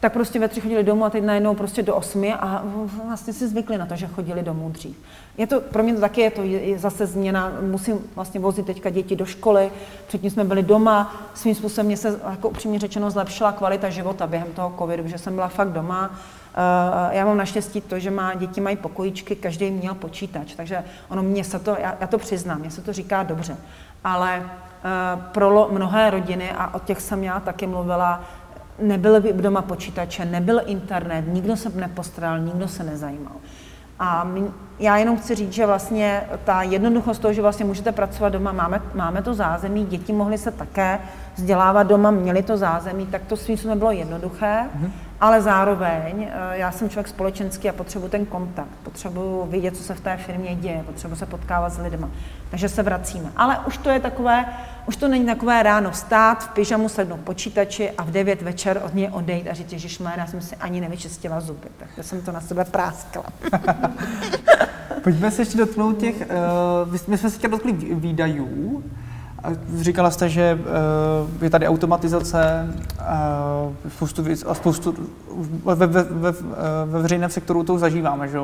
tak 0.00 0.12
prostě 0.12 0.38
ve 0.38 0.48
tři 0.48 0.60
chodili 0.60 0.84
domů 0.84 1.04
a 1.04 1.10
teď 1.10 1.24
najednou 1.24 1.54
prostě 1.54 1.82
do 1.82 1.94
osmi 1.94 2.34
a 2.34 2.64
vlastně 3.06 3.32
si 3.32 3.48
zvykli 3.48 3.78
na 3.78 3.86
to, 3.86 3.96
že 3.96 4.06
chodili 4.06 4.42
domů 4.42 4.70
dřív. 4.70 4.96
Je 5.38 5.46
to, 5.46 5.60
pro 5.60 5.82
mě 5.82 5.94
to 5.94 6.00
taky 6.00 6.20
je 6.20 6.30
to 6.30 6.42
je 6.42 6.78
zase 6.78 7.06
změna, 7.06 7.52
musím 7.60 7.98
vlastně 8.14 8.40
vozit 8.40 8.66
teďka 8.66 8.90
děti 8.90 9.16
do 9.16 9.24
školy, 9.24 9.70
předtím 10.06 10.30
jsme 10.30 10.44
byli 10.44 10.62
doma, 10.62 11.16
svým 11.34 11.54
způsobem 11.54 11.86
mě 11.86 11.96
se 11.96 12.20
jako 12.30 12.48
upřímně 12.48 12.78
řečeno 12.78 13.10
zlepšila 13.10 13.52
kvalita 13.52 13.90
života 13.90 14.26
během 14.26 14.52
toho 14.52 14.74
covidu, 14.78 15.08
že 15.08 15.18
jsem 15.18 15.34
byla 15.34 15.48
fakt 15.48 15.72
doma, 15.72 16.10
eh, 16.54 17.16
já 17.16 17.24
mám 17.24 17.36
naštěstí 17.36 17.80
to, 17.80 17.98
že 17.98 18.10
má, 18.10 18.34
děti 18.34 18.60
mají 18.60 18.76
pokojíčky, 18.76 19.36
každý 19.36 19.70
měl 19.70 19.94
počítač, 19.94 20.54
takže 20.54 20.84
ono 21.08 21.22
mě 21.22 21.44
se 21.44 21.58
to, 21.58 21.76
já, 21.80 21.96
já 22.00 22.06
to 22.06 22.18
přiznám, 22.18 22.60
mě 22.60 22.70
se 22.70 22.82
to 22.82 22.92
říká 22.92 23.22
dobře, 23.22 23.56
ale 24.04 24.42
eh, 24.42 25.22
pro 25.32 25.68
mnohé 25.72 26.10
rodiny, 26.10 26.50
a 26.50 26.74
o 26.74 26.78
těch 26.78 27.00
jsem 27.00 27.24
já 27.24 27.40
taky 27.40 27.66
mluvila, 27.66 28.24
nebyly 28.80 29.32
doma 29.32 29.62
počítače, 29.62 30.24
nebyl 30.24 30.60
internet, 30.66 31.24
nikdo 31.28 31.56
se 31.56 31.68
nepostaral, 31.68 32.38
nikdo 32.38 32.68
se 32.68 32.84
nezajímal. 32.84 33.36
A 33.98 34.24
my, 34.24 34.44
já 34.78 34.96
jenom 34.96 35.18
chci 35.18 35.34
říct, 35.34 35.52
že 35.52 35.66
vlastně 35.66 36.22
ta 36.44 36.62
jednoduchost 36.62 37.22
toho, 37.22 37.32
že 37.34 37.42
vlastně 37.42 37.64
můžete 37.64 37.92
pracovat 37.92 38.28
doma, 38.28 38.52
máme, 38.52 38.82
máme 38.94 39.22
to 39.22 39.34
zázemí, 39.34 39.86
děti 39.86 40.12
mohly 40.12 40.38
se 40.38 40.50
také 40.50 41.00
vzdělávat 41.34 41.82
doma, 41.82 42.10
měli 42.10 42.42
to 42.42 42.56
zázemí, 42.56 43.06
tak 43.06 43.22
to 43.28 43.36
svým 43.36 43.56
způsobem 43.56 43.78
bylo 43.78 43.90
jednoduché, 43.90 44.64
mm-hmm. 44.64 44.90
Ale 45.20 45.42
zároveň 45.42 46.28
eh, 46.30 46.58
já 46.58 46.72
jsem 46.72 46.90
člověk 46.90 47.08
společenský 47.08 47.68
a 47.68 47.72
potřebuji 47.72 48.08
ten 48.08 48.26
kontakt, 48.26 48.68
potřebuji 48.82 49.46
vědět, 49.46 49.76
co 49.76 49.82
se 49.82 49.94
v 49.94 50.00
té 50.00 50.16
firmě 50.16 50.54
děje, 50.54 50.82
potřebuji 50.86 51.16
se 51.16 51.26
potkávat 51.26 51.72
s 51.72 51.78
lidmi, 51.78 52.06
takže 52.50 52.68
se 52.68 52.82
vracíme. 52.82 53.32
Ale 53.36 53.58
už 53.66 53.78
to 53.78 53.90
je 53.90 54.00
takové, 54.00 54.44
už 54.86 54.96
to 54.96 55.08
není 55.08 55.26
takové 55.26 55.62
ráno 55.62 55.90
vstát, 55.90 56.44
v 56.44 56.48
pyžamu 56.48 56.88
sednout 56.88 57.20
počítači 57.20 57.90
a 57.90 58.02
v 58.02 58.10
9 58.10 58.42
večer 58.42 58.80
od 58.84 58.94
něj 58.94 59.08
odejít 59.12 59.48
a 59.48 59.54
říct, 59.54 59.70
že 59.70 60.04
já 60.16 60.26
jsem 60.26 60.40
si 60.40 60.56
ani 60.56 60.80
nevyčistila 60.80 61.40
zuby, 61.40 61.68
tak 61.76 62.04
jsem 62.04 62.22
to 62.22 62.32
na 62.32 62.40
sebe 62.40 62.64
práskla. 62.64 63.24
Pojďme 65.02 65.30
se 65.30 65.42
ještě 65.42 65.58
dotknout 65.58 65.98
těch, 65.98 66.16
uh, 66.16 66.92
my 66.92 66.98
jsme 66.98 67.18
se 67.18 67.38
tě 67.38 67.48
dotkli 67.48 67.72
výdajů, 67.72 68.82
Říkala 69.80 70.10
jste, 70.10 70.28
že 70.28 70.58
uh, 70.60 71.44
je 71.44 71.50
tady 71.50 71.68
automatizace 71.68 72.74
uh, 72.98 73.90
spoustu 73.96 74.22
věc, 74.22 74.44
a 74.48 74.54
spoustu 74.54 74.94
ve, 75.64 75.74
ve, 75.74 76.02
ve, 76.02 76.32
ve 76.86 77.02
veřejném 77.02 77.30
sektoru 77.30 77.62
to 77.62 77.78
zažíváme, 77.78 78.28
že 78.28 78.38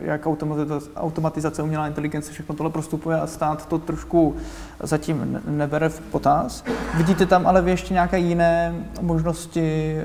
jak 0.00 0.26
automatizace, 0.26 0.90
automatizace, 0.96 1.62
umělá 1.62 1.86
inteligence, 1.86 2.32
všechno 2.32 2.54
tohle 2.54 2.72
prostupuje 2.72 3.20
a 3.20 3.26
stát 3.26 3.66
to 3.66 3.78
trošku 3.78 4.36
zatím 4.82 5.40
nebere 5.46 5.88
v 5.88 6.00
potaz. 6.00 6.64
Vidíte 6.96 7.26
tam 7.26 7.46
ale 7.46 7.62
vy 7.62 7.70
ještě 7.70 7.94
nějaké 7.94 8.18
jiné 8.18 8.74
možnosti, 9.00 9.96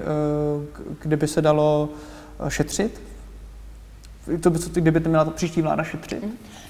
kde 1.02 1.18
by 1.18 1.28
se 1.28 1.42
dalo 1.42 1.90
šetřit? 2.48 3.02
To 4.42 4.50
by, 4.50 4.60
kdyby 4.74 5.00
to 5.00 5.10
měla 5.10 5.26
to 5.26 5.32
příští 5.32 5.62
vláda 5.62 5.84
šetřit? 5.84 6.24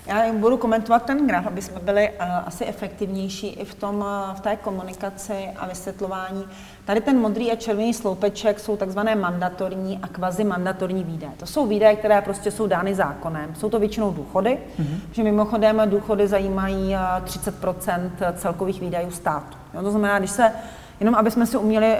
Já 0.07 0.33
budu 0.33 0.57
komentovat 0.57 1.05
ten 1.05 1.27
graf, 1.27 1.47
aby 1.47 1.61
jsme 1.61 1.79
byli 1.79 2.09
uh, 2.09 2.25
asi 2.45 2.65
efektivnější 2.65 3.47
i 3.47 3.65
v, 3.65 3.75
tom, 3.75 3.95
uh, 3.95 4.35
v 4.35 4.39
té 4.39 4.55
komunikaci 4.55 5.49
a 5.57 5.67
vysvětlování. 5.67 6.45
Tady 6.85 7.01
ten 7.01 7.19
modrý 7.19 7.51
a 7.51 7.55
červený 7.55 7.93
sloupeček 7.93 8.59
jsou 8.59 8.77
takzvané 8.77 9.15
mandatorní 9.15 9.99
a 10.01 10.07
kvazi 10.07 10.43
mandatorní 10.43 11.03
výdaje. 11.03 11.33
To 11.37 11.45
jsou 11.45 11.67
výdaje, 11.67 11.95
které 11.95 12.21
prostě 12.21 12.51
jsou 12.51 12.67
dány 12.67 12.95
zákonem. 12.95 13.55
Jsou 13.55 13.69
to 13.69 13.79
většinou 13.79 14.11
důchody, 14.11 14.57
mm-hmm. 14.79 14.99
že 15.11 15.23
mimochodem 15.23 15.81
důchody 15.85 16.27
zajímají 16.27 16.89
uh, 16.89 17.25
30% 17.25 18.09
celkových 18.35 18.81
výdajů 18.81 19.11
státu. 19.11 19.57
Jo, 19.73 19.81
to 19.81 19.91
znamená, 19.91 20.19
když 20.19 20.31
se 20.31 20.51
Jenom 20.99 21.15
aby 21.15 21.31
jsme 21.31 21.45
si 21.45 21.57
uměli 21.57 21.97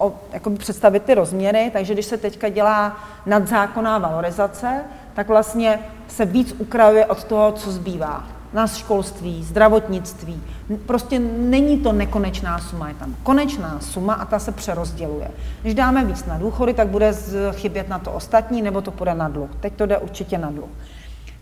uh, 0.00 0.12
uh, 0.46 0.56
představit 0.56 1.02
ty 1.02 1.14
rozměry, 1.14 1.70
takže 1.72 1.92
když 1.94 2.06
se 2.06 2.16
teďka 2.16 2.48
dělá 2.48 2.96
nadzákonná 3.26 3.98
valorizace, 3.98 4.84
tak 5.14 5.28
vlastně 5.28 5.78
se 6.08 6.24
víc 6.24 6.54
ukrajuje 6.58 7.06
od 7.06 7.24
toho, 7.24 7.52
co 7.52 7.72
zbývá. 7.72 8.26
Na 8.52 8.66
školství, 8.66 9.44
zdravotnictví. 9.44 10.42
Prostě 10.86 11.18
není 11.38 11.78
to 11.78 11.92
nekonečná 11.92 12.58
suma, 12.58 12.88
je 12.88 12.94
tam 12.94 13.16
konečná 13.22 13.80
suma 13.80 14.14
a 14.14 14.24
ta 14.24 14.38
se 14.38 14.52
přerozděluje. 14.52 15.30
Když 15.62 15.74
dáme 15.74 16.04
víc 16.04 16.24
na 16.24 16.38
důchody, 16.38 16.74
tak 16.74 16.88
bude 16.88 17.14
chybět 17.52 17.88
na 17.88 17.98
to 17.98 18.12
ostatní, 18.12 18.62
nebo 18.62 18.80
to 18.80 18.90
půjde 18.90 19.14
na 19.14 19.28
dluh. 19.28 19.50
Teď 19.60 19.72
to 19.72 19.86
jde 19.86 19.98
určitě 19.98 20.38
na 20.38 20.50
dluh. 20.50 20.68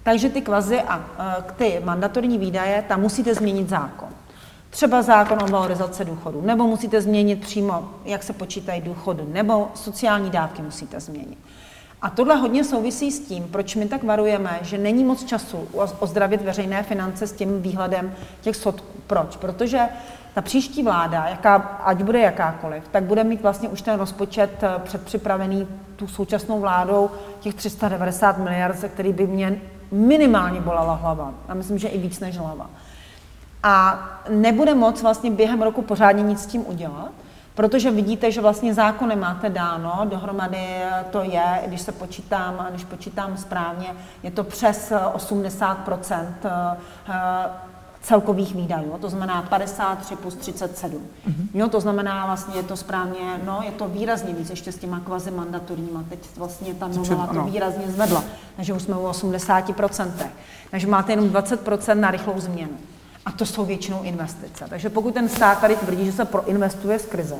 Takže 0.02 0.28
ty 0.28 0.40
kvazy 0.40 0.80
a 0.80 1.00
ty 1.56 1.80
mandatorní 1.84 2.38
výdaje, 2.38 2.84
tam 2.88 3.00
musíte 3.00 3.34
změnit 3.34 3.68
zákon. 3.68 4.08
Třeba 4.70 5.02
zákon 5.02 5.38
o 5.42 5.46
valorizaci 5.46 6.04
důchodu, 6.04 6.42
nebo 6.42 6.66
musíte 6.66 7.00
změnit 7.00 7.40
přímo, 7.40 7.90
jak 8.04 8.22
se 8.22 8.32
počítají 8.32 8.80
důchody, 8.80 9.22
nebo 9.32 9.68
sociální 9.74 10.30
dávky 10.30 10.62
musíte 10.62 11.00
změnit. 11.00 11.38
A 12.02 12.10
tohle 12.10 12.36
hodně 12.36 12.64
souvisí 12.64 13.10
s 13.10 13.20
tím, 13.20 13.44
proč 13.44 13.74
my 13.74 13.88
tak 13.88 14.04
varujeme, 14.04 14.58
že 14.62 14.78
není 14.78 15.04
moc 15.04 15.24
času 15.24 15.68
ozdravit 15.98 16.42
veřejné 16.42 16.82
finance 16.82 17.26
s 17.26 17.32
tím 17.32 17.62
výhledem 17.62 18.14
těch 18.40 18.56
sodků. 18.56 19.00
Proč? 19.06 19.36
Protože 19.36 19.80
ta 20.34 20.42
příští 20.42 20.82
vláda, 20.82 21.26
jaká, 21.28 21.56
ať 21.84 22.02
bude 22.02 22.20
jakákoliv, 22.20 22.88
tak 22.90 23.04
bude 23.04 23.24
mít 23.24 23.42
vlastně 23.42 23.68
už 23.68 23.82
ten 23.82 23.98
rozpočet 23.98 24.50
eh, 24.62 24.68
předpřipravený 24.84 25.68
tu 25.96 26.08
současnou 26.08 26.60
vládou 26.60 27.10
těch 27.40 27.54
390 27.54 28.38
miliard, 28.38 28.76
ze 28.76 28.88
který 28.88 29.12
by 29.12 29.26
mě 29.26 29.60
minimálně 29.92 30.60
bolela 30.60 30.94
hlava. 30.94 31.34
A 31.48 31.54
myslím, 31.54 31.78
že 31.78 31.88
i 31.88 31.98
víc 31.98 32.20
než 32.20 32.38
hlava. 32.38 32.70
A 33.62 34.08
nebude 34.28 34.74
moc 34.74 35.02
vlastně 35.02 35.30
během 35.30 35.62
roku 35.62 35.82
pořádně 35.82 36.22
nic 36.22 36.40
s 36.42 36.46
tím 36.46 36.64
udělat. 36.66 37.10
Protože 37.54 37.90
vidíte, 37.90 38.30
že 38.32 38.40
vlastně 38.40 38.74
zákony 38.74 39.16
máte 39.16 39.50
dáno, 39.50 40.00
dohromady 40.04 40.82
to 41.10 41.22
je, 41.22 41.62
když 41.66 41.80
se 41.80 41.92
počítám, 41.92 42.66
když 42.70 42.84
počítám 42.84 43.36
správně, 43.36 43.86
je 44.22 44.30
to 44.30 44.44
přes 44.44 44.92
80 45.12 45.88
eh, 46.10 47.16
celkových 48.02 48.54
výdajů, 48.54 48.98
to 49.00 49.08
znamená 49.08 49.42
53 49.42 50.16
plus 50.16 50.34
37. 50.34 51.02
Mm-hmm. 51.28 51.46
Jo, 51.54 51.68
to 51.68 51.80
znamená 51.80 52.26
vlastně, 52.26 52.56
je 52.56 52.62
to 52.62 52.76
správně, 52.76 53.40
no, 53.44 53.60
je 53.64 53.70
to 53.70 53.88
výrazně 53.88 54.34
víc 54.34 54.50
ještě 54.50 54.72
s 54.72 54.78
těma 54.78 55.00
kvazi 55.00 55.30
mandatorníma. 55.30 56.04
Teď 56.08 56.18
vlastně 56.36 56.74
ta 56.74 56.88
novela 56.88 57.26
to 57.26 57.42
výrazně 57.42 57.90
zvedla, 57.90 58.24
takže 58.56 58.72
už 58.72 58.82
jsme 58.82 58.96
u 58.96 59.06
80%. 59.06 60.10
Takže 60.70 60.86
máte 60.86 61.12
jenom 61.12 61.28
20% 61.28 61.94
na 61.94 62.10
rychlou 62.10 62.40
změnu. 62.40 62.78
A 63.26 63.32
to 63.32 63.46
jsou 63.46 63.64
většinou 63.64 64.02
investice. 64.02 64.64
Takže 64.68 64.90
pokud 64.90 65.14
ten 65.14 65.28
stát 65.28 65.60
tady 65.60 65.76
tvrdí, 65.76 66.04
že 66.04 66.12
se 66.12 66.24
proinvestuje 66.24 66.98
z 66.98 67.06
krize, 67.06 67.36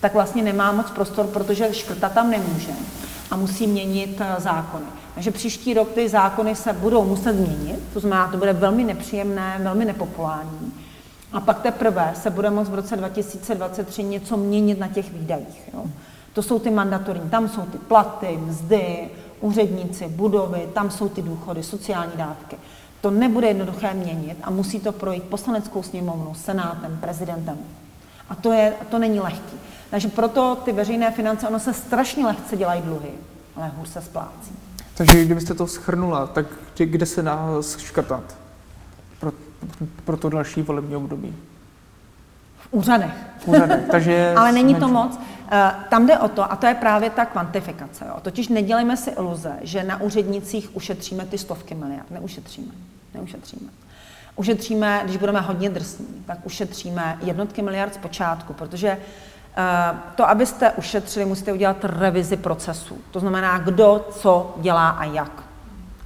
tak 0.00 0.14
vlastně 0.14 0.42
nemá 0.42 0.72
moc 0.72 0.90
prostor, 0.90 1.26
protože 1.26 1.74
škrta 1.74 2.08
tam 2.08 2.30
nemůže 2.30 2.72
a 3.30 3.36
musí 3.36 3.66
měnit 3.66 4.20
eh, 4.20 4.34
zákony. 4.38 4.84
Takže 5.14 5.30
příští 5.30 5.74
rok 5.74 5.92
ty 5.92 6.08
zákony 6.08 6.54
se 6.54 6.72
budou 6.72 7.04
muset 7.04 7.32
změnit, 7.32 7.80
to 7.92 8.00
znamená, 8.00 8.28
to 8.28 8.36
bude 8.36 8.52
velmi 8.52 8.84
nepříjemné, 8.84 9.60
velmi 9.62 9.84
nepopulární. 9.84 10.72
A 11.32 11.40
pak 11.40 11.62
teprve 11.62 12.12
se 12.22 12.30
bude 12.30 12.50
moct 12.50 12.68
v 12.68 12.74
roce 12.74 12.96
2023 12.96 14.02
něco 14.02 14.36
měnit 14.36 14.78
na 14.78 14.88
těch 14.88 15.12
výdajích. 15.12 15.68
Jo. 15.74 15.84
To 16.32 16.42
jsou 16.42 16.58
ty 16.58 16.70
mandatorní, 16.70 17.30
tam 17.30 17.48
jsou 17.48 17.62
ty 17.62 17.78
platy, 17.78 18.38
mzdy, 18.46 19.10
úředníci, 19.40 20.08
budovy, 20.08 20.68
tam 20.74 20.90
jsou 20.90 21.08
ty 21.08 21.22
důchody, 21.22 21.62
sociální 21.62 22.12
dávky. 22.16 22.56
To 23.02 23.10
nebude 23.10 23.46
jednoduché 23.46 23.94
měnit 23.94 24.38
a 24.42 24.50
musí 24.50 24.80
to 24.80 24.92
projít 24.92 25.22
poslaneckou 25.22 25.82
sněmovnou, 25.82 26.34
senátem, 26.34 26.98
prezidentem. 27.00 27.58
A 28.28 28.34
to, 28.34 28.52
je, 28.52 28.74
to 28.90 28.98
není 28.98 29.20
lehký. 29.20 29.56
Takže 29.90 30.08
proto 30.08 30.58
ty 30.64 30.72
veřejné 30.72 31.10
finance, 31.10 31.48
ono 31.48 31.60
se 31.60 31.74
strašně 31.74 32.26
lehce 32.26 32.56
dělají 32.56 32.82
dluhy, 32.82 33.10
ale 33.56 33.68
hůř 33.76 33.88
se 33.88 34.02
splácí. 34.02 34.52
Takže 34.94 35.24
kdybyste 35.24 35.54
to 35.54 35.66
schrnula, 35.66 36.26
tak 36.26 36.46
kde 36.76 37.06
se 37.06 37.22
dá 37.22 37.48
škrtat 37.78 38.36
pro, 39.20 39.32
pro 40.04 40.16
to 40.16 40.28
další 40.28 40.62
volební 40.62 40.96
období? 40.96 41.34
Úřadech. 42.72 43.14
Úřadech, 43.46 43.88
takže... 43.90 44.34
ale 44.36 44.52
není 44.52 44.74
to 44.74 44.88
moc. 44.88 45.20
Eh, 45.50 45.72
tam 45.88 46.06
jde 46.06 46.18
o 46.18 46.28
to, 46.28 46.52
a 46.52 46.56
to 46.56 46.66
je 46.66 46.74
právě 46.74 47.10
ta 47.10 47.24
kvantifikace. 47.24 48.04
Jo. 48.08 48.14
Totiž 48.22 48.48
nedělejme 48.48 48.96
si 48.96 49.10
iluze, 49.10 49.52
že 49.60 49.82
na 49.82 50.00
úřednicích 50.00 50.76
ušetříme 50.76 51.26
ty 51.26 51.38
stovky 51.38 51.74
miliard. 51.74 52.10
Neušetříme. 52.10 52.72
Neušetříme. 53.14 53.70
Ušetříme, 54.36 55.00
když 55.04 55.16
budeme 55.16 55.40
hodně 55.40 55.70
drsní, 55.70 56.24
tak 56.26 56.38
ušetříme 56.44 57.18
jednotky 57.22 57.62
miliard 57.62 57.94
z 57.94 57.98
počátku, 57.98 58.52
protože 58.52 58.88
eh, 58.88 59.96
to, 60.14 60.28
abyste 60.28 60.70
ušetřili, 60.70 61.26
musíte 61.26 61.52
udělat 61.52 61.84
revizi 61.84 62.36
procesu. 62.36 62.98
To 63.10 63.20
znamená, 63.20 63.58
kdo 63.58 64.06
co 64.10 64.54
dělá 64.60 64.88
a 64.88 65.04
jak. 65.04 65.42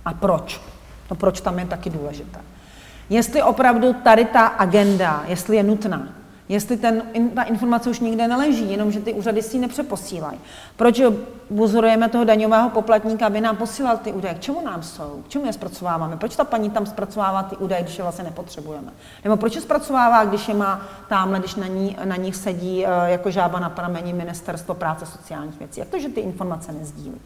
A 0.05 0.15
proč. 0.15 0.61
To 1.09 1.15
proč 1.15 1.41
tam 1.41 1.59
je 1.59 1.67
taky 1.67 1.91
důležité. 1.91 2.39
Jestli 3.11 3.43
opravdu 3.43 3.93
tady 3.93 4.25
ta 4.25 4.47
agenda, 4.47 5.23
jestli 5.27 5.57
je 5.57 5.63
nutná, 5.63 6.09
Jestli 6.49 6.77
ten, 6.77 7.03
ta 7.35 7.43
informace 7.43 7.91
už 7.91 8.01
nikde 8.01 8.29
neleží, 8.29 8.71
jenom 8.71 8.93
že 8.93 9.01
ty 9.01 9.13
úřady 9.13 9.43
si 9.43 9.57
ji 9.57 9.61
nepřeposílají. 9.61 10.39
Proč 10.77 11.03
buzurujeme 11.51 12.09
toho 12.09 12.25
daňového 12.25 12.71
poplatníka, 12.71 13.27
aby 13.27 13.41
nám 13.41 13.57
posílal 13.57 13.97
ty 13.97 14.13
údaje? 14.13 14.35
K 14.35 14.41
čemu 14.41 14.61
nám 14.65 14.83
jsou? 14.83 15.23
K 15.27 15.29
čemu 15.29 15.47
je 15.47 15.53
zpracováváme? 15.53 16.17
Proč 16.17 16.37
ta 16.37 16.45
paní 16.45 16.71
tam 16.71 16.87
zpracovává 16.87 17.43
ty 17.43 17.57
údaje, 17.57 17.83
když 17.83 17.99
je 17.99 18.03
vlastně 18.03 18.25
nepotřebujeme? 18.25 18.93
Nebo 19.25 19.37
proč 19.37 19.55
je 19.55 19.61
zpracovává, 19.61 20.25
když 20.25 20.49
je 20.49 20.55
má 20.55 20.83
tamhle, 21.09 21.39
když 21.39 21.55
na, 21.55 21.67
ní, 21.67 21.97
na 22.05 22.17
nich 22.17 22.37
sedí 22.37 22.87
eh, 22.87 22.91
jako 23.07 23.31
žába 23.31 23.61
na 23.61 23.71
pramení 23.71 24.13
ministerstvo 24.13 24.75
práce 24.75 25.07
sociálních 25.07 25.59
věcí? 25.59 25.81
Jak 25.81 25.89
to, 25.89 25.99
že 25.99 26.09
ty 26.09 26.21
informace 26.21 26.73
nezdílí? 26.73 27.21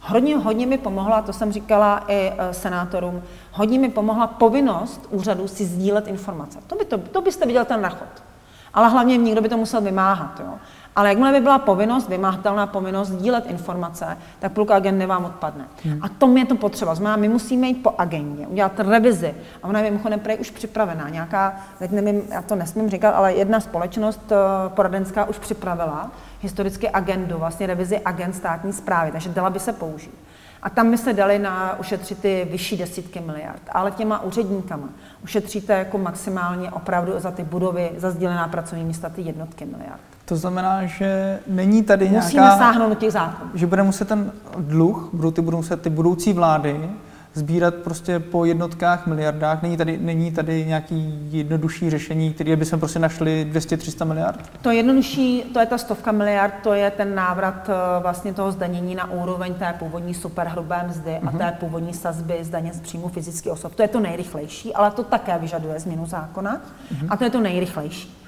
Hodně, 0.00 0.36
hodně 0.36 0.66
mi 0.66 0.78
pomohla, 0.78 1.22
to 1.22 1.32
jsem 1.32 1.52
říkala 1.52 2.04
i 2.08 2.32
eh, 2.38 2.54
senátorům, 2.54 3.22
hodně 3.52 3.78
mi 3.78 3.88
pomohla 3.88 4.26
povinnost 4.26 5.06
úřadu 5.10 5.48
si 5.48 5.64
sdílet 5.64 6.08
informace. 6.08 6.58
To, 6.66 6.76
by 6.76 6.84
to, 6.84 6.98
to 6.98 7.20
byste 7.20 7.46
viděl 7.46 7.64
ten 7.64 7.82
rachot 7.82 8.31
ale 8.74 8.88
hlavně 8.88 9.16
někdo 9.16 9.40
by 9.40 9.48
to 9.48 9.56
musel 9.56 9.80
vymáhat. 9.80 10.40
Jo. 10.40 10.54
Ale 10.96 11.08
jakmile 11.08 11.32
by 11.32 11.40
byla 11.40 11.58
povinnost, 11.58 12.08
vymahatelná 12.08 12.66
povinnost 12.66 13.10
dílet 13.10 13.46
informace, 13.46 14.18
tak 14.38 14.52
půlka 14.52 14.74
agendy 14.74 15.06
vám 15.06 15.24
odpadne. 15.24 15.64
Hmm. 15.84 15.98
A 16.02 16.08
to 16.08 16.36
je 16.36 16.46
to 16.46 16.54
potřeba. 16.54 16.94
Znamená, 16.94 17.16
my 17.16 17.28
musíme 17.28 17.66
jít 17.66 17.82
po 17.82 17.94
agendě, 17.98 18.46
udělat 18.46 18.80
revizi. 18.80 19.34
A 19.62 19.68
ona 19.68 19.80
je 19.80 19.90
mimochodem 19.90 20.20
prej 20.20 20.38
už 20.40 20.50
připravená. 20.50 21.08
Nějaká, 21.08 21.56
teď 21.78 21.90
nevím, 21.90 22.22
já 22.28 22.42
to 22.42 22.54
nesmím 22.54 22.90
říkat, 22.90 23.10
ale 23.10 23.34
jedna 23.34 23.60
společnost 23.60 24.32
eh, 24.32 24.36
poradenská 24.68 25.24
už 25.24 25.38
připravila 25.38 26.10
historicky 26.40 26.90
agendu, 26.90 27.38
vlastně 27.38 27.66
revizi 27.66 28.00
agent 28.00 28.34
státní 28.34 28.72
zprávy, 28.72 29.12
takže 29.12 29.28
dala 29.28 29.50
by 29.50 29.60
se 29.60 29.72
použít. 29.72 30.14
A 30.62 30.70
tam 30.70 30.90
by 30.90 30.98
se 30.98 31.12
dali 31.12 31.38
na 31.38 31.78
ušetřit 31.78 32.18
ty 32.18 32.48
vyšší 32.50 32.76
desítky 32.76 33.20
miliard. 33.20 33.62
Ale 33.72 33.90
těma 33.90 34.22
úředníkama 34.22 34.88
ušetříte 35.24 35.72
jako 35.72 35.98
maximálně 35.98 36.70
opravdu 36.70 37.12
za 37.16 37.30
ty 37.30 37.44
budovy, 37.44 37.90
za 37.96 38.10
sdílená 38.10 38.48
pracovní 38.48 38.84
místa 38.84 39.08
ty 39.08 39.22
jednotky 39.22 39.64
miliard. 39.64 40.00
To 40.24 40.36
znamená, 40.36 40.86
že 40.86 41.38
není 41.46 41.82
tady 41.82 42.08
Musíme 42.08 42.42
nějaká... 42.42 42.58
sáhnout 42.58 42.88
do 42.88 42.94
těch 42.94 43.12
zákonů. 43.12 43.50
Že 43.54 43.66
bude 43.66 43.82
muset 43.82 44.08
ten 44.08 44.32
dluh, 44.58 45.08
budou 45.12 45.30
ty, 45.30 45.42
budou 45.42 45.56
muset 45.56 45.82
ty 45.82 45.90
budoucí 45.90 46.32
vlády 46.32 46.90
sbírat 47.34 47.74
prostě 47.74 48.20
po 48.20 48.44
jednotkách 48.44 49.06
miliardách. 49.06 49.62
Není 49.62 49.76
tady, 49.76 49.98
není 49.98 50.32
tady 50.32 50.66
nějaký 50.66 51.28
jednodušší 51.30 51.90
řešení, 51.90 52.32
které 52.32 52.56
by 52.56 52.64
jsme 52.64 52.78
prostě 52.78 52.98
našli 52.98 53.46
200-300 53.52 54.04
miliard? 54.06 54.50
To 54.62 54.70
jednodušší, 54.70 55.42
to 55.52 55.60
je 55.60 55.66
ta 55.66 55.78
stovka 55.78 56.12
miliard, 56.12 56.54
to 56.62 56.72
je 56.72 56.90
ten 56.90 57.14
návrat 57.14 57.68
eh, 57.68 58.02
vlastně 58.02 58.34
toho 58.34 58.52
zdanění 58.52 58.94
na 58.94 59.10
úroveň 59.10 59.54
té 59.54 59.74
původní 59.78 60.14
superhrubé 60.14 60.84
mzdy 60.88 61.10
uh-huh. 61.10 61.28
a 61.28 61.30
mhm. 61.30 61.38
té 61.38 61.56
původní 61.60 61.94
sazby 61.94 62.38
zdaně 62.40 62.72
z 62.72 62.80
příjmu 62.80 63.08
fyzických 63.08 63.52
osob. 63.52 63.74
To 63.74 63.82
je 63.82 63.88
to 63.88 64.00
nejrychlejší, 64.00 64.74
ale 64.74 64.90
to 64.90 65.02
také 65.02 65.38
vyžaduje 65.38 65.80
změnu 65.80 66.06
zákona 66.06 66.60
uh-huh. 66.94 67.06
a 67.10 67.16
to 67.16 67.24
je 67.24 67.30
to 67.30 67.40
nejrychlejší. 67.40 68.18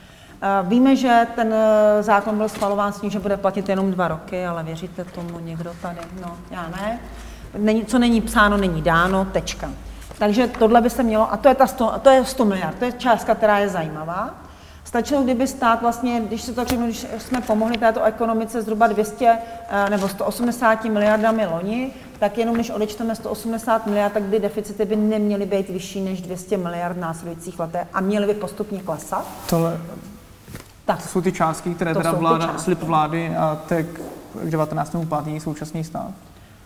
Eh, 0.43 0.69
víme, 0.69 0.97
že 0.97 1.27
ten 1.35 1.55
eh, 1.55 2.03
zákon 2.03 2.37
byl 2.37 2.49
schvalován 2.49 2.93
s 2.93 3.01
tím, 3.01 3.11
že 3.11 3.21
bude 3.21 3.37
platit 3.37 3.69
jenom 3.69 3.91
dva 3.91 4.09
roky, 4.09 4.47
ale 4.47 4.63
věříte 4.63 5.05
tomu 5.05 5.39
někdo 5.39 5.73
tady? 5.83 6.01
No, 6.23 6.37
já 6.51 6.69
ne 6.69 7.01
není, 7.59 7.85
co 7.85 7.99
není 7.99 8.21
psáno, 8.21 8.57
není 8.57 8.83
dáno, 8.83 9.25
tečka. 9.25 9.71
Takže 10.19 10.47
tohle 10.47 10.81
by 10.81 10.91
se 10.91 11.03
mělo, 11.03 11.33
a 11.33 11.37
to 11.37 11.49
je, 11.49 11.55
ta 11.55 11.67
100, 11.67 11.93
to 12.03 12.11
je 12.11 12.25
100 12.25 12.45
miliard, 12.45 12.79
to 12.79 12.85
je 12.85 12.93
částka, 12.93 13.35
která 13.35 13.59
je 13.59 13.69
zajímavá. 13.69 14.35
Stačilo, 14.85 15.23
kdyby 15.23 15.47
stát 15.47 15.83
vlastně, 15.83 16.21
když 16.21 16.43
se 16.43 16.53
to 16.53 16.65
řeknu, 16.65 16.87
když 16.87 17.07
jsme 17.19 17.41
pomohli 17.41 17.79
této 17.79 18.03
ekonomice 18.03 18.63
zhruba 18.63 18.87
200 18.87 19.39
eh, 19.69 19.91
nebo 19.91 20.09
180 20.09 20.85
miliardami 20.85 21.47
loni, 21.47 21.91
tak 22.19 22.39
jenom 22.39 22.55
když 22.55 22.71
odečteme 22.71 23.15
180 23.15 23.87
miliard, 23.87 24.13
tak 24.13 24.23
by 24.23 24.41
deficity 24.41 24.85
by 24.85 24.97
neměly 24.97 25.47
být 25.47 25.69
vyšší 25.69 26.01
než 26.01 26.21
200 26.21 26.57
miliard 26.57 26.97
v 26.97 27.01
následujících 27.01 27.59
letech 27.59 27.89
a 27.93 28.01
měly 28.01 28.27
by 28.27 28.35
postupně 28.35 28.81
klesat. 28.81 29.27
Tohle, 29.51 29.81
tak. 30.85 31.03
To 31.03 31.09
jsou 31.09 31.21
ty 31.21 31.33
částky, 31.33 31.75
které 31.75 31.95
teda 31.95 32.13
vláda, 32.13 32.59
slib 32.59 32.83
vlády 32.83 33.37
a 33.37 33.63
tak 33.69 33.87
k 34.43 34.51
19. 34.51 34.97
pátý 35.09 35.41
současný 35.41 35.85
stát. 35.85 36.11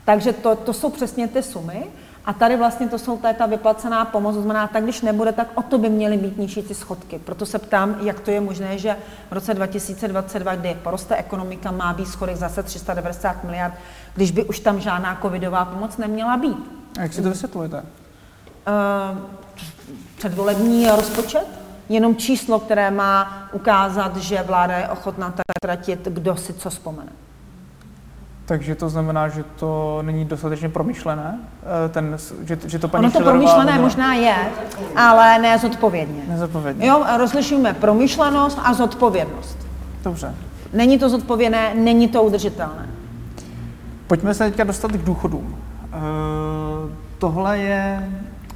Takže 0.09 0.33
to, 0.33 0.57
to 0.57 0.73
jsou 0.73 0.91
přesně 0.91 1.29
ty 1.29 1.43
sumy. 1.43 1.87
A 2.25 2.33
tady 2.33 2.57
vlastně 2.57 2.89
to 2.89 2.99
jsou 2.99 3.19
ta, 3.19 3.33
ta 3.33 3.47
vyplacená 3.47 4.05
pomoc, 4.05 4.35
to 4.35 4.43
znamená, 4.43 4.67
tak 4.67 4.83
když 4.83 5.01
nebude, 5.03 5.33
tak 5.33 5.49
o 5.55 5.63
to 5.63 5.79
by 5.79 5.91
měly 5.91 6.17
být 6.17 6.39
nižší 6.39 6.63
ty 6.63 6.75
schodky. 6.75 7.19
Proto 7.19 7.47
se 7.47 7.59
ptám, 7.59 7.97
jak 8.01 8.21
to 8.21 8.31
je 8.31 8.41
možné, 8.41 8.79
že 8.79 8.97
v 9.31 9.33
roce 9.33 9.55
2022, 9.55 10.55
kdy 10.55 10.77
poroste 10.83 11.17
ekonomika, 11.17 11.71
má 11.71 11.93
být 11.93 12.09
schodek 12.09 12.37
zase 12.37 12.63
390 12.63 13.45
miliard, 13.45 13.75
když 14.15 14.31
by 14.31 14.45
už 14.45 14.61
tam 14.61 14.81
žádná 14.81 15.19
covidová 15.23 15.65
pomoc 15.65 15.97
neměla 15.97 16.37
být. 16.37 16.73
A 16.99 17.03
jak 17.03 17.13
si 17.13 17.23
to 17.23 17.29
vysvětlujete? 17.29 17.77
Uh, 17.77 19.19
předvolební 20.17 20.87
rozpočet? 20.87 21.47
Jenom 21.89 22.17
číslo, 22.17 22.61
které 22.61 22.91
má 22.91 23.49
ukázat, 23.53 24.17
že 24.17 24.43
vláda 24.43 24.77
je 24.77 24.89
ochotná 24.89 25.35
tratit, 25.63 26.09
kdo 26.09 26.37
si 26.37 26.55
co 26.55 26.71
vzpomene. 26.71 27.13
Takže 28.49 28.75
to 28.75 28.89
znamená, 28.89 29.29
že 29.29 29.45
to 29.57 29.99
není 30.03 30.25
dostatečně 30.25 30.69
promyšlené? 30.69 31.39
Eh, 31.63 31.89
ten, 31.89 32.17
že, 32.43 32.59
že 32.67 32.79
to 32.79 32.89
paní 32.89 33.05
ono 33.05 33.13
to 33.13 33.21
promyšlené 33.21 33.73
nebo... 33.73 33.85
možná 33.85 34.15
je, 34.15 34.37
ale 34.97 35.39
ne 35.39 35.59
zodpovědně. 35.59 36.23
Nezodpovědně. 36.29 36.87
Jo, 36.87 37.05
rozlišujeme 37.17 37.75
promyšlenost 37.75 38.59
a 38.65 38.75
zodpovědnost. 38.75 39.59
Dobře. 40.05 40.35
Není 40.73 40.99
to 40.99 41.09
zodpovědné, 41.09 41.75
není 41.75 42.09
to 42.09 42.23
udržitelné. 42.23 42.89
Pojďme 44.07 44.35
se 44.35 44.45
teďka 44.45 44.65
dostat 44.65 44.93
k 44.93 45.05
důchodům. 45.05 45.57
E, 45.57 45.97
tohle 47.19 47.59
je 47.59 48.11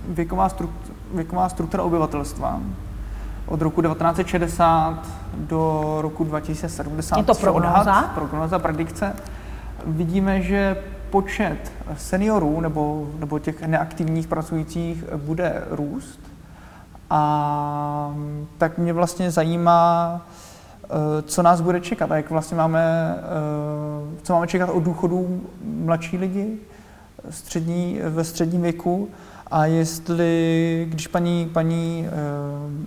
věková, 0.09 0.49
struktura, 0.49 0.95
věková 1.15 1.49
struktura 1.49 1.83
obyvatelstva 1.83 2.61
od 3.47 3.63
roku 3.63 3.83
1960 3.83 4.99
do 5.37 5.99
roku 6.01 6.25
2070. 6.25 7.17
Je 7.17 7.25
to 7.25 7.35
prognoza? 7.35 8.03
Prognoza, 8.15 8.59
predikce 8.59 9.15
vidíme, 9.87 10.43
že 10.43 10.77
počet 11.11 11.73
seniorů 11.97 12.61
nebo, 12.61 13.09
nebo 13.19 13.39
těch 13.39 13.63
neaktivních 13.63 14.27
pracujících 14.27 15.05
bude 15.17 15.63
růst. 15.71 16.21
A 17.11 18.15
tak 18.59 18.79
mě 18.79 18.93
vlastně 18.93 19.31
zajímá, 19.31 20.21
eh, 20.85 20.89
co 21.23 21.43
nás 21.43 21.61
bude 21.61 21.81
čekat 21.81 22.13
a 22.13 22.17
jak 22.17 22.31
vlastně 22.31 22.57
máme, 22.57 23.15
eh, 23.19 24.21
co 24.23 24.33
máme 24.33 24.47
čekat 24.47 24.69
od 24.69 24.83
důchodů 24.83 25.43
mladší 25.65 26.19
lidi 26.19 26.59
střední, 27.31 28.01
ve 28.05 28.25
středním 28.25 28.63
věku 28.63 29.09
a 29.53 29.67
jestli, 29.67 30.87
když 30.91 31.07
paní, 31.07 31.51
paní 31.53 32.09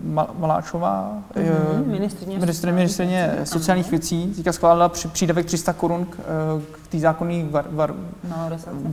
uh, 0.02 0.40
Maláčová, 0.40 1.18
mm-hmm, 1.36 1.86
ministrině, 1.86 2.40
ministrině, 2.40 2.74
ministrině 2.76 3.36
sociálních 3.44 3.92
věcí, 3.92 4.34
teďka 4.36 4.54
schválila 4.54 4.90
při, 4.90 5.08
přídavek 5.08 5.46
300 5.46 5.74
korun 5.74 6.06
k, 6.06 6.20
uh, 6.20 6.62
k 6.84 6.88
té 6.88 7.00
zákonné 7.00 7.44
var, 7.50 7.66
var, 7.70 7.94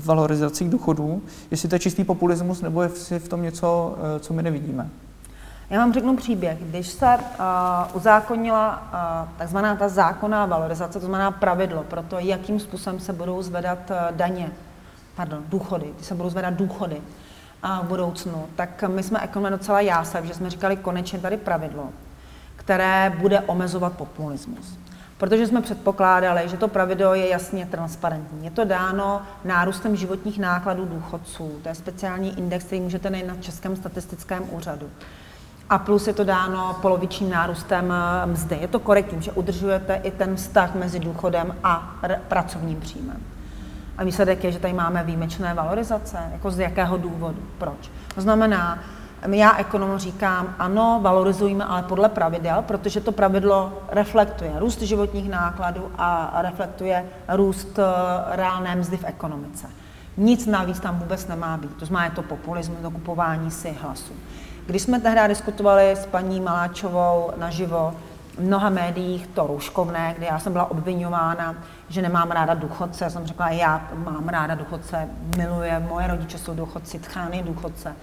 valorizaci 0.04 0.68
důchodů, 0.68 1.22
jestli 1.50 1.68
to 1.68 1.74
je 1.74 1.78
čistý 1.78 2.04
populismus, 2.04 2.60
nebo 2.60 2.82
je 2.82 2.88
v 3.18 3.28
tom 3.28 3.42
něco, 3.42 3.96
uh, 3.96 4.20
co 4.20 4.34
my 4.34 4.42
nevidíme. 4.42 4.88
Já 5.70 5.78
vám 5.78 5.92
řeknu 5.92 6.16
příběh. 6.16 6.58
Když 6.60 6.88
se 6.88 7.06
uh, 7.06 7.96
uzákonila 7.96 8.82
uh, 8.92 9.28
takzvaná 9.38 9.76
ta 9.76 9.88
zákonná 9.88 10.46
valorizace, 10.46 10.98
to 10.98 11.06
znamená 11.06 11.30
pravidlo 11.30 11.82
pro 11.82 12.02
to, 12.02 12.18
jakým 12.18 12.60
způsobem 12.60 13.00
se 13.00 13.12
budou 13.12 13.42
zvedat 13.42 13.90
uh, 13.90 14.16
daně, 14.16 14.52
pardon, 15.16 15.42
důchody, 15.48 15.86
kdy 15.96 16.04
se 16.04 16.14
budou 16.14 16.30
zvedat 16.30 16.54
důchody, 16.54 17.00
v 17.62 17.86
budoucnu, 17.86 18.47
tak 18.56 18.84
my 18.89 19.02
jsme 19.02 19.20
ekonomé 19.20 19.51
docela 19.51 19.80
jásav, 19.80 20.24
že 20.24 20.34
jsme 20.34 20.51
říkali 20.51 20.76
konečně 20.76 21.18
tady 21.18 21.36
pravidlo, 21.36 21.89
které 22.56 23.12
bude 23.18 23.40
omezovat 23.40 23.93
populismus. 23.93 24.78
Protože 25.18 25.47
jsme 25.47 25.62
předpokládali, 25.62 26.48
že 26.48 26.56
to 26.56 26.68
pravidlo 26.68 27.14
je 27.14 27.28
jasně 27.28 27.66
transparentní. 27.66 28.44
Je 28.44 28.51
to 28.51 28.64
dáno 28.64 29.22
nárůstem 29.44 29.97
životních 29.97 30.39
nákladů 30.39 30.84
důchodců. 30.84 31.60
To 31.62 31.68
je 31.68 31.74
speciální 31.74 32.39
index, 32.39 32.64
který 32.64 32.80
můžete 32.80 33.10
najít 33.10 33.26
na 33.26 33.36
Českém 33.36 33.76
statistickém 33.76 34.44
úřadu. 34.51 34.90
A 35.70 35.78
plus 35.78 36.06
je 36.06 36.12
to 36.12 36.24
dáno 36.24 36.76
polovičním 36.82 37.30
nárůstem 37.30 37.93
eh, 37.93 38.26
mzdy. 38.26 38.59
Je 38.60 38.68
to 38.68 38.78
korektní, 38.78 39.22
že 39.22 39.32
udržujete 39.32 39.94
i 39.94 40.10
ten 40.10 40.36
vztah 40.36 40.74
mezi 40.74 40.98
důchodem 40.98 41.56
a 41.64 41.97
pracovním 42.28 42.80
příjmem. 42.80 43.31
A 44.02 44.04
výsledek 44.04 44.44
je, 44.44 44.52
že 44.52 44.58
tady 44.58 44.72
máme 44.72 45.04
výjimečné 45.04 45.54
valorizace. 45.54 46.18
Jako 46.32 46.50
z 46.50 46.58
jakého 46.58 46.96
důvodu? 46.96 47.38
Proč? 47.58 47.90
To 48.14 48.20
znamená, 48.20 48.78
já 49.30 49.56
ekonom 49.56 49.98
říkám, 49.98 50.54
ano, 50.58 51.00
valorizujeme, 51.02 51.64
ale 51.64 51.82
podle 51.82 52.08
pravidel, 52.08 52.62
protože 52.66 53.00
to 53.00 53.12
pravidlo 53.12 53.72
reflektuje 53.88 54.52
růst 54.58 54.82
životních 54.82 55.30
nákladů 55.30 55.90
a 55.98 56.38
reflektuje 56.42 57.04
růst 57.28 57.78
eh, 57.78 57.82
reálné 58.36 58.76
mzdy 58.76 58.96
v 58.96 59.04
ekonomice. 59.04 59.66
Nic 60.16 60.46
navíc 60.46 60.80
tam 60.80 60.98
vůbec 60.98 61.26
nemá 61.26 61.56
být. 61.56 61.76
To 61.76 61.86
znamená, 61.86 62.04
je 62.04 62.10
to 62.10 62.22
populismus, 62.22 62.78
to 62.82 62.90
kupování 62.90 63.50
si 63.50 63.76
hlasů. 63.82 64.12
Když 64.66 64.82
jsme 64.82 65.00
tehdy 65.00 65.28
diskutovali 65.28 65.90
s 65.90 66.06
paní 66.06 66.40
Maláčovou 66.40 67.30
naživo, 67.36 67.94
v 68.36 68.40
mnoha 68.40 68.70
médiích 68.70 69.26
to 69.26 69.46
rouškovné, 69.46 70.14
kde 70.16 70.26
já 70.26 70.38
jsem 70.38 70.52
byla 70.52 70.70
obvinována, 70.70 71.54
že 71.93 72.02
nemám 72.02 72.31
ráda 72.31 72.55
důchodce. 72.55 73.05
Já 73.05 73.10
jsem 73.10 73.27
řekla, 73.27 73.48
já 73.48 73.89
mám 73.94 74.28
ráda 74.28 74.55
důchodce, 74.55 75.09
miluje, 75.36 75.81
moje 75.89 76.06
rodiče 76.06 76.39
jsou 76.39 76.55
důchodci, 76.55 76.98
tchány 76.98 77.43
důchodce. 77.43 77.94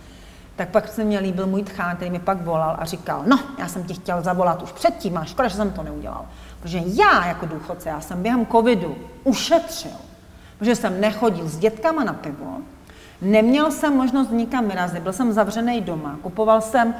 tak 0.55 0.69
pak 0.69 0.87
se 0.87 1.03
mě 1.03 1.19
líbil 1.19 1.47
můj 1.47 1.63
tchán, 1.63 1.95
který 1.95 2.11
mi 2.11 2.19
pak 2.19 2.41
volal 2.41 2.75
a 2.79 2.85
říkal, 2.85 3.23
no, 3.25 3.39
já 3.57 3.67
jsem 3.67 3.83
ti 3.83 3.93
chtěl 3.93 4.21
zavolat 4.21 4.61
už 4.61 4.71
předtím, 4.71 5.17
a 5.17 5.25
škoda, 5.25 5.47
že 5.47 5.55
jsem 5.55 5.71
to 5.71 5.83
neudělal. 5.83 6.25
Protože 6.61 6.79
já 6.85 7.25
jako 7.25 7.45
důchodce, 7.45 7.89
já 7.89 8.01
jsem 8.01 8.21
během 8.21 8.45
covidu 8.45 8.95
ušetřil, 9.23 9.97
protože 10.57 10.75
jsem 10.75 11.01
nechodil 11.01 11.47
s 11.47 11.57
dětkama 11.57 12.03
na 12.03 12.13
pivo, 12.13 12.57
neměl 13.21 13.71
jsem 13.71 13.97
možnost 13.97 14.31
nikam 14.31 14.67
vyrazit, 14.67 15.03
byl 15.03 15.13
jsem 15.13 15.31
zavřený 15.31 15.81
doma, 15.81 16.19
kupoval 16.21 16.61
jsem 16.61 16.95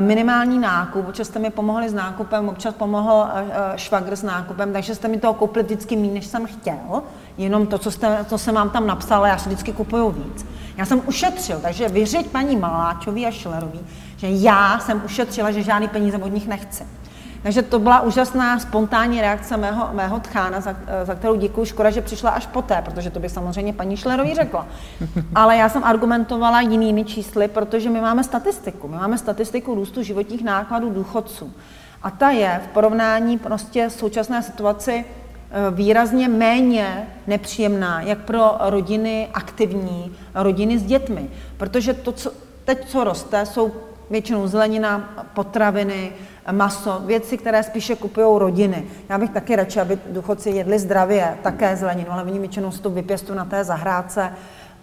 minimální 0.00 0.58
nákup, 0.58 1.08
občas 1.08 1.26
jste 1.26 1.38
mi 1.38 1.50
pomohli 1.50 1.88
s 1.88 1.94
nákupem, 1.94 2.48
občas 2.48 2.74
pomohl 2.74 3.26
eh, 3.34 3.44
eh, 3.50 3.78
švagr 3.78 4.16
s 4.16 4.22
nákupem, 4.22 4.72
takže 4.72 4.94
jste 4.94 5.08
mi 5.08 5.18
toho 5.18 5.34
koupili 5.34 5.64
vždycky 5.64 5.96
méně, 5.96 6.12
než 6.12 6.26
jsem 6.26 6.46
chtěl, 6.46 7.02
jenom 7.38 7.66
to, 7.66 7.78
co, 7.78 7.90
jste, 7.90 8.24
co 8.28 8.38
jsem 8.38 8.54
vám 8.54 8.70
tam 8.70 8.86
napsala, 8.86 9.28
já 9.28 9.38
si 9.38 9.48
vždycky 9.48 9.72
kupuju 9.72 10.10
víc. 10.10 10.46
Já 10.76 10.86
jsem 10.86 11.02
ušetřil, 11.06 11.60
takže 11.60 11.88
vyřeď 11.88 12.26
paní 12.26 12.56
Maláčový 12.56 13.26
a 13.26 13.30
Šilerový, 13.30 13.80
že 14.16 14.26
já 14.30 14.78
jsem 14.78 15.02
ušetřila, 15.04 15.50
že 15.50 15.62
žádný 15.62 15.88
peníze 15.88 16.18
od 16.18 16.28
nich 16.28 16.48
nechci. 16.48 16.84
Takže 17.42 17.62
to 17.62 17.78
byla 17.78 18.00
úžasná 18.00 18.58
spontánní 18.58 19.20
reakce 19.20 19.56
mého, 19.56 19.88
mého 19.92 20.20
tchána, 20.20 20.60
za, 20.60 20.76
za 21.04 21.14
kterou 21.14 21.34
děkuji. 21.34 21.64
Škoda, 21.64 21.90
že 21.90 22.00
přišla 22.02 22.30
až 22.30 22.46
poté, 22.46 22.82
protože 22.82 23.10
to 23.10 23.20
by 23.20 23.28
samozřejmě 23.28 23.72
paní 23.72 23.96
Šlerový 23.96 24.34
řekla. 24.34 24.66
Ale 25.34 25.56
já 25.56 25.68
jsem 25.68 25.84
argumentovala 25.84 26.60
jinými 26.60 27.04
čísly, 27.04 27.48
protože 27.48 27.90
my 27.90 28.00
máme 28.00 28.24
statistiku. 28.24 28.88
My 28.88 28.96
máme 28.96 29.18
statistiku 29.18 29.74
růstu 29.74 30.02
životních 30.02 30.44
nákladů 30.44 30.90
důchodců. 30.90 31.52
A 32.02 32.10
ta 32.10 32.30
je 32.30 32.60
v 32.64 32.68
porovnání 32.68 33.38
prostě 33.38 33.90
současné 33.90 34.42
situaci 34.42 35.04
eh, 35.04 35.70
výrazně 35.70 36.28
méně 36.28 37.06
nepříjemná, 37.26 38.00
jak 38.00 38.18
pro 38.18 38.56
rodiny 38.60 39.28
aktivní, 39.34 40.16
rodiny 40.34 40.78
s 40.78 40.82
dětmi. 40.82 41.30
Protože 41.56 41.94
to, 41.94 42.12
co 42.12 42.32
teď 42.64 42.88
co 42.88 43.04
roste, 43.04 43.46
jsou 43.46 43.72
většinou 44.10 44.46
zelenina, 44.46 45.10
potraviny, 45.34 46.12
maso, 46.52 47.02
věci, 47.06 47.38
které 47.38 47.62
spíše 47.62 47.96
kupují 47.96 48.38
rodiny. 48.38 48.84
Já 49.08 49.18
bych 49.18 49.30
taky 49.30 49.56
radši, 49.56 49.80
aby 49.80 49.98
důchodci 50.10 50.50
jedli 50.50 50.78
zdravě, 50.78 51.38
také 51.42 51.76
zeleninu, 51.76 52.12
ale 52.12 52.22
oni 52.22 52.38
většinou 52.38 52.70
si 52.70 52.82
to 52.82 52.90
vypěstují 52.90 53.38
na 53.38 53.44
té 53.44 53.64
zahrádce, 53.64 54.32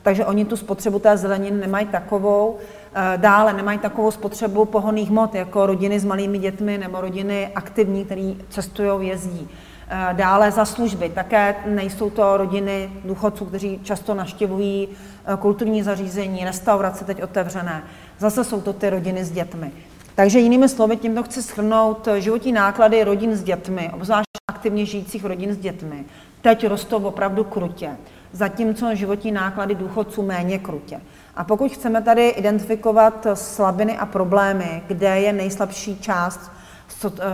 takže 0.02 0.26
oni 0.26 0.46
tu 0.46 0.58
spotřebu 0.58 1.00
té 1.00 1.18
zeleniny 1.18 1.58
nemají 1.58 1.88
takovou. 1.88 2.58
Eh, 2.94 3.18
dále 3.18 3.54
nemají 3.54 3.80
takovou 3.80 4.12
spotřebu 4.12 4.66
pohoných 4.66 5.10
hmot, 5.10 5.36
jako 5.36 5.66
rodiny 5.66 6.00
s 6.00 6.06
malými 6.06 6.38
dětmi 6.38 6.78
nebo 6.78 7.02
rodiny 7.02 7.52
aktivní, 7.56 8.06
které 8.06 8.34
cestují, 8.50 9.08
jezdí. 9.08 9.50
Eh, 9.90 10.14
dále 10.14 10.52
za 10.52 10.66
služby. 10.66 11.10
Také 11.10 11.56
nejsou 11.66 12.10
to 12.10 12.38
rodiny 12.38 12.90
důchodců, 13.06 13.46
kteří 13.46 13.80
často 13.84 14.14
naštěvují 14.14 14.88
eh, 14.88 15.38
kulturní 15.38 15.84
zařízení, 15.84 16.46
restaurace 16.46 17.06
teď 17.06 17.24
otevřené. 17.24 17.84
Zase 18.20 18.44
jsou 18.44 18.62
to 18.62 18.74
ty 18.74 18.90
rodiny 18.90 19.26
s 19.26 19.32
dětmi. 19.32 19.72
Takže 20.18 20.40
jinými 20.40 20.70
slovy, 20.70 20.98
tímto 20.98 21.24
chci 21.24 21.42
shrnout 21.42 22.08
životní 22.18 22.52
náklady 22.52 23.04
rodin 23.04 23.36
s 23.36 23.44
dětmi, 23.44 23.92
obzvlášť 23.94 24.28
aktivně 24.50 24.86
žijících 24.86 25.26
rodin 25.26 25.54
s 25.54 25.58
dětmi. 25.58 26.06
Teď 26.42 26.68
rostou 26.68 27.04
opravdu 27.04 27.44
krutě, 27.44 27.98
zatímco 28.32 28.96
životní 28.96 29.32
náklady 29.32 29.76
důchodců 29.76 30.22
méně 30.22 30.60
krutě. 30.60 31.02
A 31.36 31.44
pokud 31.44 31.72
chceme 31.72 32.02
tady 32.02 32.28
identifikovat 32.30 33.28
slabiny 33.34 33.98
a 33.98 34.06
problémy, 34.06 34.84
kde 34.88 35.20
je 35.20 35.34
nejslabší 35.34 36.00
část 36.00 36.52
so, 36.88 37.22
e, 37.22 37.26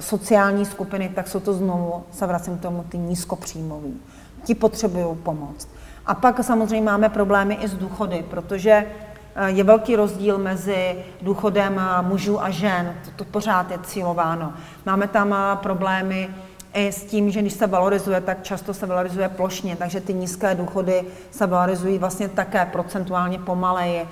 sociální 0.00 0.64
skupiny, 0.64 1.12
tak 1.14 1.28
jsou 1.28 1.40
to 1.40 1.54
znovu, 1.54 2.04
se 2.10 2.26
vracím 2.26 2.58
k 2.58 2.62
tomu, 2.62 2.84
ty 2.88 2.98
nízkopříjmoví. 2.98 4.00
Ti 4.44 4.54
potřebují 4.54 5.16
pomoc. 5.22 5.68
A 6.06 6.14
pak 6.14 6.44
samozřejmě 6.44 6.86
máme 6.86 7.08
problémy 7.08 7.54
i 7.54 7.68
s 7.68 7.74
důchody, 7.74 8.24
protože 8.30 8.86
Eh, 8.86 9.09
je 9.46 9.64
velký 9.64 9.96
rozdíl 9.96 10.38
mezi 10.38 10.94
důchodem 11.22 11.80
eh, 11.80 12.02
mužů 12.02 12.42
a 12.42 12.50
žen, 12.50 12.94
to, 13.04 13.10
to 13.16 13.24
pořád 13.24 13.70
je 13.70 13.78
cílováno. 13.82 14.52
Máme 14.86 15.08
tam 15.08 15.32
eh, 15.32 15.56
problémy 15.56 16.28
i 16.74 16.92
s 16.92 17.04
tím, 17.04 17.30
že 17.30 17.40
když 17.40 17.52
se 17.52 17.66
valorizuje, 17.66 18.20
tak 18.20 18.42
často 18.42 18.74
se 18.74 18.86
valorizuje 18.86 19.28
plošně, 19.28 19.76
takže 19.76 20.00
ty 20.00 20.14
nízké 20.14 20.54
důchody 20.54 21.04
se 21.30 21.46
valorizují 21.46 21.98
vlastně 21.98 22.28
také 22.28 22.66
procentuálně 22.66 23.38
pomaleji. 23.38 24.06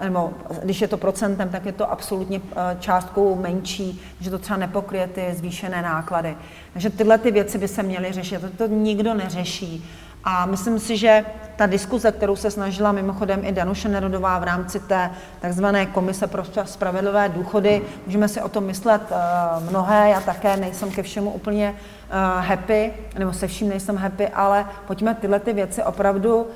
Nebo 0.00 0.30
když 0.62 0.80
je 0.80 0.88
to 0.88 0.96
procentem, 0.96 1.48
tak 1.48 1.66
je 1.66 1.72
to 1.72 1.90
absolutně 1.90 2.40
částkou 2.78 3.36
menší, 3.36 4.02
že 4.20 4.30
to 4.30 4.38
třeba 4.38 4.56
nepokryje 4.56 5.06
ty 5.06 5.34
zvýšené 5.34 5.82
náklady. 5.82 6.36
Takže 6.72 6.90
tyhle 6.90 7.18
ty 7.18 7.30
věci 7.30 7.58
by 7.58 7.68
se 7.68 7.82
měly 7.82 8.12
řešit. 8.12 8.40
To, 8.40 8.48
to 8.48 8.66
nikdo 8.66 9.14
neřeší. 9.14 9.84
A 10.24 10.46
myslím 10.46 10.78
si, 10.78 10.96
že 10.96 11.24
ta 11.56 11.66
diskuze, 11.66 12.12
kterou 12.12 12.36
se 12.36 12.50
snažila 12.50 12.92
mimochodem 12.92 13.40
i 13.44 13.52
Danuše 13.52 13.88
Nerudová 13.88 14.38
v 14.38 14.42
rámci 14.42 14.80
té 14.80 15.10
takzvané 15.40 15.86
komise 15.86 16.26
pro 16.26 16.44
spravedlivé 16.64 17.28
důchody, 17.28 17.82
můžeme 18.06 18.28
si 18.28 18.40
o 18.40 18.48
tom 18.48 18.64
myslet 18.64 19.02
uh, 19.10 19.70
mnohé, 19.70 20.10
já 20.10 20.20
také 20.20 20.56
nejsem 20.56 20.90
ke 20.90 21.02
všemu 21.02 21.30
úplně 21.30 21.70
uh, 21.70 22.44
happy, 22.46 22.92
nebo 23.18 23.32
se 23.32 23.46
vším 23.46 23.68
nejsem 23.68 23.96
happy, 23.96 24.28
ale 24.28 24.66
pojďme 24.86 25.14
tyhle 25.14 25.40
ty 25.40 25.52
věci 25.52 25.82
opravdu 25.82 26.36
uh, 26.36 26.46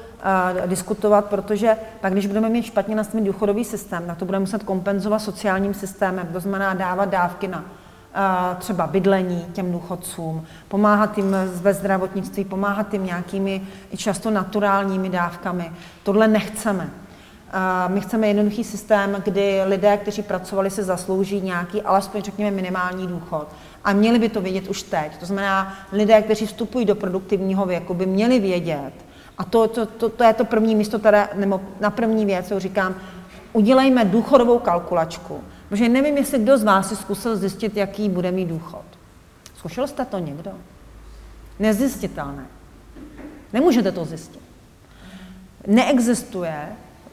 diskutovat, 0.66 1.24
protože 1.24 1.76
pak, 2.00 2.12
když 2.12 2.26
budeme 2.26 2.48
mít 2.48 2.62
špatně 2.62 2.96
nastavený 2.96 3.26
důchodový 3.26 3.64
systém, 3.64 4.06
tak 4.06 4.18
to 4.18 4.24
budeme 4.24 4.40
muset 4.40 4.62
kompenzovat 4.62 5.22
sociálním 5.22 5.74
systémem, 5.74 6.28
to 6.32 6.40
znamená 6.40 6.74
dávat 6.74 7.08
dávky 7.08 7.48
na 7.48 7.64
třeba 8.58 8.86
bydlení 8.86 9.46
těm 9.52 9.72
důchodcům, 9.72 10.44
pomáhat 10.68 11.18
jim 11.18 11.36
ve 11.44 11.74
zdravotnictví, 11.74 12.44
pomáhat 12.44 12.92
jim 12.92 13.04
nějakými 13.04 13.62
i 13.92 13.96
často 13.96 14.30
naturálními 14.30 15.08
dávkami. 15.08 15.72
Tohle 16.02 16.28
nechceme. 16.28 16.90
My 17.88 18.00
chceme 18.00 18.28
jednoduchý 18.28 18.64
systém, 18.64 19.22
kdy 19.24 19.62
lidé, 19.64 19.96
kteří 19.96 20.22
pracovali, 20.22 20.70
se 20.70 20.82
zaslouží 20.84 21.40
nějaký, 21.40 21.82
alespoň 21.82 22.22
řekněme, 22.22 22.50
minimální 22.50 23.06
důchod. 23.06 23.48
A 23.84 23.92
měli 23.92 24.18
by 24.18 24.28
to 24.28 24.40
vědět 24.40 24.68
už 24.68 24.82
teď. 24.82 25.16
To 25.16 25.26
znamená, 25.26 25.74
lidé, 25.92 26.22
kteří 26.22 26.46
vstupují 26.46 26.84
do 26.84 26.94
produktivního 26.94 27.66
věku, 27.66 27.94
by 27.94 28.06
měli 28.06 28.38
vědět, 28.38 28.92
a 29.38 29.44
to, 29.44 29.68
to, 29.68 29.86
to, 29.86 30.08
to 30.08 30.24
je 30.24 30.32
to 30.32 30.44
první 30.44 30.74
místo, 30.74 30.98
teda, 30.98 31.28
nebo 31.34 31.60
na 31.80 31.90
první 31.90 32.26
věc, 32.26 32.48
co 32.48 32.60
říkám, 32.60 32.94
udělejme 33.52 34.04
důchodovou 34.04 34.58
kalkulačku. 34.58 35.40
Protože 35.68 35.88
nevím, 35.88 36.16
jestli 36.16 36.38
kdo 36.38 36.58
z 36.58 36.64
vás 36.64 36.88
si 36.88 36.96
zkusil 36.96 37.36
zjistit, 37.36 37.76
jaký 37.76 38.08
bude 38.08 38.32
mít 38.32 38.48
důchod. 38.48 38.84
Zkušel 39.56 39.86
jste 39.86 40.04
to 40.04 40.18
někdo? 40.18 40.50
Nezjistitelné. 41.58 42.46
Nemůžete 43.52 43.92
to 43.92 44.04
zjistit. 44.04 44.42
Neexistuje 45.66 46.68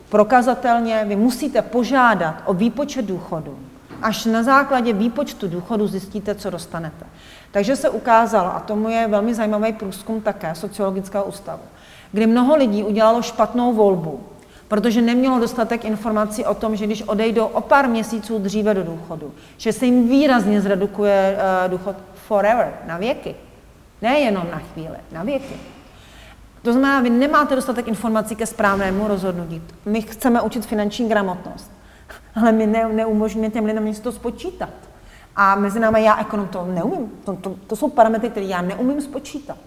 prokazatelně, 0.09 1.05
vy 1.07 1.15
musíte 1.15 1.61
požádat 1.61 2.43
o 2.45 2.53
výpočet 2.53 3.05
důchodu. 3.05 3.59
Až 4.01 4.25
na 4.25 4.43
základě 4.43 4.93
výpočtu 4.93 5.47
důchodu 5.47 5.87
zjistíte, 5.87 6.35
co 6.35 6.49
dostanete. 6.49 7.05
Takže 7.51 7.75
se 7.75 7.89
ukázalo, 7.89 8.55
a 8.55 8.59
tomu 8.59 8.89
je 8.89 9.07
velmi 9.07 9.33
zajímavý 9.33 9.73
průzkum 9.73 10.21
také 10.21 10.55
sociologického 10.55 11.23
ústavu, 11.23 11.61
kdy 12.11 12.27
mnoho 12.27 12.55
lidí 12.55 12.83
udělalo 12.83 13.21
špatnou 13.21 13.73
volbu, 13.73 14.23
protože 14.67 15.01
nemělo 15.01 15.39
dostatek 15.39 15.85
informací 15.85 16.45
o 16.45 16.53
tom, 16.53 16.75
že 16.75 16.85
když 16.85 17.03
odejdou 17.03 17.45
o 17.45 17.61
pár 17.61 17.89
měsíců 17.89 18.39
dříve 18.39 18.73
do 18.73 18.83
důchodu, 18.83 19.33
že 19.57 19.73
se 19.73 19.85
jim 19.85 20.09
výrazně 20.09 20.61
zredukuje 20.61 21.37
uh, 21.37 21.71
důchod 21.71 21.95
forever, 22.13 22.73
na 22.87 22.97
věky. 22.97 23.35
Nejenom 24.01 24.47
na 24.51 24.59
chvíli, 24.59 24.97
na 25.11 25.23
věky. 25.23 25.55
To 26.61 26.71
znamená, 26.71 27.01
vy 27.01 27.09
nemáte 27.09 27.55
dostatek 27.55 27.87
informací 27.87 28.35
ke 28.35 28.45
správnému 28.45 29.07
rozhodnutí. 29.07 29.61
My 29.85 30.01
chceme 30.01 30.41
učit 30.41 30.65
finanční 30.65 31.09
gramotnost, 31.09 31.71
ale 32.35 32.51
my 32.51 32.67
ne, 32.67 32.89
neumožníme 32.93 33.49
těm 33.49 33.65
lidem 33.65 33.93
to 33.95 34.11
spočítat. 34.11 34.69
A 35.35 35.55
mezi 35.55 35.79
námi 35.79 36.03
já 36.03 36.19
ekonom 36.19 36.47
to 36.47 36.65
neumím. 36.65 37.11
To, 37.25 37.33
to, 37.33 37.55
to 37.67 37.75
jsou 37.75 37.89
parametry, 37.89 38.29
které 38.29 38.45
já 38.45 38.61
neumím 38.61 39.01
spočítat. 39.01 39.57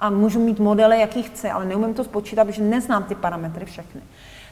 A 0.00 0.10
můžu 0.10 0.40
mít 0.40 0.58
modely, 0.58 1.00
jaký 1.00 1.22
chci, 1.22 1.50
ale 1.50 1.64
neumím 1.64 1.94
to 1.94 2.04
spočítat, 2.04 2.44
protože 2.44 2.62
neznám 2.62 3.04
ty 3.04 3.14
parametry 3.14 3.64
všechny. 3.64 4.00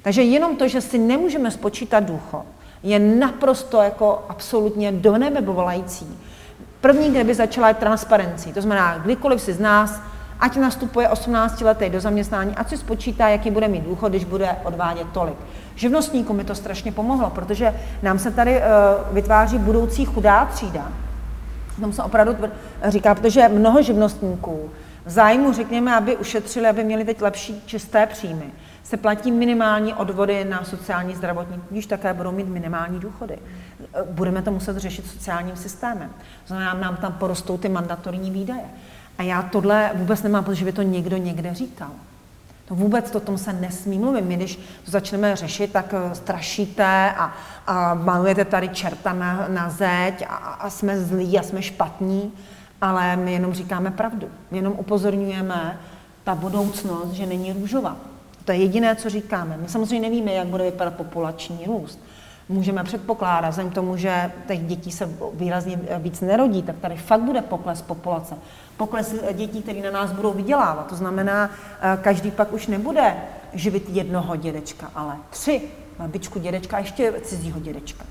Takže 0.07 0.23
jenom 0.23 0.57
to, 0.57 0.69
že 0.69 0.81
si 0.81 0.99
nemůžeme 0.99 1.51
spočítat 1.51 2.01
důchod, 2.01 2.45
je 2.83 2.99
naprosto 2.99 3.83
jako 3.83 4.25
absolutně 4.29 4.93
do 4.93 5.19
nebe 5.19 5.41
volající. 5.41 6.19
První, 6.81 7.11
kde 7.11 7.25
by 7.25 7.35
začala, 7.35 7.69
je 7.69 7.75
transparencí. 7.75 8.53
To 8.53 8.63
znamená, 8.63 8.99
kdykoliv 8.99 9.41
si 9.41 9.53
z 9.53 9.61
nás, 9.61 10.01
ať 10.41 10.57
nastupuje 10.57 11.09
18 11.09 11.61
letý 11.61 11.91
do 11.91 12.01
zaměstnání, 12.01 12.55
ať 12.57 12.69
si 12.69 12.77
spočítá, 12.77 13.29
jaký 13.29 13.51
bude 13.51 13.69
mít 13.69 13.85
důchod, 13.85 14.09
když 14.09 14.25
bude 14.25 14.57
odvádět 14.65 15.07
tolik. 15.13 15.37
Živnostníkům 15.75 16.37
mi 16.37 16.45
to 16.45 16.55
strašně 16.55 16.93
pomohlo, 16.93 17.31
protože 17.31 17.75
nám 18.03 18.19
se 18.19 18.31
tady 18.31 18.57
uh, 18.57 18.63
vytváří 19.15 19.59
budoucí 19.59 20.05
chudá 20.05 20.45
třída. 20.45 20.93
Tam 21.81 21.93
se 21.93 22.03
opravdu 22.03 22.37
říká, 22.85 23.15
protože 23.15 23.49
mnoho 23.49 23.83
živnostníků 23.83 24.71
v 25.05 25.11
zájmu, 25.11 25.53
řekněme, 25.53 25.97
aby 25.97 26.17
ušetřili, 26.17 26.69
aby 26.69 26.85
měli 26.85 27.05
teď 27.05 27.23
lepší 27.23 27.63
čisté 27.67 28.07
příjmy, 28.07 28.53
se 28.87 28.97
platí 28.97 29.31
minimální 29.31 29.95
odvody 29.95 30.45
na 30.45 30.65
sociální 30.65 31.15
zdravotní, 31.15 31.63
když 31.71 31.87
také 31.87 32.15
budou 32.15 32.33
mít 32.33 32.49
minimální 32.49 33.01
důchody. 33.01 33.39
Budeme 34.11 34.43
to 34.43 34.51
muset 34.51 34.77
řešit 34.77 35.07
sociálním 35.07 35.57
systémem. 35.57 36.11
Znamená, 36.47 36.75
nám 36.75 36.97
tam 36.97 37.13
porostou 37.13 37.59
ty 37.59 37.69
mandatorní 37.69 38.31
výdaje. 38.31 38.65
A 39.19 39.23
já 39.23 39.43
tohle 39.43 39.91
vůbec 39.95 40.23
nemám, 40.23 40.45
protože 40.45 40.65
by 40.65 40.73
to 40.73 40.83
někdo 40.83 41.17
někde 41.17 41.55
říkal. 41.55 41.91
To 42.69 42.75
vůbec 42.75 43.11
to 43.11 43.21
tom 43.21 43.39
se 43.39 43.53
nesmí 43.53 43.99
mluvit. 43.99 44.25
My, 44.25 44.37
když 44.37 44.57
to 44.57 44.91
začneme 44.91 45.37
řešit, 45.37 45.73
tak 45.73 45.95
eh, 45.95 46.15
strašíte 46.15 47.13
a, 47.17 47.35
a 47.67 47.95
malujete 47.95 48.45
tady 48.45 48.69
čerta 48.69 49.13
na, 49.13 49.47
na 49.49 49.71
zeď 49.71 50.25
a, 50.29 50.35
a 50.35 50.71
jsme 50.71 51.01
zlí 51.01 51.39
a 51.39 51.43
jsme 51.43 51.63
špatní, 51.63 52.33
ale 52.81 53.17
my 53.17 53.33
jenom 53.33 53.53
říkáme 53.53 53.91
pravdu. 53.91 54.29
My 54.51 54.59
jenom 54.59 54.73
upozorňujeme 54.77 55.79
ta 56.25 56.35
budoucnost, 56.35 57.11
že 57.13 57.27
není 57.27 57.53
růžová. 57.53 57.97
To 58.47 58.53
je 58.53 58.59
jediné, 58.59 58.97
co 58.97 59.11
říkáme. 59.11 59.57
My 59.57 59.69
samozřejmě 59.69 60.09
nevíme, 60.09 60.33
jak 60.33 60.47
bude 60.47 60.65
vypadat 60.65 60.95
populační 60.95 61.65
růst. 61.67 62.01
Můžeme 62.49 62.85
předpokládat, 62.85 63.49
vzhledem 63.49 63.73
tomu, 63.73 63.97
že 63.97 64.33
těch 64.49 64.63
dětí 64.63 64.93
se 64.93 65.09
výrazně 65.35 65.81
víc 65.99 66.21
nerodí, 66.21 66.63
tak 66.63 66.77
tady 66.79 66.97
fakt 66.97 67.21
bude 67.21 67.43
pokles 67.43 67.83
populace. 67.83 68.35
Pokles 68.77 69.15
dětí, 69.33 69.63
které 69.63 69.83
na 69.83 69.91
nás 69.91 70.13
budou 70.13 70.33
vydělávat. 70.33 70.87
To 70.87 70.97
znamená, 70.97 71.51
eh, 71.81 71.99
každý 72.03 72.31
pak 72.31 72.53
už 72.53 72.67
nebude 72.67 73.17
živit 73.53 73.85
jednoho 73.89 74.37
dědečka, 74.37 74.91
ale 74.95 75.17
tři. 75.31 75.63
Babičku, 75.99 76.39
dědečka 76.39 76.77
a 76.77 76.81
ještě 76.81 77.13
cizího 77.23 77.61
dědečka. 77.61 78.05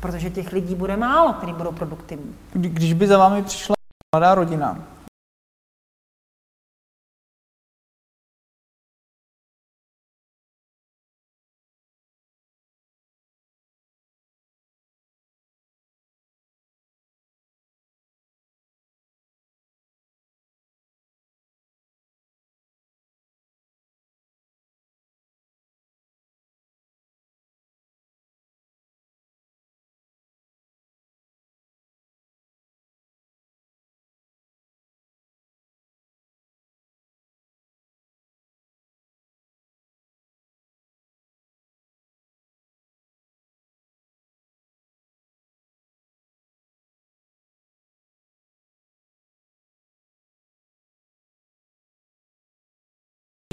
Protože 0.00 0.30
těch 0.30 0.52
lidí 0.52 0.74
bude 0.74 0.96
málo, 0.96 1.32
kteří 1.32 1.52
budou 1.52 1.72
produktivní. 1.72 2.34
Když 2.52 2.92
by 2.92 3.06
za 3.06 3.18
vámi 3.18 3.42
přišla 3.42 3.74
mladá 4.14 4.34
rodina, 4.34 4.78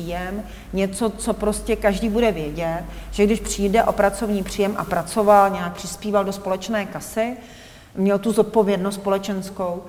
příjem, 0.08 0.44
něco, 0.74 1.10
co 1.10 1.34
prostě 1.34 1.76
každý 1.76 2.10
bude 2.10 2.32
vědět, 2.32 2.84
že 3.12 3.26
když 3.26 3.40
přijde 3.40 3.84
o 3.84 3.92
pracovní 3.92 4.44
příjem 4.44 4.76
a 4.78 4.84
pracoval, 4.84 5.50
nějak 5.50 5.74
přispíval 5.74 6.26
do 6.26 6.32
společné 6.32 6.86
kasy, 6.86 7.38
měl 7.96 8.20
tu 8.20 8.32
zodpovědnost 8.32 8.96
společenskou, 8.96 9.84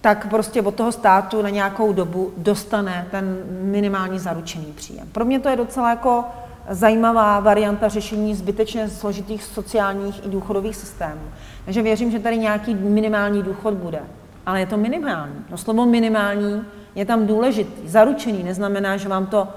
tak 0.00 0.30
prostě 0.30 0.62
od 0.62 0.74
toho 0.74 0.92
státu 0.92 1.42
na 1.42 1.50
nějakou 1.50 1.92
dobu 1.92 2.32
dostane 2.36 3.06
ten 3.10 3.42
minimální 3.62 4.18
zaručený 4.18 4.72
příjem. 4.76 5.08
Pro 5.12 5.24
mě 5.24 5.40
to 5.40 5.48
je 5.48 5.56
docela 5.56 5.90
jako 5.90 6.24
zajímavá 6.70 7.40
varianta 7.40 7.88
řešení 7.88 8.34
zbytečně 8.34 8.88
složitých 8.88 9.44
sociálních 9.44 10.26
i 10.26 10.28
důchodových 10.28 10.76
systémů. 10.76 11.22
Takže 11.64 11.82
věřím, 11.82 12.10
že 12.10 12.18
tady 12.18 12.38
nějaký 12.38 12.74
minimální 12.74 13.42
důchod 13.42 13.74
bude. 13.74 14.00
Ale 14.46 14.60
je 14.60 14.66
to 14.66 14.76
minimální. 14.76 15.44
No 15.50 15.58
slovo 15.58 15.86
minimální 15.86 16.62
je 16.94 17.04
tam 17.04 17.26
důležitý. 17.26 17.88
Zaručený 17.88 18.42
neznamená, 18.42 18.96
že 18.96 19.08
vám 19.08 19.26
to, 19.26 19.48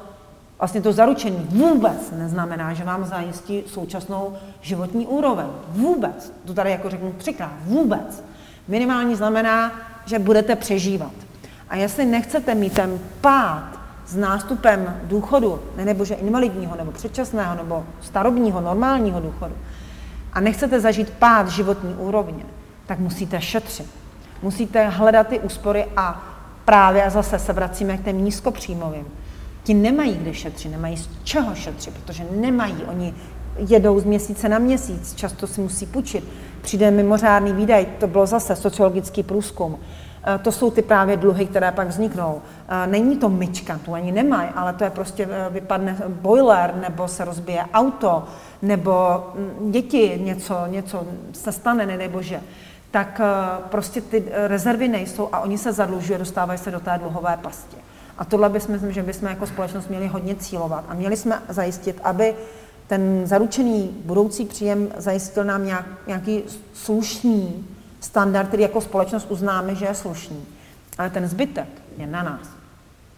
vlastně 0.59 0.81
to 0.81 0.93
zaručený 0.93 1.47
vůbec 1.49 2.11
neznamená, 2.17 2.73
že 2.73 2.83
vám 2.83 3.05
zajistí 3.05 3.63
současnou 3.67 4.33
životní 4.61 5.07
úroveň. 5.07 5.47
Vůbec. 5.67 6.33
To 6.45 6.53
tady 6.53 6.71
jako 6.71 6.89
řeknu 6.89 7.13
třikrát. 7.17 7.53
Vůbec. 7.65 8.23
Minimální 8.67 9.15
znamená, 9.15 9.71
že 10.05 10.19
budete 10.19 10.55
přežívat. 10.55 11.11
A 11.69 11.75
jestli 11.75 12.05
nechcete 12.05 12.55
mít 12.55 12.73
ten 12.73 12.99
pád 13.21 13.79
s 14.05 14.15
nástupem 14.15 14.97
důchodu, 15.03 15.59
nebo 15.75 16.05
že 16.05 16.13
invalidního, 16.13 16.75
nebo 16.75 16.91
předčasného, 16.91 17.55
nebo 17.55 17.85
starobního, 18.01 18.61
normálního 18.61 19.19
důchodu, 19.19 19.53
a 20.33 20.39
nechcete 20.39 20.79
zažít 20.79 21.09
pád 21.09 21.47
životní 21.47 21.93
úrovně, 21.93 22.43
tak 22.85 22.99
musíte 22.99 23.41
šetřit. 23.41 23.98
Musíte 24.41 24.89
hledat 24.89 25.27
ty 25.27 25.39
úspory 25.39 25.85
a 25.97 26.23
právě 26.65 27.03
a 27.03 27.09
zase 27.09 27.39
se 27.39 27.53
vracíme 27.53 27.97
k 27.97 28.03
těm 28.03 28.25
nízkopříjmovým. 28.25 29.05
Ti 29.63 29.73
nemají 29.73 30.17
kde 30.17 30.33
šetřit, 30.33 30.71
nemají 30.71 30.97
z 30.97 31.09
čeho 31.23 31.55
šetřit, 31.55 31.93
protože 31.93 32.25
nemají. 32.31 32.83
Oni 32.83 33.13
jedou 33.57 33.99
z 33.99 34.03
měsíce 34.03 34.49
na 34.49 34.59
měsíc, 34.59 35.15
často 35.15 35.47
si 35.47 35.61
musí 35.61 35.85
půjčit. 35.85 36.23
Přijde 36.61 36.91
mimořádný 36.91 37.53
výdaj, 37.53 37.85
to 37.85 38.07
bylo 38.07 38.25
zase 38.25 38.55
sociologický 38.55 39.23
průzkum. 39.23 39.79
E, 40.35 40.37
to 40.37 40.51
jsou 40.51 40.71
ty 40.71 40.81
právě 40.81 41.17
dluhy, 41.17 41.45
které 41.45 41.71
pak 41.71 41.87
vzniknou. 41.87 42.41
E, 42.67 42.87
není 42.87 43.17
to 43.17 43.29
myčka, 43.29 43.79
tu 43.85 43.93
ani 43.93 44.11
nemají, 44.11 44.49
ale 44.55 44.73
to 44.73 44.83
je 44.83 44.89
prostě, 44.89 45.27
e, 45.31 45.49
vypadne 45.49 45.97
boiler, 46.07 46.75
nebo 46.75 47.07
se 47.07 47.25
rozbije 47.25 47.65
auto, 47.73 48.23
nebo 48.61 48.93
mm, 49.35 49.71
děti, 49.71 50.21
něco, 50.23 50.55
něco 50.67 51.03
se 51.33 51.51
stane, 51.51 51.85
nedej 51.85 52.07
bože 52.07 52.41
tak 52.91 53.21
eh, 53.23 53.61
prostě 53.69 54.01
ty 54.01 54.23
eh, 54.31 54.47
rezervy 54.47 54.87
nejsou 54.87 55.29
a 55.31 55.39
oni 55.39 55.57
se 55.57 55.73
zadlužují, 55.73 56.19
dostávají 56.19 56.59
se 56.59 56.71
do 56.71 56.79
té 56.79 56.97
dluhové 56.97 57.37
pasti. 57.41 57.77
A 58.17 58.25
tohle 58.25 58.49
bychom, 58.49 58.73
myslím, 58.73 58.91
že 58.91 59.03
bychom 59.03 59.27
jako 59.27 59.47
společnost 59.47 59.87
měli 59.87 60.07
hodně 60.07 60.35
cílovat 60.35 60.85
a 60.87 60.93
měli 60.93 61.17
jsme 61.17 61.41
zajistit, 61.49 61.99
aby 62.03 62.35
ten 62.87 63.27
zaručený 63.27 64.01
budoucí 64.05 64.45
příjem 64.45 64.87
zajistil 64.97 65.43
nám 65.43 65.65
nějak, 65.65 65.85
nějaký 66.07 66.43
slušný 66.73 67.67
standard, 67.99 68.47
který 68.47 68.63
jako 68.63 68.81
společnost 68.81 69.27
uznáme, 69.29 69.75
že 69.75 69.85
je 69.85 69.95
slušný. 69.95 70.45
Ale 70.97 71.09
ten 71.09 71.27
zbytek 71.27 71.67
je 71.97 72.07
na 72.07 72.23
nás. 72.23 72.49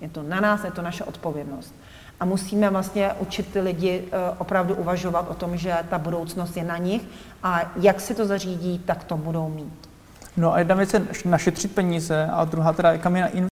Je 0.02 0.10
to 0.10 0.24
na 0.24 0.40
nás, 0.40 0.64
je 0.64 0.72
to 0.72 0.82
naše 0.82 1.04
odpovědnost. 1.04 1.74
A 2.22 2.26
musíme 2.26 2.70
vlastně 2.70 3.12
učit 3.20 3.54
ty 3.54 3.62
lidi 3.62 4.04
eh, 4.08 4.36
opravdu 4.38 4.76
uvažovat 4.76 5.30
o 5.30 5.34
tom, 5.34 5.58
že 5.58 5.78
ta 5.90 5.98
budoucnost 5.98 6.58
je 6.58 6.64
na 6.64 6.78
nich 6.78 7.02
a 7.44 7.72
jak 7.76 8.02
si 8.02 8.16
to 8.16 8.26
zařídí, 8.26 8.80
tak 8.80 9.04
to 9.04 9.18
budou 9.18 9.50
mít. 9.50 9.90
No 10.38 10.54
a 10.54 10.60
jedna 10.60 10.76
věc 10.76 10.94
je 10.94 11.08
našetřit 11.26 11.76
peníze 11.76 12.30
a 12.34 12.46
druhá 12.46 12.74
teda, 12.74 12.98
kam 12.98 13.16
je 13.16 13.22
na 13.22 13.52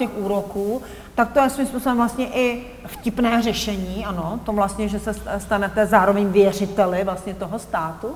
těch 0.00 0.16
úroků, 0.16 0.82
tak 1.14 1.32
to 1.32 1.40
je 1.40 1.50
svým 1.50 1.66
způsobem 1.66 1.96
vlastně 1.96 2.26
i 2.26 2.66
vtipné 2.86 3.42
řešení, 3.42 4.06
ano, 4.06 4.40
to 4.44 4.52
vlastně, 4.52 4.88
že 4.88 4.98
se 4.98 5.14
stanete 5.38 5.86
zároveň 5.86 6.28
věřiteli 6.28 7.04
vlastně 7.04 7.34
toho 7.34 7.58
státu, 7.58 8.14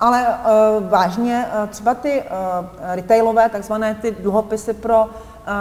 ale 0.00 0.26
uh, 0.26 0.88
vážně 0.90 1.46
uh, 1.46 1.68
třeba 1.68 1.94
ty 1.94 2.22
uh, 2.22 2.66
retailové, 2.80 3.48
takzvané 3.48 3.94
ty 3.94 4.10
dluhopisy 4.10 4.74
pro, 4.74 5.04
uh, 5.04 5.10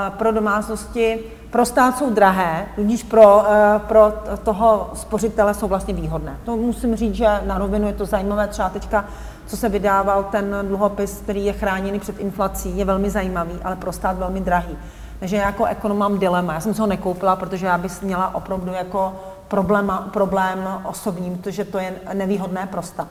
pro 0.10 0.32
domácnosti, 0.32 1.20
pro 1.52 1.66
stát 1.66 1.98
jsou 1.98 2.10
drahé, 2.10 2.66
tudíž 2.76 3.04
pro, 3.04 3.38
uh, 3.38 3.44
pro 3.80 4.14
toho 4.44 4.91
spořitele 4.94 5.54
jsou 5.54 5.68
vlastně 5.68 5.94
výhodné. 5.94 6.38
To 6.45 6.58
musím 6.58 6.95
říct, 6.95 7.16
že 7.16 7.28
na 7.45 7.58
rovinu 7.58 7.88
je 7.88 7.94
to 7.94 8.06
zajímavé, 8.06 8.48
třeba 8.48 8.70
teďka 8.70 9.06
co 9.48 9.58
se 9.58 9.70
vydával 9.70 10.24
ten 10.24 10.56
dluhopis, 10.62 11.20
který 11.24 11.45
je 11.45 11.54
chráněný 11.54 11.99
před 11.99 12.20
inflací, 12.20 12.78
je 12.78 12.86
velmi 12.86 13.10
zajímavý, 13.10 13.60
ale 13.64 13.76
pro 13.76 13.91
stát 13.91 14.18
velmi 14.18 14.41
drahý. 14.41 14.78
Takže 15.19 15.35
já 15.35 15.45
jako 15.45 15.65
ekonom 15.65 15.98
mám 15.98 16.19
dilema. 16.19 16.53
Já 16.53 16.60
jsem 16.60 16.73
se 16.73 16.81
ho 16.81 16.88
nekoupila, 16.88 17.35
protože 17.35 17.65
já 17.65 17.77
bych 17.77 18.02
měla 18.02 18.35
opravdu 18.35 18.73
jako 18.73 19.15
problém, 19.48 19.91
problém 20.14 20.81
osobní, 20.84 21.35
protože 21.35 21.65
to 21.65 21.80
je 21.80 21.94
nevýhodné 22.14 22.68
pro 22.68 22.81
stát. 22.81 23.07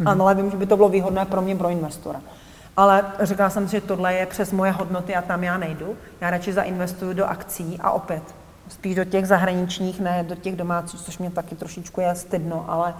Mm-hmm. 0.00 0.22
Ale 0.22 0.34
vím, 0.34 0.50
že 0.50 0.56
by 0.56 0.66
to 0.66 0.76
bylo 0.76 0.88
výhodné 0.88 1.24
pro 1.24 1.42
mě, 1.42 1.56
pro 1.56 1.68
investora. 1.68 2.20
Ale 2.76 3.04
říkala 3.20 3.50
jsem 3.50 3.68
si, 3.68 3.76
že 3.76 3.80
tohle 3.80 4.14
je 4.14 4.26
přes 4.26 4.52
moje 4.52 4.72
hodnoty 4.72 5.14
a 5.14 5.22
tam 5.22 5.44
já 5.44 5.58
nejdu. 5.58 5.96
Já 6.20 6.30
radši 6.30 6.52
zainvestuju 6.52 7.12
do 7.12 7.26
akcí 7.26 7.78
a 7.82 7.90
opět 7.90 8.22
spíš 8.68 8.94
do 8.94 9.04
těch 9.04 9.26
zahraničních, 9.26 10.00
ne 10.00 10.24
do 10.28 10.34
těch 10.34 10.56
domácích, 10.56 11.00
což 11.00 11.18
mě 11.18 11.30
taky 11.30 11.54
trošičku 11.54 12.00
je 12.00 12.14
stydno, 12.14 12.64
ale 12.68 12.94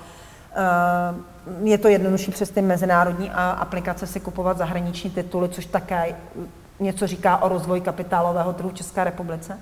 uh, 1.55 1.67
je 1.67 1.79
to 1.79 1.89
jednodušší 1.89 2.31
přes 2.31 2.51
ty 2.51 2.63
mezinárodní 2.63 3.31
aplikace 3.31 4.07
si 4.07 4.21
kupovat 4.21 4.59
zahraniční 4.59 5.11
tituly, 5.11 5.49
což 5.49 5.67
také 5.67 6.15
něco 6.81 7.07
říká 7.07 7.43
o 7.43 7.49
rozvoji 7.49 7.81
kapitálového 7.81 8.53
trhu 8.53 8.71
v 8.71 8.75
České 8.75 9.05
republice. 9.05 9.59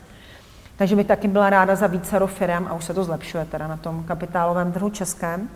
Takže 0.76 0.96
bych 0.96 1.06
taky 1.06 1.28
byla 1.28 1.50
ráda 1.50 1.76
za 1.76 1.86
více 1.86 2.26
firm, 2.26 2.66
a 2.68 2.74
už 2.74 2.84
se 2.84 2.94
to 2.94 3.04
zlepšuje 3.04 3.44
teda 3.44 3.66
na 3.66 3.76
tom 3.76 4.04
kapitálovém 4.04 4.72
trhu 4.72 4.90
českém. 4.90 5.48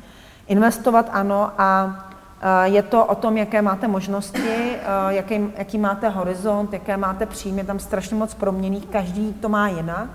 Investovat 0.49 1.11
ano 1.13 1.51
a 1.59 1.97
e, 2.41 2.69
je 2.69 2.83
to 2.83 3.05
o 3.05 3.15
tom, 3.15 3.37
jaké 3.37 3.63
máte 3.63 3.89
možnosti, 3.89 4.49
e, 4.49 4.79
jaký, 5.09 5.41
jaký 5.59 5.79
máte 5.79 6.09
horizont, 6.09 6.73
jaké 6.73 6.97
máte 6.97 7.27
příjmy, 7.27 7.65
tam 7.65 7.79
strašně 7.79 8.17
moc 8.17 8.35
proměných, 8.35 8.87
každý 8.87 9.33
to 9.33 9.49
má 9.49 9.69
jinak. 9.69 10.09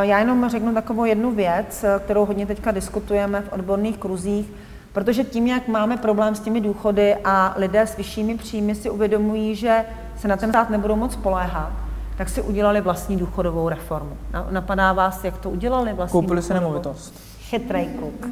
Já 0.00 0.18
jenom 0.18 0.48
řeknu 0.48 0.74
takovou 0.74 1.04
jednu 1.04 1.30
věc, 1.30 1.84
kterou 2.04 2.24
hodně 2.24 2.46
teďka 2.46 2.70
diskutujeme 2.70 3.40
v 3.40 3.52
odborných 3.52 3.98
kruzích, 3.98 4.52
protože 4.92 5.24
tím, 5.24 5.46
jak 5.46 5.68
máme 5.68 5.96
problém 5.96 6.34
s 6.34 6.40
těmi 6.40 6.60
důchody 6.60 7.16
a 7.24 7.54
lidé 7.56 7.86
s 7.86 7.96
vyššími 7.96 8.38
příjmy 8.38 8.74
si 8.74 8.90
uvědomují, 8.90 9.54
že 9.54 9.84
se 10.18 10.28
na 10.28 10.36
ten 10.36 10.50
stát 10.50 10.70
nebudou 10.70 10.96
moc 10.96 11.16
poléhat, 11.16 11.72
tak 12.16 12.28
si 12.28 12.42
udělali 12.42 12.80
vlastní 12.80 13.16
důchodovou 13.16 13.68
reformu. 13.68 14.16
Napadá 14.50 14.92
vás, 14.92 15.24
jak 15.24 15.38
to 15.38 15.50
udělali 15.50 15.92
vlastní 15.92 16.20
Koupili 16.20 16.42
si 16.42 16.54
nemovitost. 16.54 17.14
Chytrej 17.40 17.86
kluk. 17.86 18.26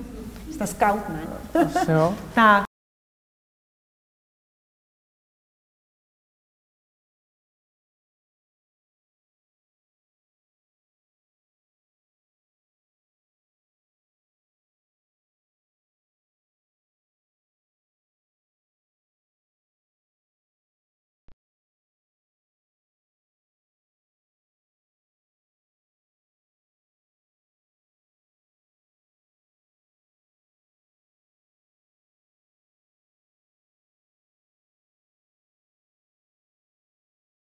Jste 0.52 0.66
scout, 0.66 1.09
ne? 1.09 1.20
Asi 1.65 1.93
jo. 1.93 2.15
tak. 2.35 2.63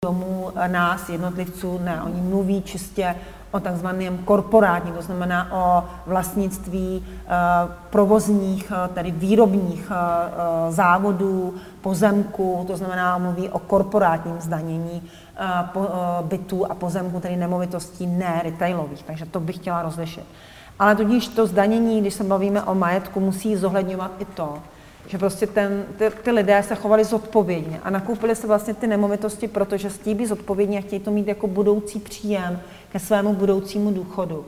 Domů 0.06 0.52
nás, 0.68 1.10
jednotlivců, 1.10 1.80
ne, 1.84 2.02
oni 2.02 2.22
mluví 2.22 2.61
čistě 2.61 3.15
o 3.52 3.60
takzvaném 3.60 4.18
korporátním, 4.18 4.94
to 4.94 5.02
znamená 5.02 5.48
o 5.52 5.84
vlastnictví 6.06 7.06
eh, 7.06 7.30
provozních, 7.90 8.72
eh, 8.72 8.88
tedy 8.94 9.11
výrobních 9.11 9.91
eh, 9.91 10.72
závodů, 10.72 11.53
pozemku, 11.82 12.64
to 12.68 12.77
znamená 12.77 13.18
mluví 13.18 13.49
o 13.49 13.60
korporátním 13.60 14.36
zdanění 14.40 15.02
bytů 16.22 16.72
a 16.72 16.76
pozemku, 16.76 17.19
tedy 17.19 17.36
nemovitostí, 17.36 18.07
ne 18.07 18.41
retailových, 18.44 19.03
takže 19.03 19.26
to 19.26 19.40
bych 19.40 19.56
chtěla 19.56 19.82
rozlišit. 19.82 20.23
Ale 20.80 20.95
tudíž 20.95 21.27
to 21.27 21.48
zdanění, 21.48 22.02
když 22.02 22.14
se 22.14 22.23
bavíme 22.23 22.64
o 22.64 22.76
majetku, 22.76 23.19
musí 23.19 23.56
zohledňovat 23.56 24.11
i 24.19 24.26
to, 24.26 24.57
že 25.07 25.18
prostě 25.18 25.48
ten, 25.48 25.86
ty, 25.98 26.10
ty 26.23 26.32
lidé 26.32 26.64
se 26.64 26.76
chovali 26.76 27.03
zodpovědně 27.03 27.80
a 27.84 27.90
nakoupili 27.90 28.36
se 28.36 28.48
vlastně 28.48 28.73
ty 28.73 28.88
nemovitosti, 28.88 29.48
protože 29.48 29.90
chtějí 29.90 30.15
být 30.15 30.26
zodpovědní 30.26 30.77
a 30.77 30.82
chtějí 30.82 30.99
to 30.99 31.11
mít 31.11 31.27
jako 31.27 31.48
budoucí 31.48 31.99
příjem 31.99 32.60
ke 32.91 32.99
svému 32.99 33.34
budoucímu 33.34 33.91
důchodu. 33.91 34.45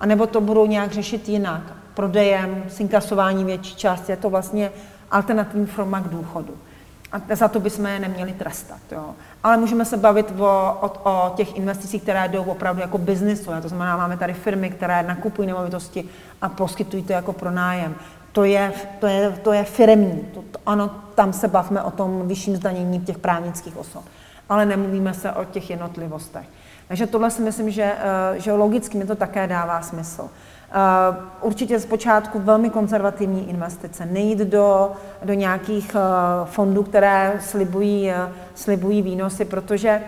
A 0.00 0.06
nebo 0.06 0.26
to 0.26 0.40
budou 0.40 0.66
nějak 0.66 0.92
řešit 0.92 1.28
jinak, 1.28 1.62
prodejem, 1.94 2.64
s 2.68 2.80
inkasování 2.80 3.44
větší 3.44 3.76
části, 3.76 4.12
je 4.12 4.16
to 4.16 4.30
vlastně 4.30 4.70
alternativní 5.10 5.66
forma 5.66 6.00
k 6.00 6.08
důchodu. 6.08 6.54
A 7.12 7.36
za 7.36 7.48
to 7.48 7.60
bychom 7.60 7.86
je 7.86 7.98
neměli 7.98 8.32
trestat. 8.32 8.78
Jo. 8.92 9.14
Ale 9.42 9.56
můžeme 9.56 9.84
se 9.84 9.96
bavit 9.96 10.32
o, 10.38 10.78
o, 10.80 10.90
o 11.10 11.34
těch 11.36 11.56
investicích, 11.56 12.02
které 12.02 12.28
jdou 12.28 12.42
opravdu 12.42 12.80
jako 12.80 12.98
biznisu. 12.98 13.50
To 13.62 13.68
znamená, 13.68 13.96
máme 13.96 14.16
tady 14.16 14.32
firmy, 14.34 14.70
které 14.70 15.02
nakupují 15.02 15.48
nemovitosti 15.48 16.04
a 16.42 16.48
poskytují 16.48 17.02
to 17.02 17.12
jako 17.12 17.32
pronájem 17.32 17.94
to 18.32 18.44
je, 18.44 18.72
to 18.98 19.06
je, 19.06 19.30
to 19.42 19.52
je 19.52 19.64
firemní. 19.64 20.28
To, 20.34 20.42
to, 20.42 20.58
ano, 20.66 20.90
tam 21.14 21.32
se 21.32 21.48
bavíme 21.48 21.82
o 21.82 21.90
tom 21.90 22.28
vyšším 22.28 22.56
zdanění 22.56 23.00
těch 23.00 23.18
právnických 23.18 23.76
osob, 23.76 24.04
ale 24.48 24.66
nemluvíme 24.66 25.14
se 25.14 25.32
o 25.32 25.44
těch 25.44 25.70
jednotlivostech. 25.70 26.46
Takže 26.88 27.06
tohle 27.06 27.30
si 27.30 27.42
myslím, 27.42 27.70
že, 27.70 27.82
eh, 27.82 28.40
že 28.40 28.52
logicky 28.52 28.98
mi 28.98 29.06
to 29.06 29.14
také 29.14 29.46
dává 29.46 29.82
smysl. 29.82 30.28
Eh, 30.28 30.74
určitě 31.40 31.80
zpočátku 31.80 32.38
velmi 32.38 32.70
konzervativní 32.70 33.50
investice, 33.50 34.06
nejít 34.06 34.38
do, 34.38 34.92
do 35.24 35.32
nějakých 35.32 35.94
eh, 35.94 36.00
fondů, 36.44 36.82
které 36.82 37.32
slibují, 37.40 38.12
slibují 38.54 39.02
výnosy, 39.02 39.44
protože 39.44 40.02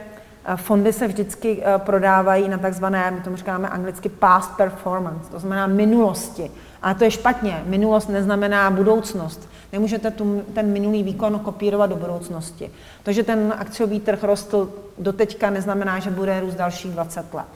fondy 0.57 0.93
se 0.93 1.09
vždycky 1.09 1.63
prodávají 1.77 2.49
na 2.49 2.59
takzvané, 2.59 3.11
my 3.11 3.21
tomu 3.21 3.37
říkáme 3.37 3.69
anglicky 3.69 4.09
past 4.09 4.57
performance, 4.57 5.31
to 5.31 5.39
znamená 5.39 5.67
minulosti. 5.67 6.51
A 6.83 6.95
to 6.95 7.05
je 7.05 7.11
špatně. 7.11 7.63
Minulost 7.67 8.09
neznamená 8.09 8.71
budoucnost. 8.71 9.49
Nemůžete 9.73 10.11
tu, 10.11 10.43
ten 10.55 10.73
minulý 10.73 11.03
výkon 11.03 11.39
kopírovat 11.39 11.91
do 11.91 11.97
budoucnosti. 11.97 12.71
To, 13.03 13.13
že 13.13 13.23
ten 13.23 13.55
akciový 13.59 14.01
trh 14.01 14.25
rostl 14.25 14.69
do 14.99 15.13
teďka, 15.13 15.51
neznamená, 15.51 15.99
že 15.99 16.11
bude 16.11 16.41
růst 16.41 16.55
dalších 16.55 16.91
20 16.91 17.35
let. 17.35 17.47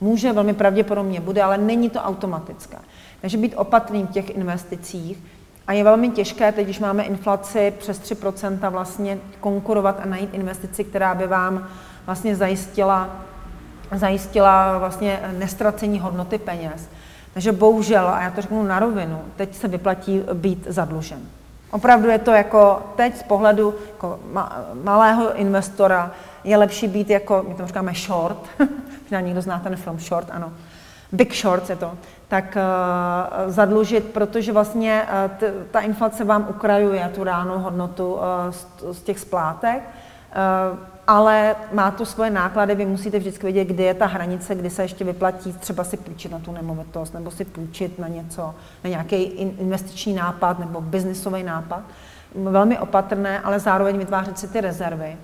Může, 0.00 0.32
velmi 0.32 0.54
pravděpodobně 0.54 1.20
bude, 1.20 1.42
ale 1.42 1.58
není 1.58 1.90
to 1.90 2.00
automatické. 2.00 2.78
Takže 3.20 3.38
být 3.38 3.54
opatrný 3.56 4.02
v 4.02 4.12
těch 4.12 4.30
investicích 4.30 5.18
a 5.66 5.72
je 5.72 5.84
velmi 5.84 6.10
těžké, 6.10 6.52
teď, 6.52 6.64
když 6.64 6.80
máme 6.80 7.02
inflaci 7.02 7.72
přes 7.78 8.00
3%, 8.00 8.70
vlastně 8.70 9.18
konkurovat 9.40 10.00
a 10.02 10.06
najít 10.06 10.34
investici, 10.34 10.84
která 10.84 11.14
by 11.14 11.26
vám 11.26 11.68
vlastně 12.06 12.36
zajistila, 12.36 13.10
zajistila 13.94 14.78
vlastně 14.78 15.20
nestracení 15.38 16.00
hodnoty 16.00 16.38
peněz. 16.38 16.88
Takže 17.34 17.52
bohužel, 17.52 18.08
a 18.08 18.22
já 18.22 18.30
to 18.30 18.40
řeknu 18.40 18.62
na 18.62 18.78
rovinu, 18.78 19.20
teď 19.36 19.56
se 19.56 19.68
vyplatí 19.68 20.22
být 20.32 20.66
zadlužen. 20.68 21.18
Opravdu 21.70 22.08
je 22.08 22.18
to 22.18 22.30
jako 22.30 22.82
teď 22.96 23.16
z 23.16 23.22
pohledu 23.22 23.74
jako 23.92 24.20
malého 24.82 25.34
investora 25.34 26.10
je 26.44 26.56
lepší 26.56 26.88
být 26.88 27.10
jako, 27.10 27.44
my 27.48 27.54
to 27.54 27.66
říkáme 27.66 27.92
short, 27.94 28.38
možná 29.02 29.20
někdo 29.20 29.42
zná 29.42 29.58
ten 29.58 29.76
film 29.76 29.98
Short, 29.98 30.28
ano, 30.30 30.52
Big 31.12 31.34
Short 31.34 31.70
je 31.70 31.76
to, 31.76 31.92
tak 32.28 32.56
uh, 32.56 33.52
zadlužit, 33.52 34.04
protože 34.04 34.52
vlastně 34.52 35.02
uh, 35.02 35.36
t, 35.36 35.52
ta 35.70 35.80
inflace 35.80 36.24
vám 36.24 36.46
ukrajuje 36.50 37.10
tu 37.14 37.24
reálnou 37.24 37.58
hodnotu 37.58 38.14
uh, 38.14 38.20
z, 38.50 38.66
z 38.92 39.02
těch 39.02 39.18
splátek. 39.18 39.82
Uh, 40.72 40.93
ale 41.06 41.56
má 41.72 41.90
to 41.90 42.06
svoje 42.06 42.30
náklady, 42.30 42.74
vy 42.74 42.86
musíte 42.86 43.18
vždycky 43.18 43.42
vědět, 43.42 43.64
kde 43.64 43.84
je 43.84 43.94
ta 43.94 44.06
hranice, 44.06 44.54
kdy 44.54 44.70
se 44.70 44.82
ještě 44.82 45.04
vyplatí 45.04 45.52
třeba 45.52 45.84
si 45.84 45.96
půjčit 45.96 46.32
na 46.32 46.38
tu 46.38 46.52
nemovitost, 46.52 47.14
nebo 47.14 47.30
si 47.30 47.44
půjčit 47.44 47.98
na 47.98 48.08
něco, 48.08 48.54
na 48.84 48.90
nějaký 48.90 49.22
investiční 49.22 50.14
nápad 50.14 50.58
nebo 50.58 50.80
biznisový 50.80 51.42
nápad. 51.42 51.82
Velmi 52.34 52.78
opatrné, 52.78 53.40
ale 53.40 53.60
zároveň 53.60 53.98
vytvářet 53.98 54.38
si 54.38 54.48
ty 54.48 54.60
rezervy 54.60 55.16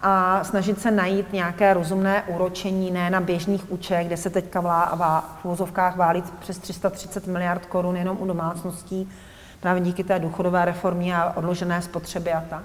a 0.00 0.44
snažit 0.44 0.80
se 0.80 0.90
najít 0.90 1.32
nějaké 1.32 1.74
rozumné 1.74 2.22
úročení, 2.22 2.90
ne 2.90 3.10
na 3.10 3.20
běžných 3.20 3.72
účtech, 3.72 4.06
kde 4.06 4.16
se 4.16 4.30
teďka 4.30 4.60
vlá, 4.60 4.94
vá, 4.94 5.38
v 5.40 5.44
úvozovkách 5.44 5.96
válí 5.96 6.22
přes 6.38 6.58
330 6.58 7.26
miliard 7.26 7.66
korun 7.66 7.96
jenom 7.96 8.16
u 8.20 8.26
domácností, 8.26 9.08
právě 9.60 9.82
díky 9.82 10.04
té 10.04 10.18
důchodové 10.18 10.64
reformě 10.64 11.16
a 11.16 11.36
odložené 11.36 11.82
spotřeby 11.82 12.32
a 12.32 12.44
tak 12.50 12.62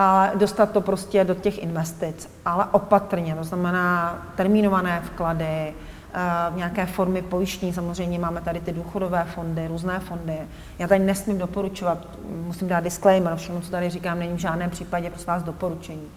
a 0.00 0.30
dostat 0.34 0.70
to 0.70 0.80
prostě 0.80 1.24
do 1.24 1.34
těch 1.34 1.62
investic, 1.62 2.30
ale 2.44 2.64
opatrně, 2.72 3.34
to 3.34 3.44
znamená 3.44 4.18
termínované 4.36 5.02
vklady, 5.04 5.44
eh, 5.44 5.74
nějaké 6.56 6.86
formy 6.86 7.22
pojištění, 7.22 7.72
samozřejmě 7.72 8.18
máme 8.18 8.40
tady 8.40 8.60
ty 8.60 8.72
důchodové 8.72 9.26
fondy, 9.34 9.68
různé 9.68 10.00
fondy. 10.00 10.38
Já 10.78 10.88
tady 10.88 11.00
nesmím 11.00 11.38
doporučovat, 11.38 11.98
musím 12.46 12.68
dát 12.68 12.80
disclaimer, 12.80 13.36
všechno, 13.36 13.60
co 13.60 13.70
tady 13.70 13.90
říkám, 13.90 14.18
není 14.18 14.36
v 14.36 14.40
žádném 14.40 14.70
případě 14.70 15.10
pro 15.10 15.24
vás 15.26 15.42
doporučení. 15.42 16.08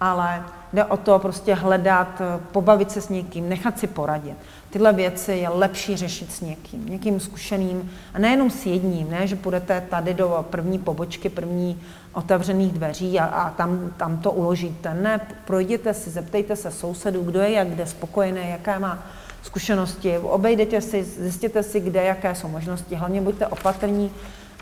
Ale 0.00 0.42
jde 0.72 0.84
o 0.84 0.96
to 0.96 1.18
prostě 1.18 1.54
hledat, 1.54 2.22
pobavit 2.52 2.90
se 2.90 3.00
s 3.00 3.08
někým, 3.08 3.48
nechat 3.48 3.78
si 3.78 3.86
poradit. 3.86 4.36
Tyhle 4.70 4.92
věci 4.92 5.32
je 5.32 5.48
lepší 5.48 5.96
řešit 5.96 6.32
s 6.32 6.40
někým, 6.40 6.88
někým 6.88 7.20
zkušeným 7.20 7.90
a 8.14 8.18
nejenom 8.18 8.50
s 8.50 8.66
jedním, 8.66 9.10
ne, 9.10 9.26
že 9.26 9.36
půjdete 9.36 9.80
tady 9.80 10.14
do 10.14 10.46
první 10.50 10.78
pobočky, 10.78 11.28
první 11.28 11.80
otevřených 12.12 12.72
dveří 12.72 13.20
a, 13.20 13.24
a 13.24 13.50
tam, 13.50 13.90
tam 13.96 14.18
to 14.18 14.32
uložíte. 14.32 14.94
Ne, 14.94 15.20
projděte 15.44 15.94
si, 15.94 16.10
zeptejte 16.10 16.56
se 16.56 16.70
sousedů, 16.70 17.22
kdo 17.22 17.40
je 17.40 17.50
jak 17.50 17.68
kde 17.68 17.86
spokojený, 17.86 18.40
jaké 18.50 18.78
má 18.78 18.98
zkušenosti, 19.42 20.18
obejdete 20.18 20.80
si, 20.80 21.04
zjistěte 21.04 21.62
si, 21.62 21.80
kde, 21.80 22.04
jaké 22.04 22.34
jsou 22.34 22.48
možnosti, 22.48 22.94
hlavně 22.94 23.20
buďte 23.20 23.46
opatrní 23.46 24.10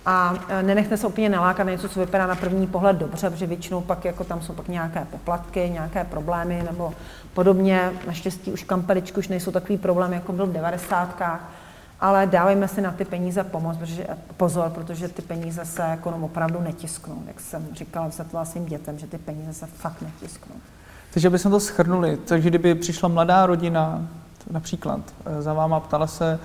a 0.07 0.35
e, 0.49 0.63
nenechte 0.63 0.97
se 0.97 1.07
úplně 1.07 1.29
nalákat 1.29 1.67
na 1.67 1.73
něco, 1.73 1.89
co 1.89 2.01
vypadá 2.01 2.27
na 2.27 2.35
první 2.35 2.67
pohled 2.67 2.97
dobře, 2.97 3.31
protože 3.31 3.47
většinou 3.47 3.81
pak 3.81 4.05
jako 4.05 4.25
tam 4.25 4.43
jsou 4.43 4.53
pak 4.53 4.69
nějaké 4.69 5.07
poplatky, 5.11 5.71
nějaké 5.71 6.05
problémy 6.05 6.63
nebo 6.67 6.93
podobně. 7.35 7.93
Naštěstí 8.07 8.53
už 8.53 8.63
kampeličky 8.63 9.19
už 9.19 9.29
nejsou 9.29 9.51
takový 9.51 9.79
problém, 9.79 10.13
jako 10.13 10.33
byl 10.33 10.47
v 10.47 10.53
devadesátkách 10.53 11.53
ale 12.01 12.27
dávejme 12.27 12.69
si 12.69 12.81
na 12.81 12.93
ty 12.93 13.05
peníze 13.05 13.45
pomoc, 13.45 13.77
protože, 13.77 14.07
pozor, 14.37 14.71
protože 14.71 15.09
ty 15.09 15.23
peníze 15.23 15.65
se 15.65 15.83
jako 15.83 16.11
no, 16.11 16.17
opravdu 16.17 16.61
netisknou. 16.61 17.23
Jak 17.27 17.41
jsem 17.41 17.69
říkala, 17.73 18.07
vysvětlila 18.07 18.45
svým 18.45 18.67
dětem, 18.67 18.99
že 18.99 19.07
ty 19.07 19.19
peníze 19.19 19.53
se 19.53 19.67
fakt 19.67 20.03
netisknou. 20.03 20.55
Takže 21.13 21.31
bychom 21.31 21.51
to 21.51 21.61
schrnuli. 21.61 22.17
Takže 22.17 22.51
kdyby 22.51 22.75
přišla 22.75 23.09
mladá 23.09 23.47
rodina, 23.47 24.09
například 24.51 25.01
eh, 25.27 25.43
za 25.43 25.53
váma 25.53 25.81
ptala 25.81 26.07
se, 26.07 26.39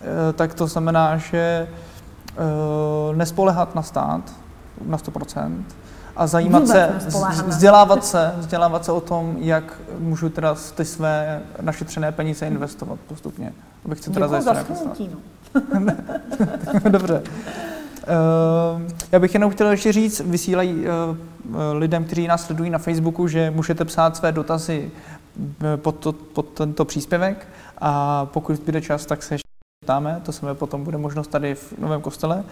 eh, 0.00 0.32
tak 0.32 0.54
to 0.54 0.66
znamená, 0.66 1.16
že 1.16 1.68
eh, 1.68 3.16
nespolehat 3.16 3.74
na 3.74 3.82
stát 3.82 4.32
na 4.84 4.98
100%, 4.98 5.64
a 6.16 6.26
zajímat 6.26 6.68
se, 6.68 6.92
vzdělávat 7.46 8.04
se, 8.04 8.32
vzdělávat 8.38 8.84
se 8.84 8.92
o 8.92 9.00
tom, 9.00 9.36
jak 9.38 9.80
můžu 9.98 10.28
teda 10.28 10.56
ty 10.74 10.84
své 10.84 11.42
našetřené 11.60 12.12
peníze 12.12 12.46
investovat 12.46 12.98
postupně. 13.08 13.52
Abych 13.84 14.00
si 14.00 14.10
teda 14.10 14.28
zajistil 14.28 14.54
no. 15.78 15.92
Dobře. 16.90 17.22
Uh, 17.22 18.82
já 19.12 19.18
bych 19.18 19.34
jenom 19.34 19.50
chtěl 19.50 19.70
ještě 19.70 19.92
říct, 19.92 20.20
vysílají 20.20 20.74
uh, 20.74 21.16
lidem, 21.72 22.04
kteří 22.04 22.26
nás 22.26 22.44
sledují 22.46 22.70
na 22.70 22.78
Facebooku, 22.78 23.28
že 23.28 23.50
můžete 23.50 23.84
psát 23.84 24.16
své 24.16 24.32
dotazy 24.32 24.90
pod, 25.76 25.94
to, 25.94 26.12
pod 26.12 26.46
tento 26.46 26.84
příspěvek 26.84 27.48
a 27.78 28.26
pokud 28.26 28.56
zbyde 28.56 28.80
čas, 28.80 29.06
tak 29.06 29.22
se 29.22 29.34
ještě 29.34 29.48
ptáme, 29.84 30.20
to 30.24 30.32
se 30.32 30.54
potom 30.54 30.84
bude 30.84 30.98
možnost 30.98 31.28
tady 31.28 31.54
v 31.54 31.74
Novém 31.78 32.00
kostele. 32.00 32.44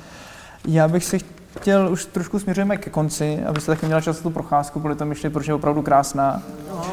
Já 0.68 0.88
bych 0.88 1.04
si 1.04 1.18
chtěl, 1.60 1.88
už 1.92 2.04
trošku 2.04 2.38
směřujeme 2.38 2.76
ke 2.76 2.90
konci, 2.90 3.44
abyste 3.48 3.72
taky 3.72 3.86
měla 3.86 4.00
čas 4.00 4.20
tu 4.20 4.30
procházku, 4.30 4.80
protože 4.80 4.94
tam 4.94 5.10
ještě, 5.10 5.30
protože 5.30 5.50
je 5.50 5.54
opravdu 5.54 5.82
krásná. 5.82 6.42
No, 6.70 6.84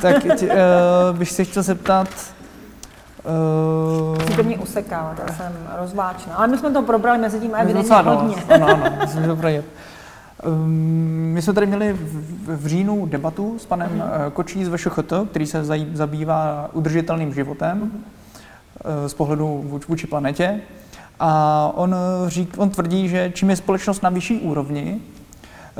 tak 0.00 0.22
tě, 0.22 0.46
uh, 0.46 1.18
bych 1.18 1.30
se 1.30 1.44
chtěl 1.44 1.62
zeptat, 1.62 2.08
Uh, 4.12 4.24
si 4.26 4.36
to 4.36 4.42
mě 4.42 4.58
useká, 4.58 5.14
tak 5.16 5.36
jsem 5.36 5.52
rozváčná. 5.78 6.34
Ale 6.34 6.48
my 6.48 6.58
jsme 6.58 6.70
to 6.70 6.82
probrali 6.82 7.18
mezi 7.18 7.40
tím 7.40 7.54
evidentně 7.54 7.96
hodně. 7.96 8.36
Ano, 8.48 8.66
ano, 8.66 8.96
myslím, 9.00 9.22
že 9.22 9.64
Um, 10.46 11.32
my 11.34 11.42
jsme 11.42 11.52
tady 11.52 11.66
měli 11.66 11.92
v, 11.92 12.56
v 12.56 12.66
říjnu 12.66 13.06
debatu 13.06 13.58
s 13.58 13.66
panem 13.66 13.90
mm-hmm. 13.90 14.30
Kočí 14.30 14.64
z 14.64 14.68
VŠHT, 14.68 15.12
který 15.30 15.46
se 15.46 15.64
zabývá 15.92 16.70
udržitelným 16.72 17.34
životem 17.34 17.80
mm-hmm. 17.80 19.06
z 19.06 19.14
pohledu 19.14 19.64
vůči 19.88 20.06
planetě. 20.06 20.60
A 21.24 21.72
on, 21.74 21.96
řík, 22.26 22.54
on 22.56 22.70
tvrdí, 22.70 23.08
že 23.08 23.32
čím 23.34 23.50
je 23.50 23.56
společnost 23.56 24.02
na 24.02 24.10
vyšší 24.10 24.40
úrovni, 24.40 25.00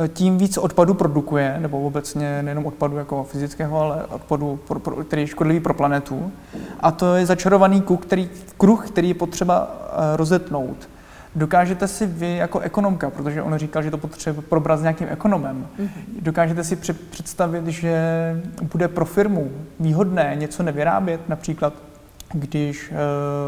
eh, 0.05 0.09
tím 0.09 0.39
víc 0.39 0.59
odpadu 0.59 0.94
produkuje, 0.94 1.56
nebo 1.59 1.81
obecně 1.81 2.43
nejenom 2.43 2.66
odpadu 2.66 2.97
jako 2.97 3.24
fyzického, 3.24 3.81
ale 3.81 4.06
odpadu, 4.06 4.60
pro, 4.69 4.81
pro, 4.81 4.97
který 4.97 5.23
je 5.23 5.27
škodlivý 5.27 5.60
pro 5.60 5.74
planetu. 5.74 6.32
A 6.81 6.90
to 6.90 7.14
je 7.14 7.27
začarovaný 7.27 7.81
kruh, 7.81 8.01
který, 8.01 8.31
kruh, 8.59 8.90
který 8.90 9.09
je 9.09 9.14
potřeba 9.14 9.70
rozetnout. 10.16 10.89
Dokážete 11.35 11.89
si 11.89 12.06
vy 12.06 12.36
jako 12.36 12.60
ekonomka, 12.60 13.10
protože 13.10 13.43
on 13.43 13.59
říkal, 13.59 13.82
že 13.82 13.90
to 13.90 13.98
potřebuje 13.98 14.47
probrat 14.48 14.78
s 14.78 14.82
nějakým 14.82 15.09
ekonomem, 15.10 15.66
mm-hmm. 15.78 15.89
dokážete 16.20 16.64
si 16.64 16.77
představit, 17.10 17.66
že 17.66 17.97
bude 18.73 18.89
pro 18.89 19.05
firmu 19.05 19.51
výhodné 19.81 20.36
něco 20.39 20.62
nevyrábět, 20.62 21.28
například 21.28 21.73
když 22.32 22.93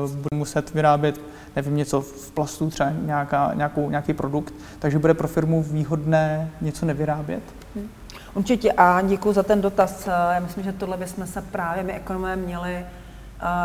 uh, 0.05 0.11
bude 0.11 0.37
muset 0.37 0.75
vyrábět, 0.75 1.21
nevím, 1.57 1.77
něco 1.77 2.01
v 2.01 2.31
plastu, 2.31 2.71
třeba 2.71 2.91
nějaká, 2.91 3.51
nějakou, 3.55 3.91
nějaký 3.91 4.13
produkt, 4.13 4.55
takže 4.79 4.99
bude 4.99 5.15
pro 5.15 5.29
firmu 5.29 5.63
výhodné 5.63 6.51
něco 6.61 6.87
nevyrábět? 6.87 7.43
Hmm. 7.75 7.89
Určitě 8.35 8.73
a 8.73 9.03
děkuji 9.03 9.33
za 9.33 9.43
ten 9.43 9.61
dotaz. 9.61 10.07
Já 10.07 10.41
myslím, 10.41 10.65
že 10.65 10.73
tohle 10.73 10.97
bychom 10.97 11.27
se 11.27 11.43
právě 11.43 11.83
my 11.83 11.93
ekonomé 11.93 12.37
měli 12.37 12.87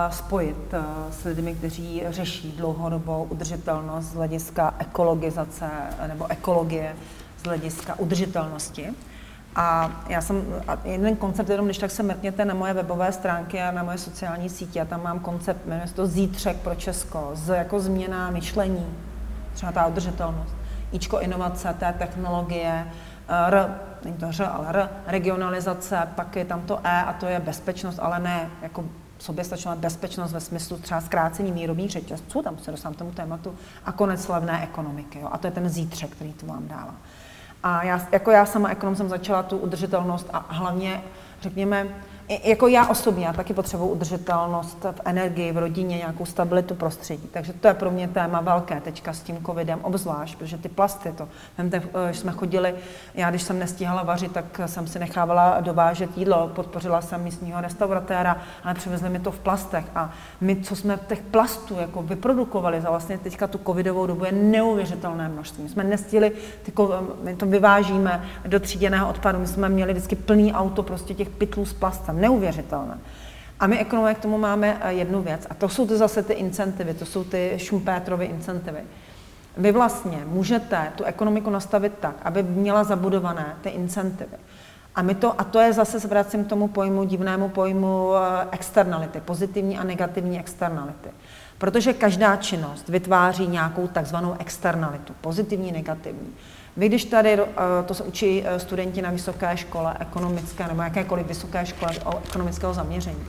spojit 0.10 0.74
eh, 0.74 0.82
s 1.12 1.24
lidmi, 1.24 1.56
kteří 1.56 2.04
řeší 2.10 2.52
dlouhodobou 2.58 3.28
udržitelnost 3.30 4.06
z 4.06 4.14
hlediska 4.14 4.74
ekologizace 4.80 5.70
nebo 6.08 6.32
ekologie 6.32 6.96
z 7.38 7.44
hlediska 7.44 8.00
udržitelnosti. 8.00 8.88
A 9.56 9.92
já 10.10 10.22
jsem, 10.22 10.44
a 10.68 10.78
jeden 10.84 11.16
koncept, 11.16 11.50
jenom 11.50 11.66
když 11.66 11.78
tak 11.78 11.92
se 11.92 12.04
mrkněte 12.04 12.46
na 12.46 12.54
moje 12.54 12.74
webové 12.74 13.12
stránky 13.12 13.62
a 13.62 13.72
na 13.72 13.84
moje 13.84 13.98
sociální 13.98 14.50
sítě, 14.50 14.82
a 14.82 14.86
tam 14.86 15.04
mám 15.04 15.20
koncept, 15.20 15.66
jmenuje 15.66 15.88
se 15.88 15.94
to 15.94 16.08
Zítřek 16.08 16.58
pro 16.58 16.76
Česko, 16.76 17.32
z, 17.34 17.58
jako 17.58 17.80
změna 17.80 18.32
myšlení, 18.32 18.86
třeba 19.54 19.72
ta 19.72 19.86
udržitelnost, 19.86 20.56
Ičko 20.92 21.20
inovace, 21.20 21.76
té 21.80 21.94
technologie, 21.94 22.88
eh, 23.28 23.48
R, 23.48 23.76
není 24.06 24.18
to 24.18 24.32
Ř, 24.32 24.40
ale 24.48 24.70
R, 24.70 24.90
regionalizace, 25.08 26.08
pak 26.16 26.36
je 26.36 26.46
tam 26.46 26.62
to 26.62 26.80
E 26.84 27.04
a 27.04 27.14
to 27.14 27.26
je 27.26 27.40
bezpečnost, 27.40 28.00
ale 28.02 28.20
ne 28.20 28.50
jako 28.62 28.86
soběstačná 29.20 29.76
bezpečnost 29.76 30.32
ve 30.32 30.40
smyslu 30.40 30.78
třeba 30.78 31.02
zkrácení 31.02 31.52
výrobních 31.52 31.92
řetězců, 31.92 32.42
tam 32.42 32.58
se 32.58 32.72
dostávám 32.72 32.96
tomu 32.96 33.12
tématu, 33.12 33.56
a 33.86 33.92
konec 33.92 34.28
levné 34.28 34.64
ekonomiky. 34.64 35.20
Jo. 35.20 35.30
A 35.32 35.38
to 35.38 35.48
je 35.48 35.52
ten 35.52 35.70
zítřek, 35.70 36.10
který 36.10 36.34
tu 36.34 36.46
vám 36.46 36.68
dává. 36.68 36.96
A 37.64 37.84
já, 37.84 38.08
jako 38.12 38.32
já 38.32 38.46
sama 38.46 38.70
ekonom 38.70 38.96
jsem 38.96 39.10
začala 39.10 39.44
tu 39.44 39.58
udržitelnost 39.58 40.30
a 40.34 40.46
hlavně, 40.50 41.04
řekněme, 41.42 41.88
jako 42.30 42.68
já 42.68 42.88
osobně, 42.88 43.26
já 43.26 43.34
taky 43.34 43.54
potřebuji 43.54 43.88
udržitelnost 43.88 44.86
v 44.92 45.02
energii, 45.06 45.52
v 45.52 45.58
rodině, 45.58 45.98
nějakou 45.98 46.26
stabilitu 46.26 46.76
prostředí. 46.76 47.30
Takže 47.32 47.54
to 47.54 47.68
je 47.68 47.74
pro 47.74 47.92
mě 47.92 48.08
téma 48.08 48.42
velké 48.42 48.82
teďka 48.82 49.14
s 49.14 49.22
tím 49.22 49.46
covidem, 49.46 49.80
obzvlášť, 49.82 50.38
protože 50.38 50.58
ty 50.58 50.70
plasty, 50.70 51.12
to, 51.12 51.28
vemte, 51.58 51.82
když 52.06 52.20
jsme 52.20 52.32
chodili, 52.32 52.76
já 53.14 53.30
když 53.30 53.42
jsem 53.42 53.60
nestíhala 53.60 54.04
vařit, 54.04 54.32
tak 54.32 54.62
jsem 54.66 54.88
si 54.88 55.00
nechávala 55.00 55.62
dovážet 55.62 56.18
jídlo, 56.18 56.48
podpořila 56.48 57.02
jsem 57.02 57.24
místního 57.24 57.62
restauratéra, 57.62 58.38
ale 58.64 58.74
přivezli 58.74 59.10
mi 59.10 59.20
to 59.20 59.32
v 59.32 59.40
plastech. 59.40 59.86
A 59.96 60.12
my, 60.42 60.56
co 60.56 60.76
jsme 60.76 61.00
těch 61.08 61.22
plastů 61.22 61.76
jako 61.80 62.02
vyprodukovali 62.02 62.82
za 62.82 62.90
vlastně 62.90 63.18
teďka 63.18 63.48
tu 63.48 63.58
covidovou 63.58 64.08
dobu, 64.08 64.26
je 64.26 64.32
neuvěřitelné 64.32 65.30
množství. 65.30 65.64
My 65.64 65.70
jsme 65.70 65.84
nestihli, 65.84 66.32
ty, 66.64 66.74
my 67.24 67.36
to 67.36 67.46
vyvážíme 67.46 68.24
do 68.48 68.60
tříděného 68.60 69.10
odpadu, 69.10 69.40
my 69.40 69.48
jsme 69.48 69.70
měli 69.70 69.94
vždycky 69.94 70.16
plný 70.16 70.54
auto 70.54 70.84
prostě 70.84 71.14
těch 71.14 71.30
pytlů 71.30 71.66
s 71.66 71.74
plastem 71.74 72.19
neuvěřitelné. 72.20 72.98
A 73.60 73.68
my 73.68 73.80
ekonomové 73.80 74.14
k 74.14 74.20
tomu 74.20 74.38
máme 74.38 74.78
eh, 74.82 74.94
jednu 74.94 75.22
věc, 75.22 75.48
a 75.50 75.54
to 75.54 75.70
jsou 75.70 75.88
ty 75.88 75.98
zase 75.98 76.24
ty 76.24 76.34
incentivy, 76.34 76.94
to 76.94 77.06
jsou 77.06 77.24
ty 77.24 77.58
Schumpeterovy 77.60 78.26
incentivy. 78.26 78.80
Vy 79.58 79.72
vlastně 79.72 80.24
můžete 80.26 80.92
tu 80.96 81.04
ekonomiku 81.04 81.50
nastavit 81.50 81.94
tak, 82.00 82.16
aby 82.24 82.44
měla 82.44 82.84
zabudované 82.84 83.56
ty 83.62 83.70
incentivy. 83.70 84.38
A, 84.96 85.02
my 85.02 85.16
to, 85.16 85.42
a 85.42 85.44
to 85.44 85.60
je 85.60 85.74
zase, 85.74 86.00
se 86.00 86.08
vracím 86.08 86.46
k 86.46 86.48
tomu 86.48 86.68
pojmu, 86.68 87.04
divnému 87.04 87.50
pojmu 87.50 88.12
eh, 88.16 88.48
externality, 88.52 89.20
pozitivní 89.20 89.78
a 89.78 89.84
negativní 89.84 90.40
externality. 90.40 91.10
Protože 91.58 91.94
každá 91.94 92.36
činnost 92.36 92.90
vytváří 92.90 93.48
nějakou 93.48 93.88
takzvanou 93.88 94.36
externalitu, 94.40 95.14
pozitivní, 95.22 95.72
negativní. 95.72 96.34
Vy, 96.80 96.88
když 96.88 97.06
tady, 97.06 97.34
eh, 97.34 97.46
to 97.86 97.94
se 97.94 98.04
učí 98.04 98.44
eh, 98.46 98.60
studenti 98.60 99.02
na 99.02 99.12
vysoké 99.12 99.58
škole 99.58 99.96
ekonomické 100.00 100.68
nebo 100.68 100.82
jakékoliv 100.82 101.28
vysoké 101.28 101.66
škole 101.66 101.92
o 102.06 102.18
ekonomického 102.18 102.74
zaměření. 102.74 103.24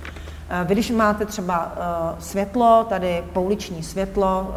Eh, 0.49 0.65
vy, 0.65 0.75
když 0.75 0.91
máte 0.91 1.27
třeba 1.27 1.73
světlo, 2.19 2.87
tady 2.89 3.25
pouliční 3.33 3.83
světlo 3.83 4.55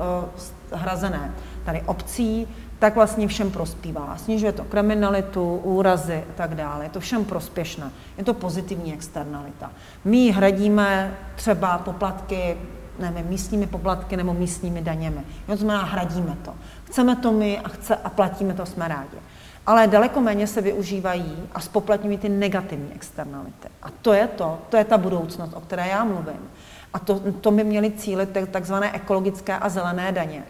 hrazené 0.72 1.32
tady 1.66 1.82
obcí, 1.82 2.48
tak 2.80 2.96
vlastně 2.96 3.28
všem 3.28 3.52
prospívá. 3.52 4.18
Snižuje 4.18 4.52
to 4.52 4.64
kriminalitu, 4.64 5.56
úrazy 5.56 6.24
a 6.30 6.34
tak 6.36 6.56
dále. 6.56 6.86
Je 6.86 6.90
to 6.90 7.00
všem 7.00 7.26
prospěšné. 7.26 7.92
Je 8.18 8.24
to 8.24 8.34
pozitivní 8.34 8.94
externalita. 8.94 9.72
My 10.06 10.32
hradíme 10.32 11.18
třeba 11.36 11.78
poplatky, 11.78 12.58
nevím, 13.00 13.26
místními 13.26 13.68
poplatky 13.68 14.18
nebo 14.18 14.34
místními 14.34 14.82
daněmi. 14.82 15.22
To 15.46 15.56
znamená, 15.56 15.84
hradíme 15.84 16.38
to. 16.46 16.54
Chceme 16.86 17.16
to 17.16 17.32
my 17.32 17.60
a, 17.60 17.70
chce, 17.70 17.96
a 17.96 18.10
platíme 18.10 18.54
to, 18.54 18.66
jsme 18.66 18.88
rádi. 18.88 19.18
Ale 19.66 19.88
daleko 19.88 20.22
méně 20.22 20.48
se 20.48 20.62
využívají 20.62 21.36
a 21.54 21.60
spoplatňují 21.60 22.18
ty 22.18 22.30
negativní 22.30 22.92
externality. 22.96 23.68
A 23.82 23.88
to 24.02 24.14
je 24.14 24.28
to, 24.28 24.60
to 24.70 24.78
je 24.78 24.86
ta 24.86 24.98
budoucnost, 24.98 25.54
o 25.54 25.62
které 25.62 25.88
já 25.88 26.04
mluvím. 26.04 26.50
A 26.94 27.00
to, 27.00 27.20
to 27.42 27.52
by 27.52 27.64
měly 27.64 27.92
cílit 27.92 28.30
takzvané 28.52 28.96
ekologické 28.96 29.58
a 29.58 29.70
zelené 29.70 30.12
daně. 30.12 30.44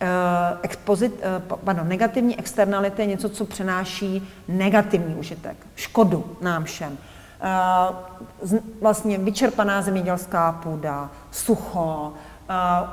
Eh, 0.00 0.58
expozit, 0.62 1.20
eh, 1.22 1.42
pardon, 1.64 1.88
negativní 1.88 2.38
externality 2.38 3.02
je 3.02 3.06
něco, 3.06 3.28
co 3.28 3.44
přináší 3.44 4.28
negativní 4.48 5.14
užitek, 5.14 5.56
škodu 5.76 6.36
nám 6.40 6.64
všem. 6.64 6.98
Eh, 7.40 8.60
vlastně 8.80 9.18
vyčerpaná 9.18 9.82
zemědělská 9.82 10.52
půda, 10.52 11.10
sucho, 11.30 12.12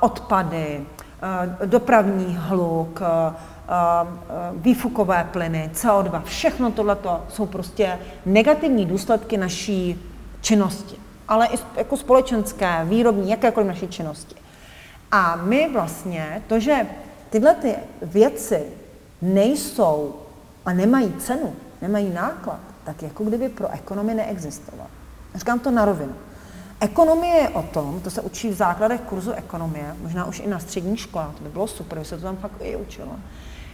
odpady, 0.00 0.86
Eh, 1.22 1.66
dopravní 1.66 2.36
hluk, 2.40 3.00
eh, 3.02 3.36
eh, 3.68 4.06
výfukové 4.52 5.28
plyny, 5.32 5.70
CO2, 5.74 6.22
všechno 6.24 6.70
tohle 6.70 6.96
jsou 7.28 7.46
prostě 7.46 7.98
negativní 8.26 8.86
důsledky 8.86 9.36
naší 9.36 10.02
činnosti, 10.40 10.96
ale 11.28 11.46
i 11.46 11.58
jako 11.76 11.96
společenské, 11.96 12.84
výrobní, 12.84 13.30
jakékoliv 13.30 13.68
naší 13.68 13.88
činnosti. 13.88 14.34
A 15.12 15.36
my 15.36 15.68
vlastně, 15.72 16.42
to, 16.46 16.60
že 16.60 16.86
tyhle 17.30 17.54
ty 17.54 17.74
věci 18.02 18.62
nejsou 19.22 20.14
a 20.64 20.72
nemají 20.72 21.12
cenu, 21.18 21.56
nemají 21.82 22.12
náklad, 22.12 22.60
tak 22.86 23.02
jako 23.02 23.24
kdyby 23.24 23.48
pro 23.48 23.68
ekonomii 23.68 24.16
neexistovaly. 24.16 24.90
Říkám 25.34 25.58
to 25.58 25.70
na 25.70 25.84
rovinu. 25.84 26.12
Ekonomie 26.80 27.34
je 27.34 27.48
o 27.48 27.62
tom, 27.62 28.00
to 28.00 28.10
se 28.10 28.20
učí 28.20 28.48
v 28.48 28.54
základech 28.54 29.00
kurzu 29.00 29.32
ekonomie, 29.32 29.96
možná 30.02 30.24
už 30.24 30.40
i 30.40 30.46
na 30.46 30.58
střední 30.58 30.96
škole, 30.96 31.26
to 31.38 31.44
by 31.44 31.50
bylo 31.50 31.66
super, 31.66 31.98
by 31.98 32.04
se 32.04 32.16
to 32.16 32.22
tam 32.22 32.36
fakt 32.36 32.52
i 32.60 32.76
učilo, 32.76 33.12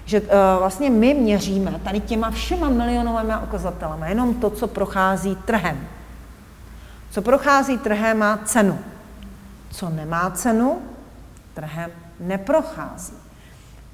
že 0.04 0.20
uh, 0.20 0.28
vlastně 0.58 0.90
my 0.90 1.14
měříme 1.14 1.80
tady 1.84 2.00
těma 2.00 2.30
všema 2.30 2.68
milionovými 2.68 3.34
ukazatelemi 3.44 4.08
jenom 4.08 4.34
to, 4.34 4.50
co 4.50 4.66
prochází 4.66 5.36
trhem. 5.36 5.88
Co 7.10 7.22
prochází 7.22 7.78
trhem 7.78 8.18
má 8.18 8.36
cenu. 8.44 8.78
Co 9.70 9.90
nemá 9.90 10.30
cenu, 10.30 10.78
trhem 11.54 11.90
neprochází. 12.20 13.14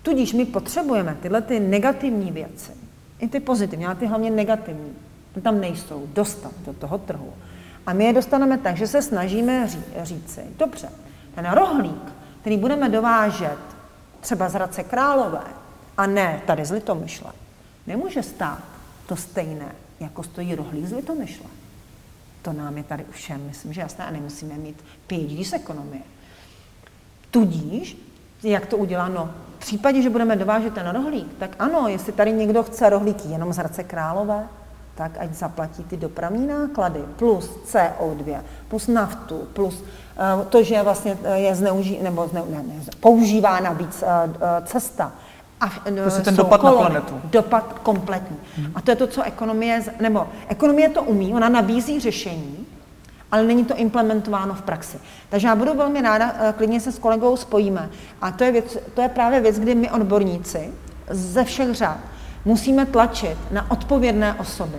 Tudíž 0.03 0.33
my 0.33 0.45
potřebujeme 0.45 1.17
tyhle 1.23 1.43
ty 1.43 1.61
negativní 1.61 2.33
věci 2.33 2.73
I 3.19 3.29
ty 3.29 3.41
pozitivní, 3.41 3.87
ale 3.87 3.95
ty 3.95 4.07
hlavně 4.07 4.31
negativní. 4.31 4.93
Tam 5.43 5.61
nejsou. 5.61 6.07
Dostat 6.07 6.53
do 6.67 6.73
toho 6.73 6.99
trhu. 6.99 7.33
A 7.87 7.93
my 7.93 8.05
je 8.05 8.13
dostaneme 8.13 8.59
tak, 8.59 8.77
že 8.77 8.87
se 8.87 9.03
snažíme 9.03 9.69
ří, 9.69 9.85
říci, 10.03 10.41
dobře, 10.57 10.89
ten 11.35 11.51
rohlík, 11.51 12.13
který 12.41 12.57
budeme 12.57 12.89
dovážet 12.89 13.59
třeba 14.21 14.49
z 14.49 14.53
Hradce 14.53 14.85
Králové, 14.85 15.45
a 15.99 16.07
ne 16.07 16.43
tady 16.47 16.65
z 16.65 16.71
Litomyšle, 16.71 17.33
nemůže 17.87 18.23
stát 18.23 18.63
to 19.07 19.17
stejné, 19.17 19.73
jako 20.01 20.23
stojí 20.23 20.55
rohlík 20.55 20.87
z 20.87 20.93
Litomyšle. 20.93 21.47
To 22.43 22.53
nám 22.53 22.77
je 22.77 22.83
tady 22.83 23.05
všem, 23.11 23.47
myslím, 23.47 23.73
že 23.73 23.81
jasné, 23.81 24.05
a 24.05 24.11
nemusíme 24.11 24.55
mít 24.55 24.85
PhD 25.07 25.47
z 25.47 25.53
ekonomie. 25.53 26.03
Tudíž, 27.31 27.97
jak 28.43 28.67
to 28.67 28.77
udělá? 28.77 29.09
No, 29.09 29.31
v 29.57 29.59
případě, 29.59 30.03
že 30.03 30.11
budeme 30.11 30.37
dovážet 30.37 30.75
ten 30.75 30.89
rohlík, 30.89 31.35
tak 31.39 31.57
ano, 31.59 31.89
jestli 31.89 32.13
tady 32.13 32.33
někdo 32.33 32.63
chce 32.63 32.91
rohlíky 32.91 33.29
jenom 33.29 33.53
z 33.53 33.57
Hradce 33.57 33.85
Králové, 33.85 34.49
tak 34.99 35.15
ať 35.19 35.31
zaplatí 35.35 35.85
ty 35.85 35.97
dopravní 35.97 36.47
náklady 36.47 37.01
plus 37.17 37.51
CO2, 37.71 38.43
plus 38.69 38.87
naftu, 38.87 39.49
plus 39.53 39.75
uh, 39.79 40.45
to, 40.45 40.63
že 40.63 40.83
vlastně 40.83 41.19
eh, 41.25 41.39
je 41.39 41.55
zneuží, 41.55 41.99
nebo 42.03 42.29
zneu, 42.29 42.45
ne, 42.51 42.63
ne, 42.63 42.75
používána 43.01 43.73
víc 43.73 44.03
uh, 44.03 44.35
cesta. 44.65 45.13
A 45.61 45.67
prostě 46.03 46.23
ten 46.23 46.37
dopad 46.37 46.61
kolony, 46.61 46.83
na 46.83 46.87
planetu. 46.87 47.21
Dopad 47.25 47.79
kompletní. 47.83 48.37
Hmm. 48.57 48.73
A 48.75 48.81
to 48.81 48.91
je 48.91 48.97
to, 48.97 49.07
co 49.07 49.23
ekonomie, 49.23 49.83
nebo 50.01 50.27
ekonomie 50.49 50.89
to 50.89 51.03
umí, 51.03 51.35
ona 51.35 51.49
nabízí 51.49 52.01
řešení, 52.01 52.67
ale 53.33 53.43
není 53.43 53.65
to 53.65 53.77
implementováno 53.77 54.55
v 54.55 54.63
praxi. 54.63 54.99
Takže 55.29 55.49
já 55.49 55.57
budu 55.57 55.75
velmi 55.75 56.03
ráda, 56.03 56.35
klidně 56.57 56.81
se 56.81 56.93
s 56.93 56.99
kolegou 56.99 57.37
spojíme. 57.37 57.91
A 58.23 58.31
to 58.31 58.45
je, 58.45 58.53
věc, 58.53 58.79
to 58.95 59.03
je 59.03 59.09
právě 59.09 59.41
věc, 59.41 59.59
kdy 59.59 59.75
my 59.75 59.91
odborníci 59.91 60.73
ze 61.11 61.45
všech 61.45 61.75
řád 61.75 61.99
musíme 62.49 62.87
tlačit 62.87 63.37
na 63.51 63.71
odpovědné 63.71 64.35
osoby, 64.35 64.79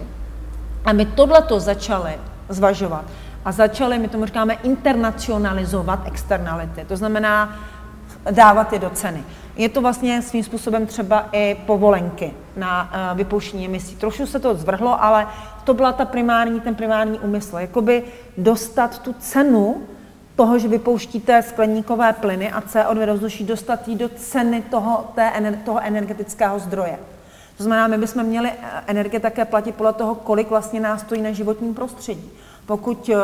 aby 0.85 1.05
tohleto 1.05 1.59
začali 1.59 2.17
zvažovat 2.49 3.05
a 3.45 3.51
začali, 3.51 3.99
my 3.99 4.07
tomu 4.07 4.25
říkáme, 4.25 4.53
internacionalizovat 4.53 6.07
externality, 6.07 6.85
to 6.85 6.97
znamená 6.97 7.59
dávat 8.31 8.73
je 8.73 8.79
do 8.79 8.89
ceny. 8.89 9.23
Je 9.55 9.69
to 9.69 9.81
vlastně 9.81 10.21
svým 10.21 10.43
způsobem 10.43 10.87
třeba 10.87 11.29
i 11.31 11.55
povolenky 11.65 12.33
na 12.57 12.83
uh, 12.83 13.17
vypouštění 13.17 13.65
emisí. 13.65 13.95
Trošku 13.95 14.25
se 14.25 14.39
to 14.39 14.55
zvrhlo, 14.55 15.03
ale 15.03 15.27
to 15.63 15.73
byla 15.73 15.91
ta 15.91 16.05
primární, 16.05 16.59
ten 16.59 16.75
primární 16.75 17.19
úmysl. 17.19 17.57
Jakoby 17.57 18.03
dostat 18.37 18.99
tu 18.99 19.15
cenu 19.19 19.81
toho, 20.35 20.59
že 20.59 20.67
vypouštíte 20.67 21.41
skleníkové 21.41 22.13
plyny 22.13 22.51
a 22.51 22.61
CO2 22.61 23.05
do 23.05 23.13
vzduší, 23.13 23.43
dostat 23.43 23.87
ji 23.87 23.95
do 23.95 24.09
ceny 24.09 24.61
toho, 24.61 25.11
té, 25.15 25.53
toho 25.65 25.79
energetického 25.83 26.59
zdroje. 26.59 26.97
To 27.59 27.63
znamená, 27.63 27.87
my 27.87 27.97
bychom 27.97 28.23
měli 28.23 28.49
eh, 28.49 28.83
energie 28.87 29.19
také 29.19 29.45
platit 29.45 29.75
podle 29.75 29.93
toho, 29.93 30.15
kolik 30.15 30.49
vlastně 30.49 30.79
nás 30.79 31.01
stojí 31.01 31.21
na 31.21 31.31
životním 31.31 31.73
prostředí. 31.73 32.31
Pokud 32.65 33.09
uh, 33.09 33.17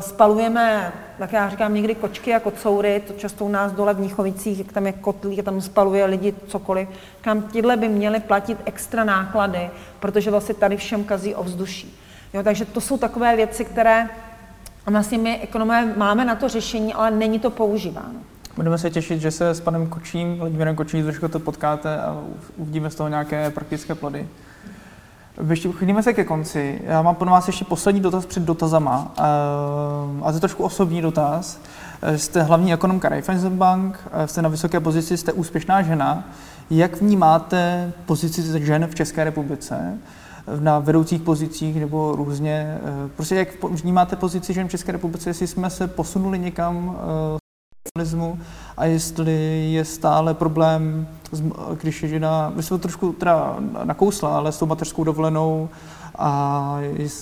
spalujeme, 0.00 0.92
tak 1.18 1.32
já 1.32 1.48
říkám 1.48 1.74
někdy 1.74 1.94
kočky 1.94 2.34
a 2.34 2.40
kocoury, 2.40 3.02
to 3.06 3.12
často 3.12 3.44
u 3.44 3.48
nás 3.48 3.72
dole 3.72 3.94
v 3.94 4.00
Níchovicích, 4.00 4.58
jak 4.58 4.72
tam 4.72 4.86
je 4.86 4.92
kotlík, 4.92 5.44
tam 5.44 5.60
spaluje 5.60 6.04
lidi 6.04 6.34
cokoliv, 6.46 6.88
kam 7.20 7.42
tyhle 7.42 7.76
by 7.76 7.88
měli 7.88 8.20
platit 8.20 8.58
extra 8.64 9.04
náklady, 9.04 9.70
protože 10.00 10.30
vlastně 10.30 10.54
tady 10.54 10.76
všem 10.76 11.04
kazí 11.04 11.34
ovzduší. 11.34 11.98
Jo, 12.34 12.42
takže 12.42 12.64
to 12.64 12.80
jsou 12.80 12.98
takové 12.98 13.36
věci, 13.36 13.64
které 13.64 14.08
vlastně 14.86 15.18
my 15.18 15.40
ekonomé 15.40 15.94
máme 15.96 16.24
na 16.24 16.34
to 16.34 16.48
řešení, 16.48 16.94
ale 16.94 17.10
není 17.10 17.38
to 17.38 17.50
používáno. 17.50 18.20
Budeme 18.58 18.78
se 18.78 18.90
těšit, 18.90 19.20
že 19.20 19.30
se 19.30 19.50
s 19.50 19.60
panem 19.60 19.86
Kočím, 19.86 20.38
Vladimírem 20.38 20.76
Kočím, 20.76 21.04
trošku 21.04 21.28
to 21.28 21.38
potkáte 21.38 21.98
a 22.00 22.22
uvidíme 22.56 22.90
z 22.90 22.94
toho 22.94 23.08
nějaké 23.08 23.50
praktické 23.50 23.94
plody. 23.94 24.28
Chýlíme 25.78 26.02
se 26.02 26.12
ke 26.12 26.24
konci. 26.24 26.80
Já 26.84 27.02
mám 27.02 27.14
pro 27.14 27.30
vás 27.30 27.46
ještě 27.46 27.64
poslední 27.64 28.00
dotaz 28.00 28.26
před 28.26 28.42
dotazama. 28.42 29.12
Eh, 29.18 29.22
a 30.22 30.30
to 30.30 30.36
je 30.36 30.40
trošku 30.40 30.64
osobní 30.64 31.02
dotaz. 31.02 31.60
Jste 32.16 32.42
hlavní 32.42 32.72
ekonomka 32.72 33.08
Raiffeisenbank, 33.08 33.98
jste 34.26 34.42
na 34.42 34.48
vysoké 34.48 34.80
pozici, 34.80 35.16
jste 35.16 35.32
úspěšná 35.32 35.82
žena. 35.82 36.28
Jak 36.70 37.00
vnímáte 37.00 37.92
pozici 38.06 38.64
žen 38.66 38.86
v 38.86 38.94
České 38.94 39.24
republice? 39.24 39.98
na 40.60 40.78
vedoucích 40.78 41.22
pozicích 41.22 41.80
nebo 41.80 42.12
různě. 42.16 42.78
Prostě 43.16 43.34
jak 43.34 43.64
vnímáte 43.64 44.16
pozici 44.16 44.52
žen 44.52 44.68
v 44.68 44.70
České 44.70 44.92
republice, 44.92 45.30
jestli 45.30 45.46
jsme 45.46 45.70
se 45.70 45.86
posunuli 45.86 46.38
někam 46.38 46.96
a 48.76 48.84
jestli 48.84 49.70
je 49.72 49.84
stále 49.84 50.34
problém, 50.34 51.08
když 51.80 52.02
je 52.02 52.08
žena, 52.08 52.52
my 52.54 52.62
jsme 52.62 52.78
to 52.78 52.82
trošku 52.82 53.12
teda 53.12 53.56
nakousla, 53.84 54.36
ale 54.36 54.52
s 54.52 54.58
tou 54.58 54.66
mateřskou 54.66 55.04
dovolenou 55.04 55.68
a 56.18 56.76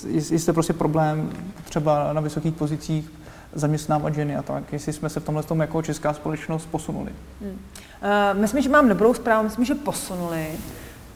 jestli 0.07 0.51
je 0.51 0.53
prostě 0.53 0.73
problém 0.73 1.29
třeba 1.63 2.13
na 2.13 2.21
vysokých 2.21 2.53
pozicích 2.53 3.11
zaměstnávat 3.53 4.13
ženy 4.13 4.35
a 4.35 4.41
tak, 4.41 4.73
jestli 4.73 4.93
jsme 4.93 5.09
se 5.09 5.19
v 5.19 5.25
tomhle 5.25 5.43
tom 5.43 5.59
jako 5.59 5.81
česká 5.81 6.13
společnost 6.13 6.65
posunuli. 6.65 7.11
Hmm. 7.41 7.51
Uh, 7.51 8.39
myslím, 8.41 8.63
že 8.63 8.69
mám 8.69 8.89
dobrou 8.89 9.13
zprávu, 9.13 9.43
myslím, 9.43 9.65
že 9.65 9.75
posunuli. 9.75 10.47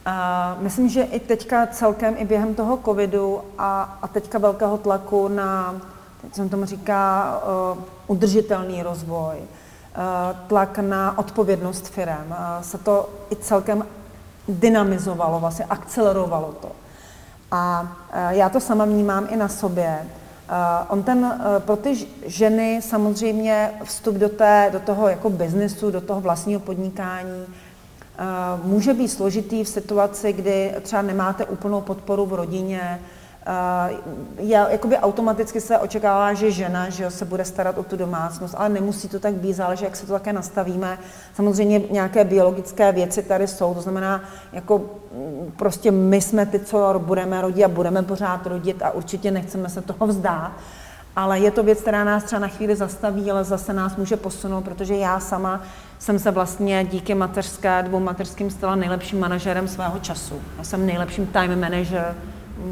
Uh, 0.06 0.62
myslím, 0.62 0.88
že 0.88 1.02
i 1.02 1.20
teďka 1.20 1.66
celkem, 1.66 2.14
i 2.18 2.24
během 2.24 2.54
toho 2.54 2.78
covidu 2.84 3.40
a, 3.58 3.98
a 4.02 4.08
teďka 4.08 4.38
velkého 4.38 4.78
tlaku 4.78 5.28
na 5.28 5.74
teď 6.22 6.34
jsem 6.34 6.48
tomu 6.48 6.64
říká, 6.64 7.34
uh, 7.72 7.82
udržitelný 8.06 8.82
rozvoj, 8.82 9.36
uh, 9.36 10.36
tlak 10.46 10.78
na 10.78 11.18
odpovědnost 11.18 11.88
firm, 11.88 12.34
se 12.60 12.78
to 12.78 13.08
i 13.30 13.36
celkem 13.36 13.86
dynamizovalo, 14.48 15.40
vlastně 15.40 15.64
akcelerovalo 15.64 16.54
to. 16.60 16.68
A 17.50 17.92
já 18.28 18.48
to 18.48 18.60
sama 18.60 18.84
vnímám 18.84 19.26
i 19.30 19.36
na 19.36 19.48
sobě. 19.48 19.98
On 20.88 21.02
ten, 21.02 21.40
pro 21.58 21.76
ty 21.76 22.06
ženy 22.26 22.80
samozřejmě 22.82 23.70
vstup 23.84 24.14
do, 24.14 24.28
té, 24.28 24.68
do 24.72 24.80
toho 24.80 25.08
jako 25.08 25.30
biznesu, 25.30 25.90
do 25.90 26.00
toho 26.00 26.20
vlastního 26.20 26.60
podnikání 26.60 27.46
může 28.64 28.94
být 28.94 29.08
složitý 29.08 29.64
v 29.64 29.68
situaci, 29.68 30.32
kdy 30.32 30.74
třeba 30.82 31.02
nemáte 31.02 31.44
úplnou 31.44 31.80
podporu 31.80 32.26
v 32.26 32.34
rodině, 32.34 33.00
Uh, 33.46 33.96
já, 34.38 34.70
jakoby 34.70 34.96
automaticky 34.98 35.60
se 35.60 35.78
očekává, 35.78 36.34
že 36.34 36.50
žena 36.50 36.88
že 36.88 37.10
se 37.10 37.24
bude 37.24 37.44
starat 37.44 37.78
o 37.78 37.82
tu 37.82 37.96
domácnost, 37.96 38.54
ale 38.58 38.68
nemusí 38.68 39.08
to 39.08 39.20
tak 39.20 39.34
být, 39.34 39.52
záleží, 39.52 39.84
jak 39.84 39.96
se 39.96 40.06
to 40.06 40.12
také 40.12 40.32
nastavíme. 40.32 40.98
Samozřejmě 41.34 41.80
nějaké 41.90 42.24
biologické 42.24 42.92
věci 42.92 43.22
tady 43.22 43.46
jsou, 43.46 43.74
to 43.74 43.80
znamená, 43.80 44.22
jako 44.52 44.78
mm, 44.78 45.52
prostě 45.56 45.90
my 45.90 46.20
jsme 46.20 46.46
ty, 46.46 46.60
co 46.60 46.94
budeme 46.98 47.42
rodit 47.42 47.64
a 47.64 47.68
budeme 47.68 48.02
pořád 48.02 48.46
rodit 48.46 48.82
a 48.82 48.90
určitě 48.90 49.30
nechceme 49.30 49.68
se 49.68 49.82
toho 49.82 50.06
vzdát, 50.06 50.52
ale 51.16 51.38
je 51.38 51.50
to 51.50 51.62
věc, 51.62 51.80
která 51.80 52.04
nás 52.04 52.24
třeba 52.24 52.40
na 52.40 52.48
chvíli 52.48 52.76
zastaví, 52.76 53.30
ale 53.30 53.44
zase 53.44 53.72
nás 53.72 53.96
může 53.96 54.16
posunout, 54.16 54.64
protože 54.64 54.96
já 54.96 55.20
sama 55.20 55.60
jsem 55.98 56.18
se 56.18 56.30
vlastně 56.30 56.84
díky 56.90 57.14
mateřské, 57.14 57.82
dvou 57.82 58.00
mateřským 58.00 58.50
stala 58.50 58.76
nejlepším 58.76 59.20
manažerem 59.20 59.68
svého 59.68 59.98
času. 59.98 60.34
Já 60.58 60.64
jsem 60.64 60.86
nejlepším 60.86 61.26
time 61.26 61.60
manager 61.60 62.14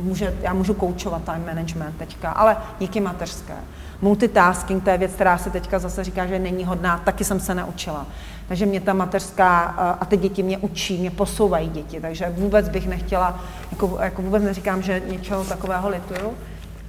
může, 0.02 0.36
já 0.40 0.52
můžu 0.52 0.74
koučovat 0.74 1.23
time 1.24 1.47
management 1.47 1.97
teďka, 1.98 2.31
ale 2.31 2.57
díky 2.78 3.01
mateřské. 3.01 3.55
Multitasking, 4.02 4.85
to 4.85 4.90
je 4.90 4.98
věc, 4.98 5.12
která 5.12 5.39
se 5.39 5.51
teďka 5.51 5.78
zase 5.78 6.05
říká, 6.05 6.27
že 6.27 6.39
není 6.39 6.65
hodná, 6.65 6.98
taky 6.98 7.24
jsem 7.24 7.40
se 7.40 7.55
naučila. 7.55 8.07
Takže 8.48 8.66
mě 8.66 8.81
ta 8.81 8.93
mateřská 8.93 9.61
a 10.01 10.05
ty 10.05 10.16
děti 10.16 10.43
mě 10.43 10.59
učí, 10.59 10.98
mě 10.98 11.11
posouvají 11.11 11.69
děti, 11.69 12.01
takže 12.01 12.32
vůbec 12.36 12.69
bych 12.69 12.89
nechtěla, 12.89 13.40
jako, 13.70 13.98
jako 14.01 14.23
vůbec 14.23 14.43
neříkám, 14.43 14.82
že 14.82 15.02
něčeho 15.07 15.44
takového 15.44 15.89
lituju, 15.89 16.35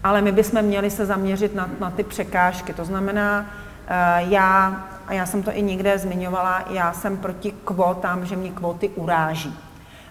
ale 0.03 0.21
my 0.21 0.31
bychom 0.31 0.61
měli 0.61 0.89
se 0.89 1.05
zaměřit 1.05 1.55
na, 1.55 1.69
na 1.79 1.91
ty 1.91 2.03
překážky. 2.03 2.73
To 2.73 2.85
znamená, 2.85 3.45
já, 4.17 4.83
a 5.07 5.13
já 5.13 5.25
jsem 5.25 5.43
to 5.43 5.51
i 5.51 5.61
někde 5.61 5.97
zmiňovala, 5.97 6.63
já 6.69 6.93
jsem 6.93 7.17
proti 7.17 7.53
kvótám, 7.65 8.25
že 8.25 8.35
mě 8.35 8.49
kvóty 8.49 8.89
uráží. 8.89 9.57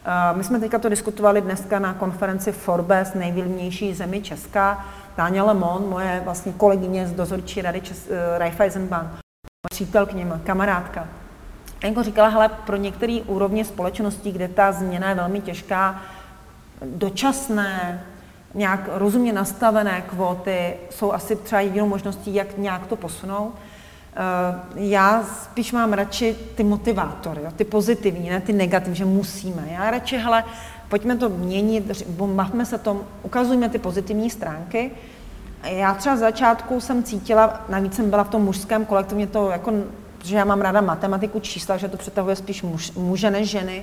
Eh, 0.04 0.36
my 0.36 0.44
jsme 0.44 0.60
teďka 0.60 0.78
to 0.78 0.88
diskutovali 0.88 1.40
dneska 1.40 1.78
na 1.78 1.94
konferenci 1.94 2.52
Forbes, 2.52 3.14
nejvlivnější 3.14 3.94
zemi 3.94 4.22
Česka. 4.22 4.86
Táňa 5.16 5.44
Lemon, 5.44 5.88
moje 5.88 6.20
vlastně 6.24 6.52
kolegyně 6.52 7.06
z 7.06 7.12
dozorčí 7.12 7.62
rady 7.62 7.80
Čes, 7.80 8.06
uh, 8.06 8.38
Raiffeisenbank, 8.38 9.10
přítelkyně, 9.70 10.26
kamarádka. 10.44 11.08
Jako 11.84 12.02
říkala, 12.02 12.28
hele, 12.28 12.48
pro 12.48 12.76
některé 12.76 13.20
úrovně 13.26 13.64
společností, 13.64 14.32
kde 14.32 14.48
ta 14.48 14.72
změna 14.72 15.08
je 15.08 15.14
velmi 15.14 15.40
těžká, 15.40 16.02
dočasné, 16.84 18.04
nějak 18.54 18.80
rozumně 18.92 19.32
nastavené 19.32 20.00
kvóty 20.00 20.76
jsou 20.90 21.12
asi 21.12 21.36
třeba 21.36 21.60
jedinou 21.60 21.86
možností, 21.86 22.34
jak 22.34 22.58
nějak 22.58 22.86
to 22.86 22.96
posunout. 22.96 23.54
Eh, 24.16 24.60
já 24.74 25.24
spíš 25.24 25.72
mám 25.72 25.92
radši 25.92 26.36
ty 26.54 26.64
motivátory, 26.64 27.40
ty 27.56 27.64
pozitivní, 27.64 28.30
ne 28.30 28.40
ty 28.40 28.52
negativní, 28.52 28.96
že 28.96 29.04
musíme. 29.04 29.68
Já 29.72 29.90
radši, 29.90 30.16
hele, 30.16 30.44
pojďme 30.88 31.16
to 31.16 31.28
měnit, 31.28 32.04
bavme 32.08 32.66
se 32.66 32.78
tom, 32.78 33.00
ukazujme 33.22 33.68
ty 33.68 33.78
pozitivní 33.78 34.30
stránky. 34.30 34.90
Já 35.64 35.94
třeba 35.94 36.16
z 36.16 36.20
začátku 36.20 36.80
jsem 36.80 37.02
cítila, 37.02 37.64
navíc 37.68 37.94
jsem 37.94 38.10
byla 38.10 38.24
v 38.24 38.28
tom 38.28 38.42
mužském 38.42 38.84
kolektivně 38.84 39.26
to 39.26 39.50
jako, 39.50 39.72
že 40.24 40.36
já 40.36 40.44
mám 40.44 40.60
ráda 40.60 40.80
matematiku, 40.80 41.40
čísla, 41.40 41.76
že 41.76 41.88
to 41.88 41.96
přetahuje 41.96 42.36
spíš 42.36 42.62
muž, 42.62 42.92
muže 42.92 43.30
než 43.30 43.50
ženy, 43.50 43.82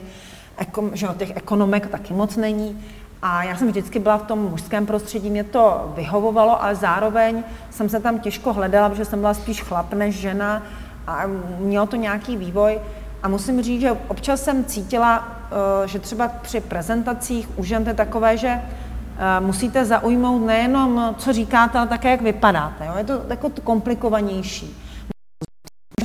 že 0.93 1.07
těch 1.17 1.37
ekonomek 1.37 1.87
taky 1.87 2.13
moc 2.13 2.35
není. 2.35 2.85
A 3.21 3.43
já 3.43 3.55
jsem 3.55 3.67
vždycky 3.67 3.99
byla 3.99 4.17
v 4.17 4.23
tom 4.23 4.39
mužském 4.39 4.85
prostředí, 4.85 5.29
mě 5.29 5.43
to 5.43 5.93
vyhovovalo, 5.95 6.63
ale 6.63 6.75
zároveň 6.75 7.43
jsem 7.69 7.89
se 7.89 7.99
tam 7.99 8.19
těžko 8.19 8.53
hledala, 8.53 8.89
protože 8.89 9.05
jsem 9.05 9.19
byla 9.19 9.33
spíš 9.33 9.63
chlap 9.63 9.93
než 9.93 10.15
žena 10.15 10.63
a 11.07 11.23
mělo 11.59 11.85
to 11.85 11.95
nějaký 11.95 12.37
vývoj. 12.37 12.79
A 13.23 13.27
musím 13.27 13.61
říct, 13.61 13.81
že 13.81 13.91
občas 14.07 14.43
jsem 14.43 14.65
cítila, 14.65 15.37
eh, 15.83 15.87
že 15.87 15.99
třeba 15.99 16.27
při 16.27 16.61
prezentacích 16.61 17.49
u 17.59 17.63
žen 17.63 17.83
to 17.83 17.89
je 17.89 17.93
takové, 17.93 18.37
že 18.37 18.47
eh, 18.47 19.39
musíte 19.39 19.85
zaujmout 19.85 20.45
nejenom, 20.45 21.15
co 21.17 21.33
říkáte, 21.33 21.77
ale 21.77 21.87
také, 21.87 22.11
jak 22.11 22.21
vypadáte. 22.21 22.85
Jo? 22.85 22.93
Je 22.97 23.03
to 23.03 23.21
jako 23.29 23.49
komplikovanější. 23.63 24.77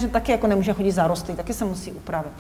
Že 0.01 0.09
taky 0.09 0.33
jako 0.33 0.47
nemůže 0.47 0.73
chodit 0.73 0.93
zarostlý, 0.93 1.37
taky 1.37 1.53
se 1.53 1.65
musí 1.65 1.93
upravit. 1.93 2.33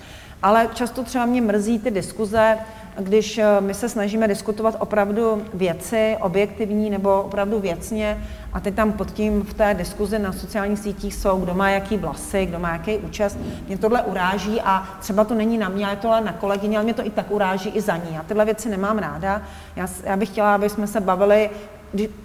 Ale 0.42 0.68
často 0.74 1.02
třeba 1.02 1.26
mě 1.26 1.40
mrzí 1.42 1.78
ty 1.78 1.90
diskuze, 1.90 2.58
když 2.98 3.38
eh, 3.38 3.60
my 3.60 3.74
se 3.74 3.88
snažíme 3.88 4.28
diskutovat 4.28 4.76
opravdu 4.78 5.42
věci, 5.54 6.16
objektivní 6.20 6.90
nebo 6.90 7.22
opravdu 7.22 7.60
věcně, 7.60 8.24
a 8.52 8.60
teď 8.60 8.74
tam 8.74 8.92
pod 8.92 9.10
tím 9.10 9.42
v 9.42 9.54
té 9.54 9.74
diskuzi 9.74 10.18
na 10.18 10.32
sociálních 10.32 10.78
sítích 10.78 11.14
jsou, 11.14 11.40
kdo 11.40 11.54
má 11.54 11.70
jaký 11.70 11.96
vlasy, 11.96 12.46
kdo 12.46 12.58
má 12.58 12.72
jaký 12.72 12.98
účast. 12.98 13.38
Mě 13.68 13.78
tohle 13.78 14.02
uráží 14.02 14.60
a 14.60 14.88
třeba 15.00 15.24
to 15.24 15.34
není 15.34 15.58
na 15.58 15.68
mě, 15.68 15.86
ale 15.86 15.96
to 15.96 16.08
ale 16.08 16.20
na 16.20 16.32
kolegyně, 16.32 16.76
ale 16.76 16.84
mě 16.84 16.94
to 16.94 17.06
i 17.06 17.10
tak 17.10 17.30
uráží 17.30 17.70
i 17.70 17.80
za 17.80 17.96
ní. 17.96 18.14
Já 18.14 18.22
tyhle 18.22 18.44
věci 18.44 18.68
nemám 18.68 18.98
ráda. 18.98 19.42
Já, 19.76 19.86
já 20.04 20.16
bych 20.16 20.28
chtěla, 20.28 20.54
aby 20.54 20.68
jsme 20.68 20.86
se 20.86 21.00
bavili 21.00 21.50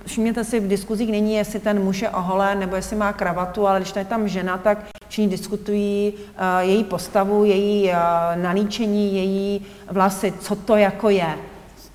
všimněte 0.06 0.44
si, 0.44 0.60
v 0.60 0.68
diskuzích 0.68 1.12
není, 1.12 1.34
jestli 1.34 1.60
ten 1.60 1.84
muž 1.84 2.02
je 2.02 2.10
oholen 2.10 2.60
nebo 2.60 2.76
jestli 2.76 2.96
má 2.96 3.14
kravatu, 3.14 3.68
ale 3.68 3.80
když 3.80 3.96
je 3.96 4.06
tam 4.06 4.28
žena, 4.28 4.58
tak 4.58 4.86
všichni 5.08 5.30
diskutují 5.30 6.14
uh, 6.14 6.20
její 6.60 6.84
postavu, 6.84 7.44
její 7.44 7.90
uh, 7.90 7.96
nalíčení, 8.36 9.16
její 9.16 9.66
vlasy, 9.92 10.34
co 10.40 10.56
to 10.56 10.76
jako 10.76 11.10
je. 11.10 11.36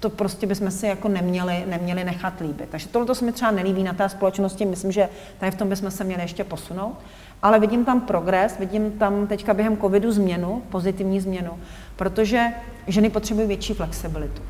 To 0.00 0.10
prostě 0.10 0.46
bychom 0.46 0.70
si 0.70 0.86
jako 0.86 1.08
neměli, 1.08 1.64
neměli 1.66 2.04
nechat 2.04 2.40
líbit. 2.40 2.68
Takže 2.70 2.88
tohle 2.88 3.14
se 3.14 3.24
mi 3.24 3.32
třeba 3.32 3.50
nelíbí 3.50 3.82
na 3.82 3.92
té 3.92 4.08
společnosti, 4.08 4.64
myslím, 4.64 4.92
že 4.92 5.08
tady 5.38 5.52
v 5.52 5.54
tom 5.54 5.68
bychom 5.68 5.90
se 5.90 6.04
měli 6.04 6.22
ještě 6.22 6.44
posunout. 6.44 6.96
Ale 7.42 7.60
vidím 7.60 7.84
tam 7.84 8.00
progres, 8.00 8.58
vidím 8.58 8.90
tam 8.90 9.26
teďka 9.26 9.54
během 9.54 9.76
covidu 9.76 10.12
změnu, 10.12 10.62
pozitivní 10.68 11.20
změnu, 11.20 11.58
protože 11.96 12.46
ženy 12.86 13.10
potřebují 13.10 13.46
větší 13.46 13.74
flexibilitu. 13.74 14.42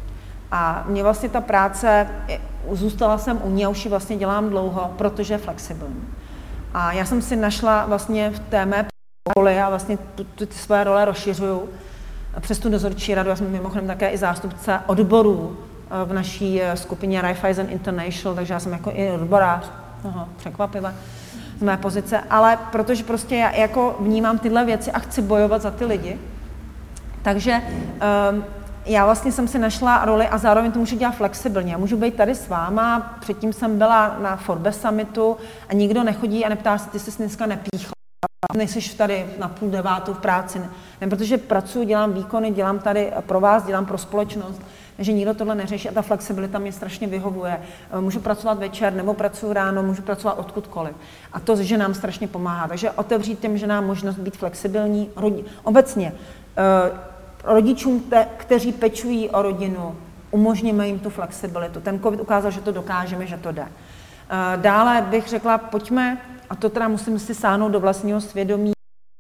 A 0.55 0.85
mě 0.87 1.03
vlastně 1.03 1.29
ta 1.29 1.41
práce, 1.41 2.09
zůstala 2.71 3.19
jsem 3.19 3.41
u 3.43 3.51
ní 3.51 3.65
a 3.65 3.69
už 3.69 3.85
ji 3.85 3.91
vlastně 3.91 4.17
dělám 4.17 4.49
dlouho, 4.49 4.95
protože 4.99 5.35
je 5.35 5.39
flexibilní. 5.39 6.05
A 6.75 6.93
já 6.93 7.05
jsem 7.05 7.23
si 7.23 7.37
našla 7.37 7.87
vlastně 7.87 8.31
v 8.31 8.39
té 8.39 8.67
mé 8.67 8.87
roli 9.37 9.61
a 9.61 9.69
vlastně 9.69 9.99
ty 10.35 10.47
své 10.51 10.85
role 10.85 11.05
rozšiřuju 11.05 11.69
přes 12.41 12.59
tu 12.59 12.69
dozorčí 12.69 13.15
radu. 13.15 13.29
Já 13.29 13.37
jsem 13.37 13.51
mimochodem 13.51 13.87
také 13.87 14.11
i 14.11 14.19
zástupce 14.19 14.81
odborů 14.87 15.57
eh, 15.57 16.05
v 16.05 16.13
naší 16.13 16.63
eh, 16.63 16.77
skupině 16.77 17.23
Raiffeisen 17.23 17.71
International, 17.71 18.35
takže 18.35 18.55
já 18.55 18.61
jsem 18.61 18.73
jako 18.73 18.93
i 18.95 19.11
odborář. 19.11 19.71
Aha, 20.05 20.29
překvapivé 20.37 20.95
z 21.59 21.63
mé 21.63 21.77
pozice, 21.77 22.21
ale 22.31 22.59
protože 22.73 23.05
prostě 23.05 23.37
já 23.37 23.51
jako 23.51 23.97
vnímám 24.01 24.39
tyhle 24.39 24.65
věci 24.65 24.93
a 24.93 24.99
chci 24.99 25.23
bojovat 25.23 25.63
za 25.63 25.71
ty 25.71 25.85
lidi, 25.85 26.19
takže 27.23 27.63
um, 28.33 28.45
já 28.87 29.05
vlastně 29.05 29.33
jsem 29.33 29.49
si 29.49 29.59
našla 29.59 30.05
roli 30.05 30.29
a 30.29 30.39
zároveň 30.39 30.73
to 30.73 30.79
můžu 30.79 30.97
dělat 30.97 31.13
flexibilně. 31.13 31.77
Můžu 31.77 31.97
být 31.97 32.15
tady 32.15 32.35
s 32.35 32.49
váma, 32.49 33.17
předtím 33.21 33.53
jsem 33.53 33.79
byla 33.79 34.17
na 34.23 34.37
Forbes 34.37 34.81
Summitu 34.81 35.37
a 35.69 35.75
nikdo 35.75 36.05
nechodí 36.05 36.45
a 36.45 36.49
neptá 36.49 36.79
se, 36.79 36.91
ty 36.91 36.99
jsi 36.99 37.11
dneska 37.19 37.47
nepíchla, 37.47 37.93
nejsi 38.57 38.97
tady 38.97 39.27
na 39.39 39.49
půl 39.49 39.71
devátou 39.71 40.15
v 40.15 40.19
práci. 40.19 40.61
Ne, 41.01 41.09
protože 41.09 41.39
pracuji, 41.39 41.87
dělám 41.87 42.13
výkony, 42.13 42.51
dělám 42.51 42.79
tady 42.79 43.13
pro 43.27 43.41
vás, 43.41 43.67
dělám 43.67 43.87
pro 43.87 43.99
společnost, 43.99 44.61
takže 44.97 45.13
nikdo 45.13 45.35
tohle 45.35 45.55
neřeší 45.55 45.89
a 45.89 45.93
ta 45.93 46.03
flexibilita 46.03 46.59
mě 46.59 46.73
strašně 46.73 47.07
vyhovuje. 47.07 47.61
Můžu 48.01 48.21
pracovat 48.21 48.59
večer 48.59 48.93
nebo 48.93 49.15
pracuji 49.15 49.53
ráno, 49.53 49.83
můžu 49.83 50.03
pracovat 50.03 50.39
odkudkoliv. 50.39 50.95
A 51.33 51.41
to, 51.41 51.57
že 51.57 51.79
nám 51.79 51.95
strašně 51.95 52.29
pomáhá. 52.29 52.69
Takže 52.69 52.91
otevřít 52.91 53.39
těm 53.39 53.59
ženám 53.59 53.87
možnost 53.87 54.17
být 54.17 54.37
flexibilní. 54.37 55.11
Obecně 55.65 56.13
eh, 56.57 57.12
rodičům, 57.45 58.01
te, 58.01 58.27
kteří 58.37 58.73
pečují 58.73 59.31
o 59.31 59.43
rodinu, 59.43 59.97
umožníme 60.31 60.87
jim 60.87 60.99
tu 60.99 61.11
flexibilitu. 61.11 61.81
Ten 61.81 62.01
COVID 62.01 62.21
ukázal, 62.21 62.51
že 62.51 62.61
to 62.61 62.73
dokážeme, 62.73 63.27
že 63.27 63.37
to 63.37 63.53
jde. 63.53 63.67
Eh, 64.33 64.57
dále 64.57 65.07
bych 65.11 65.29
řekla, 65.29 65.59
pojďme, 65.59 66.19
a 66.51 66.57
to 66.57 66.69
teda 66.69 66.89
musím 66.89 67.19
si 67.19 67.35
sáhnout 67.35 67.69
do 67.69 67.81
vlastního 67.81 68.21
svědomí 68.21 68.73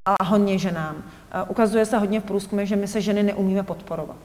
a 0.08 0.24
hodně 0.24 0.58
ženám. 0.58 0.96
Eh, 1.30 1.42
ukazuje 1.48 1.86
se 1.86 1.98
hodně 1.98 2.20
v 2.20 2.24
průzkumu, 2.24 2.64
že 2.64 2.76
my 2.76 2.88
se 2.88 3.00
ženy 3.00 3.22
neumíme 3.22 3.62
podporovat. 3.62 4.16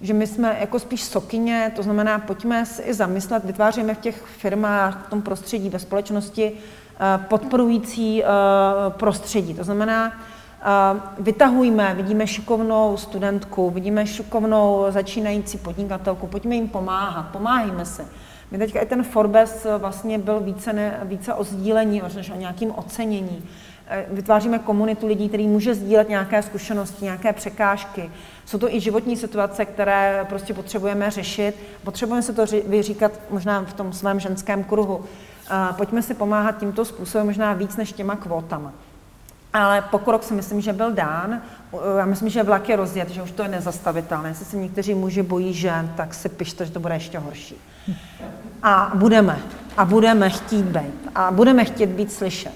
Že 0.00 0.14
my 0.14 0.26
jsme 0.26 0.56
jako 0.60 0.78
spíš 0.78 1.02
sokyně, 1.02 1.72
to 1.76 1.82
znamená, 1.82 2.18
pojďme 2.18 2.66
si 2.66 2.82
i 2.82 2.94
zamyslet, 2.94 3.44
vytváříme 3.44 3.94
v 3.94 3.98
těch 3.98 4.22
firmách, 4.22 5.06
v 5.06 5.10
tom 5.10 5.22
prostředí, 5.22 5.68
ve 5.68 5.78
společnosti 5.78 6.52
eh, 6.52 7.20
podporující 7.28 8.22
prostředí. 8.88 9.54
To 9.54 9.64
znamená, 9.64 10.12
vytahujme, 11.18 11.94
vidíme 11.94 12.26
šikovnou 12.26 12.96
studentku, 12.96 13.70
vidíme 13.70 14.06
šikovnou 14.06 14.86
začínající 14.88 15.58
podnikatelku, 15.58 16.26
pojďme 16.26 16.54
jim 16.54 16.68
pomáhat, 16.68 17.22
pomáhejme 17.22 17.84
se. 17.84 18.06
My 18.50 18.58
teďka 18.58 18.80
i 18.80 18.86
ten 18.86 19.02
Forbes 19.02 19.66
vlastně 19.78 20.18
byl 20.18 20.40
více, 20.40 20.72
ne, 20.72 21.00
více 21.02 21.34
o 21.34 21.44
sdílení, 21.44 22.02
než 22.14 22.30
o 22.30 22.36
nějakým 22.36 22.72
ocenění. 22.76 23.48
E, 23.86 24.06
vytváříme 24.10 24.58
komunitu 24.58 25.06
lidí, 25.06 25.28
který 25.28 25.48
může 25.48 25.74
sdílet 25.74 26.08
nějaké 26.08 26.42
zkušenosti, 26.42 27.04
nějaké 27.04 27.32
překážky. 27.32 28.10
Jsou 28.44 28.58
to 28.58 28.74
i 28.74 28.80
životní 28.80 29.16
situace, 29.16 29.64
které 29.64 30.26
prostě 30.28 30.54
potřebujeme 30.54 31.10
řešit. 31.10 31.56
Potřebujeme 31.84 32.22
se 32.22 32.32
to 32.32 32.44
vyříkat 32.66 33.12
možná 33.30 33.62
v 33.62 33.72
tom 33.72 33.92
svém 33.92 34.20
ženském 34.20 34.64
kruhu. 34.64 35.04
Pojďme 35.76 36.02
si 36.02 36.14
pomáhat 36.14 36.58
tímto 36.58 36.84
způsobem 36.84 37.26
možná 37.26 37.52
víc 37.52 37.76
než 37.76 37.92
těma 37.92 38.16
kvótama. 38.16 38.72
Ale 39.52 39.82
pokrok 39.82 40.22
si 40.22 40.34
myslím, 40.34 40.60
že 40.60 40.72
byl 40.72 40.92
dán. 40.92 41.42
Já 41.98 42.04
myslím, 42.04 42.28
že 42.28 42.42
vlak 42.42 42.68
je 42.68 42.76
rozjet, 42.76 43.10
že 43.10 43.22
už 43.22 43.30
to 43.30 43.42
je 43.42 43.48
nezastavitelné. 43.48 44.28
Jestli 44.28 44.44
se 44.44 44.56
někteří 44.56 44.94
muži 44.94 45.22
bojí 45.22 45.54
žen, 45.54 45.92
tak 45.96 46.14
si 46.14 46.28
pište, 46.28 46.66
že 46.66 46.72
to 46.72 46.80
bude 46.80 46.94
ještě 46.94 47.18
horší. 47.18 47.56
A 48.62 48.92
budeme. 48.94 49.38
A 49.76 49.84
budeme 49.84 50.30
chtít 50.30 50.64
být. 50.64 51.10
A 51.14 51.30
budeme 51.30 51.64
chtít 51.64 51.86
být 51.86 52.12
slyšet. 52.12 52.52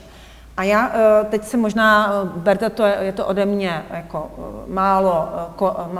A 0.56 0.62
já 0.62 0.92
eh, 0.94 1.24
teď 1.24 1.44
si 1.44 1.56
možná, 1.56 2.12
eh, 2.12 2.28
berte 2.36 2.70
to, 2.70 2.84
je 2.84 3.12
to 3.12 3.26
ode 3.26 3.46
mě 3.46 3.84
jako 3.90 4.30
eh, 4.38 4.72
málo, 4.72 5.28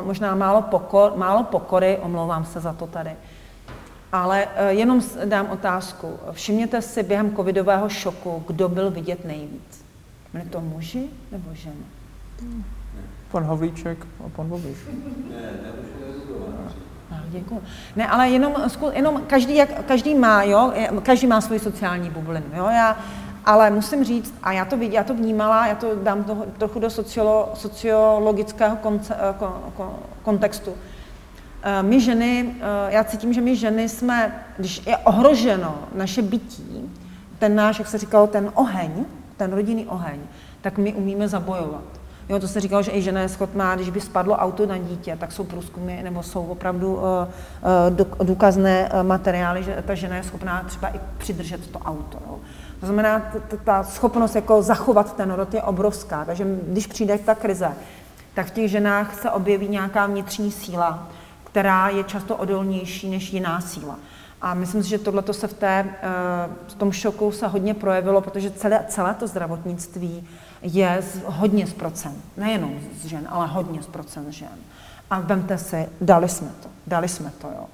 možná 0.03 0.35
málo, 0.35 0.63
pokor, 0.63 1.13
málo 1.17 1.43
pokory, 1.43 1.99
omlouvám 2.03 2.45
se 2.45 2.61
za 2.61 2.73
to 2.73 2.87
tady. 2.87 3.11
Ale 4.13 4.49
jenom 4.69 5.01
dám 5.25 5.51
otázku. 5.51 6.19
Všimněte 6.33 6.83
si 6.83 7.03
během 7.03 7.37
covidového 7.37 7.89
šoku, 7.89 8.45
kdo 8.47 8.69
byl 8.69 8.91
vidět 8.91 9.25
nejvíc. 9.25 9.84
Byli 10.35 10.45
to 10.45 10.61
muži 10.61 11.07
nebo 11.33 11.55
ženy? 11.55 11.87
Pan 13.31 13.45
Havlíček 13.45 14.07
a 14.27 14.29
pan 14.29 14.49
Babiš. 14.49 14.79
Ne, 15.31 15.51
no, 17.11 17.17
děkuji. 17.29 17.63
Ne, 17.97 18.09
ale 18.09 18.31
jenom, 18.31 18.55
jenom 18.93 19.23
každý, 19.27 19.57
jak, 19.57 19.85
každý 19.85 20.15
má, 20.15 20.43
jo, 20.43 20.73
každý 21.03 21.27
má 21.27 21.41
svoji 21.41 21.61
sociální 21.61 22.11
bublinu, 22.11 22.47
jo, 22.57 22.67
já, 22.67 22.99
ale 23.45 23.71
musím 23.71 24.05
říct, 24.05 24.35
a 24.43 24.53
já 24.53 24.65
to, 24.65 24.77
já 24.81 25.05
to 25.05 25.15
vnímala, 25.15 25.67
já 25.67 25.75
to 25.75 25.95
dám 26.03 26.25
toho, 26.25 26.47
trochu 26.59 26.79
do 26.79 26.91
sociolo, 26.91 27.53
sociologického 27.55 28.77
konce, 28.77 29.15
eh, 29.15 29.35
kon, 29.39 29.53
kon, 29.77 29.91
kontextu. 30.23 30.75
Eh, 31.63 31.83
my 31.83 32.01
ženy, 32.01 32.55
eh, 32.61 32.63
já 32.89 33.05
cítím, 33.05 33.33
že 33.33 33.41
my 33.41 33.57
ženy 33.57 33.89
jsme, 33.89 34.45
když 34.57 34.87
je 34.87 34.97
ohroženo 34.97 35.79
naše 35.95 36.23
bytí, 36.23 36.91
ten 37.39 37.55
náš, 37.55 37.79
jak 37.79 37.89
se 37.89 37.99
říkalo, 37.99 38.27
ten 38.27 38.51
oheň, 38.55 39.05
ten 39.37 39.53
rodinný 39.53 39.87
oheň, 39.87 40.21
tak 40.61 40.79
my 40.79 40.93
umíme 40.93 41.29
zabojovat. 41.29 41.85
Jo, 42.29 42.39
to 42.39 42.49
se 42.49 42.61
říkalo, 42.61 42.83
že 42.83 42.93
i 42.93 43.03
žena 43.03 43.21
je 43.21 43.29
schopná, 43.29 43.75
když 43.75 43.91
by 43.91 44.01
spadlo 44.01 44.37
auto 44.37 44.67
na 44.67 44.79
dítě, 44.79 45.17
tak 45.21 45.33
jsou 45.33 45.45
průzkumy 45.45 46.03
nebo 46.03 46.23
jsou 46.23 46.47
opravdu 46.47 46.95
uh, 46.95 47.03
důkazné 48.27 48.91
uh, 48.93 49.03
materiály, 49.03 49.63
že 49.63 49.83
ta 49.87 49.95
žena 49.95 50.17
je 50.17 50.23
schopná 50.23 50.63
třeba 50.63 50.89
i 50.89 51.01
přidržet 51.19 51.71
to 51.71 51.79
auto. 51.79 52.19
Jo. 52.27 52.39
To 52.81 52.87
znamená, 52.87 53.33
ta 53.65 53.83
schopnost 53.83 54.35
jako 54.35 54.63
zachovat 54.63 55.17
ten 55.17 55.31
rod 55.31 55.55
je 55.55 55.63
obrovská. 55.63 56.25
Takže 56.25 56.47
když 56.63 56.87
přijde 56.87 57.19
ta 57.19 57.35
krize, 57.35 57.73
tak 58.35 58.47
v 58.47 58.51
těch 58.51 58.71
ženách 58.71 59.21
se 59.21 59.31
objeví 59.31 59.69
nějaká 59.69 60.07
vnitřní 60.07 60.53
síla, 60.53 61.09
která 61.45 61.89
je 61.89 62.05
často 62.05 62.37
odolnější 62.37 63.11
než 63.11 63.33
jiná 63.33 63.61
síla. 63.61 63.99
A 64.45 64.55
myslím 64.55 64.83
si, 64.83 64.89
že 64.89 64.99
tohle 64.99 65.23
se 65.33 65.49
v, 65.49 65.55
té, 65.55 65.87
eh, 66.03 66.09
v 66.69 66.75
tom 66.75 66.93
šoku 66.93 67.33
se 67.33 67.47
hodně 67.47 67.75
projevilo, 67.75 68.21
protože 68.21 68.51
celé, 68.51 68.85
celé 68.89 69.15
to 69.15 69.27
zdravotnictví 69.27 70.29
je 70.63 70.99
z, 71.01 71.23
hodně 71.27 71.67
z 71.67 71.73
procent, 71.73 72.17
nejenom 72.37 72.81
z 73.03 73.07
žen, 73.07 73.29
ale 73.31 73.47
hodně 73.47 73.83
z 73.83 73.87
procent 73.87 74.33
žen. 74.33 74.59
A 75.11 75.21
vemte 75.21 75.59
si, 75.59 75.89
dali 76.01 76.29
jsme 76.29 76.49
to, 76.63 76.69
dali 76.87 77.09
jsme 77.09 77.33
to, 77.39 77.47
jo. 77.47 77.67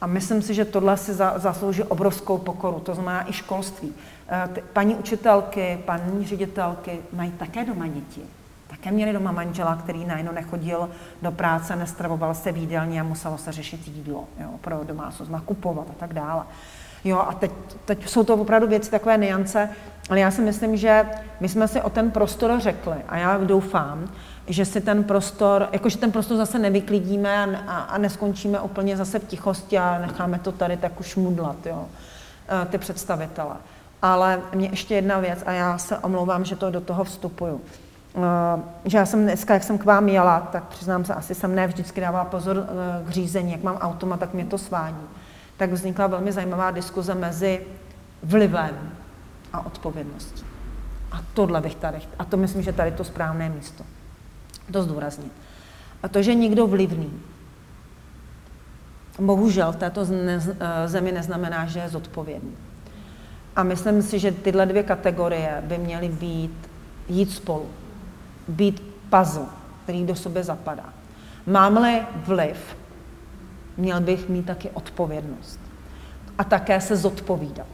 A 0.00 0.06
myslím 0.06 0.42
si, 0.42 0.54
že 0.54 0.64
tohle 0.64 0.96
si 0.96 1.14
za, 1.14 1.38
zaslouží 1.38 1.82
obrovskou 1.82 2.38
pokoru, 2.38 2.80
to 2.80 2.94
znamená 2.94 3.30
i 3.30 3.32
školství. 3.32 3.92
Eh, 4.28 4.48
paní 4.72 4.94
učitelky, 4.94 5.78
paní 5.84 6.26
ředitelky 6.26 6.98
mají 7.12 7.30
také 7.30 7.64
doma 7.64 7.86
děti. 7.86 8.22
Také 8.86 8.94
měli 8.94 9.12
doma 9.12 9.32
manžela, 9.32 9.76
který 9.76 10.04
najednou 10.04 10.32
nechodil 10.32 10.90
do 11.22 11.32
práce, 11.32 11.76
nestravoval 11.76 12.34
se 12.34 12.52
v 12.52 12.56
jídelně 12.56 13.00
a 13.00 13.04
muselo 13.04 13.38
se 13.38 13.52
řešit 13.52 13.88
jídlo 13.88 14.24
jo, 14.40 14.48
pro 14.60 14.80
domácnost, 14.84 15.30
nakupovat 15.30 15.86
a 15.90 15.92
tak 15.98 16.12
dále. 16.12 16.44
Jo, 17.04 17.18
a 17.18 17.32
teď, 17.32 17.50
teď 17.84 18.08
jsou 18.08 18.24
to 18.24 18.34
opravdu 18.34 18.66
věci, 18.66 18.90
takové 18.90 19.18
niance, 19.18 19.68
ale 20.10 20.20
já 20.20 20.30
si 20.30 20.42
myslím, 20.42 20.76
že 20.76 21.06
my 21.40 21.48
jsme 21.48 21.68
si 21.68 21.80
o 21.80 21.90
ten 21.90 22.10
prostor 22.10 22.60
řekli 22.60 22.96
a 23.08 23.16
já 23.16 23.38
doufám, 23.38 24.08
že 24.46 24.64
si 24.64 24.80
ten 24.80 25.04
prostor, 25.04 25.68
jakože 25.72 25.98
ten 25.98 26.12
prostor 26.12 26.36
zase 26.36 26.58
nevyklidíme 26.58 27.44
a, 27.44 27.72
a, 27.72 27.78
a 27.78 27.98
neskončíme 27.98 28.60
úplně 28.60 28.96
zase 28.96 29.18
v 29.18 29.24
tichosti 29.24 29.78
a 29.78 29.98
necháme 29.98 30.38
to 30.38 30.52
tady 30.52 30.76
tak 30.76 31.00
už 31.00 31.16
mudlat, 31.16 31.66
jo, 31.66 31.86
eh, 32.48 32.66
ty 32.66 32.78
představitele. 32.78 33.56
Ale 34.02 34.40
mě 34.54 34.68
ještě 34.68 34.94
jedna 34.94 35.18
věc 35.18 35.42
a 35.46 35.52
já 35.52 35.78
se 35.78 35.98
omlouvám, 35.98 36.44
že 36.44 36.56
to 36.56 36.70
do 36.70 36.80
toho 36.80 37.04
vstupuju. 37.04 37.60
Eh, 38.16 38.62
že 38.84 38.98
já 38.98 39.06
jsem 39.06 39.22
dneska, 39.22 39.54
jak 39.54 39.62
jsem 39.62 39.78
k 39.78 39.84
vám 39.84 40.08
jela, 40.08 40.40
tak 40.40 40.64
přiznám 40.64 41.04
se, 41.04 41.14
asi 41.14 41.34
jsem 41.34 41.54
ne 41.54 41.66
vždycky 41.66 42.00
dávala 42.00 42.24
pozor 42.24 42.66
eh, 42.68 43.04
k 43.04 43.10
řízení, 43.10 43.52
jak 43.52 43.62
mám 43.62 43.76
automat, 43.76 44.20
tak 44.20 44.34
mě 44.34 44.44
to 44.44 44.58
svádí. 44.58 45.06
Tak 45.56 45.72
vznikla 45.72 46.06
velmi 46.06 46.32
zajímavá 46.32 46.70
diskuze 46.70 47.14
mezi 47.14 47.60
vlivem 48.22 48.90
a 49.52 49.66
odpovědností. 49.66 50.44
A 51.12 51.20
tohle 51.34 51.60
bych 51.60 51.74
tady, 51.74 51.98
a 52.18 52.24
to 52.24 52.36
myslím, 52.36 52.62
že 52.62 52.72
tady 52.72 52.92
to 52.92 53.04
správné 53.04 53.48
místo. 53.48 53.84
To 54.72 54.82
zdůraznit. 54.82 55.32
A 56.02 56.08
to, 56.08 56.22
že 56.22 56.34
někdo 56.34 56.66
vlivný, 56.66 57.12
bohužel 59.18 59.72
v 59.72 59.76
této 59.76 60.06
eh, 60.10 60.88
zemi 60.88 61.12
neznamená, 61.12 61.66
že 61.66 61.78
je 61.78 61.88
zodpovědný. 61.88 62.56
A 63.56 63.62
myslím 63.62 64.02
si, 64.02 64.18
že 64.18 64.32
tyhle 64.32 64.66
dvě 64.66 64.82
kategorie 64.82 65.62
by 65.66 65.78
měly 65.78 66.08
být, 66.08 66.70
jít 67.08 67.32
spolu 67.32 67.66
být 68.48 68.82
puzzle, 69.10 69.46
který 69.84 70.06
do 70.06 70.14
sebe 70.14 70.44
zapadá. 70.44 70.84
Mám-li 71.46 72.02
vliv, 72.16 72.76
měl 73.76 74.00
bych 74.00 74.28
mít 74.28 74.46
taky 74.46 74.70
odpovědnost. 74.70 75.60
A 76.38 76.44
také 76.44 76.80
se 76.80 76.96
zodpovídat 76.96 77.66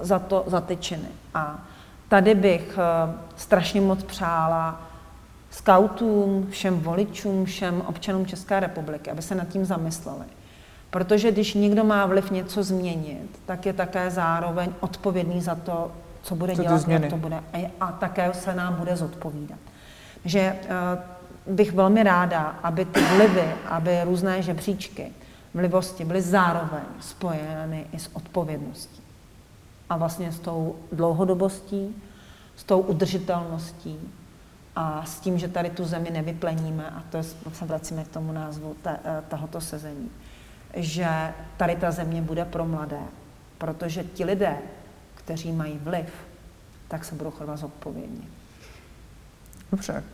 za, 0.00 0.18
to, 0.18 0.44
za 0.46 0.60
ty 0.60 0.76
činy. 0.76 1.08
A 1.34 1.64
tady 2.08 2.34
bych 2.34 2.78
uh, 2.78 3.14
strašně 3.36 3.80
moc 3.80 4.02
přála 4.02 4.82
skautům, 5.50 6.46
všem 6.50 6.80
voličům, 6.80 7.44
všem 7.44 7.82
občanům 7.86 8.26
České 8.26 8.60
republiky, 8.60 9.10
aby 9.10 9.22
se 9.22 9.34
nad 9.34 9.48
tím 9.48 9.64
zamysleli. 9.64 10.24
Protože 10.90 11.32
když 11.32 11.54
někdo 11.54 11.84
má 11.84 12.06
vliv 12.06 12.30
něco 12.30 12.62
změnit, 12.62 13.40
tak 13.46 13.66
je 13.66 13.72
také 13.72 14.10
zároveň 14.10 14.72
odpovědný 14.80 15.40
za 15.40 15.54
to, 15.54 15.92
co 16.22 16.34
bude 16.34 16.56
co 16.56 16.62
dělat, 16.62 16.88
jak 16.88 17.06
to 17.06 17.16
bude. 17.16 17.36
A, 17.52 17.70
a 17.80 17.92
také 17.92 18.34
se 18.34 18.54
nám 18.54 18.74
bude 18.74 18.96
zodpovídat 18.96 19.58
že 20.24 20.40
eh, 20.40 20.58
bych 21.46 21.72
velmi 21.72 22.02
ráda, 22.02 22.58
aby 22.62 22.84
ty 22.84 23.00
vlivy, 23.00 23.54
aby 23.68 24.02
různé 24.04 24.42
žebříčky 24.42 25.12
vlivosti 25.54 26.04
byly 26.04 26.22
zároveň 26.22 26.82
spojeny 27.00 27.86
i 27.92 27.98
s 27.98 28.10
odpovědností. 28.16 29.02
A 29.90 29.96
vlastně 29.96 30.32
s 30.32 30.38
tou 30.38 30.76
dlouhodobostí, 30.92 31.96
s 32.56 32.64
tou 32.64 32.80
udržitelností 32.80 33.98
a 34.76 35.04
s 35.04 35.20
tím, 35.20 35.38
že 35.38 35.48
tady 35.48 35.70
tu 35.70 35.84
zemi 35.84 36.10
nevypleníme, 36.10 36.90
a 36.90 37.02
to 37.10 37.22
se 37.52 37.64
vracíme 37.64 38.04
k 38.04 38.08
tomu 38.08 38.32
názvu 38.32 38.76
eh, 38.86 38.98
tohoto 39.28 39.60
sezení, 39.60 40.10
že 40.74 41.32
tady 41.56 41.76
ta 41.76 41.90
země 41.90 42.22
bude 42.22 42.44
pro 42.44 42.64
mladé, 42.64 43.02
protože 43.58 44.04
ti 44.04 44.24
lidé, 44.24 44.58
kteří 45.14 45.52
mají 45.52 45.78
vliv, 45.78 46.12
tak 46.88 47.04
se 47.04 47.14
budou 47.14 47.30
chovat 47.30 47.56
zodpovědně. 47.56 48.41
Dobře, 49.72 50.04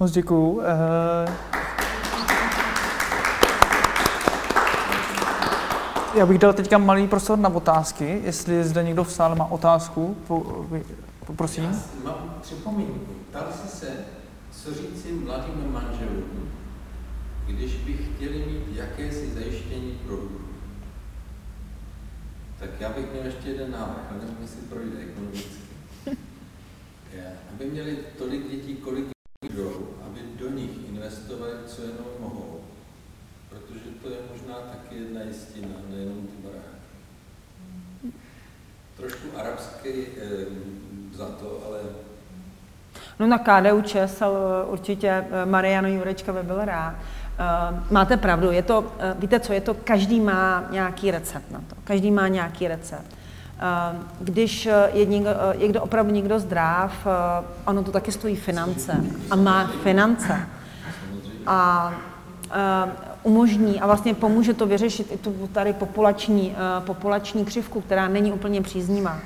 moc 0.00 0.10
děkuju. 0.10 0.60
Eh, 0.60 1.32
já 6.14 6.26
bych 6.26 6.38
dal 6.38 6.52
teďka 6.52 6.78
malý 6.78 7.08
prostor 7.08 7.38
na 7.38 7.48
otázky, 7.48 8.20
jestli 8.24 8.64
zde 8.64 8.82
někdo 8.82 9.04
v 9.04 9.12
sále 9.12 9.34
má 9.34 9.44
otázku, 9.44 10.16
poprosím. 11.26 11.64
Já 11.64 11.70
mám 12.04 12.34
připomínku. 12.42 13.12
Ptal 13.30 13.46
jsi 13.52 13.76
se, 13.76 13.90
co 14.50 14.74
říci 14.74 15.12
mladým 15.12 15.72
manželům, 15.72 16.50
když 17.46 17.74
by 17.74 17.92
chtěli 17.92 18.38
mít 18.38 18.76
jakési 18.76 19.34
zajištění 19.34 19.98
pro. 20.06 20.16
Tak 22.58 22.70
já 22.80 22.88
bych 22.88 23.12
měl 23.12 23.24
ještě 23.24 23.48
jeden 23.48 23.70
návrh, 23.70 24.04
ale 24.10 24.18
nevím, 24.20 24.36
jestli 24.42 24.60
projde 24.60 24.98
ekonomicky 25.10 25.67
aby 27.54 27.70
měli 27.70 27.98
tolik 28.18 28.50
dětí, 28.50 28.74
kolik 28.76 29.06
jdou, 29.50 29.88
aby 30.06 30.20
do 30.38 30.50
nich 30.50 30.70
investovali, 30.88 31.52
co 31.66 31.82
jenom 31.82 32.06
mohou. 32.20 32.60
Protože 33.48 33.90
to 34.02 34.08
je 34.08 34.16
možná 34.32 34.54
taky 34.54 34.94
jedna 34.94 35.22
jistina, 35.22 35.74
nejenom 35.90 36.26
ty 36.26 36.42
baráky. 36.42 36.78
Trošku 38.96 39.28
arabský 39.36 39.88
eh, 39.88 40.46
za 41.16 41.26
to, 41.26 41.62
ale... 41.66 41.78
No 43.20 43.26
na 43.26 43.38
KDU 43.38 43.82
ČSL 43.82 44.66
určitě 44.66 45.08
eh, 45.08 45.46
Mariano 45.46 45.88
Jurečka 45.88 46.32
by 46.32 46.42
byl 46.42 46.64
rád. 46.64 46.94
Uh, 47.38 47.78
máte 47.90 48.16
pravdu, 48.16 48.50
je 48.50 48.62
to, 48.62 48.80
uh, 48.80 48.88
víte 49.18 49.40
co, 49.40 49.52
je 49.52 49.60
to, 49.60 49.74
každý 49.74 50.20
má 50.20 50.66
nějaký 50.70 51.10
recept 51.10 51.50
na 51.50 51.60
to. 51.68 51.76
Každý 51.84 52.10
má 52.10 52.28
nějaký 52.28 52.68
recept. 52.68 53.17
Ehm, 53.60 54.06
když 54.20 54.66
eh, 54.66 54.90
je, 54.92 55.04
někdo, 55.06 55.30
eh, 55.30 55.56
je 55.58 55.68
kdo 55.68 55.82
opravdu 55.82 56.12
někdo 56.12 56.38
zdrav, 56.38 56.92
eh, 57.06 57.44
ono 57.64 57.82
to 57.82 57.92
taky 57.92 58.12
stojí 58.12 58.36
finance 58.36 59.04
a 59.30 59.36
má 59.36 59.70
finance. 59.82 60.40
A 61.46 61.92
umožní 63.22 63.80
a 63.80 63.86
vlastně 63.86 64.14
pomůže 64.14 64.54
to 64.54 64.66
vyřešit 64.66 65.12
i 65.12 65.16
tu 65.16 65.48
tady 65.52 65.72
populační, 65.72 66.56
populační 66.80 67.44
křivku, 67.44 67.80
která 67.80 68.08
není 68.08 68.32
úplně 68.32 68.62
příznivá. 68.62 69.18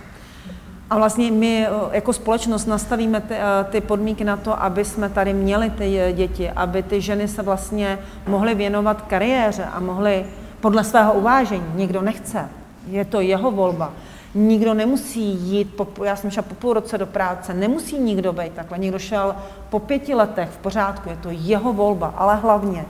A 0.90 0.96
vlastně 0.96 1.30
my 1.30 1.66
jako 1.92 2.12
společnost 2.12 2.66
nastavíme 2.66 3.20
ty, 3.20 3.34
ty 3.70 3.80
podmínky 3.80 4.24
na 4.24 4.36
to, 4.36 4.62
aby 4.62 4.84
jsme 4.84 5.08
tady 5.08 5.34
měli 5.34 5.70
ty 5.70 6.12
děti, 6.16 6.50
aby 6.50 6.82
ty 6.82 7.00
ženy 7.00 7.28
se 7.28 7.42
vlastně 7.42 7.98
mohly 8.26 8.54
věnovat 8.54 9.02
kariéře 9.02 9.64
a 9.64 9.80
mohly 9.80 10.26
podle 10.60 10.84
svého 10.84 11.12
uvážení. 11.12 11.66
Někdo 11.74 12.02
nechce, 12.02 12.48
je 12.86 13.04
to 13.04 13.20
jeho 13.20 13.50
volba. 13.50 13.92
Nikdo 14.34 14.74
nemusí 14.74 15.20
jít, 15.20 15.74
po, 15.74 16.04
já 16.04 16.16
jsem 16.16 16.30
šla 16.30 16.42
po 16.42 16.54
půl 16.54 16.72
roce 16.72 16.98
do 16.98 17.06
práce, 17.06 17.54
nemusí 17.54 17.98
nikdo 17.98 18.32
být 18.32 18.52
takhle. 18.52 18.78
Někdo 18.78 18.98
šel 18.98 19.34
po 19.70 19.78
pěti 19.78 20.14
letech 20.14 20.50
v 20.50 20.56
pořádku, 20.56 21.08
je 21.08 21.16
to 21.16 21.28
jeho 21.30 21.72
volba, 21.72 22.14
ale 22.16 22.36
hlavně, 22.36 22.84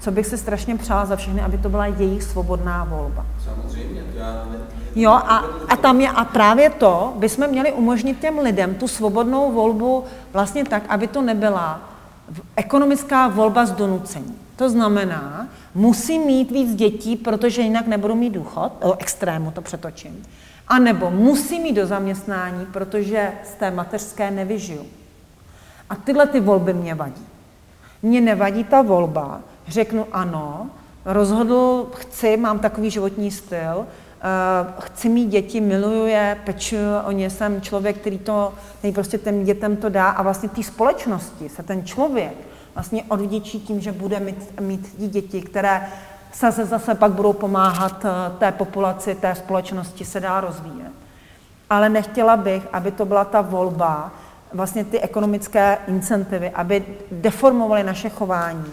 co 0.00 0.10
bych 0.10 0.26
si 0.26 0.38
strašně 0.38 0.76
přála 0.76 1.06
za 1.06 1.16
všechny, 1.16 1.40
aby 1.40 1.58
to 1.58 1.68
byla 1.68 1.86
jejich 1.86 2.22
svobodná 2.22 2.84
volba. 2.84 3.26
Samozřejmě, 3.44 4.02
to 4.12 4.18
já 4.18 4.46
ne, 4.52 4.58
Jo, 4.94 5.10
a, 5.10 5.44
a 5.68 5.76
tam 5.76 6.00
je, 6.00 6.08
a 6.08 6.24
právě 6.24 6.70
to 6.70 7.14
bychom 7.16 7.48
měli 7.48 7.72
umožnit 7.72 8.20
těm 8.20 8.38
lidem 8.38 8.74
tu 8.74 8.88
svobodnou 8.88 9.52
volbu 9.52 10.04
vlastně 10.32 10.64
tak, 10.64 10.82
aby 10.88 11.06
to 11.06 11.22
nebyla 11.22 11.80
ekonomická 12.56 13.28
volba 13.28 13.66
z 13.66 13.72
donucení. 13.72 14.34
To 14.56 14.70
znamená, 14.70 15.48
musí 15.74 16.18
mít 16.18 16.50
víc 16.50 16.74
dětí, 16.74 17.16
protože 17.16 17.62
jinak 17.62 17.86
nebudu 17.86 18.14
mít 18.14 18.30
důchod, 18.30 18.72
o 18.80 18.96
extrému 18.98 19.50
to 19.50 19.62
přetočím. 19.62 20.22
A 20.70 20.78
nebo 20.78 21.10
musí 21.10 21.60
mít 21.60 21.72
do 21.72 21.86
zaměstnání, 21.86 22.66
protože 22.66 23.32
z 23.44 23.54
té 23.54 23.70
mateřské 23.70 24.30
nevyžiju. 24.30 24.86
A 25.90 25.96
tyhle 25.96 26.26
ty 26.26 26.40
volby 26.40 26.74
mě 26.74 26.94
vadí. 26.94 27.26
Mně 28.02 28.20
nevadí 28.20 28.64
ta 28.64 28.82
volba, 28.82 29.40
řeknu 29.68 30.06
ano, 30.12 30.70
rozhodl, 31.04 31.90
chci, 31.94 32.36
mám 32.36 32.58
takový 32.58 32.90
životní 32.90 33.30
styl, 33.30 33.76
uh, 33.76 33.86
chci 34.80 35.08
mít 35.08 35.26
děti, 35.26 35.60
miluju 35.60 36.06
je, 36.06 36.36
pečuju 36.44 36.82
o 37.04 37.10
ně, 37.10 37.30
jsem 37.30 37.60
člověk, 37.60 37.96
který 37.96 38.18
to, 38.18 38.54
který 38.78 38.92
prostě 38.92 39.18
těm 39.18 39.44
dětem 39.44 39.76
to 39.76 39.88
dá 39.88 40.10
a 40.10 40.22
vlastně 40.22 40.48
té 40.48 40.62
společnosti 40.62 41.48
se 41.48 41.62
ten 41.62 41.84
člověk 41.84 42.34
vlastně 42.74 43.04
odvděčí 43.08 43.60
tím, 43.60 43.80
že 43.80 43.92
bude 43.92 44.20
mít, 44.20 44.60
mít 44.60 44.94
děti, 44.96 45.42
které 45.42 45.86
se 46.32 46.50
zase 46.52 46.94
pak 46.94 47.12
budou 47.12 47.32
pomáhat 47.32 48.04
eh, 48.04 48.38
té 48.38 48.52
populaci, 48.52 49.14
té 49.14 49.34
společnosti 49.34 50.04
se 50.04 50.20
dá 50.20 50.40
rozvíjet. 50.40 50.92
Ale 51.70 51.88
nechtěla 51.88 52.36
bych, 52.36 52.66
aby 52.72 52.90
to 52.90 53.04
byla 53.04 53.24
ta 53.24 53.40
volba, 53.40 54.10
vlastně 54.52 54.84
ty 54.84 55.00
ekonomické 55.00 55.78
incentivy, 55.86 56.50
aby 56.50 56.84
deformovaly 57.12 57.84
naše 57.84 58.08
chování. 58.08 58.66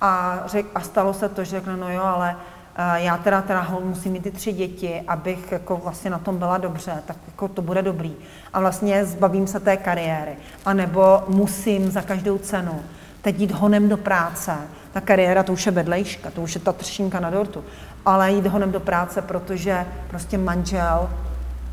A, 0.00 0.42
řek, 0.46 0.66
a 0.74 0.80
stalo 0.80 1.14
se 1.14 1.28
to, 1.28 1.44
že 1.44 1.50
řekne, 1.50 1.76
no 1.76 1.92
jo, 1.92 2.02
ale 2.02 2.36
eh, 2.76 3.00
já 3.00 3.16
teda, 3.16 3.42
teda 3.42 3.68
musím 3.82 4.12
mít 4.12 4.22
ty 4.22 4.30
tři 4.30 4.52
děti, 4.52 5.02
abych 5.08 5.52
jako 5.52 5.76
vlastně 5.76 6.10
na 6.10 6.18
tom 6.18 6.38
byla 6.38 6.58
dobře, 6.58 7.02
tak 7.06 7.16
jako 7.26 7.48
to 7.48 7.62
bude 7.62 7.82
dobrý. 7.82 8.16
A 8.52 8.60
vlastně 8.60 9.04
zbavím 9.04 9.46
se 9.46 9.60
té 9.60 9.76
kariéry. 9.76 10.36
A 10.64 10.74
nebo 10.74 11.22
musím 11.28 11.90
za 11.90 12.02
každou 12.02 12.38
cenu 12.38 12.82
teď 13.22 13.40
jít 13.40 13.50
honem 13.50 13.88
do 13.88 13.96
práce, 13.96 14.52
ta 14.92 15.00
kariéra 15.00 15.42
to 15.42 15.52
už 15.52 15.66
je 15.66 15.72
vedlejška, 15.72 16.30
to 16.30 16.40
už 16.40 16.54
je 16.54 16.60
ta 16.60 16.72
třešinka 16.72 17.20
na 17.20 17.30
dortu, 17.30 17.64
ale 18.06 18.32
jít 18.32 18.46
honem 18.46 18.72
do 18.72 18.80
práce, 18.80 19.22
protože 19.22 19.86
prostě 20.08 20.38
manžel 20.38 21.10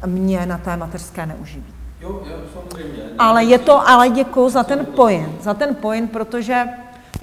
mě 0.06 0.46
na 0.46 0.58
té 0.58 0.78
mateřské 0.78 1.26
neuživí. 1.26 1.74
Jo, 2.02 2.22
jo, 2.26 2.38
samozřejmě. 2.54 3.04
Ale 3.20 3.44
je 3.44 3.60
to, 3.60 3.90
ale 3.90 4.10
děkuji 4.10 4.50
za 4.50 4.64
ten 4.64 4.86
point, 4.86 5.44
za 5.44 5.54
ten 5.54 5.76
point, 5.76 6.12
protože 6.12 6.66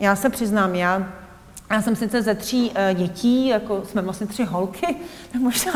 já 0.00 0.16
se 0.16 0.30
přiznám, 0.30 0.74
já 0.74 1.02
já 1.70 1.82
jsem 1.82 1.96
sice 1.96 2.22
ze 2.22 2.34
tří 2.34 2.70
uh, 2.70 2.98
dětí, 2.98 3.46
jako 3.46 3.82
jsme 3.84 4.02
vlastně 4.02 4.26
tři 4.26 4.44
holky, 4.44 4.96
tak 5.32 5.40
možná 5.40 5.72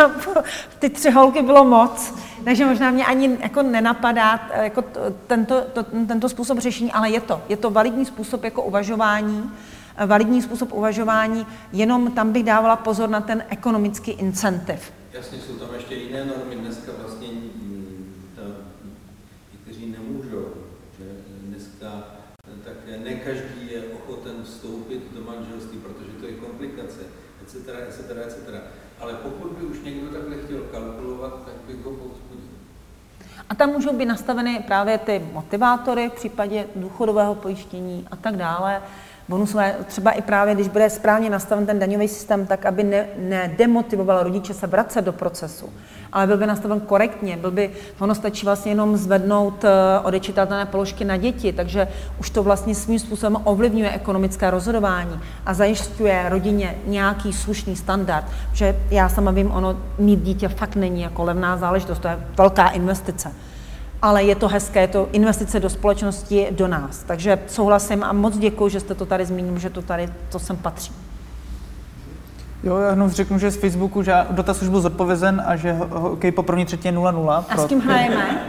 ty 0.78 0.90
tři 0.90 1.10
holky 1.10 1.42
bylo 1.42 1.64
moc, 1.64 2.14
takže 2.44 2.66
možná 2.66 2.90
mě 2.90 3.06
ani 3.06 3.38
jako 3.42 3.62
nenapadá 3.62 4.34
uh, 4.34 4.62
jako 4.62 4.84
tento, 5.26 5.60
to, 5.72 5.82
tento 5.82 6.28
způsob 6.28 6.58
řešení, 6.58 6.92
ale 6.92 7.10
je 7.10 7.20
to, 7.20 7.42
je 7.48 7.56
to 7.56 7.70
validní 7.70 8.04
způsob 8.04 8.44
jako 8.44 8.62
uvažování, 8.62 9.50
validní 10.06 10.42
způsob 10.42 10.72
uvažování, 10.72 11.46
jenom 11.72 12.12
tam 12.12 12.32
bych 12.32 12.44
dávala 12.44 12.76
pozor 12.76 13.08
na 13.08 13.20
ten 13.20 13.44
ekonomický 13.48 14.10
incentiv. 14.10 14.92
Jasně, 15.12 15.38
jsou 15.38 15.52
tam 15.52 15.68
ještě 15.74 15.94
jiné 15.94 16.24
normy 16.24 16.56
dneska 16.56 16.92
vlastně, 17.02 17.28
mm, 17.28 18.14
kteří 19.62 19.86
nemůžou, 19.86 20.46
že 20.98 21.04
dneska 21.42 22.04
tak 22.64 22.74
ne 23.04 23.14
každý 23.14 23.72
je 23.72 23.82
ochoten 23.82 24.44
vstoupit 24.44 25.02
do 25.14 25.24
manželství, 25.24 25.78
protože 25.78 26.10
to 26.20 26.26
je 26.26 26.32
komplikace, 26.32 27.00
etc., 27.42 27.56
etc., 27.88 28.00
etc. 28.26 28.36
Ale 29.00 29.14
pokud 29.14 29.52
by 29.52 29.66
už 29.66 29.80
někdo 29.80 30.10
takhle 30.10 30.36
chtěl 30.44 30.60
kalkulovat, 30.72 31.32
tak 31.44 31.54
bych 31.66 31.84
ho 31.84 31.90
povzbudil. 31.90 32.48
A 33.48 33.54
tam 33.54 33.70
můžou 33.70 33.96
být 33.96 34.06
nastaveny 34.06 34.64
právě 34.66 34.98
ty 34.98 35.26
motivátory 35.32 36.08
v 36.08 36.12
případě 36.12 36.66
důchodového 36.76 37.34
pojištění 37.34 38.06
a 38.10 38.16
tak 38.16 38.36
dále 38.36 38.82
bonusové, 39.28 39.74
třeba 39.86 40.10
i 40.10 40.22
právě, 40.22 40.54
když 40.54 40.68
bude 40.68 40.90
správně 40.90 41.30
nastaven 41.30 41.66
ten 41.66 41.78
daňový 41.78 42.08
systém, 42.08 42.46
tak 42.46 42.66
aby 42.66 42.84
ne, 42.84 43.06
nedemotivoval 43.16 44.22
rodiče 44.22 44.54
se 44.54 44.66
vracet 44.66 45.04
do 45.04 45.12
procesu, 45.12 45.72
ale 46.12 46.26
byl 46.26 46.36
by 46.36 46.46
nastaven 46.46 46.80
korektně, 46.80 47.36
byl 47.36 47.50
by, 47.50 47.70
ono 47.98 48.14
stačí 48.14 48.46
vlastně 48.46 48.72
jenom 48.72 48.96
zvednout 48.96 49.64
uh, 49.64 49.70
odečitatelné 50.02 50.66
položky 50.66 51.04
na 51.04 51.16
děti, 51.16 51.52
takže 51.52 51.88
už 52.20 52.30
to 52.30 52.42
vlastně 52.42 52.74
svým 52.74 52.98
způsobem 52.98 53.36
ovlivňuje 53.44 53.90
ekonomické 53.90 54.50
rozhodování 54.50 55.20
a 55.46 55.54
zajišťuje 55.54 56.28
rodině 56.28 56.74
nějaký 56.86 57.32
slušný 57.32 57.76
standard, 57.76 58.24
že 58.52 58.76
já 58.90 59.08
sama 59.08 59.30
vím, 59.30 59.50
ono 59.50 59.76
mít 59.98 60.22
dítě 60.22 60.48
fakt 60.48 60.76
není 60.76 61.02
jako 61.02 61.24
levná 61.24 61.56
záležitost, 61.56 61.98
to 61.98 62.08
je 62.08 62.18
velká 62.36 62.68
investice 62.68 63.32
ale 64.02 64.22
je 64.22 64.34
to 64.34 64.48
hezké, 64.48 64.80
je 64.80 64.88
to 64.88 65.08
investice 65.12 65.60
do 65.60 65.70
společnosti, 65.70 66.46
do 66.50 66.68
nás. 66.68 67.02
Takže 67.02 67.38
souhlasím 67.46 68.04
a 68.04 68.12
moc 68.12 68.38
děkuji, 68.38 68.68
že 68.68 68.80
jste 68.80 68.94
to 68.94 69.06
tady 69.06 69.24
zmínil, 69.24 69.58
že 69.58 69.70
to 69.70 69.82
tady, 69.82 70.08
to 70.32 70.38
sem 70.38 70.56
patří. 70.56 70.92
Jo, 72.62 72.76
já 72.76 72.90
jenom 72.90 73.10
řeknu, 73.10 73.38
že 73.38 73.50
z 73.50 73.56
Facebooku 73.56 74.02
že 74.02 74.14
dotaz 74.30 74.62
už 74.62 74.68
byl 74.68 74.80
zodpovězen 74.80 75.42
a 75.46 75.56
že 75.56 75.72
hokej 75.90 76.32
po 76.32 76.42
první 76.42 76.64
třetí 76.64 76.88
je 76.88 76.92
0-0. 76.92 77.44
A 77.48 77.56
s 77.56 77.64
kým 77.64 77.80
hrajeme? 77.80 78.40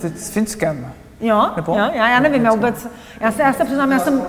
Teď 0.00 0.18
s 0.18 0.30
Finskem. 0.30 0.92
Jo, 1.20 1.50
Nebo? 1.56 1.72
jo 1.72 1.90
já, 1.94 2.08
já 2.08 2.20
nevím, 2.20 2.44
já 2.44 2.50
vůbec, 2.50 2.88
já 3.20 3.32
se, 3.32 3.42
já 3.42 3.52
se 3.52 3.64
přiznám, 3.64 3.92
já 3.92 3.98
jsem, 3.98 4.22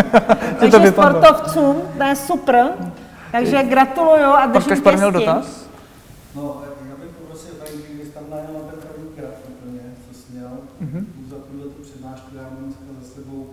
takže 0.60 0.90
sportovcům, 0.90 1.76
to 1.98 2.04
je 2.04 2.16
super, 2.16 2.66
takže 3.32 3.62
gratuluju 3.62 4.24
a 4.24 4.46
držím 4.46 4.82
Proč 4.82 4.96
měl 4.96 5.12
dotaz? 5.12 5.68
No, 6.34 6.62
mm-hmm. 10.82 11.04
za 11.30 11.36
tuhle 11.36 11.64
tu 11.64 11.82
přednášku. 11.82 12.36
Já 12.36 12.42
mám 12.42 12.56
dneska 12.56 12.84
za 13.00 13.08
sebou 13.08 13.50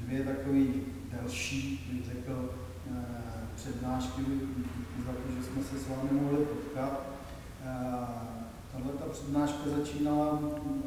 dvě 0.00 0.24
takové 0.24 0.64
delší, 1.12 1.90
bych 1.92 2.04
řekl, 2.04 2.50
eh, 2.90 3.04
přednášky 3.56 4.22
za 5.06 5.12
to, 5.12 5.32
že 5.36 5.42
jsme 5.42 5.62
se 5.62 5.84
s 5.84 5.88
vámi 5.88 6.20
mohli 6.20 6.44
potkat. 6.44 7.00
Eh, 7.64 8.06
tahle 8.72 8.92
ta 8.92 9.04
přednáška 9.34 9.78
začínala, 9.78 10.38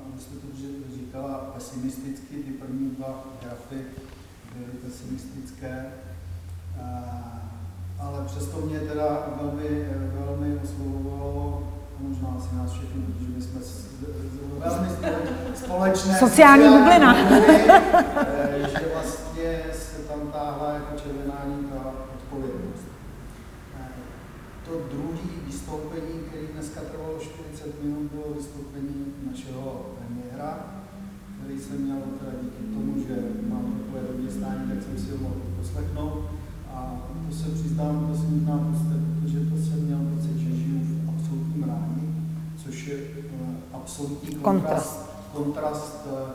abyste 0.07 0.35
to 0.35 0.47
říkala, 0.95 1.51
pesimisticky, 1.53 2.35
ty 2.35 2.51
první 2.51 2.89
dva 2.89 3.23
grafy 3.41 3.85
byly 4.55 4.71
pesimistické, 4.85 5.85
ale 7.99 8.25
přesto 8.25 8.57
mě 8.57 8.79
teda 8.79 9.27
velmi, 9.41 9.87
velmi 10.25 10.59
oslovovalo 10.63 11.67
možná 11.99 12.27
asi 12.37 12.55
nás 12.55 12.71
všechny, 12.71 13.01
protože 13.01 13.29
my 13.35 13.41
jsme 13.41 13.59
velmi 14.59 14.89
společné. 15.55 16.19
Sociální 16.19 16.77
bublina. 16.77 17.15
Že 18.71 18.91
vlastně 18.93 19.63
se 19.73 19.97
tam 20.07 20.19
táhla 20.31 20.73
jako 20.73 20.99
červená 20.99 21.45
ta 21.69 21.93
odpovědnost. 22.15 22.87
Eh, 23.79 23.87
to 24.65 24.71
druhé 24.91 25.37
vystoupení, 25.67 26.19
které 26.27 26.43
dneska 26.53 26.81
trvalo 26.81 27.19
40 27.19 27.83
minut, 27.83 28.11
bylo 28.11 28.33
vystoupení 28.37 29.05
našeho 29.31 29.85
premiéra, 29.97 30.51
který 31.37 31.59
jsem 31.59 31.77
měl 31.81 31.97
teda 32.19 32.31
díky 32.41 32.63
tomu, 32.73 32.91
že 33.07 33.15
mám 33.49 33.65
takové 33.79 34.01
dobré 34.07 34.31
stání, 34.31 34.63
tak 34.69 34.79
jsem 34.83 34.97
si 34.99 35.11
ho 35.11 35.17
mohl 35.17 35.35
poslechnout. 35.59 36.25
A 36.73 36.77
to 37.29 37.35
se 37.35 37.49
přiznám, 37.49 38.07
to 38.07 38.17
si 38.19 38.27
možná 38.27 38.57
protože 39.21 39.39
to 39.39 39.55
jsem 39.65 39.79
měl 39.85 40.01
pocit, 40.13 40.37
že 40.37 40.49
žiju 40.61 40.79
v 40.83 41.09
absolutním 41.09 41.63
rádi, 41.63 42.05
což 42.63 42.87
je 42.87 42.95
eh, 42.95 43.55
absolutní 43.73 44.35
kontrast, 44.47 45.09
kontrast 45.33 46.07
eh, 46.07 46.31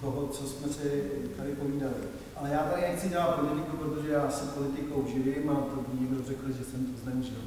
toho, 0.00 0.26
co 0.26 0.46
jsme 0.46 0.68
si 0.68 1.10
tady 1.36 1.52
povídali. 1.52 1.94
Ale 2.36 2.50
já 2.50 2.58
tady 2.58 2.82
nechci 2.82 3.08
dělat 3.08 3.40
politiku, 3.40 3.76
protože 3.76 4.12
já 4.12 4.30
se 4.30 4.44
politikou 4.44 5.06
živím 5.12 5.50
a 5.50 5.54
to 5.54 5.84
by 5.88 6.00
někdo 6.00 6.24
řekl, 6.24 6.48
že 6.48 6.64
jsem 6.64 6.86
to 6.86 7.00
zneužil. 7.02 7.38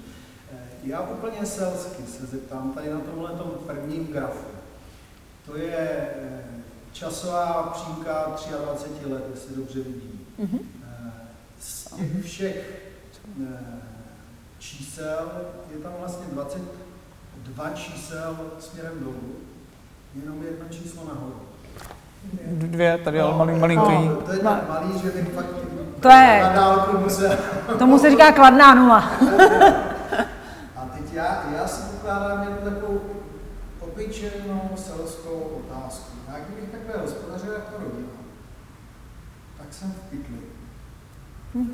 Eh, 0.54 0.58
já 0.84 1.02
úplně 1.02 1.46
selsky 1.46 2.04
se 2.04 2.26
zeptám 2.26 2.72
tady 2.74 2.90
na 2.90 3.00
tomhle 3.00 3.32
prvním 3.68 4.08
grafu. 4.08 4.48
To 5.46 5.58
je 5.58 6.10
časová 6.92 7.64
přímka 7.64 8.38
23 8.64 9.06
let, 9.06 9.24
jestli 9.34 9.56
dobře 9.56 9.80
vidím. 9.80 10.28
Mm-hmm. 10.40 10.60
Z 11.60 11.96
těch 11.96 12.26
všech 12.26 12.90
čísel 14.60 15.32
je 15.72 15.78
tam 15.78 15.94
vlastně 16.00 16.26
22 16.28 17.70
čísel 17.70 18.38
směrem 18.60 19.00
dolů 19.00 19.47
jenom 20.22 20.44
jedno 20.44 20.66
číslo 20.70 21.04
nahoru. 21.06 21.36
Dvě, 22.48 22.98
tady 22.98 23.20
ale 23.20 23.32
no, 23.32 23.38
malý, 23.38 23.60
malinký. 23.60 24.08
No, 24.08 24.16
to 24.16 24.32
je 24.32 24.40
tak 24.40 24.70
malý, 24.70 25.00
že 25.00 25.12
bych 25.12 25.34
fakt 25.34 25.68
to 26.00 26.10
je, 26.10 26.40
na 26.44 26.54
dálku 26.54 26.98
musel... 26.98 27.38
Tomu 27.80 28.00
se 28.00 28.10
říká 28.10 28.32
kladná 28.32 28.74
nula. 28.74 28.98
A 30.76 30.86
teď 30.94 31.14
já, 31.14 31.44
já 31.58 31.68
si 31.68 31.82
pokládám 31.82 32.44
jednu 32.44 32.72
takovou 32.72 33.02
obyčejnou 33.80 34.70
selskou 34.76 35.62
otázku. 35.66 36.18
Já 36.28 36.40
kdybych 36.40 36.70
takhle 36.70 37.02
hospodařil 37.02 37.52
jako 37.52 37.84
rodina, 37.84 38.10
tak 39.58 39.74
jsem 39.74 39.92
v 39.92 40.10
pytli. 40.10 40.38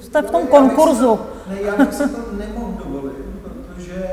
Jste 0.01 0.21
v 0.21 0.31
tom 0.31 0.47
konkurzu. 0.47 1.19
Ne, 1.47 1.61
já 1.61 1.75
bych 1.75 1.93
si 1.93 2.09
to 2.09 2.21
nemohl 2.31 2.71
dovolit, 2.83 3.25
protože 3.43 4.07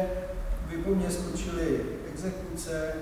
by 0.68 0.76
po 0.76 0.90
mně 0.90 1.10
skočili 1.10 1.80
exekuce, 2.12 2.92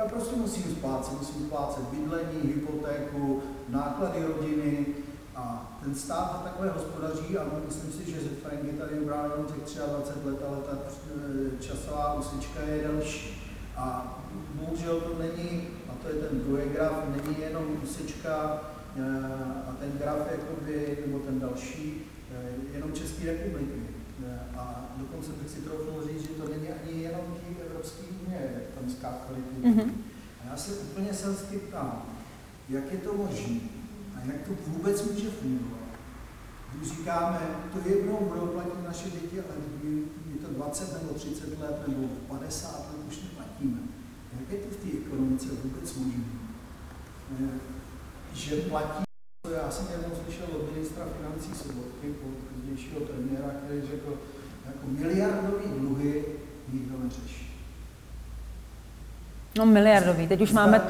já 0.00 0.06
prostě 0.06 0.36
musím 0.36 0.62
splácet, 0.62 1.18
musím 1.18 1.46
splácet 1.46 1.82
bydlení, 1.84 2.40
hypotéku, 2.42 3.42
náklady 3.68 4.24
rodiny 4.24 4.86
a 5.36 5.72
ten 5.84 5.94
stát 5.94 6.44
takové 6.44 6.70
hospodaří 6.70 7.38
a 7.38 7.44
myslím 7.66 7.92
si, 7.92 8.10
že 8.10 8.18
Franky 8.42 8.66
tady 8.66 9.00
ubral 9.00 9.30
jenom 9.30 9.46
těch 9.46 9.78
23 9.86 10.28
let, 10.28 10.38
ale 10.48 10.56
ta 10.56 10.78
eh, 10.78 11.62
časová 11.62 12.14
úsečka 12.14 12.60
je 12.60 12.88
delší. 12.88 13.42
A 13.76 14.18
bohužel 14.54 15.00
to 15.00 15.18
není, 15.18 15.68
a 15.88 15.92
to 16.02 16.08
je 16.08 16.14
ten 16.14 16.40
druhý 16.40 16.62
graf, 16.68 16.92
není 17.16 17.40
jenom 17.40 17.64
úsečka 17.82 18.60
eh, 18.96 19.02
a 19.68 19.76
ten 19.80 19.92
graf 19.98 20.18
jakoby, 20.30 20.98
nebo 21.06 21.18
ten 21.18 21.40
další, 21.40 22.02
eh, 22.34 22.74
jenom 22.74 22.92
České 22.92 23.32
republiky. 23.32 23.80
A 24.56 24.84
dokonce 24.96 25.32
bych 25.32 25.50
si 25.50 25.60
troufnul 25.60 26.02
říct, 26.08 26.22
že 26.22 26.28
to 26.28 26.48
není 26.48 26.68
ani 26.68 27.02
jenom 27.02 27.36
tí 27.40 27.56
Evropské 27.66 28.02
unie, 28.26 28.62
tam 28.96 29.14
skákali 29.14 29.38
mm-hmm. 29.62 29.90
A 30.42 30.50
já 30.50 30.56
se 30.56 30.72
úplně 30.72 31.14
selsky 31.14 31.56
ptám, 31.56 32.02
jak 32.68 32.92
je 32.92 32.98
to 32.98 33.14
možné 33.14 33.60
a 34.16 34.20
jak 34.26 34.42
to 34.46 34.52
vůbec 34.66 35.10
může 35.10 35.30
fungovat. 35.30 35.80
Když 36.74 36.90
říkáme, 36.90 37.40
to 37.72 37.88
jednou 37.88 38.18
budou 38.20 38.46
platit 38.46 38.84
naše 38.84 39.10
děti, 39.10 39.40
ale 39.40 39.54
je 40.32 40.46
to 40.46 40.52
20 40.52 41.02
nebo 41.02 41.14
30 41.14 41.60
let 41.60 41.88
nebo 41.88 42.08
50 42.28 42.78
let 42.78 43.06
už 43.08 43.22
neplatíme. 43.22 43.78
Jak 44.40 44.50
je 44.50 44.58
to 44.58 44.74
v 44.74 44.76
té 44.76 44.98
ekonomice 44.98 45.48
vůbec 45.64 45.94
možné? 45.94 46.24
Eh, 47.40 47.58
že 48.34 48.56
platí, 48.56 49.02
to 49.42 49.50
já 49.50 49.70
jsem 49.70 49.86
jednou 49.90 50.16
slyšel 50.24 50.46
od 50.56 50.72
ministra 50.72 51.06
financí 51.16 51.54
Sobotky, 51.54 52.08
od 52.10 52.54
pozdějšího 52.54 53.00
premiéra, 53.00 53.50
který 53.50 53.80
řekl, 53.80 54.18
jako 54.66 54.86
miliardový 54.88 55.78
dluhy 55.78 56.24
nikdo 56.72 56.98
neřeší. 56.98 57.49
No 59.58 59.66
miliardový, 59.66 60.28
teď 60.28 60.40
už 60.40 60.52
máme, 60.52 60.82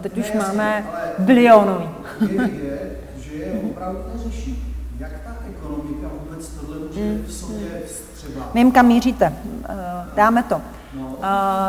teď 0.00 0.18
už 0.18 0.32
máme 0.32 0.86
bilionový. 1.18 1.88
Je 2.62 3.04
že 3.34 3.44
je 3.44 3.60
opravdu 3.70 3.98
neřeší. 4.14 4.76
Jak 4.98 5.10
ta 5.10 5.36
ekonomika 5.48 6.08
vůbec 6.20 6.48
tohle 6.48 6.76
může 6.78 7.22
v 7.26 7.32
sobě? 7.32 7.82
Vím, 8.54 8.72
kam 8.72 8.86
míříte. 8.86 9.32
Eh, 9.68 9.74
dáme 10.14 10.42
to. 10.42 10.62
No. 10.94 11.18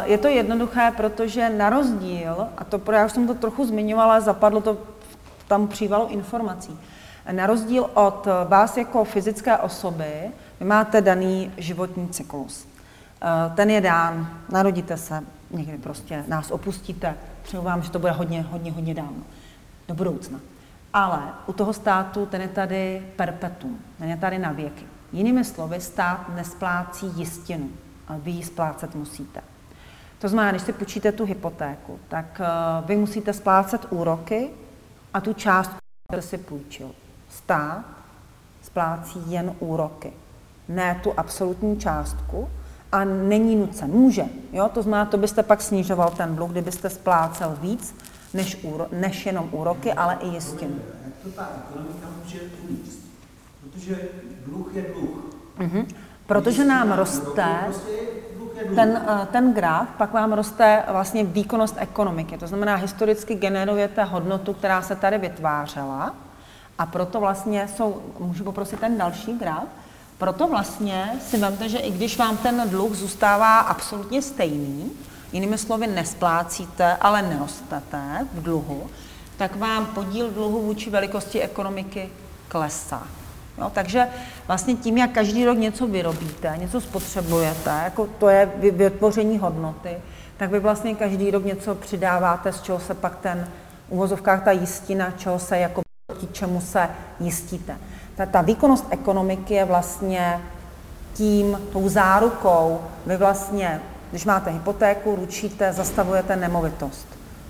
Je 0.04 0.18
to 0.18 0.28
jednoduché, 0.28 0.92
protože 0.98 1.50
na 1.50 1.70
rozdíl, 1.70 2.48
a 2.58 2.64
to 2.64 2.82
já 2.92 3.06
už 3.06 3.12
jsem 3.12 3.28
to 3.28 3.34
trochu 3.34 3.66
zmiňovala, 3.66 4.20
zapadlo 4.20 4.62
to 4.62 4.78
tam 5.48 5.68
přívalu 5.68 6.08
informací, 6.08 6.80
na 7.32 7.48
rozdíl 7.48 7.90
od 7.94 8.28
vás 8.48 8.78
jako 8.78 9.04
fyzické 9.04 9.58
osoby, 9.58 10.32
vy 10.60 10.66
máte 10.66 11.02
daný 11.02 11.52
životní 11.58 12.08
cyklus. 12.10 12.68
Ten 13.56 13.70
je 13.70 13.82
dán, 13.82 14.30
narodíte 14.50 14.98
se, 14.98 15.24
někdy 15.50 15.78
prostě 15.78 16.24
nás 16.28 16.52
opustíte, 16.52 17.16
přeju 17.44 17.64
vám, 17.64 17.82
že 17.82 17.92
to 17.92 18.00
bude 18.00 18.12
hodně, 18.12 18.42
hodně, 18.42 18.72
hodně 18.72 18.94
dávno, 18.94 19.24
do 19.88 19.96
budoucna. 19.96 20.40
Ale 20.94 21.22
u 21.48 21.54
toho 21.54 21.74
státu 21.74 22.26
ten 22.26 22.42
je 22.42 22.48
tady 22.48 23.08
perpetuum, 23.16 23.80
ten 23.98 24.10
je 24.10 24.18
tady 24.18 24.40
na 24.40 24.52
věky. 24.52 24.86
Jinými 25.12 25.46
slovy, 25.46 25.82
stát 25.82 26.36
nesplácí 26.36 27.12
jistinu, 27.16 27.70
ale 28.08 28.20
vy 28.20 28.32
ji 28.32 28.44
splácet 28.44 28.96
musíte. 28.96 29.42
To 30.20 30.30
znamená, 30.30 30.52
když 30.52 30.62
si 30.62 30.74
půjčíte 30.74 31.12
tu 31.12 31.26
hypotéku, 31.26 32.00
tak 32.08 32.42
eh, 32.42 32.48
vy 32.86 32.96
musíte 32.96 33.34
splácet 33.34 33.88
úroky 33.90 34.50
a 35.14 35.22
tu 35.22 35.34
částku, 35.34 35.78
kterou 36.08 36.22
si 36.22 36.38
půjčil. 36.38 36.92
Stát 37.30 37.86
splácí 38.62 39.32
jen 39.32 39.56
úroky, 39.60 40.14
ne 40.68 41.00
tu 41.04 41.14
absolutní 41.18 41.80
částku 41.80 42.50
a 42.96 43.04
není 43.04 43.56
nucen. 43.56 43.92
Může, 43.92 44.26
jo? 44.54 44.70
to 44.74 44.82
znamená, 44.82 45.06
to 45.06 45.18
byste 45.18 45.44
pak 45.44 45.62
snižoval 45.62 46.12
ten 46.18 46.36
dluh, 46.36 46.52
kdybyste 46.52 46.90
splácel 46.90 47.58
víc 47.62 47.96
než, 48.34 48.58
úro, 48.64 48.88
než 48.92 49.26
jenom 49.26 49.50
úroky, 49.52 49.94
ale 49.94 50.18
i 50.22 50.28
jistinu. 50.28 50.76
Jak 51.06 51.14
to 51.24 51.30
ta 51.30 51.50
ekonomika 51.58 52.08
může? 52.24 52.40
Protože 53.64 54.00
dluh 54.46 54.76
je 54.76 54.82
dluh. 54.82 55.36
Mm-hmm. 55.60 55.86
Protože 56.28 56.66
nám 56.66 56.92
roste 56.92 57.46
ten, 58.76 59.02
eh, 59.08 59.28
ten 59.32 59.54
graf, 59.54 59.88
pak 59.98 60.14
vám 60.14 60.34
roste 60.34 60.84
vlastně 60.92 61.24
výkonnost 61.24 61.76
ekonomiky. 61.80 62.38
To 62.38 62.48
znamená, 62.48 62.76
historicky 62.76 63.36
generujete 63.36 64.04
hodnotu, 64.04 64.54
která 64.54 64.82
se 64.82 64.96
tady 64.96 65.18
vytvářela 65.18 66.16
a 66.78 66.86
proto 66.86 67.20
vlastně 67.20 67.68
jsou, 67.68 68.02
můžu 68.20 68.44
poprosit 68.44 68.80
ten 68.80 68.98
další 68.98 69.38
graf, 69.38 69.64
proto 70.18 70.48
vlastně 70.48 71.12
si 71.30 71.38
vemte, 71.38 71.70
že 71.70 71.78
i 71.78 71.92
když 71.92 72.18
vám 72.18 72.38
ten 72.38 72.70
dluh 72.70 72.96
zůstává 72.96 73.60
absolutně 73.60 74.22
stejný, 74.22 74.92
jinými 75.34 75.58
slovy 75.58 75.88
nesplácíte, 75.88 76.98
ale 77.02 77.22
nerostete 77.22 78.28
v 78.34 78.44
dluhu, 78.44 78.90
tak 79.38 79.56
vám 79.56 79.86
podíl 79.86 80.32
dluhu 80.32 80.62
vůči 80.62 80.90
velikosti 80.90 81.42
ekonomiky 81.42 82.10
klesá. 82.48 83.08
Jo, 83.58 83.72
takže 83.74 84.08
vlastně 84.48 84.76
tím, 84.76 84.98
jak 84.98 85.12
každý 85.12 85.46
rok 85.46 85.58
něco 85.58 85.88
vyrobíte, 85.88 86.56
něco 86.58 86.82
spotřebujete, 86.82 87.82
jako 87.84 88.08
to 88.20 88.30
je 88.30 88.52
vytvoření 88.72 89.38
hodnoty, 89.38 89.98
tak 90.38 90.52
vy 90.52 90.60
vlastně 90.60 90.96
každý 90.96 91.32
rok 91.32 91.46
něco 91.46 91.76
přidáváte, 91.76 92.54
z 92.54 92.62
čeho 92.62 92.80
se 92.80 92.94
pak 92.94 93.16
ten 93.16 93.48
uvozovkách 93.90 94.44
ta 94.44 94.52
jistina, 94.52 95.12
čeho 95.12 95.40
se 95.40 95.58
jako 95.58 95.82
proti 96.08 96.28
čemu 96.32 96.62
se 96.62 96.90
jistíte. 97.20 97.78
Ta, 98.16 98.26
ta 98.26 98.42
výkonnost 98.42 98.86
ekonomiky 98.90 99.54
je 99.54 99.66
vlastně 99.66 100.42
tím, 101.14 101.60
tou 101.74 101.90
zárukou, 101.90 102.82
vy 103.06 103.18
vlastně, 103.18 103.82
když 104.12 104.26
máte 104.26 104.52
hypotéku, 104.52 105.16
ručíte, 105.16 105.74
zastavujete 105.74 106.36
nemovitost. 106.36 107.08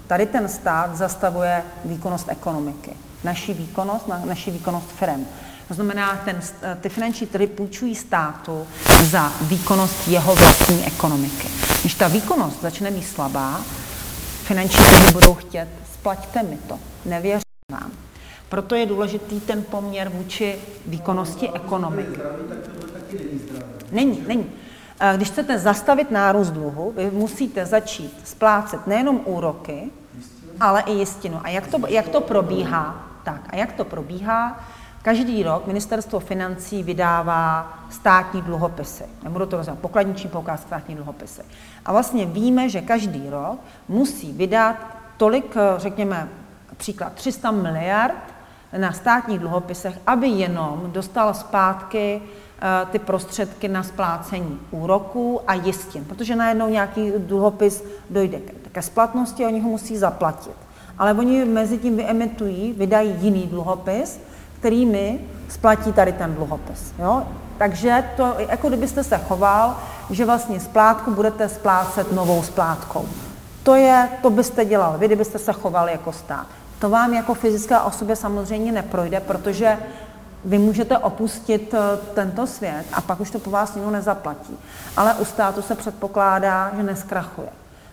Tady 0.08 0.26
ten 0.26 0.50
stát 0.50 0.96
zastavuje 0.96 1.64
výkonnost 1.86 2.30
ekonomiky. 2.30 2.92
Naší 3.24 3.54
výkonnost, 3.54 4.08
naší 4.26 4.52
výkonnost 4.52 4.88
firm. 4.88 5.26
To 5.68 5.74
znamená, 5.74 6.16
ten, 6.26 6.40
ty 6.82 6.90
finanční 6.90 7.28
trhy 7.28 7.48
půjčují 7.48 7.96
státu 7.96 8.68
za 9.04 9.32
výkonnost 9.42 10.08
jeho 10.08 10.36
vlastní 10.36 10.86
ekonomiky. 10.86 11.48
Když 11.82 11.96
ta 11.96 12.08
výkonnost 12.08 12.62
začne 12.62 12.92
být 12.92 13.08
slabá, 13.08 13.62
finanční 14.44 14.86
trhy 14.86 15.12
budou 15.12 15.34
chtět, 15.34 15.70
splaťte 15.94 16.44
mi 16.44 16.58
to, 16.58 16.80
nevěřím 17.06 17.42
vám. 17.72 18.05
Proto 18.50 18.76
je 18.76 18.86
důležitý 18.86 19.40
ten 19.40 19.64
poměr 19.64 20.10
vůči 20.10 20.56
výkonnosti 20.86 21.50
ekonomiky. 21.52 22.20
Není, 23.92 24.24
není. 24.28 24.52
Když 25.16 25.30
chcete 25.30 25.60
zastavit 25.60 26.12
nárůst 26.12 26.50
dluhu, 26.50 26.94
vy 26.96 27.12
musíte 27.12 27.66
začít 27.66 28.28
splácet 28.28 28.88
nejenom 28.88 29.22
úroky, 29.26 29.92
ale 30.60 30.82
i 30.82 30.92
jistinu. 30.92 31.40
A 31.44 31.50
jak 31.50 31.68
to, 31.68 31.78
jak 31.88 32.10
to 32.10 32.22
probíhá? 32.22 33.08
Tak, 33.24 33.42
a 33.50 33.56
jak 33.56 33.74
to 33.74 33.86
probíhá? 33.86 34.60
Každý 35.02 35.44
rok 35.44 35.68
ministerstvo 35.68 36.20
financí 36.20 36.84
vydává 36.84 37.74
státní 37.90 38.42
dluhopisy. 38.42 39.04
Nebudu 39.24 39.46
to 39.46 39.58
rozhodnout, 39.58 39.82
pokladniční 39.82 40.30
poukaz 40.30 40.62
státní 40.62 40.96
dluhopisy. 40.96 41.42
A 41.86 41.92
vlastně 41.92 42.26
víme, 42.26 42.70
že 42.70 42.82
každý 42.82 43.30
rok 43.30 43.60
musí 43.88 44.34
vydat 44.34 44.76
tolik, 45.18 45.56
řekněme, 45.78 46.30
příklad 46.78 47.14
300 47.14 47.52
miliard 47.52 48.35
na 48.78 48.94
státních 48.94 49.40
dluhopisech, 49.40 50.00
aby 50.08 50.28
jenom 50.28 50.82
dostal 50.86 51.34
zpátky 51.34 52.22
eh, 52.22 52.86
ty 52.92 53.00
prostředky 53.00 53.68
na 53.68 53.84
splácení 53.84 54.60
úroků 54.72 55.42
a 55.48 55.54
jistin, 55.54 56.06
protože 56.06 56.36
najednou 56.36 56.70
nějaký 56.70 57.12
dluhopis 57.18 57.84
dojde 58.10 58.40
ke 58.72 58.82
splatnosti, 58.82 59.46
oni 59.46 59.60
ho 59.60 59.70
musí 59.70 59.98
zaplatit. 59.98 60.56
Ale 60.98 61.14
oni 61.14 61.46
mezi 61.46 61.78
tím 61.78 61.98
vyemitují, 61.98 62.74
vydají 62.74 63.16
jiný 63.20 63.48
dluhopis, 63.48 64.22
kterými 64.60 65.20
splatí 65.50 65.94
tady 65.94 66.12
ten 66.12 66.36
dluhopis. 66.36 66.94
Jo? 67.00 67.24
Takže 67.58 68.04
to, 68.18 68.36
jako 68.50 68.68
kdybyste 68.68 69.04
se 69.04 69.18
choval, 69.18 69.76
že 70.10 70.26
vlastně 70.26 70.60
splátku 70.60 71.12
budete 71.12 71.50
splácet 71.50 72.12
novou 72.12 72.44
splátkou. 72.44 73.06
To 73.64 73.76
je, 73.76 74.10
to 74.22 74.30
byste 74.30 74.66
dělal 74.66 74.98
vy, 74.98 75.06
kdybyste 75.06 75.40
se 75.40 75.54
choval 75.54 75.90
jako 75.90 76.12
stát. 76.12 76.48
To 76.80 76.90
vám 76.90 77.14
jako 77.14 77.34
fyzická 77.34 77.84
osobě 77.84 78.16
samozřejmě 78.16 78.72
neprojde, 78.72 79.20
protože 79.20 79.78
vy 80.46 80.58
můžete 80.58 80.98
opustit 80.98 81.74
eh, 81.74 81.80
tento 82.14 82.48
svět 82.48 82.86
a 82.94 83.02
pak 83.02 83.20
už 83.20 83.32
to 83.32 83.40
po 83.40 83.50
vás 83.50 83.76
nikdo 83.76 83.92
nezaplatí. 83.92 84.58
Ale 84.98 85.14
u 85.14 85.26
státu 85.26 85.62
se 85.62 85.76
předpokládá, 85.76 86.72
že 86.78 86.84
neskrachuje. 86.84 87.50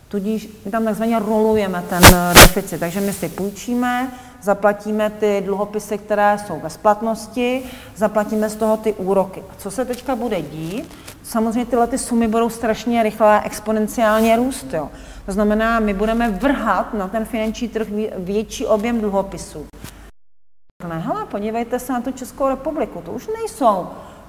Tudíž 0.08 0.48
my 0.64 0.70
tam 0.70 0.84
takzvaně 0.84 1.18
rolujeme 1.18 1.84
ten 1.88 2.02
eh, 2.04 2.34
deficit, 2.34 2.78
takže 2.78 3.00
my 3.00 3.12
si 3.12 3.28
půjčíme, 3.28 4.10
zaplatíme 4.42 5.10
ty 5.10 5.42
dluhopisy, 5.44 5.98
které 5.98 6.38
jsou 6.46 6.60
ve 6.60 6.70
splatnosti, 6.70 7.62
zaplatíme 7.96 8.48
z 8.48 8.56
toho 8.56 8.76
ty 8.76 8.92
úroky. 8.92 9.40
A 9.50 9.54
co 9.58 9.70
se 9.70 9.84
teďka 9.84 10.16
bude 10.16 10.42
dít? 10.42 10.92
Samozřejmě 11.22 11.66
tyhle 11.66 11.86
ty 11.86 11.98
sumy 11.98 12.28
budou 12.28 12.50
strašně 12.50 13.02
rychle 13.02 13.42
exponenciálně 13.44 14.36
růst. 14.36 14.66
Jo. 14.72 14.88
To 15.26 15.32
znamená, 15.32 15.80
my 15.80 15.94
budeme 15.94 16.30
vrhat 16.30 16.94
na 16.94 17.08
ten 17.08 17.24
finanční 17.24 17.68
trh 17.68 17.88
větší 18.16 18.66
objem 18.66 19.00
dluhopisů. 19.00 19.66
Ne, 20.88 20.98
hele, 20.98 21.26
podívejte 21.26 21.78
se 21.78 21.92
na 21.92 22.00
tu 22.00 22.12
Českou 22.12 22.48
republiku, 22.48 23.02
to 23.04 23.12
už 23.12 23.26
nejsou 23.26 23.86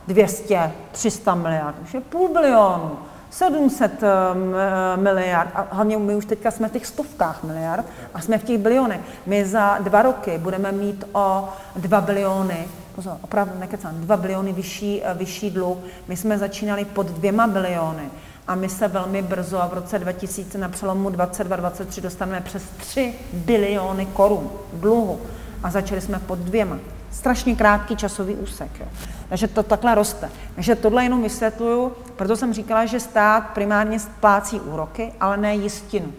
200, 0.07 0.71
300 0.91 1.35
miliard, 1.35 1.75
už 1.83 1.93
je 1.93 2.01
půl 2.01 2.33
bilionu. 2.33 2.91
700 3.29 4.03
ehm, 4.03 4.55
eh, 4.55 4.97
miliard, 4.97 5.49
a 5.55 5.67
hlavně 5.71 5.97
my 5.97 6.15
už 6.15 6.25
teďka 6.25 6.51
jsme 6.51 6.69
v 6.69 6.71
těch 6.71 6.85
stovkách 6.85 7.43
miliard 7.43 7.85
a 8.13 8.21
jsme 8.21 8.37
v 8.37 8.43
těch 8.43 8.57
bilionech. 8.57 9.01
My 9.25 9.45
za 9.45 9.77
dva 9.77 10.01
roky 10.01 10.37
budeme 10.37 10.71
mít 10.71 11.05
o 11.11 11.49
2 11.75 12.01
biliony, 12.01 12.67
pozor, 12.95 13.17
opravdu 13.21 13.59
nekecám, 13.59 13.95
2 13.95 14.17
biliony 14.17 14.53
vyšší, 14.53 15.01
eh, 15.03 15.13
vyšší 15.13 15.51
dluh. 15.51 15.77
My 16.07 16.17
jsme 16.17 16.37
začínali 16.37 16.85
pod 16.85 17.07
dvěma 17.07 17.47
biliony 17.47 18.09
a 18.47 18.55
my 18.55 18.69
se 18.69 18.87
velmi 18.87 19.21
brzo 19.21 19.61
a 19.61 19.67
v 19.67 19.73
roce 19.73 19.99
2000 19.99 20.57
na 20.57 20.69
přelomu 20.69 21.09
22-23 21.09 22.01
dostaneme 22.01 22.41
přes 22.41 22.63
3 22.77 23.13
biliony 23.33 24.05
korun 24.05 24.51
dluhu 24.73 25.21
a 25.63 25.71
začali 25.71 26.01
jsme 26.01 26.19
pod 26.19 26.39
dvěma. 26.39 26.77
Strašně 27.11 27.55
krátký 27.55 27.95
časový 27.95 28.35
úsek. 28.35 28.69
Jo. 28.79 28.85
Takže 29.29 29.47
to 29.47 29.63
takhle 29.63 29.95
roste. 29.95 30.29
Takže 30.55 30.75
tohle 30.75 31.03
jenom 31.03 31.23
vysvětluju, 31.23 31.91
proto 32.15 32.37
jsem 32.37 32.53
říkala, 32.53 32.85
že 32.85 32.99
stát 32.99 33.49
primárně 33.53 33.99
splácí 33.99 34.59
úroky, 34.59 35.13
ale 35.19 35.37
ne 35.37 35.55
jistinu. 35.55 36.13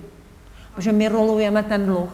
Protože 0.74 0.92
my 0.92 1.08
rolujeme 1.08 1.62
ten 1.62 1.86
dluh. 1.86 2.08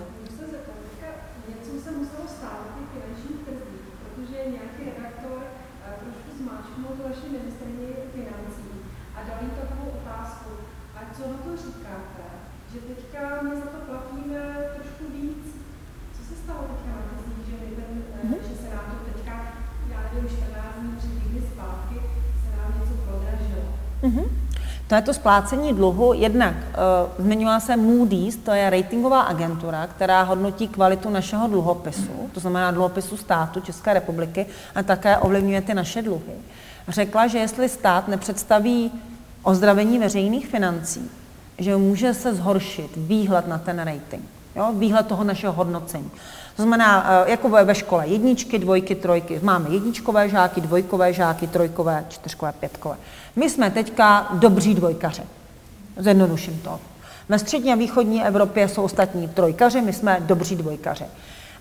To 24.91 24.97
je 24.97 25.03
to 25.03 25.15
splácení 25.15 25.75
dluhu. 25.75 26.13
Jednak 26.13 26.55
uh, 26.55 27.25
zmiňovala 27.25 27.61
se 27.61 27.77
Moody's, 27.77 28.37
to 28.37 28.51
je 28.51 28.71
ratingová 28.71 29.21
agentura, 29.21 29.87
která 29.87 30.23
hodnotí 30.23 30.69
kvalitu 30.69 31.11
našeho 31.11 31.49
dluhopisu, 31.49 32.31
to 32.33 32.41
znamená 32.41 32.71
dluhopisu 32.71 33.17
státu 33.17 33.61
České 33.61 33.95
republiky 33.95 34.47
a 34.75 34.83
také 34.83 35.17
ovlivňuje 35.17 35.61
ty 35.61 35.75
naše 35.75 36.03
dluhy. 36.03 36.35
Řekla, 36.89 37.27
že 37.27 37.39
jestli 37.39 37.69
stát 37.69 38.09
nepředstaví 38.09 38.93
ozdravení 39.43 39.99
veřejných 39.99 40.47
financí, 40.47 41.11
že 41.59 41.77
může 41.77 42.15
se 42.15 42.35
zhoršit 42.35 42.91
výhled 42.97 43.49
na 43.49 43.59
ten 43.59 43.79
rating, 43.79 44.25
jo? 44.57 44.73
výhled 44.73 45.07
toho 45.07 45.25
našeho 45.25 45.53
hodnocení. 45.53 46.11
To 46.57 46.63
znamená, 46.63 47.07
eh, 47.27 47.31
jako 47.31 47.49
ve 47.49 47.75
škole, 47.75 48.07
jedničky, 48.07 48.59
dvojky, 48.59 48.95
trojky. 48.95 49.41
Máme 49.43 49.71
jedničkové 49.71 50.29
žáky, 50.29 50.61
dvojkové 50.61 51.13
žáky, 51.13 51.47
trojkové, 51.47 52.05
čtyřkové, 52.09 52.53
pětkové. 52.53 52.97
My 53.37 53.51
jsme 53.51 53.71
teďka 53.71 54.29
dobří 54.33 54.75
dvojkaři. 54.75 55.23
Zjednoduším 55.97 56.61
to. 56.65 56.79
Ve 57.29 57.39
střední 57.39 57.73
a 57.73 57.77
východní 57.77 58.25
Evropě 58.25 58.69
jsou 58.69 58.83
ostatní 58.83 59.29
trojkaři, 59.29 59.81
my 59.81 59.93
jsme 59.93 60.17
dobří 60.21 60.57
dvojkaři. 60.57 61.05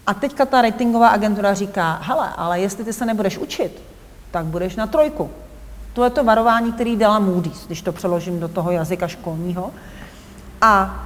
A 0.07 0.13
teďka 0.13 0.45
ta 0.45 0.61
ratingová 0.61 1.07
agentura 1.09 1.53
říká, 1.53 1.99
hele, 2.01 2.29
ale 2.37 2.59
jestli 2.59 2.83
ty 2.83 2.93
se 2.93 3.05
nebudeš 3.05 3.37
učit, 3.37 3.81
tak 4.31 4.45
budeš 4.45 4.75
na 4.75 4.87
trojku. 4.87 5.29
To 5.93 6.03
je 6.03 6.09
to 6.09 6.23
varování, 6.23 6.73
který 6.73 6.95
dala 6.95 7.19
Moody's, 7.19 7.65
když 7.65 7.81
to 7.81 7.91
přeložím 7.91 8.39
do 8.39 8.47
toho 8.47 8.71
jazyka 8.71 9.07
školního. 9.07 9.71
A 10.61 11.03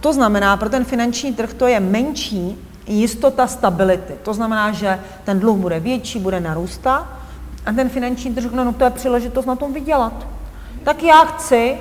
to 0.00 0.12
znamená, 0.12 0.56
pro 0.56 0.68
ten 0.68 0.84
finanční 0.84 1.34
trh 1.34 1.54
to 1.54 1.66
je 1.66 1.80
menší 1.80 2.58
jistota 2.86 3.46
stability. 3.46 4.14
To 4.22 4.34
znamená, 4.34 4.72
že 4.72 5.00
ten 5.24 5.40
dluh 5.40 5.56
bude 5.56 5.80
větší, 5.80 6.18
bude 6.18 6.40
narůstat 6.40 7.06
a 7.66 7.72
ten 7.72 7.88
finanční 7.88 8.34
trh, 8.34 8.52
no, 8.52 8.64
no 8.64 8.72
to 8.72 8.84
je 8.84 8.90
příležitost 8.90 9.46
na 9.46 9.56
tom 9.56 9.72
vydělat. 9.72 10.26
Tak 10.84 11.02
já 11.02 11.24
chci 11.24 11.78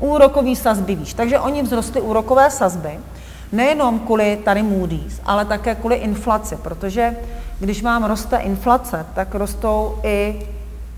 úrokový 0.00 0.56
sazby 0.56 0.94
výš. 0.94 1.14
Takže 1.14 1.38
oni 1.38 1.62
vzrostly 1.62 2.00
úrokové 2.00 2.50
sazby, 2.50 2.98
nejenom 3.52 3.98
kvůli 3.98 4.38
tady 4.44 4.62
Moody's, 4.62 5.20
ale 5.24 5.44
také 5.44 5.74
kvůli 5.74 5.96
inflaci, 5.96 6.56
protože 6.56 7.16
když 7.60 7.82
vám 7.82 8.04
roste 8.04 8.36
inflace, 8.36 9.06
tak 9.14 9.34
rostou 9.34 9.98
i 10.02 10.46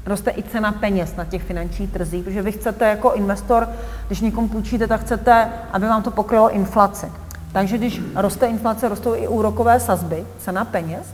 roste 0.07 0.31
i 0.31 0.43
cena 0.43 0.73
peněz 0.73 1.17
na 1.17 1.25
těch 1.25 1.43
finančních 1.43 1.91
trzích, 1.91 2.25
protože 2.25 2.43
vy 2.43 2.53
chcete 2.53 2.89
jako 2.89 3.13
investor, 3.13 3.69
když 4.07 4.21
někomu 4.21 4.49
půjčíte, 4.49 4.87
tak 4.87 5.01
chcete, 5.01 5.51
aby 5.73 5.87
vám 5.87 6.03
to 6.03 6.11
pokrylo 6.11 6.51
inflaci. 6.51 7.07
Takže 7.53 7.79
když 7.79 8.01
roste 8.15 8.47
inflace, 8.47 8.89
rostou 8.89 9.15
i 9.15 9.29
úrokové 9.29 9.81
sazby, 9.81 10.27
cena 10.39 10.65
peněz, 10.65 11.07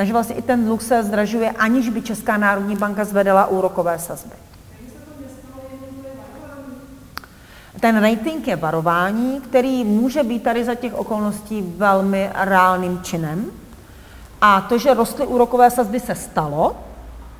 takže 0.00 0.12
vlastně 0.12 0.34
i 0.34 0.42
ten 0.42 0.64
dluh 0.64 0.82
se 0.82 1.02
zdražuje, 1.02 1.50
aniž 1.50 1.88
by 1.88 2.02
Česká 2.02 2.36
národní 2.36 2.76
banka 2.76 3.04
zvedala 3.04 3.46
úrokové 3.46 3.98
sazby. 3.98 4.32
Ten 7.80 8.02
rating 8.02 8.48
je 8.48 8.56
varování, 8.56 9.40
který 9.40 9.84
může 9.84 10.22
být 10.22 10.42
tady 10.42 10.64
za 10.64 10.74
těch 10.74 10.94
okolností 10.94 11.74
velmi 11.76 12.30
reálným 12.34 13.00
činem. 13.02 13.44
A 14.40 14.60
to, 14.60 14.78
že 14.78 14.94
rostly 14.94 15.26
úrokové 15.26 15.70
sazby, 15.70 16.00
se 16.00 16.14
stalo, 16.14 16.76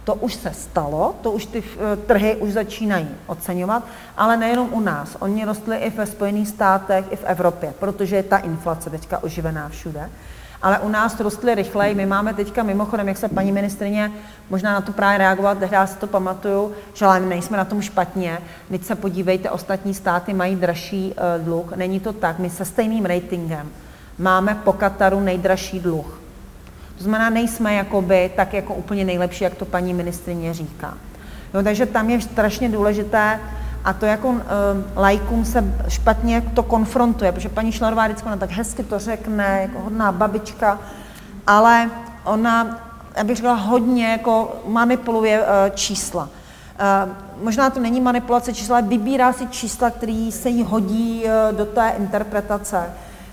to 0.05 0.15
už 0.15 0.35
se 0.35 0.53
stalo, 0.53 1.15
to 1.23 1.31
už 1.31 1.47
ty 1.47 1.63
eh, 1.65 1.97
trhy 1.97 2.37
už 2.37 2.53
začínají 2.53 3.09
oceňovat, 3.27 3.83
ale 4.17 4.37
nejenom 4.37 4.69
u 4.73 4.81
nás. 4.81 5.17
Oni 5.21 5.45
rostly 5.45 5.77
i 5.77 5.91
ve 5.91 6.07
Spojených 6.07 6.49
státech, 6.49 7.05
i 7.11 7.17
v 7.17 7.25
Evropě, 7.25 7.75
protože 7.79 8.17
je 8.17 8.23
ta 8.23 8.39
inflace 8.39 8.91
teďka 8.91 9.23
oživená 9.23 9.69
všude. 9.69 10.11
Ale 10.63 10.79
u 10.79 10.89
nás 10.89 11.21
rostly 11.21 11.55
rychleji. 11.55 11.95
My 11.95 12.07
máme 12.07 12.35
teďka 12.35 12.63
mimochodem, 12.63 13.09
jak 13.09 13.19
se 13.19 13.29
paní 13.29 13.53
ministrině 13.53 14.13
možná 14.51 14.73
na 14.73 14.81
to 14.81 14.93
právě 14.93 15.19
reagovat, 15.19 15.59
já 15.71 15.87
si 15.87 15.97
to 15.97 16.07
pamatuju, 16.07 16.73
že 16.95 17.07
ale 17.07 17.21
nejsme 17.21 17.57
na 17.57 17.65
tom 17.65 17.83
špatně. 17.83 18.39
Teď 18.71 18.85
se 18.85 18.95
podívejte, 18.95 19.51
ostatní 19.51 19.95
státy 19.95 20.35
mají 20.35 20.57
dražší 20.57 21.15
uh, 21.15 21.45
dluh. 21.45 21.77
Není 21.77 22.01
to 22.01 22.13
tak. 22.13 22.39
My 22.39 22.51
se 22.51 22.65
stejným 22.65 23.05
ratingem 23.05 23.71
máme 24.19 24.55
po 24.65 24.73
Kataru 24.73 25.21
nejdražší 25.21 25.81
dluh. 25.81 26.21
To 26.99 27.05
znamená, 27.05 27.31
nejsme 27.31 27.75
jakoby 27.75 28.31
tak 28.37 28.55
jako 28.55 28.75
úplně 28.75 29.05
nejlepší, 29.05 29.45
jak 29.45 29.55
to 29.55 29.65
paní 29.65 29.95
ministrině 29.95 30.55
říká. 30.55 30.95
No, 31.55 31.63
takže 31.63 31.87
tam 31.87 32.11
je 32.11 32.21
strašně 32.21 32.69
důležité, 32.69 33.41
a 33.85 33.93
to 33.93 34.07
jako 34.07 34.29
uh, 34.29 34.39
lajkům 34.97 35.45
se 35.45 35.75
špatně 35.89 36.43
to 36.55 36.63
konfrontuje, 36.63 37.33
protože 37.33 37.49
paní 37.49 37.73
Šlarová 37.73 38.07
vždycky 38.07 38.27
ona 38.27 38.37
tak 38.37 38.51
hezky 38.51 38.83
to 38.83 38.99
řekne, 38.99 39.59
jako 39.63 39.81
hodná 39.81 40.13
babička, 40.13 40.79
ale 41.47 41.91
ona, 42.25 42.81
já 43.17 43.25
bych 43.25 43.37
řekla, 43.37 43.55
hodně 43.55 44.11
jako 44.11 44.57
manipuluje 44.67 45.41
uh, 45.41 45.47
čísla. 45.75 46.23
Uh, 46.23 47.13
možná 47.45 47.71
to 47.71 47.81
není 47.81 48.01
manipulace 48.01 48.55
čísla, 48.55 48.77
ale 48.77 48.87
vybírá 48.87 49.33
si 49.33 49.47
čísla, 49.47 49.91
které 49.91 50.31
se 50.33 50.49
jí 50.49 50.63
hodí 50.63 51.25
uh, 51.25 51.57
do 51.57 51.67
té 51.67 51.93
interpretace. 51.99 52.91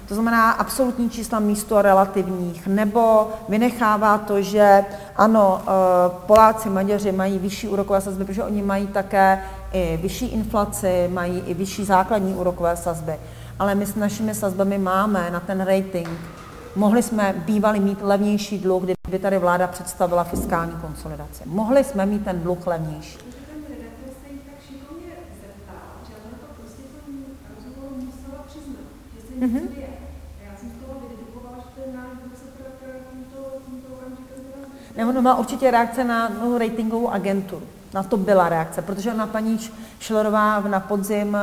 To 0.08 0.14
znamená 0.14 0.52
absolutní 0.52 1.10
čísla 1.10 1.40
místo 1.40 1.82
relativních, 1.82 2.68
nebo 2.68 3.28
vynechává 3.50 4.18
to, 4.18 4.42
že 4.42 4.86
ano, 5.16 5.62
eh, 5.62 5.72
Poláci, 6.26 6.70
Maďaři 6.70 7.12
mají 7.12 7.40
vyšší 7.40 7.68
úrokové 7.68 8.02
sazby, 8.02 8.26
protože 8.26 8.44
oni 8.44 8.62
mají 8.62 8.88
také 8.88 9.44
i 9.74 10.00
vyšší 10.02 10.26
inflaci, 10.26 11.10
mají 11.14 11.40
i 11.40 11.54
vyšší 11.54 11.86
základní 11.86 12.34
úrokové 12.34 12.78
sazby. 12.78 13.14
Ale 13.60 13.76
my 13.76 13.86
s 13.86 13.96
našimi 13.96 14.36
sazbami 14.36 14.78
máme 14.78 15.30
na 15.32 15.40
ten 15.40 15.62
rating. 15.62 16.10
Mohli 16.76 17.04
jsme 17.04 17.44
bývali 17.46 17.80
mít 17.80 18.02
levnější 18.02 18.58
dluh, 18.58 18.84
kdyby 18.84 19.20
tady 19.20 19.38
vláda 19.38 19.68
představila 19.68 20.24
fiskální 20.24 20.74
konsolidaci. 20.82 21.44
Mohli 21.46 21.84
jsme 21.84 22.06
mít 22.06 22.26
ten 22.26 22.40
dluh 22.40 22.68
levnější. 22.68 23.18
Mm-hmm. 29.40 29.62
Nebo 34.98 35.14
to 35.14 35.22
má 35.22 35.36
určitě 35.36 35.72
reakce 35.72 36.04
na 36.04 36.30
no, 36.30 36.58
ratingovou 36.58 37.10
agenturu. 37.10 37.68
Na 37.94 38.04
to 38.04 38.18
byla 38.18 38.50
reakce, 38.50 38.82
protože 38.82 39.14
na 39.14 39.28
paní 39.28 39.60
Šlerová 40.00 40.60
na 40.60 40.80
podzim 40.80 41.38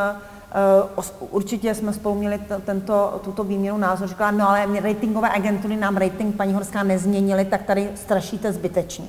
Uh, 0.96 1.04
určitě 1.30 1.74
jsme 1.74 1.92
spolu 1.92 2.14
měli 2.14 2.40
tento, 2.64 3.20
tuto 3.24 3.44
výměnu 3.44 3.78
názor, 3.78 4.08
říkala, 4.08 4.30
no 4.30 4.48
ale 4.48 4.80
ratingové 4.80 5.30
agentury 5.30 5.76
nám 5.76 5.96
rating 5.96 6.36
paní 6.36 6.52
Horská 6.52 6.82
nezměnili, 6.82 7.44
tak 7.44 7.62
tady 7.62 7.90
strašíte 7.94 8.52
zbytečně. 8.52 9.08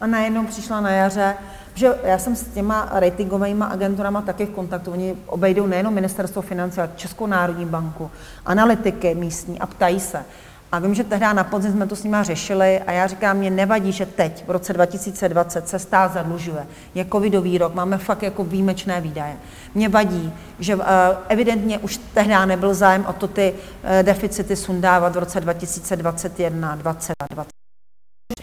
A 0.00 0.06
najednou 0.06 0.46
přišla 0.46 0.80
na 0.80 0.90
jaře, 0.90 1.36
že 1.74 1.94
já 2.02 2.18
jsem 2.18 2.36
s 2.36 2.42
těma 2.42 2.88
ratingovými 2.92 3.64
agenturama 3.68 4.22
taky 4.22 4.46
v 4.46 4.50
kontaktu. 4.50 4.92
Oni 4.92 5.16
obejdou 5.26 5.66
nejenom 5.66 5.94
ministerstvo 5.94 6.42
financí, 6.42 6.80
ale 6.80 6.90
Českou 6.96 7.26
národní 7.26 7.66
banku, 7.66 8.10
analytiky 8.46 9.14
místní 9.14 9.58
a 9.58 9.66
ptají 9.66 10.00
se. 10.00 10.24
A 10.72 10.78
vím, 10.78 10.94
že 10.94 11.04
tehdy 11.04 11.26
na 11.32 11.44
podzim 11.44 11.72
jsme 11.72 11.86
to 11.86 11.96
s 11.96 12.02
nimi 12.02 12.16
řešili 12.22 12.80
a 12.80 12.92
já 12.92 13.06
říkám, 13.06 13.36
mě 13.36 13.50
nevadí, 13.50 13.92
že 13.92 14.06
teď, 14.06 14.44
v 14.46 14.50
roce 14.50 14.72
2020, 14.72 15.68
se 15.68 15.78
stát 15.78 16.12
zadlužuje. 16.12 16.66
Je 16.94 17.06
covidový 17.12 17.58
rok, 17.58 17.74
máme 17.74 17.98
fakt 17.98 18.22
jako 18.22 18.44
výjimečné 18.44 19.00
výdaje. 19.00 19.36
Mě 19.74 19.88
vadí, 19.88 20.32
že 20.58 20.76
uh, 20.76 20.82
evidentně 21.28 21.78
už 21.78 21.96
tehdy 22.14 22.34
nebyl 22.46 22.74
zájem 22.74 23.06
o 23.06 23.12
to 23.12 23.28
ty 23.28 23.52
uh, 23.52 23.90
deficity 24.02 24.56
sundávat 24.56 25.14
v 25.14 25.18
roce 25.18 25.40
2021, 25.40 26.76
2020. 26.76 27.48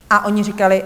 A 0.10 0.26
oni 0.26 0.44
říkali, 0.44 0.84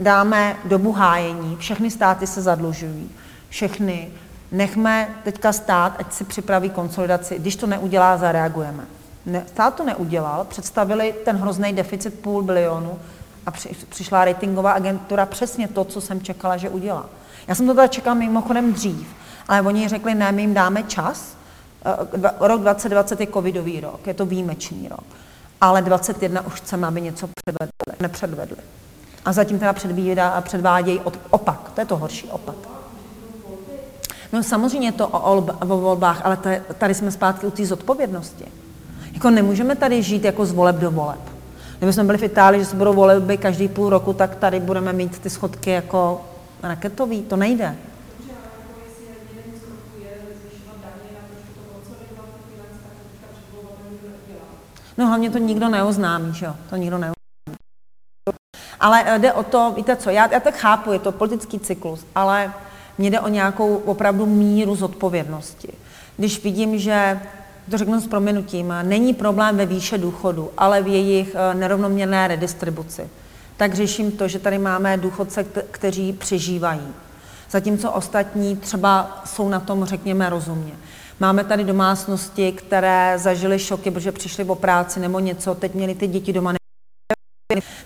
dáme 0.00 0.56
dobu 0.64 0.92
hájení, 0.92 1.56
všechny 1.56 1.90
státy 1.90 2.26
se 2.26 2.42
zadlužují, 2.42 3.10
všechny, 3.48 4.08
nechme 4.52 5.08
teďka 5.24 5.52
stát, 5.52 5.94
ať 5.98 6.12
si 6.12 6.24
připraví 6.24 6.70
konsolidaci, 6.70 7.38
když 7.38 7.56
to 7.56 7.66
neudělá, 7.66 8.16
zareagujeme 8.16 8.84
ne, 9.26 9.44
stát 9.46 9.74
to 9.74 9.84
neudělal, 9.84 10.44
představili 10.44 11.14
ten 11.24 11.36
hrozný 11.36 11.72
deficit 11.72 12.14
půl 12.20 12.42
bilionu 12.42 12.98
a 13.46 13.50
při, 13.50 13.68
přišla 13.88 14.24
ratingová 14.24 14.72
agentura 14.72 15.26
přesně 15.26 15.68
to, 15.68 15.84
co 15.84 16.00
jsem 16.00 16.20
čekala, 16.20 16.56
že 16.56 16.68
udělá. 16.68 17.06
Já 17.46 17.54
jsem 17.54 17.66
to 17.66 17.74
teda 17.74 17.86
čekala 17.86 18.14
mimochodem 18.14 18.72
dřív, 18.72 19.08
ale 19.48 19.62
oni 19.62 19.88
řekli, 19.88 20.14
ne, 20.14 20.32
my 20.32 20.42
jim 20.42 20.54
dáme 20.54 20.82
čas, 20.82 21.36
eh, 21.84 22.30
rok 22.40 22.60
2020 22.60 23.20
je 23.20 23.26
covidový 23.26 23.80
rok, 23.80 24.06
je 24.06 24.14
to 24.14 24.26
výjimečný 24.26 24.88
rok, 24.88 25.04
ale 25.60 25.82
2021 25.82 26.46
už 26.46 26.52
chceme, 26.54 26.86
aby 26.86 27.00
něco 27.00 27.28
předvedli, 27.28 27.72
nepředvedli. 28.00 28.56
A 29.24 29.32
zatím 29.32 29.58
teda 29.58 29.72
předvídá 29.72 30.28
a 30.28 30.40
předvádějí 30.40 31.00
opak, 31.30 31.70
to 31.74 31.80
je 31.80 31.84
to 31.84 31.96
horší 31.96 32.28
opak. 32.28 32.56
No 34.32 34.42
samozřejmě 34.42 34.88
je 34.88 34.92
to 34.92 35.08
o, 35.08 35.36
o 35.60 35.66
volbách, 35.66 36.20
ale 36.24 36.38
tady 36.78 36.94
jsme 36.94 37.10
zpátky 37.10 37.46
u 37.46 37.50
té 37.50 37.66
zodpovědnosti. 37.66 38.44
Jako 39.16 39.30
nemůžeme 39.30 39.76
tady 39.76 40.02
žít 40.02 40.24
jako 40.24 40.46
z 40.46 40.52
voleb 40.52 40.76
do 40.76 40.90
voleb. 40.90 41.20
Kdyby 41.78 41.92
jsme 41.92 42.04
byli 42.04 42.18
v 42.18 42.22
Itálii, 42.22 42.60
že 42.60 42.66
se 42.66 42.76
budou 42.76 42.94
voleby 42.94 43.36
každý 43.36 43.68
půl 43.68 43.90
roku, 43.90 44.12
tak 44.12 44.36
tady 44.36 44.60
budeme 44.60 44.92
mít 44.92 45.18
ty 45.18 45.30
schodky 45.30 45.70
jako 45.70 46.24
raketový. 46.62 47.22
To 47.22 47.36
nejde. 47.36 47.76
No 54.98 55.06
hlavně 55.06 55.30
to 55.30 55.38
nikdo 55.38 55.68
neoznámí, 55.68 56.34
že 56.34 56.46
jo? 56.46 56.54
To 56.70 56.76
nikdo 56.76 56.98
neoznámí. 56.98 57.16
Ale 58.80 59.02
eh, 59.06 59.18
jde 59.18 59.32
o 59.32 59.42
to, 59.42 59.72
víte 59.76 59.96
co, 59.96 60.10
já, 60.10 60.32
já 60.32 60.40
tak 60.40 60.56
chápu, 60.56 60.92
je 60.92 60.98
to 60.98 61.12
politický 61.12 61.58
cyklus, 61.58 62.06
ale 62.14 62.52
mně 62.98 63.10
jde 63.10 63.20
o 63.20 63.28
nějakou 63.28 63.76
opravdu 63.76 64.26
míru 64.26 64.76
zodpovědnosti. 64.76 65.68
Když 66.16 66.44
vidím, 66.44 66.78
že 66.78 67.20
to 67.70 67.78
řeknu 67.78 68.00
s 68.00 68.06
proměnutím, 68.06 68.74
není 68.82 69.14
problém 69.14 69.56
ve 69.56 69.66
výše 69.66 69.98
důchodu, 69.98 70.50
ale 70.58 70.82
v 70.82 70.86
jejich 70.86 71.34
eh, 71.34 71.54
nerovnoměrné 71.54 72.28
redistribuci. 72.28 73.08
Tak 73.56 73.74
řeším 73.74 74.12
to, 74.12 74.28
že 74.28 74.38
tady 74.38 74.58
máme 74.58 74.96
důchodce, 74.96 75.44
kteří 75.70 76.12
přežívají. 76.12 76.88
Zatímco 77.50 77.90
ostatní 77.90 78.56
třeba 78.56 79.22
jsou 79.24 79.48
na 79.48 79.60
tom, 79.60 79.84
řekněme, 79.84 80.30
rozumně. 80.30 80.72
Máme 81.20 81.44
tady 81.44 81.64
domácnosti, 81.64 82.52
které 82.52 83.18
zažily 83.18 83.58
šoky, 83.58 83.90
protože 83.90 84.12
přišly 84.12 84.44
o 84.44 84.54
práci 84.54 85.00
nebo 85.00 85.18
něco, 85.18 85.54
teď 85.54 85.74
měli 85.74 85.94
ty 85.94 86.06
děti 86.06 86.32
doma. 86.32 86.52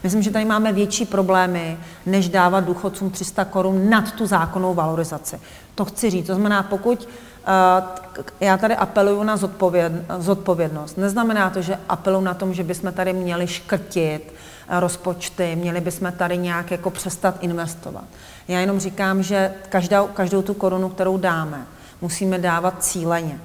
Myslím, 0.02 0.22
že 0.22 0.30
tady 0.30 0.44
máme 0.44 0.72
větší 0.72 1.04
problémy, 1.04 1.78
než 2.06 2.28
dávat 2.28 2.60
důchodcům 2.64 3.10
300 3.10 3.44
korun 3.44 3.90
nad 3.90 4.12
tu 4.12 4.26
zákonnou 4.26 4.74
valorizaci. 4.74 5.40
To 5.74 5.84
chci 5.84 6.10
říct. 6.10 6.26
To 6.26 6.34
znamená, 6.34 6.62
pokud 6.62 7.08
já 8.40 8.56
tady 8.56 8.76
apeluju 8.76 9.22
na 9.22 9.36
zodpověd, 9.36 9.92
zodpovědnost. 10.18 10.96
Neznamená 10.96 11.50
to, 11.50 11.62
že 11.62 11.78
apeluju 11.88 12.24
na 12.24 12.34
tom, 12.34 12.54
že 12.54 12.64
bychom 12.64 12.92
tady 12.92 13.12
měli 13.12 13.46
škrtit 13.46 14.32
uh, 14.32 14.80
rozpočty, 14.80 15.56
měli 15.56 15.80
bychom 15.80 16.12
tady 16.12 16.38
nějak 16.38 16.70
jako 16.70 16.90
přestat 16.90 17.36
investovat. 17.40 18.04
Já 18.48 18.60
jenom 18.60 18.80
říkám, 18.80 19.22
že 19.22 19.54
každou, 19.68 20.06
každou 20.06 20.42
tu 20.42 20.54
korunu, 20.54 20.88
kterou 20.88 21.16
dáme, 21.16 21.66
musíme 22.00 22.38
dávat 22.38 22.84
cíleně. 22.84 23.40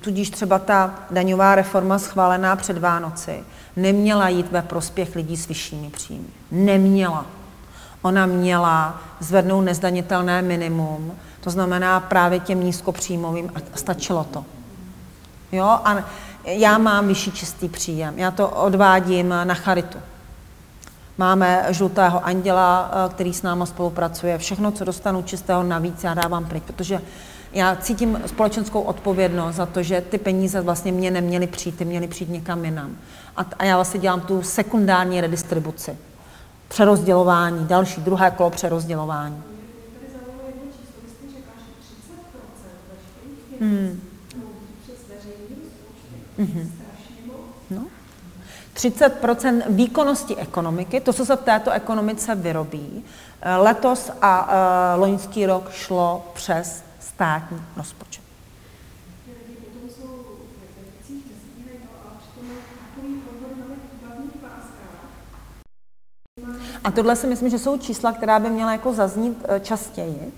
Tudíž 0.00 0.30
třeba 0.30 0.58
ta 0.58 0.94
daňová 1.10 1.54
reforma 1.54 1.98
schválená 1.98 2.56
před 2.56 2.78
Vánoci 2.78 3.44
neměla 3.76 4.28
jít 4.28 4.52
ve 4.52 4.62
prospěch 4.62 5.16
lidí 5.16 5.36
s 5.36 5.48
vyššími 5.48 5.90
příjmy. 5.90 6.28
Neměla. 6.50 7.26
Ona 8.02 8.26
měla 8.26 9.00
zvednout 9.20 9.60
nezdanitelné 9.60 10.42
minimum, 10.42 11.12
to 11.48 11.52
znamená 11.52 12.00
právě 12.00 12.40
těm 12.40 12.64
nízkopříjmovým 12.64 13.52
a 13.54 13.58
stačilo 13.74 14.24
to. 14.24 14.44
Jo, 15.52 15.64
a 15.64 16.04
já 16.44 16.78
mám 16.78 17.08
vyšší 17.08 17.32
čistý 17.32 17.68
příjem, 17.68 18.18
já 18.18 18.30
to 18.30 18.48
odvádím 18.48 19.28
na 19.28 19.54
charitu. 19.54 19.98
Máme 21.18 21.66
žlutého 21.70 22.26
anděla, 22.26 22.90
eh, 22.92 23.08
který 23.08 23.34
s 23.34 23.42
náma 23.42 23.66
spolupracuje. 23.66 24.38
Všechno, 24.38 24.72
co 24.72 24.84
dostanu 24.84 25.22
čistého 25.22 25.62
navíc, 25.62 26.04
já 26.04 26.14
dávám 26.14 26.44
pryč, 26.44 26.62
protože 26.66 27.00
já 27.52 27.76
cítím 27.76 28.20
společenskou 28.26 28.80
odpovědnost 28.80 29.56
za 29.56 29.66
to, 29.66 29.82
že 29.82 30.00
ty 30.00 30.18
peníze 30.18 30.60
vlastně 30.60 30.92
mě 30.92 31.10
neměly 31.10 31.46
přijít, 31.46 31.78
ty 31.78 31.84
měly 31.84 32.08
přijít 32.08 32.30
někam 32.30 32.64
jinam. 32.64 32.96
A, 33.36 33.44
a 33.58 33.64
já 33.64 33.74
vlastně 33.74 34.00
dělám 34.00 34.20
tu 34.20 34.42
sekundární 34.42 35.20
redistribuci. 35.20 35.96
Přerozdělování, 36.68 37.66
další, 37.66 38.00
druhé 38.00 38.30
kolo 38.30 38.50
přerozdělování. 38.50 39.57
Hmm. 43.60 44.00
Mm-hmm. 46.38 46.70
No. 47.70 47.86
30% 48.74 49.62
výkonnosti 49.68 50.36
ekonomiky, 50.36 51.00
to, 51.00 51.12
co 51.12 51.26
se 51.26 51.36
v 51.36 51.42
této 51.42 51.70
ekonomice 51.70 52.34
vyrobí, 52.34 53.04
eh, 53.40 53.56
letos 53.56 54.10
a 54.22 54.46
uh, 54.46 55.00
loňský 55.00 55.46
rok 55.46 55.70
šlo 55.72 56.26
přes 56.34 56.84
státní 57.00 57.62
rozpočet. 57.76 58.28
A 66.84 66.90
tohle 66.90 67.16
si 67.16 67.26
myslím, 67.26 67.50
že 67.50 67.58
jsou 67.58 67.78
čísla, 67.78 68.12
která 68.12 68.38
by 68.38 68.50
měla 68.50 68.72
jako 68.72 68.92
zaznít 68.92 69.44
eh, 69.48 69.60
častěji, 69.60 70.32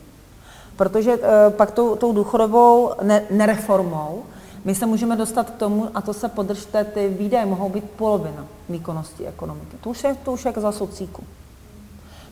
protože 0.81 1.12
eh, 1.12 1.51
pak 1.51 1.70
tou, 1.70 1.97
tou 1.97 2.12
důchodovou 2.12 2.93
ne, 3.02 3.23
nereformou 3.31 4.23
my 4.65 4.74
se 4.74 4.86
můžeme 4.86 5.16
dostat 5.16 5.51
k 5.51 5.55
tomu, 5.55 5.89
a 5.94 6.01
to 6.01 6.15
se 6.15 6.28
podržte, 6.28 6.85
ty 6.85 7.09
výdaje 7.09 7.47
mohou 7.47 7.69
být 7.69 7.85
polovina 7.85 8.47
výkonnosti 8.69 9.27
ekonomiky. 9.27 9.77
To 9.81 9.90
už 9.90 10.05
je, 10.05 10.16
to 10.24 10.32
už 10.32 10.44
je 10.44 10.52
za 10.57 10.73
socíku. 10.73 11.24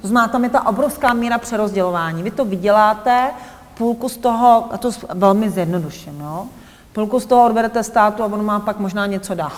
To 0.01 0.09
znamená, 0.09 0.33
tam 0.33 0.45
je 0.45 0.51
ta 0.51 0.67
obrovská 0.67 1.13
míra 1.13 1.39
přerozdělování. 1.39 2.23
Vy 2.23 2.31
to 2.31 2.45
vyděláte, 2.45 3.31
půlku 3.79 4.09
z 4.09 4.17
toho, 4.17 4.73
a 4.73 4.79
to 4.79 4.91
velmi 5.15 5.51
zjednoduším, 5.51 6.21
jo, 6.21 6.47
půlku 6.93 7.21
z 7.21 7.27
toho 7.27 7.47
odberete 7.47 7.83
státu 7.83 8.23
a 8.23 8.27
on 8.27 8.45
má 8.45 8.61
pak 8.61 8.79
možná 8.79 9.07
něco 9.07 9.35
dá. 9.35 9.53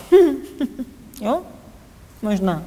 jo? 1.21 1.43
Možná. 2.23 2.63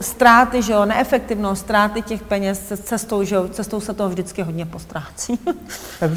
Ztráty, 0.00 0.62
že 0.62 0.72
jo, 0.72 0.84
neefektivnost, 0.84 1.62
ztráty 1.62 2.02
těch 2.02 2.22
peněz 2.22 2.72
cestou, 2.82 3.24
že 3.24 3.34
jo, 3.34 3.48
cestou 3.48 3.80
se 3.80 3.94
toho 3.94 4.08
vždycky 4.08 4.42
hodně 4.42 4.66
postrácí. 4.66 5.38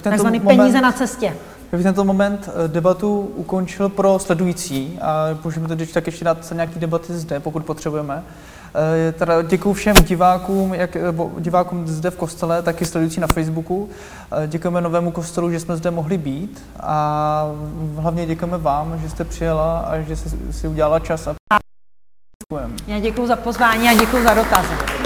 Takzvaný 0.02 0.40
moment, 0.40 0.58
peníze 0.58 0.82
na 0.82 0.92
cestě. 0.92 1.34
Já 1.72 1.78
bych 1.78 1.84
tento 1.84 2.06
moment 2.06 2.50
eh, 2.50 2.68
debatu 2.68 3.32
ukončil 3.36 3.90
pro 3.90 4.20
sledující 4.20 5.00
a 5.02 5.26
můžeme 5.44 5.68
to 5.68 5.86
tak 5.94 6.06
ještě 6.06 6.26
dát 6.26 6.46
se 6.46 6.56
nějaký 6.56 6.80
debaty 6.80 7.14
zde, 7.14 7.40
pokud 7.40 7.66
potřebujeme. 7.66 8.24
Eh, 8.76 9.12
teda 9.12 9.42
děkuji 9.42 9.74
všem 9.74 9.96
divákům, 9.96 10.74
jak, 10.74 10.98
divákům 11.40 11.88
zde 11.88 12.12
v 12.12 12.16
kostele, 12.16 12.62
tak 12.62 12.82
i 12.82 12.86
sledující 12.86 13.20
na 13.20 13.28
Facebooku. 13.34 13.90
Eh, 14.44 14.48
děkujeme 14.48 14.82
Novému 14.82 15.12
kostelu, 15.12 15.52
že 15.52 15.60
jsme 15.60 15.78
zde 15.78 15.92
mohli 15.92 16.18
být 16.18 16.64
a 16.80 17.46
hlavně 17.96 18.26
děkujeme 18.26 18.58
vám, 18.58 19.00
že 19.00 19.10
jste 19.10 19.24
přijela 19.24 19.80
a 19.80 20.00
že 20.00 20.16
jste 20.16 20.30
si 20.52 20.68
udělala 20.68 21.00
čas. 21.00 21.28
A... 21.28 21.34
Já 22.88 23.00
děkuji 23.00 23.28
za 23.28 23.36
pozvání 23.36 23.90
a 23.90 23.94
děkuji 23.94 24.24
za 24.24 24.34
dotazy. 24.34 25.03